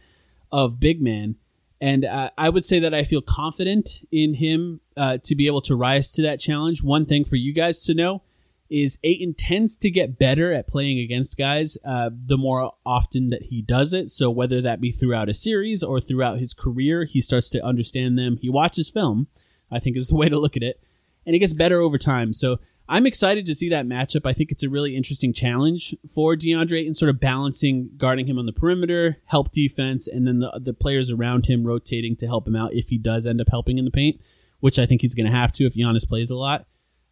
of 0.51 0.79
big 0.79 1.01
man. 1.01 1.35
And 1.81 2.05
uh, 2.05 2.29
I 2.37 2.49
would 2.49 2.65
say 2.65 2.79
that 2.79 2.93
I 2.93 3.03
feel 3.03 3.21
confident 3.21 4.01
in 4.11 4.35
him 4.35 4.81
uh, 4.95 5.17
to 5.23 5.33
be 5.33 5.47
able 5.47 5.61
to 5.61 5.75
rise 5.75 6.11
to 6.11 6.21
that 6.21 6.39
challenge. 6.39 6.83
One 6.83 7.05
thing 7.07 7.25
for 7.25 7.35
you 7.35 7.53
guys 7.53 7.79
to 7.85 7.95
know 7.95 8.21
is 8.69 8.99
Ayton 9.03 9.33
tends 9.33 9.75
to 9.77 9.89
get 9.89 10.19
better 10.19 10.51
at 10.53 10.67
playing 10.67 10.99
against 10.99 11.37
guys 11.37 11.77
uh, 11.83 12.09
the 12.13 12.37
more 12.37 12.73
often 12.85 13.27
that 13.27 13.43
he 13.43 13.61
does 13.61 13.93
it. 13.93 14.09
So 14.09 14.29
whether 14.29 14.61
that 14.61 14.79
be 14.79 14.91
throughout 14.91 15.29
a 15.29 15.33
series 15.33 15.81
or 15.81 15.99
throughout 15.99 16.39
his 16.39 16.53
career, 16.53 17.05
he 17.05 17.21
starts 17.21 17.49
to 17.51 17.65
understand 17.65 18.17
them. 18.17 18.37
He 18.41 18.49
watches 18.49 18.89
film, 18.89 19.27
I 19.71 19.79
think 19.79 19.97
is 19.97 20.09
the 20.09 20.15
way 20.17 20.29
to 20.29 20.39
look 20.39 20.55
at 20.55 20.63
it, 20.63 20.81
and 21.25 21.33
he 21.33 21.39
gets 21.39 21.53
better 21.53 21.79
over 21.79 21.97
time. 21.97 22.33
So 22.33 22.59
I'm 22.87 23.05
excited 23.05 23.45
to 23.45 23.55
see 23.55 23.69
that 23.69 23.85
matchup. 23.85 24.25
I 24.25 24.33
think 24.33 24.51
it's 24.51 24.63
a 24.63 24.69
really 24.69 24.95
interesting 24.95 25.31
challenge 25.31 25.95
for 26.11 26.35
DeAndre 26.35 26.87
and 26.87 26.97
sort 26.97 27.09
of 27.09 27.19
balancing 27.19 27.91
guarding 27.97 28.27
him 28.27 28.39
on 28.39 28.47
the 28.47 28.51
perimeter, 28.51 29.17
help 29.25 29.51
defense, 29.51 30.07
and 30.07 30.27
then 30.27 30.39
the 30.39 30.59
the 30.59 30.73
players 30.73 31.11
around 31.11 31.45
him 31.45 31.65
rotating 31.65 32.15
to 32.17 32.25
help 32.25 32.47
him 32.47 32.55
out 32.55 32.73
if 32.73 32.89
he 32.89 32.97
does 32.97 33.27
end 33.27 33.41
up 33.41 33.49
helping 33.49 33.77
in 33.77 33.85
the 33.85 33.91
paint, 33.91 34.19
which 34.59 34.79
I 34.79 34.87
think 34.87 35.01
he's 35.01 35.13
going 35.13 35.31
to 35.31 35.37
have 35.37 35.51
to 35.53 35.65
if 35.65 35.75
Giannis 35.75 36.07
plays 36.07 36.31
a 36.31 36.35
lot. 36.35 36.65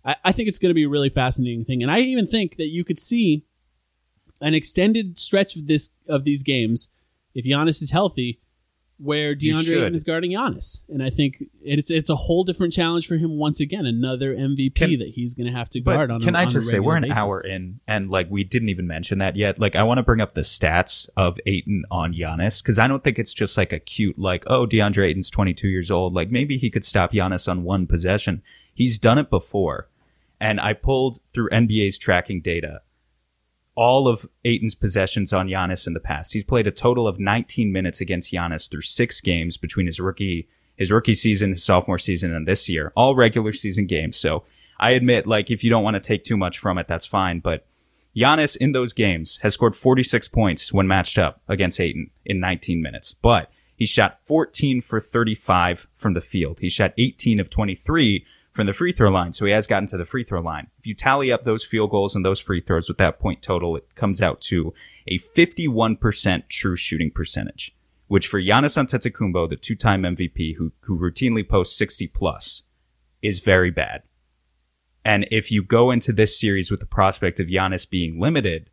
I, 0.08 0.16
I 0.26 0.32
think 0.32 0.48
it's 0.48 0.58
going 0.58 0.70
to 0.70 0.76
be 0.76 0.86
a 0.86 0.90
really 0.90 1.10
fascinating 1.10 1.66
thing, 1.66 1.84
and 1.84 1.92
I 1.92 2.00
even 2.00 2.26
think 2.26 2.56
that 2.56 2.68
you 2.68 2.84
could 2.84 2.98
see 2.98 3.46
an 4.42 4.54
extended 4.54 5.20
stretch 5.20 5.56
of 5.56 5.68
this 5.68 5.92
of 6.08 6.24
these 6.24 6.42
games 6.42 6.90
if 7.36 7.46
Giannis 7.46 7.82
is 7.84 7.92
healthy, 7.92 8.40
where 8.98 9.36
DeAndre. 9.36 9.84
Ayton 9.84 9.96
is 9.96 10.04
guarding 10.04 10.32
Giannis, 10.32 10.84
and 10.90 11.04
I 11.04 11.10
think 11.10 11.44
it's 11.62 11.92
it's 11.92 12.10
a 12.10 12.16
whole 12.16 12.44
different 12.44 12.74
challenge 12.74 13.08
for 13.08 13.18
him 13.18 13.38
once 13.38 13.60
again, 13.60 13.86
another 13.86 14.36
MVP 14.36 14.76
Can- 14.76 15.00
that 15.00 15.10
he's 15.14 15.34
going 15.34 15.48
to 15.48 15.56
have 15.56 15.70
to 15.72 15.80
guard 15.80 16.10
on. 16.10 16.22
can 16.22 16.36
a, 16.36 16.40
I 16.40 16.46
just 16.46 16.70
say 16.70 16.80
we're 16.80 16.96
an 16.96 17.04
regular 17.04 17.22
hour 17.22 17.42
in, 17.42 17.80
and 17.88 18.10
like 18.10 18.28
we 18.30 18.44
didn't 18.44 18.70
even 18.70 18.88
mention 18.88 19.20
that 19.20 19.36
yet. 19.36 19.60
Like 19.60 19.76
I 19.76 19.84
want 19.84 20.00
to 20.00 20.04
bring 20.04 20.22
up 20.22 20.34
the 20.34 20.42
stats 20.42 21.08
of 21.16 21.38
Ayton 21.46 21.84
on 21.92 22.14
Giannis 22.14 22.62
because 22.62 22.80
I 22.80 22.88
don't 22.88 23.04
think 23.04 23.20
it's 23.20 23.34
just 23.34 23.58
like 23.58 23.72
a 23.72 23.80
cute 23.80 24.18
like 24.18 24.44
oh 24.48 24.66
DeAndre 24.66 25.10
Ayton's 25.10 25.30
22 25.30 25.68
years 25.68 25.92
old. 25.92 26.14
Like 26.14 26.32
maybe 26.32 26.58
he 26.58 26.70
could 26.70 26.84
stop 26.84 27.12
Giannis 27.12 27.48
on 27.48 27.64
one 27.64 27.88
possession. 27.88 28.42
He's 28.74 28.98
done 28.98 29.18
it 29.18 29.30
before, 29.30 29.90
and 30.40 30.60
I 30.60 30.74
pulled 30.74 31.20
through 31.34 31.50
NBA's 31.50 31.98
tracking 31.98 32.42
data 32.42 32.82
all 33.78 34.08
of 34.08 34.28
Ayton's 34.44 34.74
possessions 34.74 35.32
on 35.32 35.48
Giannis 35.48 35.86
in 35.86 35.94
the 35.94 36.00
past. 36.00 36.34
He's 36.34 36.44
played 36.44 36.66
a 36.66 36.72
total 36.72 37.08
of 37.08 37.20
19 37.20 37.72
minutes 37.72 38.02
against 38.02 38.34
Giannis 38.34 38.70
through 38.70 38.82
six 38.82 39.22
games 39.22 39.56
between 39.56 39.86
his 39.86 40.00
rookie 40.00 40.50
his 40.78 40.92
rookie 40.92 41.16
season, 41.16 41.52
his 41.52 41.64
sophomore 41.64 41.98
season, 41.98 42.34
and 42.34 42.48
this 42.48 42.70
year. 42.70 42.94
All 42.96 43.16
regular 43.16 43.52
season 43.52 43.88
games. 43.88 44.16
So 44.16 44.44
I 44.80 44.92
admit, 44.92 45.26
like, 45.26 45.50
if 45.50 45.64
you 45.64 45.70
don't 45.70 45.84
want 45.84 45.96
to 45.96 46.00
take 46.00 46.24
too 46.24 46.38
much 46.38 46.60
from 46.60 46.78
it, 46.78 46.88
that's 46.88 47.06
fine. 47.06 47.40
But 47.40 47.66
Giannis 48.16 48.56
in 48.56 48.72
those 48.72 48.94
games 48.94 49.38
has 49.42 49.56
scored 49.56 49.76
46 49.76 50.28
points 50.30 50.72
when 50.72 50.88
matched 50.88 51.18
up 51.18 51.42
against 51.48 51.80
Ayton 51.80 52.12
in 52.26 52.40
19 52.40 52.82
minutes. 52.82 53.16
But 53.22 53.52
he 53.76 53.86
shot 53.86 54.20
14 54.26 54.82
for 54.82 55.00
35 55.00 55.88
from 55.94 56.14
the 56.14 56.22
field. 56.22 56.60
He 56.60 56.70
shot 56.70 56.94
18 56.98 57.40
of 57.40 57.50
23 57.50 58.24
from 58.58 58.66
the 58.66 58.74
free 58.74 58.92
throw 58.92 59.12
line. 59.12 59.32
So 59.34 59.46
he 59.46 59.52
has 59.52 59.68
gotten 59.68 59.88
to 59.90 59.98
the 59.98 60.06
free 60.06 60.24
throw 60.24 60.42
line. 60.42 60.68
If 60.80 60.88
you 60.88 60.96
tally 60.96 61.32
up 61.32 61.44
those 61.44 61.64
field 61.64 61.92
goals 61.92 62.16
and 62.16 62.26
those 62.26 62.40
free 62.40 62.60
throws 62.60 62.90
with 62.90 62.98
that 62.98 63.20
point 63.20 63.44
total, 63.44 63.78
it 63.78 63.94
comes 63.94 64.20
out 64.20 64.42
to 64.42 64.74
a 65.08 65.20
51% 65.20 66.50
true 66.50 66.76
shooting 66.76 67.12
percentage, 67.12 67.76
which 68.08 68.28
for 68.28 68.42
Giannis 68.42 68.76
Antetokounmpo, 68.76 69.48
the 69.48 69.56
two-time 69.56 70.02
MVP 70.02 70.56
who, 70.56 70.72
who 70.82 70.98
routinely 70.98 71.48
posts 71.48 71.78
60 71.78 72.08
plus, 72.08 72.64
is 73.22 73.38
very 73.38 73.70
bad. 73.70 74.02
And 75.06 75.28
if 75.30 75.52
you 75.52 75.62
go 75.62 75.92
into 75.92 76.12
this 76.12 76.38
series 76.38 76.72
with 76.72 76.80
the 76.80 76.88
prospect 76.88 77.40
of 77.40 77.48
Giannis 77.48 77.88
being 77.88 78.20
limited, 78.20 78.72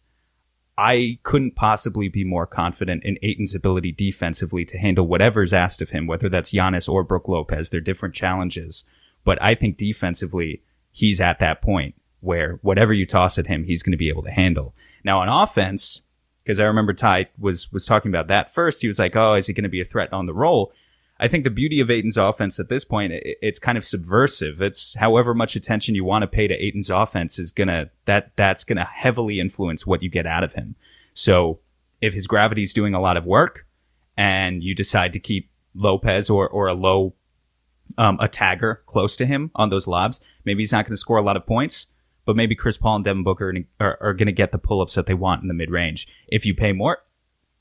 I 0.78 1.18
couldn't 1.24 1.56
possibly 1.56 2.08
be 2.08 2.24
more 2.24 2.46
confident 2.46 3.04
in 3.04 3.18
Ayton's 3.22 3.54
ability 3.54 3.92
defensively 3.92 4.64
to 4.64 4.78
handle 4.78 5.06
whatever's 5.06 5.52
asked 5.52 5.82
of 5.82 5.90
him, 5.90 6.06
whether 6.06 6.30
that's 6.30 6.52
Giannis 6.52 6.88
or 6.88 7.04
Brook 7.04 7.28
Lopez. 7.28 7.68
They're 7.68 7.80
different 7.82 8.14
challenges. 8.14 8.84
But 9.24 9.40
I 9.42 9.54
think 9.54 9.76
defensively, 9.76 10.62
he's 10.92 11.20
at 11.20 11.38
that 11.38 11.62
point 11.62 11.94
where 12.20 12.58
whatever 12.62 12.92
you 12.92 13.06
toss 13.06 13.38
at 13.38 13.46
him, 13.46 13.64
he's 13.64 13.82
going 13.82 13.92
to 13.92 13.98
be 13.98 14.08
able 14.08 14.22
to 14.22 14.30
handle. 14.30 14.74
Now 15.02 15.18
on 15.20 15.28
offense, 15.28 16.02
because 16.42 16.60
I 16.60 16.64
remember 16.64 16.92
Ti 16.92 17.26
was, 17.38 17.72
was 17.72 17.86
talking 17.86 18.10
about 18.10 18.28
that 18.28 18.52
first. 18.52 18.82
He 18.82 18.86
was 18.86 18.98
like, 18.98 19.16
Oh, 19.16 19.34
is 19.34 19.46
he 19.46 19.52
going 19.52 19.62
to 19.64 19.68
be 19.70 19.80
a 19.80 19.84
threat 19.84 20.12
on 20.12 20.26
the 20.26 20.34
roll? 20.34 20.72
I 21.20 21.28
think 21.28 21.44
the 21.44 21.50
beauty 21.50 21.80
of 21.80 21.90
Ayton's 21.90 22.16
offense 22.16 22.58
at 22.58 22.68
this 22.68 22.84
point, 22.84 23.12
i- 23.12 23.20
it's 23.40 23.58
kind 23.58 23.78
of 23.78 23.84
subversive. 23.84 24.60
It's 24.60 24.94
however 24.96 25.32
much 25.32 25.54
attention 25.56 25.94
you 25.94 26.04
want 26.04 26.22
to 26.22 26.26
pay 26.26 26.48
to 26.48 26.54
Ayton's 26.54 26.90
offense 26.90 27.38
is 27.38 27.52
gonna, 27.52 27.90
that, 28.06 28.32
that's 28.36 28.64
gonna 28.64 28.84
heavily 28.84 29.38
influence 29.40 29.86
what 29.86 30.02
you 30.02 30.08
get 30.10 30.26
out 30.26 30.42
of 30.44 30.54
him. 30.54 30.74
So 31.14 31.60
if 32.00 32.12
his 32.14 32.26
gravity's 32.26 32.72
doing 32.74 32.94
a 32.94 33.00
lot 33.00 33.16
of 33.16 33.24
work 33.24 33.66
and 34.16 34.62
you 34.62 34.74
decide 34.74 35.12
to 35.12 35.18
keep 35.20 35.50
Lopez 35.74 36.28
or, 36.30 36.48
or 36.48 36.66
a 36.66 36.74
low, 36.74 37.14
um, 37.98 38.18
a 38.20 38.28
tagger 38.28 38.78
close 38.86 39.16
to 39.16 39.26
him 39.26 39.50
on 39.54 39.70
those 39.70 39.86
lobs, 39.86 40.20
maybe 40.44 40.62
he's 40.62 40.72
not 40.72 40.84
going 40.84 40.92
to 40.92 40.98
score 40.98 41.18
a 41.18 41.22
lot 41.22 41.36
of 41.36 41.46
points, 41.46 41.86
but 42.24 42.36
maybe 42.36 42.54
Chris 42.54 42.76
Paul 42.76 42.96
and 42.96 43.04
Devin 43.04 43.22
Booker 43.22 43.50
are, 43.50 43.86
are, 43.86 43.98
are 44.00 44.14
going 44.14 44.26
to 44.26 44.32
get 44.32 44.52
the 44.52 44.58
pull-ups 44.58 44.94
that 44.94 45.06
they 45.06 45.14
want 45.14 45.42
in 45.42 45.48
the 45.48 45.54
mid-range. 45.54 46.08
If 46.28 46.46
you 46.46 46.54
pay 46.54 46.72
more, 46.72 46.98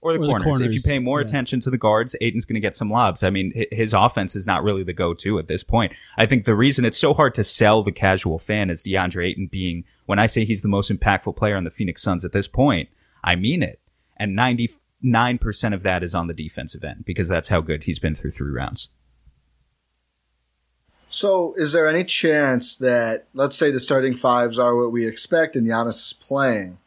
or 0.03 0.13
the, 0.13 0.19
Or 0.19 0.39
the 0.39 0.43
corners. 0.43 0.61
If 0.61 0.73
you 0.73 0.81
pay 0.85 0.99
more 0.99 1.21
yeah. 1.21 1.25
attention 1.25 1.61
to 1.61 1.69
the 1.69 1.77
guards, 1.77 2.15
Ayton's 2.19 2.45
going 2.45 2.55
to 2.55 2.59
get 2.59 2.75
some 2.75 2.89
lobs. 2.89 3.23
I 3.23 3.29
mean, 3.29 3.53
his 3.71 3.93
offense 3.93 4.35
is 4.35 4.45
not 4.45 4.63
really 4.63 4.83
the 4.83 4.93
go-to 4.93 5.39
at 5.39 5.47
this 5.47 5.63
point. 5.63 5.93
I 6.17 6.25
think 6.25 6.45
the 6.45 6.55
reason 6.55 6.83
it's 6.83 6.97
so 6.97 7.13
hard 7.13 7.33
to 7.35 7.43
sell 7.43 7.83
the 7.83 7.91
casual 7.91 8.37
fan 8.37 8.69
is 8.69 8.83
DeAndre 8.83 9.29
Ayton 9.29 9.47
being, 9.47 9.85
when 10.05 10.19
I 10.19 10.25
say 10.25 10.43
he's 10.43 10.61
the 10.61 10.67
most 10.67 10.91
impactful 10.91 11.37
player 11.37 11.55
on 11.55 11.63
the 11.63 11.71
Phoenix 11.71 12.01
Suns 12.01 12.25
at 12.25 12.33
this 12.33 12.47
point, 12.47 12.89
I 13.23 13.35
mean 13.35 13.63
it. 13.63 13.79
And 14.17 14.37
99% 14.37 15.73
of 15.73 15.83
that 15.83 16.03
is 16.03 16.13
on 16.13 16.27
the 16.27 16.33
defensive 16.33 16.83
end 16.83 17.05
because 17.05 17.29
that's 17.29 17.47
how 17.47 17.61
good 17.61 17.85
he's 17.85 17.99
been 17.99 18.15
through 18.15 18.31
three 18.31 18.51
rounds. 18.51 18.89
So, 21.13 21.53
is 21.57 21.73
there 21.73 21.87
any 21.87 22.03
chance 22.03 22.75
that, 22.77 23.27
let's 23.35 23.55
say, 23.55 23.69
the 23.69 23.79
starting 23.79 24.15
fives 24.15 24.57
are 24.57 24.75
what 24.75 24.91
we 24.91 25.05
expect 25.05 25.55
and 25.55 25.67
Giannis 25.67 26.03
is 26.07 26.13
playing? 26.13 26.79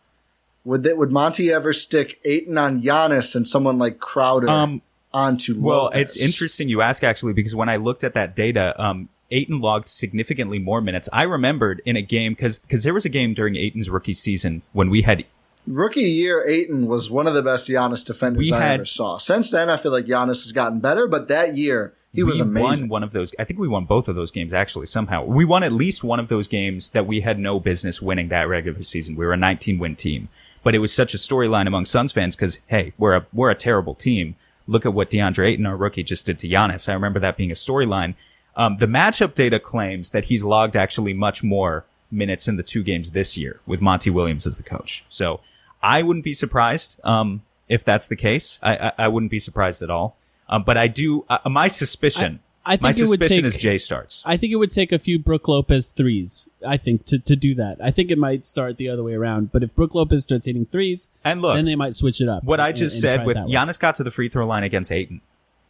Would 0.65 0.83
that 0.83 0.97
would 0.97 1.13
Monty 1.13 1.53
ever 1.53 1.73
stick 1.73 2.19
Ayton 2.25 2.59
on 2.59 2.83
Giannis 2.83 3.37
and 3.37 3.47
someone 3.47 3.79
like 3.79 4.01
Crowder 4.01 4.49
Um, 4.49 4.83
onto 5.15 5.61
Well, 5.61 5.85
Lopez? 5.85 6.17
it's 6.17 6.21
interesting 6.21 6.69
you 6.69 6.83
ask 6.83 7.05
actually 7.05 7.35
because 7.35 7.55
when 7.55 7.69
I 7.69 7.77
looked 7.77 8.03
at 8.03 8.15
that 8.15 8.35
data, 8.35 8.75
um, 8.83 9.09
Ayton 9.31 9.61
logged 9.61 9.87
significantly 9.87 10.59
more 10.59 10.81
minutes. 10.81 11.09
I 11.13 11.23
remembered 11.23 11.81
in 11.85 11.95
a 11.95 12.03
game 12.03 12.33
because 12.33 12.59
because 12.59 12.83
there 12.83 12.95
was 12.95 13.05
a 13.05 13.09
game 13.09 13.33
during 13.33 13.55
Ayton's 13.55 13.89
rookie 13.89 14.13
season 14.13 14.63
when 14.73 14.91
we 14.91 15.03
had 15.03 15.25
Rookie 15.67 16.03
year, 16.03 16.47
Ayton 16.47 16.87
was 16.87 17.11
one 17.11 17.27
of 17.27 17.35
the 17.35 17.43
best 17.43 17.69
Giannis 17.69 18.05
defenders 18.05 18.53
I 18.53 18.75
ever 18.75 18.85
saw. 18.85 19.19
Since 19.19 19.51
then, 19.51 19.69
I 19.69 19.77
feel 19.77 19.93
like 19.93 20.07
Giannis 20.07 20.45
has 20.45 20.53
gotten 20.53 20.81
better, 20.81 21.09
but 21.09 21.29
that 21.29 21.57
year 21.57 21.95
he 22.17 22.23
was 22.23 22.41
amazing. 22.41 22.83
won 22.83 22.89
one 22.89 23.03
of 23.03 23.13
those. 23.13 23.35
I 23.39 23.45
think 23.45 23.61
we 23.61 23.69
won 23.69 23.85
both 23.85 24.09
of 24.09 24.15
those 24.15 24.31
games 24.31 24.55
actually 24.55 24.87
somehow. 24.87 25.25
We 25.25 25.45
won 25.45 25.63
at 25.63 25.73
least 25.73 26.03
one 26.03 26.19
of 26.19 26.29
those 26.29 26.47
games 26.47 26.91
that 26.91 27.07
we 27.07 27.21
had 27.21 27.39
no 27.39 27.61
business 27.61 28.01
winning 28.01 28.29
that 28.29 28.49
regular 28.49 28.83
season. 28.83 29.17
We 29.17 29.27
were 29.27 29.35
a 29.35 29.37
19 29.37 29.79
win 29.79 29.97
team, 29.97 30.29
but 30.63 30.75
it 30.75 30.79
was 30.79 30.93
such 30.93 31.15
a 31.15 31.19
storyline 31.19 31.67
among 31.67 31.85
Suns 31.85 32.13
fans 32.13 32.35
because 32.35 32.59
hey, 32.69 32.93
we're 32.97 33.17
a 33.17 33.27
we're 33.33 33.51
a 33.51 33.55
terrible 33.55 33.95
team. 33.95 34.37
Look 34.67 34.87
at 34.87 34.95
what 34.95 35.11
DeAndre 35.11 35.49
Ayton, 35.49 35.67
our 35.67 35.77
rookie, 35.77 36.03
just 36.03 36.27
did 36.27 36.39
to 36.41 36.49
Giannis. 36.49 36.89
I 36.89 36.95
remember 36.95 37.21
that 37.21 37.37
being 37.37 37.51
a 37.51 37.55
storyline. 37.55 38.15
Um, 38.57 38.79
the 38.79 38.87
matchup 38.87 39.35
data 39.35 39.61
claims 39.61 40.11
that 40.11 40.25
he's 40.25 40.43
logged 40.43 40.77
actually 40.77 41.13
much 41.13 41.43
more 41.43 41.85
minutes 42.11 42.49
in 42.49 42.57
the 42.57 42.63
two 42.63 42.83
games 42.83 43.11
this 43.11 43.37
year 43.37 43.61
with 43.67 43.81
Monty 43.81 44.11
Williams 44.11 44.47
as 44.47 44.57
the 44.57 44.63
coach. 44.63 45.05
So 45.09 45.41
I 45.87 46.03
wouldn't 46.03 46.25
be 46.25 46.33
surprised 46.35 47.01
um, 47.05 47.43
if 47.69 47.85
that's 47.85 48.07
the 48.09 48.17
case. 48.17 48.59
I, 48.63 48.77
I, 48.77 48.93
I 48.99 49.09
wouldn't 49.09 49.31
be 49.31 49.39
surprised 49.39 49.83
at 49.83 49.91
all. 49.91 50.17
Um, 50.49 50.63
but 50.65 50.77
I 50.77 50.87
do. 50.89 51.25
Uh, 51.29 51.39
my 51.49 51.69
suspicion. 51.69 52.41
I 52.69 52.77
think 52.77 52.83
my 52.83 52.89
it 52.91 53.09
would 53.09 53.21
suspicion 53.21 53.45
take- 53.45 53.45
is 53.45 53.57
Jae 53.57 53.81
starts. 53.81 54.23
I 54.27 54.37
think 54.37 54.53
it 54.53 54.57
would 54.57 54.73
take 54.73 54.91
a 54.91 54.99
few 54.99 55.21
Brook 55.21 55.47
Lopez 55.47 55.93
threes. 55.93 56.49
I 56.67 56.77
think 56.77 57.05
to, 57.07 57.19
to 57.21 57.37
do 57.37 57.55
that. 57.55 57.77
I 57.81 57.93
think 57.93 58.11
it 58.11 58.19
might 58.19 58.45
start 58.45 58.77
the 58.77 58.89
other 58.89 59.05
way 59.05 59.15
around. 59.15 59.53
But 59.53 59.63
if 59.63 59.73
Brook 59.77 59.95
Lopez 59.95 60.25
starts 60.25 60.47
hitting 60.47 60.67
threes, 60.67 61.09
And 61.25 61.41
look, 61.43 61.55
then 61.57 61.65
they 61.65 61.77
might 61.77 61.95
switch 61.95 62.21
it 62.21 62.29
up. 62.29 62.43
what 62.43 62.59
I 62.59 62.73
just 62.73 62.97
and 62.97 63.03
try 63.03 63.11
said 63.19 63.27
with. 63.27 63.37
Giannis 63.37 63.79
got 63.79 63.95
to 63.97 64.05
the 64.05 64.11
free 64.11 64.29
throw 64.29 64.45
line 64.47 64.65
against 64.65 64.91
Ayton. 64.91 65.21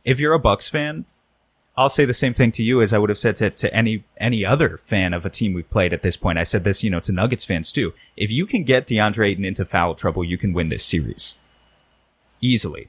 If 0.06 0.20
you're 0.20 0.32
a 0.32 0.38
Bucks 0.38 0.68
fan, 0.70 1.04
I'll 1.78 1.90
say 1.90 2.06
the 2.06 2.14
same 2.14 2.32
thing 2.32 2.52
to 2.52 2.62
you 2.62 2.80
as 2.80 2.94
I 2.94 2.98
would 2.98 3.10
have 3.10 3.18
said 3.18 3.36
to, 3.36 3.50
to 3.50 3.74
any 3.74 4.04
any 4.16 4.44
other 4.44 4.78
fan 4.78 5.12
of 5.12 5.26
a 5.26 5.30
team 5.30 5.52
we've 5.52 5.70
played 5.70 5.92
at 5.92 6.02
this 6.02 6.16
point. 6.16 6.38
I 6.38 6.44
said 6.44 6.64
this, 6.64 6.82
you 6.82 6.90
know, 6.90 7.00
to 7.00 7.12
Nuggets 7.12 7.44
fans 7.44 7.70
too. 7.70 7.92
If 8.16 8.30
you 8.30 8.46
can 8.46 8.64
get 8.64 8.86
DeAndre 8.86 9.30
Ayton 9.30 9.44
into 9.44 9.64
foul 9.64 9.94
trouble, 9.94 10.24
you 10.24 10.38
can 10.38 10.54
win 10.54 10.70
this 10.70 10.84
series 10.84 11.34
easily 12.40 12.88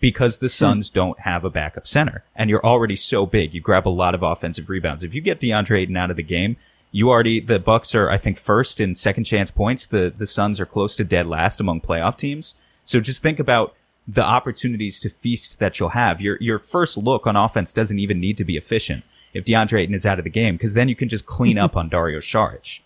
because 0.00 0.38
the 0.38 0.46
hmm. 0.46 0.50
Suns 0.50 0.90
don't 0.90 1.20
have 1.20 1.44
a 1.44 1.50
backup 1.50 1.86
center, 1.86 2.24
and 2.34 2.50
you're 2.50 2.64
already 2.64 2.96
so 2.96 3.26
big. 3.26 3.54
You 3.54 3.60
grab 3.60 3.86
a 3.86 3.90
lot 3.90 4.14
of 4.14 4.22
offensive 4.22 4.68
rebounds. 4.68 5.04
If 5.04 5.14
you 5.14 5.20
get 5.20 5.40
DeAndre 5.40 5.82
Ayton 5.82 5.96
out 5.96 6.10
of 6.10 6.16
the 6.16 6.22
game, 6.24 6.56
you 6.90 7.10
already 7.10 7.38
the 7.38 7.60
Bucks 7.60 7.94
are 7.94 8.10
I 8.10 8.18
think 8.18 8.38
first 8.38 8.80
in 8.80 8.96
second 8.96 9.24
chance 9.24 9.52
points. 9.52 9.86
The 9.86 10.12
the 10.16 10.26
Suns 10.26 10.58
are 10.58 10.66
close 10.66 10.96
to 10.96 11.04
dead 11.04 11.28
last 11.28 11.60
among 11.60 11.82
playoff 11.82 12.16
teams. 12.16 12.56
So 12.84 12.98
just 12.98 13.22
think 13.22 13.38
about 13.38 13.76
the 14.08 14.24
opportunities 14.24 14.98
to 15.00 15.08
feast 15.08 15.58
that 15.58 15.78
you'll 15.78 15.90
have. 15.90 16.20
Your 16.20 16.36
your 16.40 16.58
first 16.58 16.96
look 16.96 17.26
on 17.26 17.36
offense 17.36 17.72
doesn't 17.72 17.98
even 17.98 18.20
need 18.20 18.36
to 18.38 18.44
be 18.44 18.56
efficient 18.56 19.04
if 19.32 19.44
DeAndre 19.44 19.80
Ayton 19.82 19.94
is 19.94 20.06
out 20.06 20.18
of 20.18 20.24
the 20.24 20.30
game 20.30 20.54
because 20.56 20.74
then 20.74 20.88
you 20.88 20.96
can 20.96 21.08
just 21.08 21.26
clean 21.26 21.58
up 21.58 21.76
on 21.76 21.88
Dario 21.88 22.18
Saric. 22.18 22.80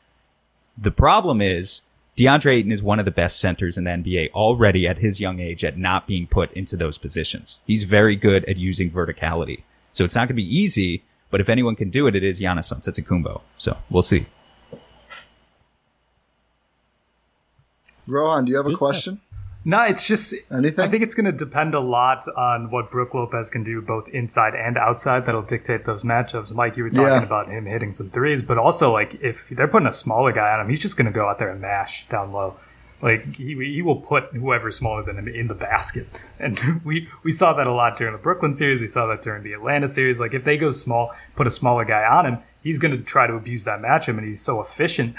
The 0.77 0.91
problem 0.91 1.41
is 1.41 1.83
DeAndre 2.17 2.59
Ayton 2.59 2.73
is 2.73 2.83
one 2.83 2.99
of 2.99 3.05
the 3.05 3.11
best 3.11 3.41
centers 3.41 3.77
in 3.79 3.85
the 3.85 3.91
NBA 3.91 4.31
already 4.33 4.87
at 4.87 4.99
his 4.99 5.21
young 5.21 5.41
age 5.41 5.65
at 5.65 5.79
not 5.79 6.07
being 6.07 6.27
put 6.27 6.53
into 6.53 6.77
those 6.77 6.99
positions. 6.99 7.61
He's 7.67 7.85
very 7.85 8.17
good 8.17 8.45
at 8.45 8.57
using 8.57 8.91
verticality. 8.91 9.63
So 9.93 10.05
it's 10.05 10.15
not 10.15 10.23
going 10.29 10.37
to 10.37 10.43
be 10.43 10.57
easy, 10.57 11.03
but 11.31 11.41
if 11.41 11.49
anyone 11.49 11.75
can 11.77 11.91
do 11.91 12.07
it, 12.07 12.15
it 12.15 12.23
is 12.23 12.41
Giannis 12.41 12.73
Antetokounmpo. 12.73 13.41
So 13.57 13.79
we'll 13.91 14.03
see. 14.03 14.27
Rohan, 18.07 18.45
do 18.45 18.51
you 18.51 18.57
have 18.59 18.67
a 18.67 18.71
Good 18.71 18.77
stuff. 18.77 18.87
question? 18.89 19.21
No, 19.67 19.83
it's 19.83 20.07
just 20.07 20.35
Anything? 20.51 20.85
I 20.85 20.89
think 20.89 21.03
it's 21.03 21.15
going 21.15 21.25
to 21.25 21.33
depend 21.33 21.75
a 21.75 21.81
lot 21.81 22.27
on 22.37 22.71
what 22.71 22.91
Brook 22.91 23.15
Lopez 23.15 23.49
can 23.49 23.65
do, 23.65 23.81
both 23.81 24.09
inside 24.09 24.55
and 24.55 24.77
outside. 24.77 25.25
That'll 25.25 25.41
dictate 25.43 25.87
those 25.87 26.03
matchups. 26.03 26.53
Mike, 26.53 26.77
you 26.77 26.83
were 26.85 26.91
talking 26.91 27.07
Yeah. 27.07 27.23
about 27.23 27.49
him 27.49 27.65
hitting 27.65 27.95
some 27.95 28.11
threes, 28.11 28.43
but 28.43 28.59
also 28.59 28.93
like 28.93 29.15
if 29.23 29.49
they're 29.49 29.69
putting 29.69 29.89
a 29.89 29.93
smaller 29.93 30.33
guy 30.33 30.53
on 30.53 30.61
him, 30.61 30.69
he's 30.69 30.83
just 30.83 30.97
going 30.99 31.07
to 31.07 31.13
go 31.13 31.29
out 31.29 31.39
there 31.39 31.49
and 31.49 31.61
mash 31.63 32.07
down 32.09 32.33
low. 32.33 32.57
Like 33.01 33.35
he, 33.37 33.55
he 33.73 33.83
will 33.83 33.97
put 34.01 34.25
whoever's 34.33 34.77
smaller 34.77 35.03
than 35.03 35.19
him 35.19 35.29
in 35.29 35.49
the 35.49 35.55
basket, 35.55 36.07
and 36.39 36.81
we 36.85 37.09
we 37.23 37.33
saw 37.33 37.53
that 37.55 37.67
a 37.67 37.73
lot 37.73 37.99
during 37.99 38.13
the 38.13 38.19
Brooklyn 38.23 38.55
series. 38.55 38.81
We 38.81 38.89
saw 38.89 39.07
that 39.09 39.21
during 39.21 39.43
the 39.43 39.53
Atlanta 39.53 39.89
series. 39.91 40.19
Like 40.19 40.33
if 40.33 40.45
they 40.45 40.57
go 40.57 40.71
small, 40.71 41.13
put 41.37 41.47
a 41.47 41.51
smaller 41.51 41.85
guy 41.85 42.05
on 42.07 42.25
him, 42.25 42.39
he's 42.63 42.79
going 42.79 42.97
to 42.97 43.03
try 43.03 43.27
to 43.27 43.35
abuse 43.35 43.65
that 43.65 43.83
matchup, 43.83 44.17
and 44.19 44.27
he's 44.27 44.41
so 44.43 44.61
efficient 44.61 45.17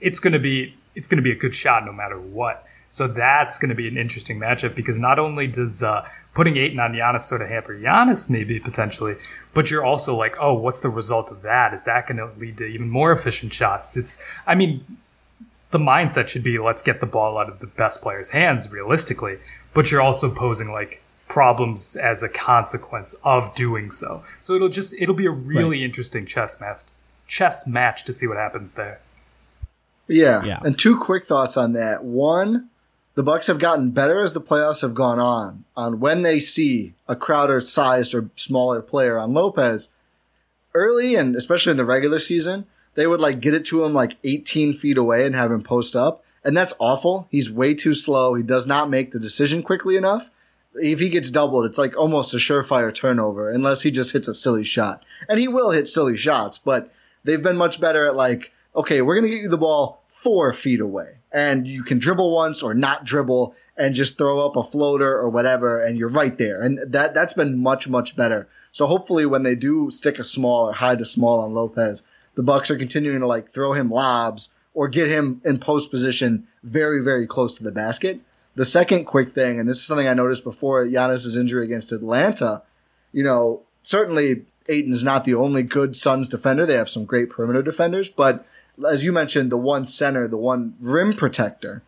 it's 0.00 0.20
going 0.20 0.32
to 0.32 0.38
be 0.38 0.76
it's 0.94 1.08
going 1.08 1.16
to 1.16 1.22
be 1.22 1.32
a 1.32 1.34
good 1.34 1.54
shot 1.54 1.84
no 1.84 1.92
matter 1.92 2.20
what. 2.20 2.64
So 2.90 3.06
that's 3.06 3.58
going 3.58 3.68
to 3.68 3.74
be 3.74 3.88
an 3.88 3.96
interesting 3.96 4.38
matchup 4.38 4.74
because 4.74 4.98
not 4.98 5.18
only 5.18 5.46
does 5.46 5.82
uh, 5.82 6.08
putting 6.34 6.56
Ayton 6.56 6.80
on 6.80 6.92
Giannis 6.92 7.22
sort 7.22 7.42
of 7.42 7.48
hamper 7.48 7.74
Giannis 7.74 8.30
maybe 8.30 8.58
potentially, 8.60 9.16
but 9.54 9.70
you're 9.70 9.84
also 9.84 10.16
like, 10.16 10.36
oh, 10.40 10.54
what's 10.54 10.80
the 10.80 10.88
result 10.88 11.30
of 11.30 11.42
that? 11.42 11.74
Is 11.74 11.84
that 11.84 12.06
going 12.06 12.16
to 12.16 12.30
lead 12.38 12.56
to 12.58 12.64
even 12.64 12.88
more 12.88 13.12
efficient 13.12 13.52
shots? 13.52 13.96
It's, 13.96 14.22
I 14.46 14.54
mean, 14.54 14.84
the 15.70 15.78
mindset 15.78 16.28
should 16.28 16.42
be 16.42 16.58
let's 16.58 16.82
get 16.82 17.00
the 17.00 17.06
ball 17.06 17.38
out 17.38 17.48
of 17.48 17.60
the 17.60 17.66
best 17.66 18.00
player's 18.00 18.30
hands 18.30 18.70
realistically, 18.70 19.38
but 19.74 19.90
you're 19.90 20.00
also 20.00 20.30
posing 20.34 20.72
like 20.72 21.02
problems 21.28 21.94
as 21.96 22.22
a 22.22 22.28
consequence 22.28 23.14
of 23.22 23.54
doing 23.54 23.90
so. 23.90 24.24
So 24.40 24.54
it'll 24.54 24.70
just 24.70 24.94
it'll 24.98 25.14
be 25.14 25.26
a 25.26 25.30
really 25.30 25.84
interesting 25.84 26.24
chess 26.24 26.58
match 26.58 26.82
chess 27.26 27.66
match 27.66 28.04
to 28.04 28.12
see 28.12 28.26
what 28.26 28.38
happens 28.38 28.72
there. 28.72 29.00
Yeah. 30.08 30.42
Yeah. 30.44 30.60
And 30.62 30.78
two 30.78 30.98
quick 30.98 31.24
thoughts 31.24 31.56
on 31.56 31.72
that. 31.74 32.02
One, 32.02 32.70
the 33.18 33.24
Bucks 33.24 33.48
have 33.48 33.58
gotten 33.58 33.90
better 33.90 34.20
as 34.20 34.32
the 34.32 34.40
playoffs 34.40 34.80
have 34.80 34.94
gone 34.94 35.18
on 35.18 35.64
on 35.76 35.98
when 35.98 36.22
they 36.22 36.38
see 36.38 36.94
a 37.08 37.16
Crowder 37.16 37.60
sized 37.60 38.14
or 38.14 38.30
smaller 38.36 38.80
player 38.80 39.18
on 39.18 39.34
Lopez 39.34 39.88
early 40.72 41.16
and 41.16 41.34
especially 41.34 41.72
in 41.72 41.76
the 41.78 41.84
regular 41.84 42.20
season, 42.20 42.64
they 42.94 43.08
would 43.08 43.18
like 43.18 43.40
get 43.40 43.54
it 43.54 43.64
to 43.64 43.82
him 43.82 43.92
like 43.92 44.16
18 44.22 44.72
feet 44.72 44.96
away 44.96 45.26
and 45.26 45.34
have 45.34 45.50
him 45.50 45.64
post 45.64 45.96
up. 45.96 46.22
And 46.44 46.56
that's 46.56 46.74
awful. 46.78 47.26
He's 47.28 47.50
way 47.50 47.74
too 47.74 47.92
slow. 47.92 48.34
He 48.34 48.44
does 48.44 48.68
not 48.68 48.88
make 48.88 49.10
the 49.10 49.18
decision 49.18 49.64
quickly 49.64 49.96
enough. 49.96 50.30
If 50.74 51.00
he 51.00 51.08
gets 51.08 51.32
doubled, 51.32 51.66
it's 51.66 51.76
like 51.76 51.98
almost 51.98 52.34
a 52.34 52.36
surefire 52.36 52.94
turnover 52.94 53.50
unless 53.50 53.82
he 53.82 53.90
just 53.90 54.12
hits 54.12 54.28
a 54.28 54.32
silly 54.32 54.62
shot. 54.62 55.04
And 55.28 55.40
he 55.40 55.48
will 55.48 55.72
hit 55.72 55.88
silly 55.88 56.16
shots, 56.16 56.56
but 56.56 56.92
they've 57.24 57.42
been 57.42 57.56
much 57.56 57.80
better 57.80 58.06
at 58.06 58.14
like, 58.14 58.52
okay, 58.76 59.02
we're 59.02 59.16
going 59.16 59.28
to 59.28 59.36
get 59.36 59.42
you 59.42 59.48
the 59.48 59.58
ball 59.58 60.04
four 60.06 60.52
feet 60.52 60.78
away 60.78 61.17
and 61.32 61.68
you 61.68 61.82
can 61.82 61.98
dribble 61.98 62.34
once 62.34 62.62
or 62.62 62.74
not 62.74 63.04
dribble 63.04 63.54
and 63.76 63.94
just 63.94 64.18
throw 64.18 64.44
up 64.44 64.56
a 64.56 64.64
floater 64.64 65.16
or 65.16 65.28
whatever. 65.28 65.82
And 65.82 65.98
you're 65.98 66.08
right 66.08 66.36
there. 66.36 66.62
And 66.62 66.80
that, 66.86 67.14
that's 67.14 67.34
been 67.34 67.62
much, 67.62 67.88
much 67.88 68.16
better. 68.16 68.48
So 68.72 68.86
hopefully 68.86 69.26
when 69.26 69.42
they 69.42 69.54
do 69.54 69.90
stick 69.90 70.18
a 70.18 70.24
small 70.24 70.68
or 70.68 70.72
hide 70.74 71.00
a 71.00 71.04
small 71.04 71.40
on 71.40 71.54
Lopez, 71.54 72.02
the 72.34 72.42
Bucks 72.42 72.70
are 72.70 72.78
continuing 72.78 73.20
to 73.20 73.26
like 73.26 73.48
throw 73.48 73.72
him 73.72 73.90
lobs 73.90 74.50
or 74.74 74.88
get 74.88 75.08
him 75.08 75.40
in 75.44 75.58
post 75.58 75.90
position 75.90 76.46
very, 76.62 77.02
very 77.02 77.26
close 77.26 77.56
to 77.56 77.64
the 77.64 77.72
basket. 77.72 78.20
The 78.54 78.64
second 78.64 79.04
quick 79.04 79.34
thing, 79.34 79.60
and 79.60 79.68
this 79.68 79.76
is 79.76 79.84
something 79.84 80.08
I 80.08 80.14
noticed 80.14 80.44
before 80.44 80.84
Giannis's 80.84 81.36
injury 81.36 81.64
against 81.64 81.92
Atlanta, 81.92 82.62
you 83.12 83.22
know, 83.22 83.62
certainly 83.82 84.44
Ayton's 84.68 85.04
not 85.04 85.24
the 85.24 85.34
only 85.34 85.62
good 85.62 85.96
Suns 85.96 86.28
defender. 86.28 86.66
They 86.66 86.74
have 86.74 86.88
some 86.88 87.04
great 87.04 87.30
perimeter 87.30 87.62
defenders, 87.62 88.08
but 88.08 88.44
as 88.86 89.04
you 89.04 89.12
mentioned, 89.12 89.50
the 89.50 89.56
one 89.56 89.86
center, 89.86 90.28
the 90.28 90.36
one 90.36 90.74
rim 90.80 91.14
protector, 91.14 91.82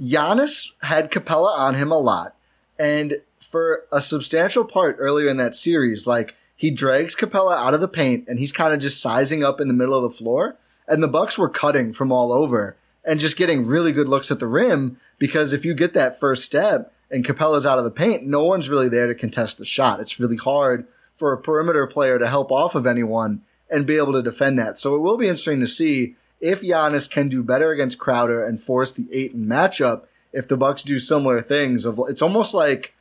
Giannis 0.00 0.72
had 0.82 1.10
Capela 1.10 1.56
on 1.56 1.74
him 1.74 1.90
a 1.90 1.98
lot. 1.98 2.34
And 2.78 3.20
for 3.40 3.84
a 3.90 4.00
substantial 4.00 4.64
part 4.64 4.96
earlier 4.98 5.28
in 5.28 5.36
that 5.38 5.54
series, 5.54 6.06
like 6.06 6.36
he 6.54 6.70
drags 6.70 7.16
Capela 7.16 7.56
out 7.56 7.74
of 7.74 7.80
the 7.80 7.88
paint 7.88 8.26
and 8.28 8.38
he's 8.38 8.52
kind 8.52 8.72
of 8.72 8.80
just 8.80 9.00
sizing 9.00 9.42
up 9.42 9.60
in 9.60 9.68
the 9.68 9.74
middle 9.74 9.94
of 9.94 10.02
the 10.02 10.16
floor. 10.16 10.56
And 10.86 11.02
the 11.02 11.08
Bucks 11.08 11.36
were 11.36 11.48
cutting 11.48 11.92
from 11.92 12.12
all 12.12 12.32
over 12.32 12.76
and 13.04 13.20
just 13.20 13.36
getting 13.36 13.66
really 13.66 13.92
good 13.92 14.08
looks 14.08 14.30
at 14.30 14.38
the 14.38 14.46
rim 14.46 14.98
because 15.18 15.52
if 15.52 15.64
you 15.64 15.74
get 15.74 15.94
that 15.94 16.18
first 16.18 16.44
step 16.44 16.92
and 17.10 17.24
Capela's 17.24 17.66
out 17.66 17.78
of 17.78 17.84
the 17.84 17.90
paint, 17.90 18.24
no 18.24 18.44
one's 18.44 18.68
really 18.68 18.88
there 18.88 19.06
to 19.06 19.14
contest 19.14 19.58
the 19.58 19.64
shot. 19.64 20.00
It's 20.00 20.20
really 20.20 20.36
hard 20.36 20.86
for 21.16 21.32
a 21.32 21.40
perimeter 21.40 21.86
player 21.86 22.18
to 22.18 22.28
help 22.28 22.52
off 22.52 22.74
of 22.74 22.86
anyone 22.86 23.42
and 23.70 23.86
be 23.86 23.96
able 23.96 24.12
to 24.12 24.22
defend 24.22 24.58
that. 24.58 24.78
So 24.78 24.94
it 24.94 25.00
will 25.00 25.16
be 25.16 25.26
interesting 25.26 25.60
to 25.60 25.66
see 25.66 26.16
if 26.40 26.62
Giannis 26.62 27.10
can 27.10 27.28
do 27.28 27.42
better 27.42 27.70
against 27.70 27.98
Crowder 27.98 28.44
and 28.44 28.60
force 28.60 28.92
the 28.92 29.08
Ayton 29.12 29.46
matchup. 29.46 30.04
If 30.32 30.48
the 30.48 30.56
Bucks 30.56 30.82
do 30.82 30.98
similar 30.98 31.40
things, 31.40 31.84
of 31.84 32.00
it's 32.08 32.22
almost 32.22 32.54
like 32.54 32.94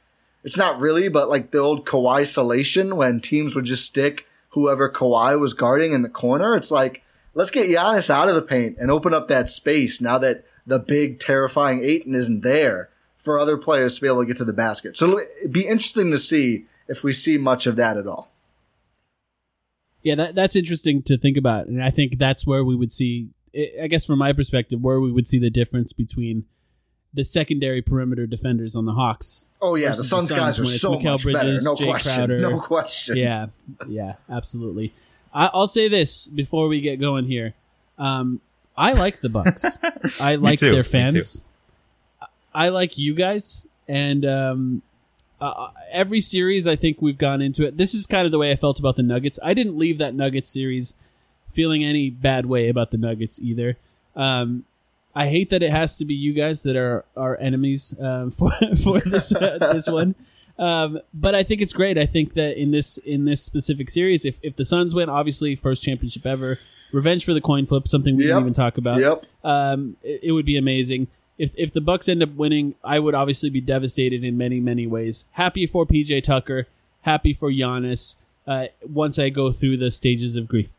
it's 0.44 0.57
not 0.57 0.80
really, 0.80 1.10
but 1.10 1.30
like 1.30 1.52
the 1.52 1.60
old 1.60 1.85
Kawhi 1.85 2.22
isolation 2.22 2.95
when 2.95 3.19
teams 3.19 3.56
would 3.56 3.65
just 3.65 3.85
stick 3.85 4.27
whoever 4.49 4.89
Kawhi 4.89 5.39
was 5.39 5.53
guarding 5.53 5.94
in 5.94 6.02
the 6.02 6.10
corner. 6.10 6.56
It's 6.56 6.72
like 6.72 7.03
let's 7.34 7.52
get 7.52 7.69
Giannis 7.69 8.10
out 8.10 8.30
of 8.30 8.35
the 8.35 8.41
paint 8.41 8.77
and 8.80 8.89
open 8.89 9.14
up 9.14 9.27
that 9.27 9.49
space 9.49 10.02
now 10.02 10.18
that 10.18 10.45
the 10.65 10.80
big 10.80 11.19
terrifying 11.19 11.84
Ayton 11.84 12.15
isn't 12.15 12.41
there 12.41 12.89
for 13.18 13.39
other 13.39 13.57
players 13.57 13.95
to 13.95 14.02
be 14.02 14.07
able 14.07 14.22
to 14.22 14.26
get 14.26 14.38
to 14.38 14.45
the 14.45 14.53
basket. 14.53 14.98
So 14.98 15.19
it'd 15.41 15.52
be 15.52 15.68
interesting 15.68 16.11
to 16.11 16.18
see 16.18 16.65
if 16.88 17.03
we 17.03 17.14
see 17.14 17.38
much 17.38 17.68
of 17.68 17.76
that 17.76 17.98
at 17.98 18.07
all. 18.07 18.31
Yeah, 20.08 20.16
that, 20.16 20.36
that's 20.36 20.56
interesting 20.56 21.04
to 21.04 21.18
think 21.18 21.36
about, 21.36 21.68
and 21.68 21.84
I 21.84 21.90
think 21.90 22.18
that's 22.18 22.48
where 22.48 22.64
we 22.64 22.78
would 22.78 22.94
see. 22.94 23.28
I 23.82 23.88
guess 23.88 24.06
from 24.06 24.20
my 24.20 24.32
perspective, 24.32 24.80
where 24.80 25.02
we 25.02 25.12
would 25.12 25.28
see 25.28 25.38
the 25.38 25.50
difference 25.50 25.92
between 25.92 26.46
the 27.14 27.26
secondary 27.26 27.82
perimeter 27.82 28.26
defenders 28.26 28.74
on 28.74 28.86
the 28.86 28.94
Hawks. 28.94 29.48
Oh 29.62 29.76
yeah, 29.76 29.90
the 29.90 29.98
versus 29.98 30.10
Suns 30.10 30.32
guys 30.32 30.60
are 30.60 30.64
when 30.64 30.72
it's 30.72 30.80
so 30.80 30.94
Mikal 30.94 31.26
much 31.26 31.26
better. 31.26 31.58
No 31.62 31.76
Jae 31.76 31.90
question. 31.90 32.16
Crowder. 32.16 32.40
No 32.40 32.58
question. 32.62 33.18
Yeah, 33.18 33.48
yeah, 33.86 34.14
absolutely. 34.30 34.94
I, 35.34 35.50
I'll 35.54 35.68
say 35.68 35.90
this 35.90 36.28
before 36.28 36.70
we 36.70 36.80
get 36.80 37.02
going 37.02 37.26
here. 37.26 37.54
Um, 37.98 38.40
I 38.78 38.94
like 38.94 39.20
the 39.20 39.28
Bucks. 39.28 39.78
I 40.22 40.36
like 40.36 40.62
their 40.62 40.86
fans. 40.86 41.44
I 42.56 42.70
like 42.70 42.98
you 42.98 43.14
guys, 43.14 43.68
and 43.90 44.26
um, 44.26 44.82
uh, 45.40 45.68
every 45.92 46.20
series 46.22 46.66
I 46.68 46.76
think 46.76 47.02
we've 47.02 47.18
gone 47.18 47.42
into 47.42 47.66
it. 47.66 47.78
This 47.78 47.94
is 47.94 48.06
kind 48.06 48.26
of 48.26 48.32
the 48.32 48.40
way 48.40 48.52
I 48.52 48.56
felt 48.56 48.80
about 48.80 48.96
the 48.96 49.04
Nuggets. 49.04 49.38
I 49.44 49.54
didn't 49.54 49.78
leave 49.78 49.98
that 50.00 50.16
Nuggets 50.16 50.50
series 50.52 50.96
feeling 51.50 51.84
any 51.84 52.10
bad 52.10 52.46
way 52.46 52.70
about 52.70 52.92
the 52.92 52.98
Nuggets 52.98 53.40
either. 53.42 53.78
Um, 54.16 54.66
I 55.16 55.28
hate 55.30 55.50
that 55.50 55.64
it 55.64 55.72
has 55.72 55.98
to 55.98 56.06
be 56.06 56.14
you 56.14 56.34
guys 56.34 56.64
that 56.64 56.76
are 56.76 57.06
our 57.16 57.38
enemies 57.38 57.94
um, 58.00 58.32
for 58.38 58.52
for 58.84 59.00
this 59.02 59.34
uh, 59.34 59.58
this 59.74 59.88
one. 59.88 60.16
Um, 60.60 61.00
but 61.14 61.36
I 61.36 61.44
think 61.44 61.62
it's 61.62 61.74
great. 61.74 62.00
I 62.00 62.08
think 62.08 62.34
that 62.34 62.60
in 62.60 62.72
this 62.72 62.98
in 63.00 63.26
this 63.26 63.44
specific 63.44 63.90
series, 63.92 64.26
if, 64.26 64.40
if 64.42 64.56
the 64.56 64.66
Suns 64.66 64.96
win, 64.96 65.08
obviously 65.10 65.56
first 65.56 65.84
championship 65.84 66.26
ever, 66.26 66.58
revenge 66.92 67.26
for 67.26 67.34
the 67.36 67.42
coin 67.42 67.66
flip, 67.68 67.88
something 67.88 68.16
we 68.16 68.24
Yep. 68.24 68.30
didn't 68.30 68.42
even 68.44 68.54
talk 68.54 68.78
about. 68.80 69.00
Yep. 69.00 69.26
Um, 69.44 69.98
it, 70.04 70.22
it 70.24 70.32
would 70.32 70.46
be 70.46 70.58
amazing 70.58 71.08
if 71.38 71.52
if 71.56 71.72
the 71.72 71.82
Bucks 71.82 72.10
end 72.10 72.24
up 72.24 72.34
winning. 72.36 72.76
I 72.84 73.00
would 73.00 73.16
obviously 73.16 73.50
be 73.50 73.62
devastated 73.62 74.24
in 74.24 74.38
many 74.38 74.60
many 74.60 74.88
ways. 74.88 75.26
Happy 75.32 75.66
for 75.66 75.86
PJ 75.86 76.24
Tucker. 76.24 76.68
Happy 77.02 77.34
for 77.34 77.52
Giannis. 77.52 78.16
Uh, 78.46 78.68
once 78.88 79.20
I 79.20 79.30
go 79.30 79.52
through 79.52 79.78
the 79.78 79.92
stages 79.92 80.36
of 80.36 80.48
grief, 80.48 80.72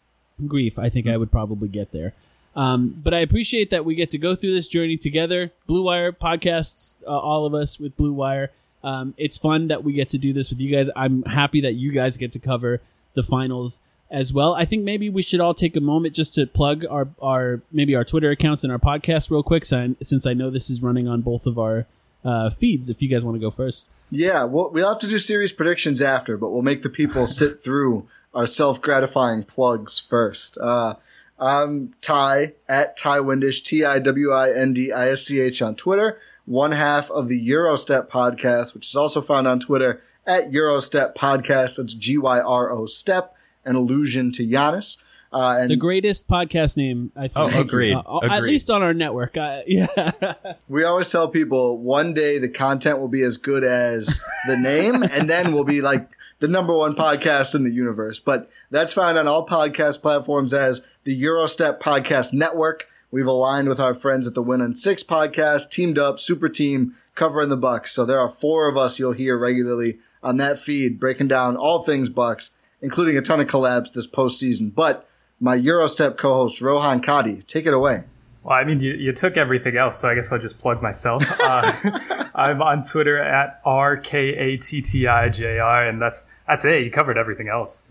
grief, 0.46 0.78
I 0.78 0.88
think 0.88 1.06
I 1.06 1.16
would 1.16 1.30
probably 1.30 1.68
get 1.68 1.92
there. 1.92 2.14
Um, 2.56 3.00
but 3.02 3.14
I 3.14 3.18
appreciate 3.18 3.70
that 3.70 3.84
we 3.84 3.94
get 3.94 4.10
to 4.10 4.18
go 4.18 4.34
through 4.34 4.54
this 4.54 4.68
journey 4.68 4.96
together. 4.96 5.52
Blue 5.66 5.84
Wire 5.84 6.12
podcasts, 6.12 6.96
uh, 7.06 7.16
all 7.16 7.46
of 7.46 7.54
us 7.54 7.78
with 7.78 7.96
Blue 7.96 8.12
Wire. 8.12 8.50
Um, 8.82 9.14
it's 9.16 9.36
fun 9.38 9.68
that 9.68 9.84
we 9.84 9.92
get 9.92 10.08
to 10.10 10.18
do 10.18 10.32
this 10.32 10.50
with 10.50 10.58
you 10.60 10.74
guys. 10.74 10.88
I'm 10.96 11.22
happy 11.24 11.60
that 11.60 11.74
you 11.74 11.92
guys 11.92 12.16
get 12.16 12.32
to 12.32 12.38
cover 12.38 12.80
the 13.14 13.22
finals 13.22 13.80
as 14.10 14.32
well. 14.32 14.54
I 14.54 14.64
think 14.64 14.84
maybe 14.84 15.08
we 15.10 15.22
should 15.22 15.40
all 15.40 15.54
take 15.54 15.76
a 15.76 15.80
moment 15.80 16.14
just 16.14 16.34
to 16.34 16.46
plug 16.46 16.84
our, 16.88 17.08
our 17.20 17.62
maybe 17.70 17.94
our 17.94 18.04
Twitter 18.04 18.30
accounts 18.30 18.64
and 18.64 18.72
our 18.72 18.78
podcast 18.78 19.30
real 19.30 19.42
quick, 19.42 19.64
since 19.64 20.26
I 20.26 20.34
know 20.34 20.50
this 20.50 20.70
is 20.70 20.82
running 20.82 21.08
on 21.08 21.20
both 21.22 21.46
of 21.46 21.58
our 21.58 21.86
uh, 22.24 22.50
feeds. 22.50 22.90
If 22.90 23.02
you 23.02 23.08
guys 23.08 23.24
want 23.24 23.36
to 23.36 23.40
go 23.40 23.50
first. 23.50 23.86
Yeah, 24.10 24.44
we'll, 24.44 24.70
we'll 24.70 24.88
have 24.88 25.00
to 25.00 25.06
do 25.06 25.18
series 25.18 25.52
predictions 25.52 26.00
after, 26.00 26.36
but 26.38 26.50
we'll 26.50 26.62
make 26.62 26.82
the 26.82 26.88
people 26.88 27.26
sit 27.26 27.60
through 27.60 28.08
our 28.34 28.46
self 28.46 28.80
gratifying 28.80 29.44
plugs 29.44 29.98
first. 29.98 30.58
Uh, 30.58 30.96
I'm 31.38 31.94
Ti 32.00 32.52
at 32.68 32.96
Ti 32.96 33.20
Windisch, 33.20 33.62
T 33.62 33.84
I 33.84 33.98
W 33.98 34.32
I 34.32 34.50
N 34.50 34.72
D 34.72 34.92
I 34.92 35.10
S 35.10 35.22
C 35.22 35.40
H 35.40 35.62
on 35.62 35.76
Twitter, 35.76 36.18
one 36.46 36.72
half 36.72 37.10
of 37.10 37.28
the 37.28 37.44
Gyro 37.44 37.76
Step 37.76 38.10
podcast, 38.10 38.74
which 38.74 38.88
is 38.88 38.96
also 38.96 39.20
found 39.20 39.46
on 39.46 39.60
Twitter 39.60 40.02
at 40.26 40.50
Gyro 40.50 40.80
Step 40.80 41.16
Podcast. 41.16 41.76
That's 41.76 41.94
G 41.94 42.18
Y 42.18 42.40
R 42.40 42.70
O 42.70 42.86
Step, 42.86 43.36
an 43.64 43.76
allusion 43.76 44.32
to 44.32 44.46
Giannis. 44.46 44.96
Uh, 45.32 45.58
and 45.60 45.70
The 45.70 45.76
greatest 45.76 46.26
podcast 46.26 46.76
name, 46.76 47.12
I 47.14 47.28
think. 47.28 47.36
Oh, 47.36 47.60
agreed. 47.60 47.94
Uh, 47.94 48.20
At 48.22 48.42
least 48.42 48.70
on 48.70 48.82
our 48.82 48.94
network. 48.94 49.36
Uh, 49.36 49.60
yeah. 49.66 50.12
We 50.68 50.84
always 50.84 51.10
tell 51.10 51.28
people 51.28 51.78
one 51.78 52.14
day 52.14 52.38
the 52.38 52.48
content 52.48 52.98
will 52.98 53.08
be 53.08 53.22
as 53.22 53.36
good 53.36 53.64
as 53.64 54.20
the 54.46 54.56
name, 54.56 55.02
and 55.02 55.28
then 55.28 55.52
we'll 55.52 55.64
be 55.64 55.80
like 55.80 56.10
the 56.40 56.48
number 56.48 56.74
one 56.74 56.94
podcast 56.94 57.54
in 57.54 57.64
the 57.64 57.70
universe. 57.70 58.20
But 58.20 58.50
that's 58.70 58.92
found 58.92 59.18
on 59.18 59.26
all 59.26 59.46
podcast 59.46 60.00
platforms 60.02 60.54
as 60.54 60.86
the 61.04 61.18
Gyro 61.18 61.46
Step 61.46 61.80
Podcast 61.80 62.32
Network. 62.32 62.88
We've 63.10 63.26
aligned 63.26 63.68
with 63.68 63.80
our 63.80 63.94
friends 63.94 64.26
at 64.26 64.34
the 64.34 64.42
Win 64.42 64.60
in 64.60 64.74
Six 64.74 65.02
podcast, 65.02 65.70
teamed 65.70 65.98
up, 65.98 66.18
super 66.18 66.48
team, 66.48 66.94
covering 67.14 67.48
the 67.48 67.56
Bucks. 67.56 67.90
So 67.92 68.04
there 68.04 68.20
are 68.20 68.28
four 68.28 68.68
of 68.68 68.76
us 68.76 68.98
you'll 68.98 69.12
hear 69.12 69.38
regularly 69.38 69.98
on 70.22 70.36
that 70.36 70.58
feed, 70.58 71.00
breaking 71.00 71.28
down 71.28 71.56
all 71.56 71.82
things 71.82 72.08
Bucks, 72.10 72.50
including 72.82 73.16
a 73.16 73.22
ton 73.22 73.40
of 73.40 73.46
collabs 73.46 73.92
this 73.92 74.06
postseason. 74.06 74.74
But 74.74 75.08
my 75.40 75.58
Gyro 75.60 75.86
Step 75.86 76.16
co-host 76.16 76.60
Rohan 76.60 77.00
Katti, 77.00 77.46
take 77.46 77.66
it 77.66 77.74
away. 77.74 78.04
Well, 78.42 78.56
I 78.56 78.64
mean, 78.64 78.80
you, 78.80 78.94
you 78.94 79.12
took 79.12 79.36
everything 79.36 79.76
else, 79.76 80.00
so 80.00 80.08
I 80.08 80.14
guess 80.14 80.32
I'll 80.32 80.38
just 80.38 80.58
plug 80.58 80.82
myself. 80.82 81.22
Uh, 81.40 82.18
I'm 82.34 82.62
on 82.62 82.84
Twitter 82.84 83.18
at 83.18 83.60
r 83.64 83.96
k 83.96 84.28
a 84.36 84.56
t 84.58 84.80
t 84.80 85.06
i 85.08 85.28
j 85.28 85.58
r, 85.58 85.88
and 85.88 86.00
that's 86.00 86.24
that's 86.46 86.64
it. 86.64 86.84
You 86.84 86.90
covered 86.90 87.18
everything 87.18 87.48
else. 87.48 87.84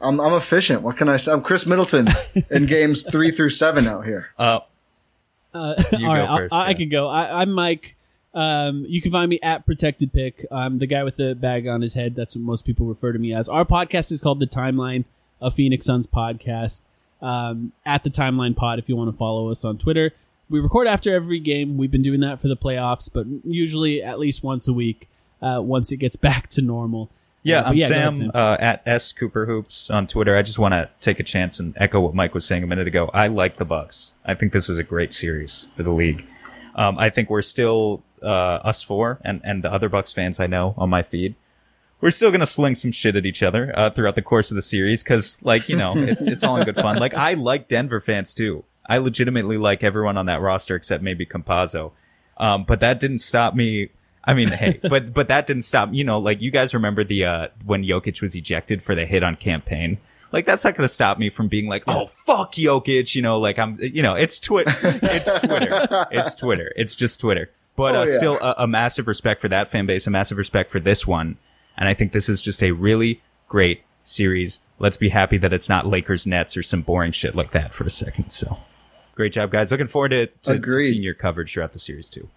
I'm, 0.00 0.20
I'm 0.20 0.32
efficient. 0.34 0.82
What 0.82 0.96
can 0.96 1.08
I 1.08 1.16
say? 1.16 1.32
I'm 1.32 1.42
Khris 1.42 1.66
Middleton 1.66 2.06
in 2.50 2.66
games 2.66 3.02
three 3.02 3.30
through 3.32 3.48
seven 3.50 3.86
out 3.88 4.04
here. 4.06 4.30
Uh, 4.38 4.60
you 5.54 5.60
All 5.60 5.74
go 5.82 6.06
right, 6.06 6.20
I'll- 6.20 6.36
first. 6.36 6.54
I, 6.54 6.68
I 6.68 6.74
can 6.74 6.88
go. 6.88 7.08
I, 7.08 7.42
I'm 7.42 7.50
Mike. 7.50 7.96
Um, 8.32 8.84
you 8.88 9.00
can 9.02 9.10
find 9.10 9.28
me 9.28 9.40
at 9.42 9.66
Protected 9.66 10.12
Pick. 10.12 10.46
I'm 10.50 10.78
the 10.78 10.86
guy 10.86 11.02
with 11.02 11.16
the 11.16 11.34
bag 11.34 11.66
on 11.66 11.80
his 11.82 11.94
head. 11.94 12.14
That's 12.14 12.36
what 12.36 12.42
most 12.44 12.64
people 12.64 12.86
refer 12.86 13.12
to 13.12 13.18
me 13.18 13.34
as. 13.34 13.48
Our 13.48 13.64
podcast 13.64 14.12
is 14.12 14.20
called 14.20 14.38
The 14.40 14.46
Timeline, 14.46 15.04
a 15.40 15.50
Phoenix 15.50 15.86
Suns 15.86 16.06
podcast. 16.06 16.82
Um, 17.22 17.72
at 17.84 18.02
the 18.02 18.08
Timeline 18.10 18.56
Pod, 18.56 18.78
if 18.78 18.88
you 18.88 18.96
want 18.96 19.10
to 19.10 19.16
follow 19.16 19.50
us 19.50 19.64
on 19.64 19.76
Twitter. 19.78 20.12
We 20.48 20.58
record 20.58 20.86
after 20.86 21.14
every 21.14 21.38
game. 21.38 21.76
We've 21.76 21.90
been 21.90 22.02
doing 22.02 22.20
that 22.20 22.40
for 22.40 22.48
the 22.48 22.56
playoffs, 22.56 23.10
but 23.12 23.26
usually 23.44 24.02
at 24.02 24.18
least 24.18 24.42
once 24.42 24.66
a 24.66 24.72
week. 24.72 25.08
Uh, 25.42 25.60
once 25.62 25.90
it 25.92 25.96
gets 25.98 26.16
back 26.28 26.48
to 26.48 26.62
normal. 26.62 27.10
Yeah, 27.42 27.60
Uh, 27.60 27.64
I'm 27.70 27.76
go 27.76 27.84
ahead, 27.84 28.16
Sam, 28.16 28.30
Uh, 28.34 28.56
at 28.60 28.82
S 28.86 29.12
Cooper 29.12 29.46
Hoops 29.46 29.90
on 29.90 30.06
Twitter. 30.06 30.36
I 30.36 30.42
just 30.42 30.58
want 30.58 30.72
to 30.72 30.88
take 31.00 31.18
a 31.20 31.22
chance 31.22 31.58
and 31.60 31.74
echo 31.78 32.00
what 32.00 32.14
Mike 32.14 32.34
was 32.34 32.44
saying 32.44 32.62
a 32.62 32.66
minute 32.66 32.86
ago. 32.86 33.10
I 33.14 33.26
like 33.28 33.56
the 33.56 33.64
Bucks. 33.64 34.12
I 34.24 34.34
think 34.34 34.52
this 34.52 34.68
is 34.68 34.78
a 34.78 34.82
great 34.84 35.12
series 35.14 35.66
for 35.76 35.82
the 35.82 35.92
league. 35.92 36.26
Um, 36.80 36.98
I 36.98 37.10
think 37.10 37.28
we're 37.28 37.42
still 37.42 38.02
uh, 38.22 38.26
us 38.64 38.82
four 38.82 39.20
and 39.22 39.42
and 39.44 39.62
the 39.62 39.70
other 39.70 39.90
Bucks 39.90 40.12
fans 40.12 40.40
I 40.40 40.46
know 40.46 40.74
on 40.78 40.88
my 40.88 41.02
feed. 41.02 41.34
We're 42.00 42.10
still 42.10 42.30
gonna 42.30 42.46
sling 42.46 42.74
some 42.74 42.90
shit 42.90 43.16
at 43.16 43.26
each 43.26 43.42
other 43.42 43.70
uh, 43.76 43.90
throughout 43.90 44.14
the 44.14 44.22
course 44.22 44.50
of 44.50 44.54
the 44.54 44.62
series 44.62 45.02
because, 45.02 45.38
like, 45.42 45.68
you 45.68 45.76
know, 45.76 45.90
it's 45.94 46.22
it's 46.22 46.42
all 46.42 46.56
in 46.56 46.64
good 46.64 46.76
fun. 46.76 46.96
Like, 46.96 47.12
I 47.12 47.34
like 47.34 47.68
Denver 47.68 48.00
fans 48.00 48.32
too. 48.32 48.64
I 48.88 48.96
legitimately 48.96 49.58
like 49.58 49.84
everyone 49.84 50.16
on 50.16 50.24
that 50.26 50.40
roster 50.40 50.74
except 50.74 51.02
maybe 51.02 51.26
Campazzo. 51.26 51.92
Um, 52.38 52.64
but 52.64 52.80
that 52.80 52.98
didn't 52.98 53.18
stop 53.18 53.54
me. 53.54 53.90
I 54.24 54.32
mean, 54.32 54.48
hey, 54.48 54.80
but 54.88 55.12
but 55.12 55.28
that 55.28 55.46
didn't 55.46 55.64
stop. 55.64 55.90
You 55.92 56.04
know, 56.04 56.18
like 56.18 56.40
you 56.40 56.50
guys 56.50 56.72
remember 56.72 57.04
the 57.04 57.26
uh 57.26 57.48
when 57.66 57.84
Jokic 57.84 58.22
was 58.22 58.34
ejected 58.34 58.82
for 58.82 58.94
the 58.94 59.04
hit 59.04 59.22
on 59.22 59.36
Cam 59.36 59.60
Payne. 59.60 59.98
Like 60.32 60.46
that's 60.46 60.64
not 60.64 60.76
going 60.76 60.86
to 60.86 60.92
stop 60.92 61.18
me 61.18 61.28
from 61.30 61.48
being 61.48 61.66
like, 61.68 61.84
oh 61.88 62.06
fuck 62.06 62.52
Jokic. 62.54 63.14
You 63.14 63.22
know, 63.22 63.38
like 63.38 63.58
I'm. 63.58 63.78
You 63.80 64.02
know, 64.02 64.14
it's 64.14 64.38
Twitter. 64.40 64.72
it's 64.82 65.40
Twitter. 65.46 66.06
It's 66.10 66.34
Twitter. 66.34 66.72
It's 66.76 66.94
just 66.94 67.20
Twitter. 67.20 67.50
But 67.76 67.94
Oh, 67.96 68.00
uh, 68.02 68.06
yeah. 68.06 68.16
still, 68.16 68.36
a, 68.40 68.54
a 68.58 68.66
massive 68.66 69.06
respect 69.08 69.40
for 69.40 69.48
that 69.48 69.70
fan 69.70 69.86
base. 69.86 70.06
A 70.06 70.10
massive 70.10 70.38
respect 70.38 70.70
for 70.70 70.80
this 70.80 71.06
one. 71.06 71.38
And 71.78 71.88
I 71.88 71.94
think 71.94 72.12
this 72.12 72.28
is 72.28 72.40
just 72.42 72.62
a 72.62 72.72
really 72.72 73.22
great 73.48 73.82
series. 74.02 74.60
Let's 74.78 74.96
be 74.96 75.08
happy 75.08 75.38
that 75.38 75.52
it's 75.52 75.68
not 75.68 75.86
Lakers 75.86 76.26
Nets 76.26 76.56
or 76.56 76.62
some 76.62 76.82
boring 76.82 77.12
shit 77.12 77.34
like 77.34 77.52
that 77.52 77.72
for 77.72 77.84
a 77.84 77.90
second. 77.90 78.30
So, 78.30 78.58
great 79.14 79.32
job, 79.32 79.50
guys. 79.50 79.70
Looking 79.70 79.86
forward 79.86 80.10
to, 80.10 80.26
to, 80.26 80.58
to 80.60 80.70
seeing 80.88 81.02
your 81.02 81.14
coverage 81.14 81.52
throughout 81.54 81.72
the 81.72 81.78
series 81.78 82.10
too. 82.10 82.28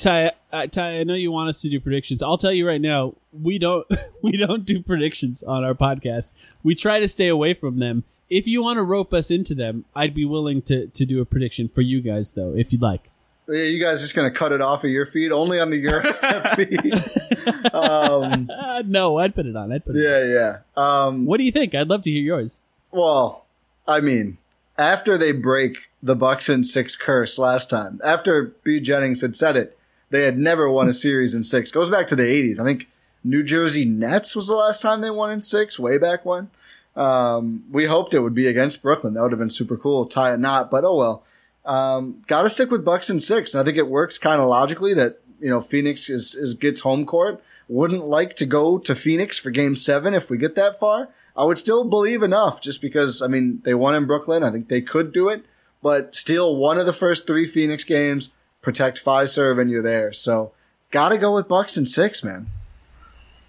Ti, 0.00 0.30
uh, 0.50 0.66
Ti, 0.66 0.80
I 0.80 1.04
know 1.04 1.12
you 1.14 1.30
want 1.30 1.50
us 1.50 1.60
to 1.60 1.68
do 1.68 1.78
predictions. 1.78 2.22
I'll 2.22 2.38
tell 2.38 2.52
you 2.52 2.66
right 2.66 2.80
now, 2.80 3.14
we 3.32 3.58
don't 3.58 3.86
we 4.22 4.36
don't 4.38 4.64
do 4.64 4.80
predictions 4.82 5.42
on 5.42 5.62
our 5.62 5.74
podcast. 5.74 6.32
We 6.62 6.74
try 6.74 7.00
to 7.00 7.06
stay 7.08 7.28
away 7.28 7.52
from 7.52 7.78
them. 7.80 8.04
If 8.30 8.46
you 8.46 8.62
want 8.62 8.78
to 8.78 8.82
rope 8.82 9.12
us 9.12 9.30
into 9.30 9.54
them, 9.54 9.84
I'd 9.94 10.14
be 10.14 10.24
willing 10.24 10.62
to 10.62 10.86
to 10.86 11.04
do 11.04 11.20
a 11.20 11.26
prediction 11.26 11.68
for 11.68 11.82
you 11.82 12.00
guys 12.00 12.32
though, 12.32 12.54
if 12.56 12.72
you'd 12.72 12.80
like. 12.80 13.10
Yeah, 13.46 13.64
you 13.64 13.78
guys 13.80 13.98
are 13.98 14.04
just 14.04 14.14
gonna 14.14 14.30
cut 14.30 14.52
it 14.52 14.60
off 14.62 14.84
of 14.84 14.90
your 14.90 15.04
feed, 15.04 15.32
only 15.32 15.60
on 15.60 15.68
the 15.70 15.82
Gyro 15.82 16.10
Step 16.12 16.46
feed. 16.56 17.74
um, 17.74 18.48
no, 18.90 19.18
I'd 19.18 19.34
put 19.34 19.44
it 19.46 19.54
on. 19.56 19.70
I'd 19.70 19.84
put 19.84 19.96
it. 19.96 19.98
On. 19.98 20.04
yeah, 20.30 20.34
yeah. 20.34 20.58
Um, 21.04 21.26
What 21.26 21.38
do 21.38 21.44
you 21.44 21.52
think? 21.52 21.74
I'd 21.74 21.88
love 21.88 22.02
to 22.02 22.10
hear 22.10 22.22
yours. 22.22 22.60
well, 22.90 23.44
I 23.86 24.00
mean, 24.00 24.38
after 24.78 25.18
they 25.18 25.32
break 25.32 25.76
the 26.02 26.14
Bucks 26.14 26.48
in 26.48 26.64
six 26.64 26.96
curse 26.96 27.38
last 27.38 27.68
time, 27.68 28.00
after 28.04 28.54
B 28.62 28.80
Jennings 28.80 29.20
had 29.20 29.36
said 29.36 29.56
it, 29.56 29.76
they 30.10 30.22
had 30.22 30.38
never 30.38 30.70
won 30.70 30.88
a 30.88 30.92
series 30.92 31.34
in 31.34 31.44
six. 31.44 31.70
Goes 31.70 31.90
back 31.90 32.06
to 32.08 32.16
the 32.16 32.24
'80s. 32.24 32.58
I 32.58 32.64
think 32.64 32.88
New 33.22 33.42
Jersey 33.42 33.84
Nets 33.84 34.34
was 34.34 34.48
the 34.48 34.54
last 34.54 34.82
time 34.82 35.00
they 35.00 35.10
won 35.10 35.32
in 35.32 35.42
six, 35.42 35.78
way 35.78 35.98
back 35.98 36.24
when. 36.24 36.50
Um, 36.96 37.64
we 37.70 37.86
hoped 37.86 38.14
it 38.14 38.20
would 38.20 38.34
be 38.34 38.46
against 38.46 38.82
Brooklyn. 38.82 39.14
That 39.14 39.22
would 39.22 39.32
have 39.32 39.38
been 39.38 39.50
super 39.50 39.76
cool. 39.76 40.06
Tie 40.06 40.34
it 40.34 40.40
not, 40.40 40.70
but 40.70 40.84
oh 40.84 40.96
well. 40.96 41.24
Um, 41.64 42.22
got 42.26 42.42
to 42.42 42.48
stick 42.48 42.70
with 42.70 42.84
Bucks 42.84 43.10
in 43.10 43.20
six. 43.20 43.54
And 43.54 43.60
I 43.60 43.64
think 43.64 43.76
it 43.76 43.88
works 43.88 44.18
kind 44.18 44.40
of 44.40 44.48
logically 44.48 44.94
that 44.94 45.20
you 45.40 45.50
know 45.50 45.60
Phoenix 45.60 46.08
is, 46.10 46.34
is 46.34 46.54
gets 46.54 46.80
home 46.80 47.06
court. 47.06 47.42
Wouldn't 47.68 48.06
like 48.06 48.34
to 48.36 48.46
go 48.46 48.78
to 48.78 48.94
Phoenix 48.94 49.38
for 49.38 49.50
Game 49.50 49.76
Seven 49.76 50.14
if 50.14 50.30
we 50.30 50.38
get 50.38 50.56
that 50.56 50.80
far. 50.80 51.08
I 51.36 51.44
would 51.44 51.58
still 51.58 51.84
believe 51.84 52.22
enough, 52.22 52.60
just 52.60 52.80
because 52.80 53.22
I 53.22 53.28
mean 53.28 53.60
they 53.64 53.74
won 53.74 53.94
in 53.94 54.06
Brooklyn. 54.06 54.42
I 54.42 54.50
think 54.50 54.68
they 54.68 54.80
could 54.80 55.12
do 55.12 55.28
it, 55.28 55.44
but 55.82 56.14
still 56.14 56.56
one 56.56 56.78
of 56.78 56.86
the 56.86 56.92
first 56.92 57.26
three 57.26 57.46
Phoenix 57.46 57.84
games. 57.84 58.30
Protect 58.62 59.02
Fiserv 59.02 59.60
and 59.60 59.70
you're 59.70 59.82
there. 59.82 60.12
So 60.12 60.52
got 60.90 61.10
to 61.10 61.18
go 61.18 61.34
with 61.34 61.48
Bucks 61.48 61.76
and 61.76 61.88
six, 61.88 62.22
man. 62.22 62.48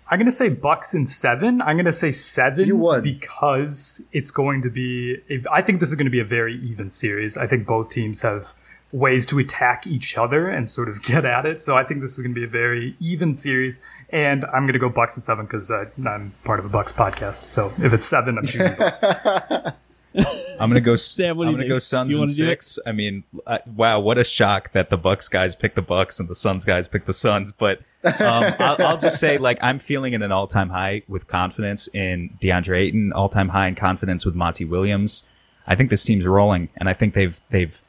I'm 0.09 0.19
gonna 0.19 0.31
say 0.31 0.49
Bucks 0.49 0.93
and 0.93 1.09
seven. 1.09 1.61
I'm 1.61 1.77
gonna 1.77 1.93
say 1.93 2.11
seven 2.11 2.67
You 2.67 2.75
would. 2.77 3.03
because 3.03 4.01
it's 4.11 4.29
going 4.31 4.61
to 4.63 4.69
be. 4.69 5.17
I 5.49 5.61
think 5.61 5.79
this 5.79 5.89
is 5.89 5.95
going 5.95 6.05
to 6.05 6.11
be 6.11 6.19
a 6.19 6.25
very 6.25 6.55
even 6.59 6.89
series. 6.89 7.37
I 7.37 7.47
think 7.47 7.65
both 7.65 7.89
teams 7.89 8.21
have 8.21 8.53
ways 8.91 9.25
to 9.27 9.39
attack 9.39 9.87
each 9.87 10.17
other 10.17 10.49
and 10.49 10.69
sort 10.69 10.89
of 10.89 11.01
get 11.11 11.23
at 11.23 11.45
it. 11.45 11.63
So 11.63 11.77
I 11.77 11.85
think 11.85 12.01
this 12.01 12.11
is 12.11 12.17
going 12.17 12.35
to 12.35 12.39
be 12.39 12.43
a 12.45 12.49
very 12.49 12.95
even 12.99 13.33
series. 13.33 13.79
And 14.09 14.43
I'm 14.43 14.63
going 14.63 14.73
to 14.73 14.79
go 14.79 14.89
Bucks 14.89 15.15
and 15.15 15.23
seven 15.23 15.45
because 15.45 15.71
uh, 15.71 15.85
I'm 16.05 16.33
part 16.43 16.59
of 16.59 16.65
a 16.65 16.69
Bucks 16.69 16.91
podcast. 16.91 17.45
So 17.45 17.71
if 17.81 17.93
it's 17.93 18.05
seven, 18.05 18.37
I'm 18.37 18.45
choosing 18.45 18.75
Bucks. 18.75 19.01
I'm 20.15 20.69
gonna 20.69 20.81
go. 20.81 20.95
Sam, 20.95 21.37
what 21.37 21.47
I'm 21.47 21.53
gonna 21.53 21.63
think? 21.63 21.73
go 21.73 21.79
Suns 21.79 22.09
Do 22.09 22.13
you 22.15 22.17
in 22.17 22.21
wanna 22.23 22.33
do 22.33 22.45
it? 22.45 22.63
six. 22.63 22.79
I 22.85 22.91
mean, 22.91 23.23
uh, 23.47 23.59
wow, 23.75 23.99
what 23.99 24.17
a 24.17 24.23
shock 24.23 24.71
that 24.73 24.89
the 24.89 24.97
Bucks 24.97 25.29
guys 25.29 25.55
pick 25.55 25.75
the 25.75 25.81
Bucks 25.81 26.19
and 26.19 26.27
the 26.29 26.35
Suns 26.35 26.65
guys 26.65 26.87
pick 26.87 27.05
the 27.05 27.13
Suns. 27.13 27.51
But 27.51 27.79
um, 28.03 28.15
I'll, 28.59 28.75
I'll 28.79 28.97
just 28.97 29.19
say, 29.19 29.37
like, 29.37 29.57
I'm 29.61 29.79
feeling 29.79 30.13
at 30.13 30.21
an 30.21 30.31
all 30.31 30.47
time 30.47 30.69
high 30.69 31.03
with 31.07 31.27
confidence 31.27 31.87
in 31.93 32.37
DeAndre 32.41 32.77
Ayton. 32.79 33.13
All 33.13 33.29
time 33.29 33.49
high 33.49 33.67
in 33.67 33.75
confidence 33.75 34.25
with 34.25 34.35
Monty 34.35 34.65
Williams. 34.65 35.23
I 35.67 35.75
think 35.75 35.89
this 35.89 36.03
team's 36.03 36.25
rolling, 36.25 36.69
and 36.77 36.89
I 36.89 36.93
think 36.93 37.13
they've 37.13 37.39
they've 37.49 37.81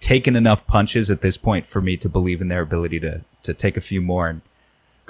taken 0.00 0.34
enough 0.36 0.66
punches 0.66 1.10
at 1.10 1.20
this 1.20 1.36
point 1.36 1.66
for 1.66 1.80
me 1.80 1.96
to 1.98 2.08
believe 2.08 2.40
in 2.40 2.48
their 2.48 2.62
ability 2.62 3.00
to 3.00 3.22
to 3.42 3.54
take 3.54 3.76
a 3.76 3.80
few 3.80 4.00
more 4.00 4.28
and 4.28 4.40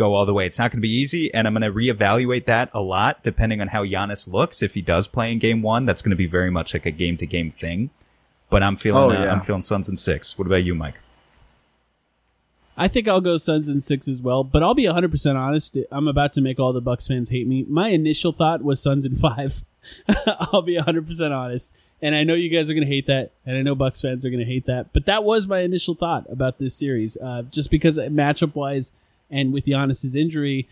go 0.00 0.14
all 0.14 0.24
the 0.26 0.32
way. 0.34 0.46
It's 0.46 0.58
not 0.58 0.70
going 0.72 0.78
to 0.78 0.82
be 0.82 0.88
easy, 0.92 1.32
and 1.34 1.46
I'm 1.46 1.52
going 1.54 1.62
to 1.62 1.70
reevaluate 1.70 2.46
that 2.46 2.70
a 2.72 2.80
lot 2.80 3.22
depending 3.22 3.60
on 3.60 3.68
how 3.68 3.84
Giannis 3.84 4.26
looks. 4.26 4.62
If 4.62 4.74
he 4.74 4.80
does 4.82 5.06
play 5.06 5.30
in 5.30 5.38
game 5.38 5.60
one, 5.62 5.84
that's 5.84 6.00
going 6.02 6.10
to 6.10 6.16
be 6.16 6.26
very 6.26 6.50
much 6.50 6.72
like 6.74 6.86
a 6.86 6.90
game 6.90 7.16
to 7.18 7.26
game 7.26 7.50
thing. 7.50 7.90
But 8.48 8.62
I'm 8.62 8.76
feeling, 8.76 9.02
Oh, 9.02 9.10
uh, 9.10 9.24
yeah. 9.24 9.32
I'm 9.32 9.42
feeling 9.42 9.62
Suns 9.62 9.88
and 9.88 9.98
six. 9.98 10.38
What 10.38 10.46
about 10.46 10.64
you, 10.64 10.74
Mike? 10.74 10.96
I 12.76 12.88
think 12.88 13.06
I'll 13.06 13.20
go 13.20 13.36
Suns 13.36 13.68
in 13.68 13.80
six 13.82 14.08
as 14.08 14.22
well, 14.22 14.42
but 14.42 14.62
I'll 14.62 14.74
be 14.74 14.84
100% 14.86 15.36
honest. 15.36 15.76
I'm 15.92 16.08
about 16.08 16.32
to 16.32 16.40
make 16.40 16.58
all 16.58 16.72
the 16.72 16.80
Bucks 16.80 17.06
fans 17.06 17.28
hate 17.28 17.46
me. 17.46 17.66
My 17.68 17.88
initial 17.88 18.32
thought 18.32 18.62
was 18.62 18.82
Suns 18.82 19.04
in 19.04 19.14
five. 19.14 19.64
I'll 20.26 20.62
be 20.62 20.78
100% 20.78 21.30
honest. 21.30 21.72
And 22.02 22.14
I 22.14 22.24
know 22.24 22.32
you 22.34 22.48
guys 22.48 22.70
are 22.70 22.74
going 22.74 22.86
to 22.86 22.92
hate 22.92 23.06
that, 23.08 23.32
and 23.44 23.58
I 23.58 23.62
know 23.62 23.74
Bucks 23.74 24.00
fans 24.00 24.24
are 24.24 24.30
going 24.30 24.40
to 24.40 24.50
hate 24.50 24.64
that, 24.64 24.94
but 24.94 25.04
that 25.04 25.22
was 25.22 25.46
my 25.46 25.58
initial 25.58 25.94
thought 25.94 26.24
about 26.30 26.58
this 26.58 26.74
series. 26.74 27.18
Uh, 27.18 27.42
just 27.42 27.70
because 27.70 27.98
matchup 27.98 28.54
wise 28.54 28.90
and 29.30 29.52
with 29.52 29.64
Giannis's 29.64 30.14
injury, 30.14 30.68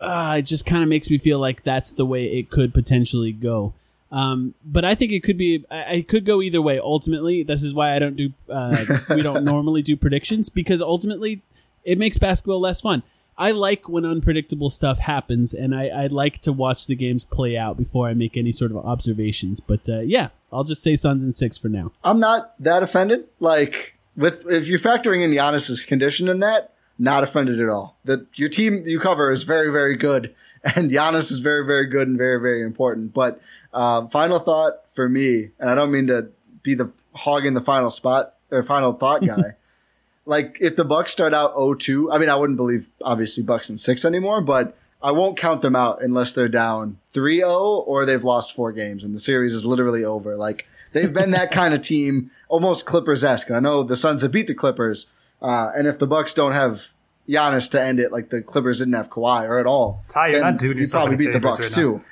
uh, 0.00 0.36
it 0.38 0.42
just 0.42 0.66
kind 0.66 0.82
of 0.82 0.88
makes 0.88 1.10
me 1.10 1.18
feel 1.18 1.38
like 1.38 1.62
that's 1.62 1.92
the 1.92 2.06
way 2.06 2.24
it 2.24 2.50
could 2.50 2.72
potentially 2.74 3.32
go. 3.32 3.74
Um, 4.12 4.54
but 4.64 4.84
I 4.84 4.94
think 4.94 5.12
it 5.12 5.22
could 5.22 5.38
be, 5.38 5.64
I, 5.70 5.96
I 5.96 6.02
could 6.02 6.24
go 6.24 6.42
either 6.42 6.60
way. 6.60 6.78
Ultimately, 6.78 7.42
this 7.42 7.62
is 7.62 7.72
why 7.74 7.94
I 7.94 7.98
don't 7.98 8.16
do, 8.16 8.32
uh, 8.48 8.84
we 9.10 9.22
don't 9.22 9.44
normally 9.44 9.82
do 9.82 9.96
predictions 9.96 10.48
because 10.48 10.82
ultimately 10.82 11.42
it 11.84 11.98
makes 11.98 12.18
basketball 12.18 12.60
less 12.60 12.80
fun. 12.80 13.02
I 13.38 13.52
like 13.52 13.88
when 13.88 14.04
unpredictable 14.04 14.68
stuff 14.68 14.98
happens, 14.98 15.54
and 15.54 15.74
I, 15.74 15.86
I 15.86 16.06
like 16.08 16.42
to 16.42 16.52
watch 16.52 16.86
the 16.86 16.94
games 16.94 17.24
play 17.24 17.56
out 17.56 17.78
before 17.78 18.06
I 18.06 18.12
make 18.12 18.36
any 18.36 18.52
sort 18.52 18.70
of 18.70 18.76
observations. 18.76 19.60
But 19.60 19.88
uh, 19.88 20.00
yeah, 20.00 20.28
I'll 20.52 20.62
just 20.64 20.82
say 20.82 20.94
Suns 20.94 21.24
and 21.24 21.34
six 21.34 21.56
for 21.56 21.70
now. 21.70 21.90
I'm 22.04 22.20
not 22.20 22.52
that 22.62 22.82
offended. 22.82 23.28
Like 23.38 23.96
with 24.14 24.44
if 24.46 24.68
you're 24.68 24.78
factoring 24.78 25.22
in 25.22 25.30
Giannis's 25.30 25.86
condition 25.86 26.28
in 26.28 26.40
that, 26.40 26.74
not 27.00 27.22
offended 27.22 27.58
at 27.58 27.68
all. 27.68 27.96
That 28.04 28.38
your 28.38 28.48
team 28.48 28.84
you 28.86 29.00
cover 29.00 29.32
is 29.32 29.42
very 29.42 29.72
very 29.72 29.96
good, 29.96 30.34
and 30.76 30.90
Giannis 30.90 31.32
is 31.32 31.38
very 31.38 31.66
very 31.66 31.86
good 31.86 32.06
and 32.06 32.16
very 32.16 32.40
very 32.40 32.62
important. 32.62 33.12
But 33.14 33.40
um, 33.72 34.08
final 34.08 34.38
thought 34.38 34.88
for 34.92 35.08
me, 35.08 35.50
and 35.58 35.70
I 35.70 35.74
don't 35.74 35.90
mean 35.90 36.06
to 36.08 36.28
be 36.62 36.74
the 36.74 36.92
hog 37.14 37.46
in 37.46 37.54
the 37.54 37.60
final 37.60 37.90
spot 37.90 38.34
or 38.50 38.62
final 38.62 38.92
thought 38.92 39.24
guy. 39.24 39.54
like 40.26 40.58
if 40.60 40.76
the 40.76 40.84
Bucks 40.84 41.10
start 41.10 41.32
out 41.32 41.56
0-2, 41.56 42.14
I 42.14 42.18
mean 42.18 42.28
I 42.28 42.36
wouldn't 42.36 42.58
believe 42.58 42.90
obviously 43.02 43.42
Bucks 43.42 43.70
in 43.70 43.78
six 43.78 44.04
anymore, 44.04 44.42
but 44.42 44.76
I 45.02 45.12
won't 45.12 45.38
count 45.38 45.62
them 45.62 45.74
out 45.74 46.02
unless 46.02 46.32
they're 46.32 46.48
down 46.48 46.98
3-0 47.12 47.48
or 47.86 48.04
they've 48.04 48.22
lost 48.22 48.54
four 48.54 48.70
games 48.70 49.02
and 49.02 49.14
the 49.14 49.20
series 49.20 49.54
is 49.54 49.64
literally 49.64 50.04
over. 50.04 50.36
Like 50.36 50.68
they've 50.92 51.12
been 51.12 51.30
that 51.30 51.50
kind 51.50 51.72
of 51.72 51.80
team, 51.80 52.30
almost 52.48 52.84
Clippers 52.84 53.24
esque. 53.24 53.50
I 53.50 53.60
know 53.60 53.82
the 53.82 53.96
Suns 53.96 54.22
have 54.22 54.32
beat 54.32 54.46
the 54.46 54.54
Clippers, 54.54 55.06
uh, 55.42 55.70
and 55.74 55.86
if 55.86 55.98
the 55.98 56.06
Bucks 56.06 56.34
don't 56.34 56.52
have 56.52 56.92
Giannis 57.28 57.70
to 57.72 57.82
end 57.82 58.00
it, 58.00 58.12
like 58.12 58.30
the 58.30 58.42
Clippers 58.42 58.78
didn't 58.78 58.94
have 58.94 59.10
Kawhi 59.10 59.48
or 59.48 59.58
at 59.58 59.66
all, 59.66 60.04
Ti, 60.08 60.32
you're 60.32 60.40
not 60.40 60.58
doing 60.58 60.78
you 60.78 60.88
probably 60.88 61.16
beat 61.16 61.32
the 61.32 61.40
Bucks 61.40 61.70
right 61.70 61.82
too. 61.82 62.04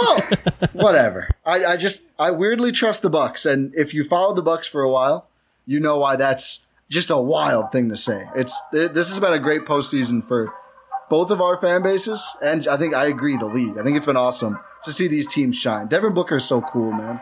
Well, 0.00 0.20
whatever. 0.72 1.28
I, 1.44 1.64
I 1.64 1.76
just 1.76 2.08
I 2.18 2.30
weirdly 2.30 2.72
trust 2.72 3.02
the 3.02 3.10
Bucks, 3.10 3.46
and 3.46 3.74
if 3.74 3.94
you 3.94 4.04
follow 4.04 4.34
the 4.34 4.42
Bucks 4.42 4.68
for 4.68 4.82
a 4.82 4.90
while, 4.90 5.28
you 5.66 5.80
know 5.80 5.98
why 5.98 6.16
that's 6.16 6.66
just 6.90 7.10
a 7.10 7.18
wild 7.18 7.72
thing 7.72 7.88
to 7.88 7.96
say. 7.96 8.28
It's 8.34 8.60
this 8.72 9.08
has 9.10 9.18
been 9.20 9.32
a 9.32 9.38
great 9.38 9.64
postseason 9.64 10.22
for 10.22 10.52
both 11.08 11.30
of 11.30 11.40
our 11.40 11.56
fan 11.56 11.82
bases, 11.82 12.36
and 12.42 12.66
I 12.68 12.76
think 12.76 12.94
I 12.94 13.06
agree 13.06 13.36
the 13.36 13.46
league. 13.46 13.78
I 13.78 13.82
think 13.82 13.96
it's 13.96 14.06
been 14.06 14.16
awesome 14.16 14.58
to 14.84 14.92
see 14.92 15.08
these 15.08 15.26
teams 15.26 15.56
shine. 15.56 15.88
Devin 15.88 16.14
Booker 16.14 16.36
is 16.36 16.44
so 16.44 16.60
cool, 16.60 16.92
man. 16.92 17.18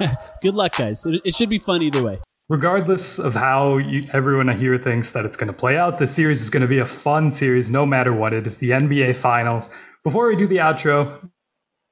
Good 0.42 0.54
luck, 0.54 0.76
guys. 0.76 1.04
It, 1.06 1.22
it 1.24 1.34
should 1.34 1.48
be 1.48 1.58
fun 1.58 1.82
either 1.82 2.02
way. 2.02 2.20
Regardless 2.48 3.18
of 3.18 3.34
how 3.34 3.76
you, 3.76 4.06
everyone 4.12 4.48
here 4.56 4.78
thinks 4.78 5.10
that 5.10 5.24
it's 5.24 5.36
going 5.36 5.48
to 5.48 5.52
play 5.52 5.76
out, 5.76 5.98
this 5.98 6.14
series 6.14 6.40
is 6.40 6.48
going 6.48 6.60
to 6.60 6.68
be 6.68 6.78
a 6.78 6.86
fun 6.86 7.28
series 7.32 7.68
no 7.68 7.84
matter 7.84 8.12
what. 8.12 8.32
It 8.32 8.46
is 8.46 8.58
the 8.58 8.70
NBA 8.70 9.16
Finals. 9.16 9.68
Before 10.04 10.28
we 10.28 10.36
do 10.36 10.46
the 10.46 10.58
outro, 10.58 11.28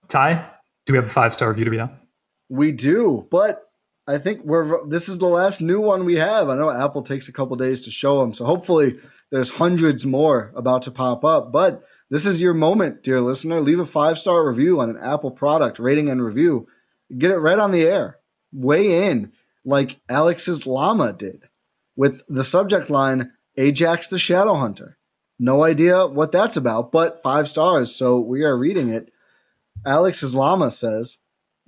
Ti, 0.08 0.40
do 0.86 0.92
we 0.92 0.96
have 0.96 1.06
a 1.06 1.10
five 1.10 1.32
star 1.32 1.48
review 1.48 1.64
to 1.64 1.70
be 1.72 1.80
on? 1.80 1.98
We 2.48 2.70
do, 2.70 3.26
but 3.32 3.68
I 4.06 4.18
think 4.18 4.44
we're 4.44 4.86
this 4.86 5.08
is 5.08 5.18
the 5.18 5.26
last 5.26 5.60
new 5.60 5.80
one 5.80 6.04
we 6.04 6.16
have. 6.16 6.48
I 6.48 6.54
know 6.54 6.70
Apple 6.70 7.02
takes 7.02 7.26
a 7.26 7.32
couple 7.32 7.56
days 7.56 7.80
to 7.82 7.90
show 7.90 8.20
them, 8.20 8.32
so 8.32 8.44
hopefully 8.44 8.98
there's 9.32 9.50
hundreds 9.50 10.06
more 10.06 10.52
about 10.54 10.82
to 10.82 10.92
pop 10.92 11.24
up. 11.24 11.50
But 11.50 11.82
this 12.10 12.26
is 12.26 12.40
your 12.40 12.54
moment, 12.54 13.02
dear 13.02 13.20
listener. 13.20 13.60
Leave 13.60 13.80
a 13.80 13.86
five 13.86 14.18
star 14.18 14.46
review 14.46 14.80
on 14.80 14.88
an 14.88 14.98
Apple 14.98 15.32
product, 15.32 15.80
rating 15.80 16.08
and 16.10 16.24
review. 16.24 16.68
Get 17.18 17.32
it 17.32 17.38
right 17.38 17.58
on 17.58 17.72
the 17.72 17.82
air. 17.82 18.18
Weigh 18.52 19.08
in 19.08 19.32
like 19.64 20.00
Alex's 20.08 20.66
llama 20.66 21.12
did 21.12 21.48
with 21.96 22.22
the 22.28 22.44
subject 22.44 22.90
line 22.90 23.32
Ajax 23.56 24.08
the 24.08 24.18
Shadow 24.18 24.54
Hunter. 24.54 24.98
No 25.38 25.64
idea 25.64 26.06
what 26.06 26.32
that's 26.32 26.56
about, 26.56 26.92
but 26.92 27.22
five 27.22 27.48
stars, 27.48 27.94
so 27.94 28.18
we 28.18 28.44
are 28.44 28.56
reading 28.56 28.88
it. 28.88 29.12
Alex's 29.86 30.34
llama 30.34 30.70
says, 30.70 31.18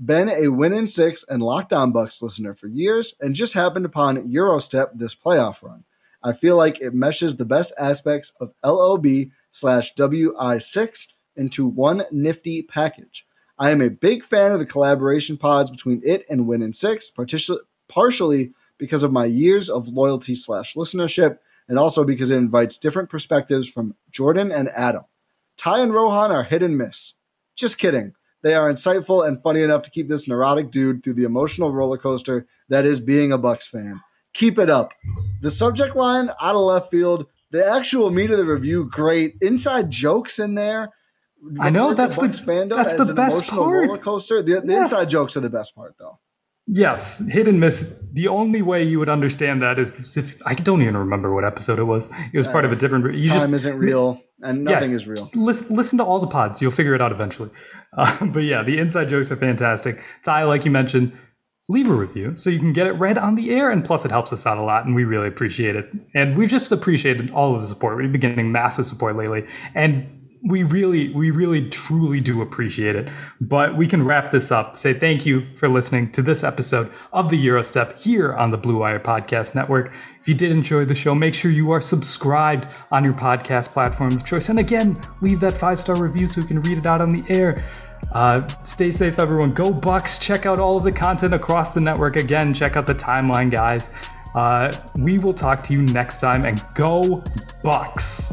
been 0.04 0.28
a 0.28 0.48
win 0.48 0.72
in 0.72 0.86
six 0.86 1.24
and 1.28 1.42
lockdown 1.42 1.92
bucks 1.92 2.20
listener 2.20 2.52
for 2.52 2.66
years 2.66 3.14
and 3.20 3.34
just 3.34 3.54
happened 3.54 3.86
upon 3.86 4.30
gyro 4.30 4.58
step 4.58 4.90
this 4.94 5.14
playoff 5.14 5.62
run 5.62 5.84
i 6.22 6.32
feel 6.34 6.54
like 6.54 6.80
it 6.80 6.92
meshes 6.92 7.36
the 7.36 7.46
best 7.46 7.72
aspects 7.78 8.32
of 8.40 8.52
lob 8.62 9.06
slash 9.50 9.94
wi6 9.94 11.06
into 11.34 11.66
one 11.66 12.02
nifty 12.12 12.62
package 12.62 13.26
i 13.58 13.70
am 13.70 13.80
a 13.80 13.88
big 13.88 14.22
fan 14.22 14.52
of 14.52 14.58
the 14.58 14.66
collaboration 14.66 15.38
pods 15.38 15.70
between 15.70 16.02
it 16.04 16.26
and 16.28 16.46
win 16.46 16.60
in 16.60 16.74
six 16.74 17.10
partially 17.88 18.52
because 18.78 19.02
of 19.02 19.12
my 19.12 19.24
years 19.24 19.68
of 19.68 19.88
loyalty 19.88 20.34
slash 20.34 20.74
listenership 20.74 21.38
and 21.68 21.78
also 21.78 22.04
because 22.04 22.30
it 22.30 22.36
invites 22.36 22.78
different 22.78 23.08
perspectives 23.10 23.68
from 23.68 23.94
jordan 24.10 24.50
and 24.52 24.68
adam 24.70 25.04
ti 25.56 25.70
and 25.70 25.92
rohan 25.94 26.30
are 26.30 26.44
hit 26.44 26.62
and 26.62 26.76
miss 26.78 27.14
just 27.56 27.78
kidding 27.78 28.12
they 28.42 28.54
are 28.54 28.70
insightful 28.72 29.26
and 29.26 29.42
funny 29.42 29.62
enough 29.62 29.82
to 29.82 29.90
keep 29.90 30.08
this 30.08 30.28
neurotic 30.28 30.70
dude 30.70 31.02
through 31.02 31.14
the 31.14 31.24
emotional 31.24 31.72
roller 31.72 31.96
coaster 31.98 32.46
that 32.68 32.84
is 32.84 33.00
being 33.00 33.32
a 33.32 33.38
Bucks 33.38 33.66
fan. 33.66 34.00
Keep 34.34 34.58
it 34.58 34.70
up. 34.70 34.92
The 35.40 35.50
subject 35.50 35.96
line 35.96 36.28
out 36.40 36.54
of 36.54 36.60
left 36.60 36.88
field, 36.90 37.26
the 37.50 37.66
actual 37.66 38.10
meat 38.10 38.30
of 38.30 38.38
the 38.38 38.44
review, 38.44 38.84
great. 38.84 39.34
Inside 39.40 39.90
jokes 39.90 40.38
in 40.38 40.54
there. 40.54 40.90
I 41.60 41.70
know, 41.70 41.92
that's 41.94 42.16
the- 42.18 42.26
fandom 42.28 42.76
that's 42.76 42.94
the 42.94 43.14
best 43.14 43.48
part. 43.50 43.72
roller 43.88 43.98
coaster. 43.98 44.42
The, 44.42 44.60
the 44.60 44.66
Yes. 44.74 44.92
inside 44.92 45.10
jokes 45.10 45.36
are 45.36 45.40
the 45.40 45.50
best 45.50 45.74
part, 45.74 45.96
though. 45.98 46.18
Yes, 46.68 47.24
hit 47.28 47.46
and 47.46 47.60
miss. 47.60 48.02
The 48.12 48.26
only 48.28 48.60
way 48.60 48.82
you 48.82 48.98
would 48.98 49.08
understand 49.08 49.62
that 49.62 49.78
is 49.78 50.16
if 50.16 50.40
I 50.44 50.54
don't 50.54 50.82
even 50.82 50.96
remember 50.96 51.32
what 51.32 51.44
episode 51.44 51.78
it 51.78 51.84
was. 51.84 52.08
It 52.32 52.38
was 52.38 52.48
part 52.48 52.64
of 52.64 52.72
a 52.72 52.76
different. 52.76 53.14
You 53.14 53.26
Time 53.26 53.36
just 53.38 53.52
isn't 53.52 53.78
real, 53.78 54.20
and 54.42 54.64
Yeah. 54.64 54.72
nothing 54.74 54.90
is 54.92 55.06
real. 55.06 55.30
listen, 55.34 55.76
listen 55.76 55.98
to 55.98 56.04
all 56.04 56.18
the 56.18 56.26
pods. 56.26 56.60
You'll 56.60 56.72
figure 56.72 56.94
it 56.94 57.00
out 57.02 57.12
eventually. 57.12 57.50
Uh, 57.98 58.26
but 58.26 58.40
yeah, 58.40 58.62
the 58.62 58.76
inside 58.76 59.08
jokes 59.08 59.30
are 59.30 59.36
fantastic. 59.36 59.96
Ti, 60.22 60.42
like 60.42 60.66
you 60.66 60.70
mentioned, 60.70 61.12
leave 61.70 61.88
a 61.88 61.94
review 61.94 62.36
so 62.36 62.50
you 62.50 62.58
can 62.58 62.74
get 62.74 62.86
it 62.86 62.90
read 62.92 63.16
on 63.16 63.36
the 63.36 63.50
air. 63.50 63.70
And 63.70 63.82
plus, 63.82 64.04
it 64.04 64.10
helps 64.10 64.34
us 64.34 64.44
out 64.44 64.58
a 64.58 64.62
lot, 64.62 64.84
and 64.84 64.94
we 64.94 65.04
really 65.04 65.28
appreciate 65.28 65.76
it. 65.76 65.88
And 66.14 66.36
we've 66.36 66.50
just 66.50 66.70
appreciated 66.70 67.30
all 67.30 67.54
of 67.54 67.62
the 67.62 67.66
support. 67.68 67.96
We've 67.96 68.12
been 68.12 68.20
getting 68.20 68.52
massive 68.52 68.84
support 68.84 69.16
lately, 69.16 69.46
and 69.74 70.25
we 70.44 70.62
really, 70.62 71.12
we 71.12 71.30
really, 71.30 71.68
truly 71.68 72.20
do 72.20 72.42
appreciate 72.42 72.96
it. 72.96 73.08
But 73.40 73.76
we 73.76 73.86
can 73.86 74.04
wrap 74.04 74.32
this 74.32 74.50
up. 74.50 74.78
Say 74.78 74.94
thank 74.94 75.26
you 75.26 75.46
for 75.56 75.68
listening 75.68 76.12
to 76.12 76.22
this 76.22 76.44
episode 76.44 76.92
of 77.12 77.30
the 77.30 77.42
Gyro 77.42 77.62
Step 77.62 77.98
here 77.98 78.34
on 78.34 78.50
the 78.50 78.56
Blue 78.56 78.78
Wire 78.78 79.00
Podcast 79.00 79.54
Network. 79.54 79.92
If 80.20 80.28
you 80.28 80.34
did 80.34 80.52
enjoy 80.52 80.84
the 80.84 80.94
show, 80.94 81.14
make 81.14 81.34
sure 81.34 81.50
you 81.50 81.70
are 81.70 81.80
subscribed 81.80 82.68
on 82.90 83.04
your 83.04 83.14
podcast 83.14 83.68
platform 83.68 84.12
of 84.12 84.24
choice. 84.24 84.48
And 84.48 84.58
again, 84.58 84.94
leave 85.22 85.40
that 85.40 85.54
five 85.54 85.80
star 85.80 86.00
review 86.00 86.26
so 86.26 86.40
we 86.40 86.46
can 86.46 86.62
read 86.62 86.78
it 86.78 86.86
out 86.86 87.00
on 87.00 87.08
the 87.08 87.24
air. 87.32 87.64
Uh, 88.12 88.46
stay 88.64 88.90
safe, 88.90 89.18
everyone. 89.18 89.52
Go 89.52 89.72
Bucks. 89.72 90.18
Check 90.18 90.46
out 90.46 90.58
all 90.58 90.76
of 90.76 90.84
the 90.84 90.92
content 90.92 91.34
across 91.34 91.74
the 91.74 91.80
network. 91.80 92.16
Again, 92.16 92.54
check 92.54 92.76
out 92.76 92.86
the 92.86 92.94
timeline, 92.94 93.50
guys. 93.50 93.90
Uh, 94.34 94.72
we 94.98 95.18
will 95.18 95.34
talk 95.34 95.62
to 95.64 95.72
you 95.72 95.82
next 95.82 96.20
time, 96.20 96.44
and 96.44 96.60
go 96.74 97.22
Bucks. 97.62 98.32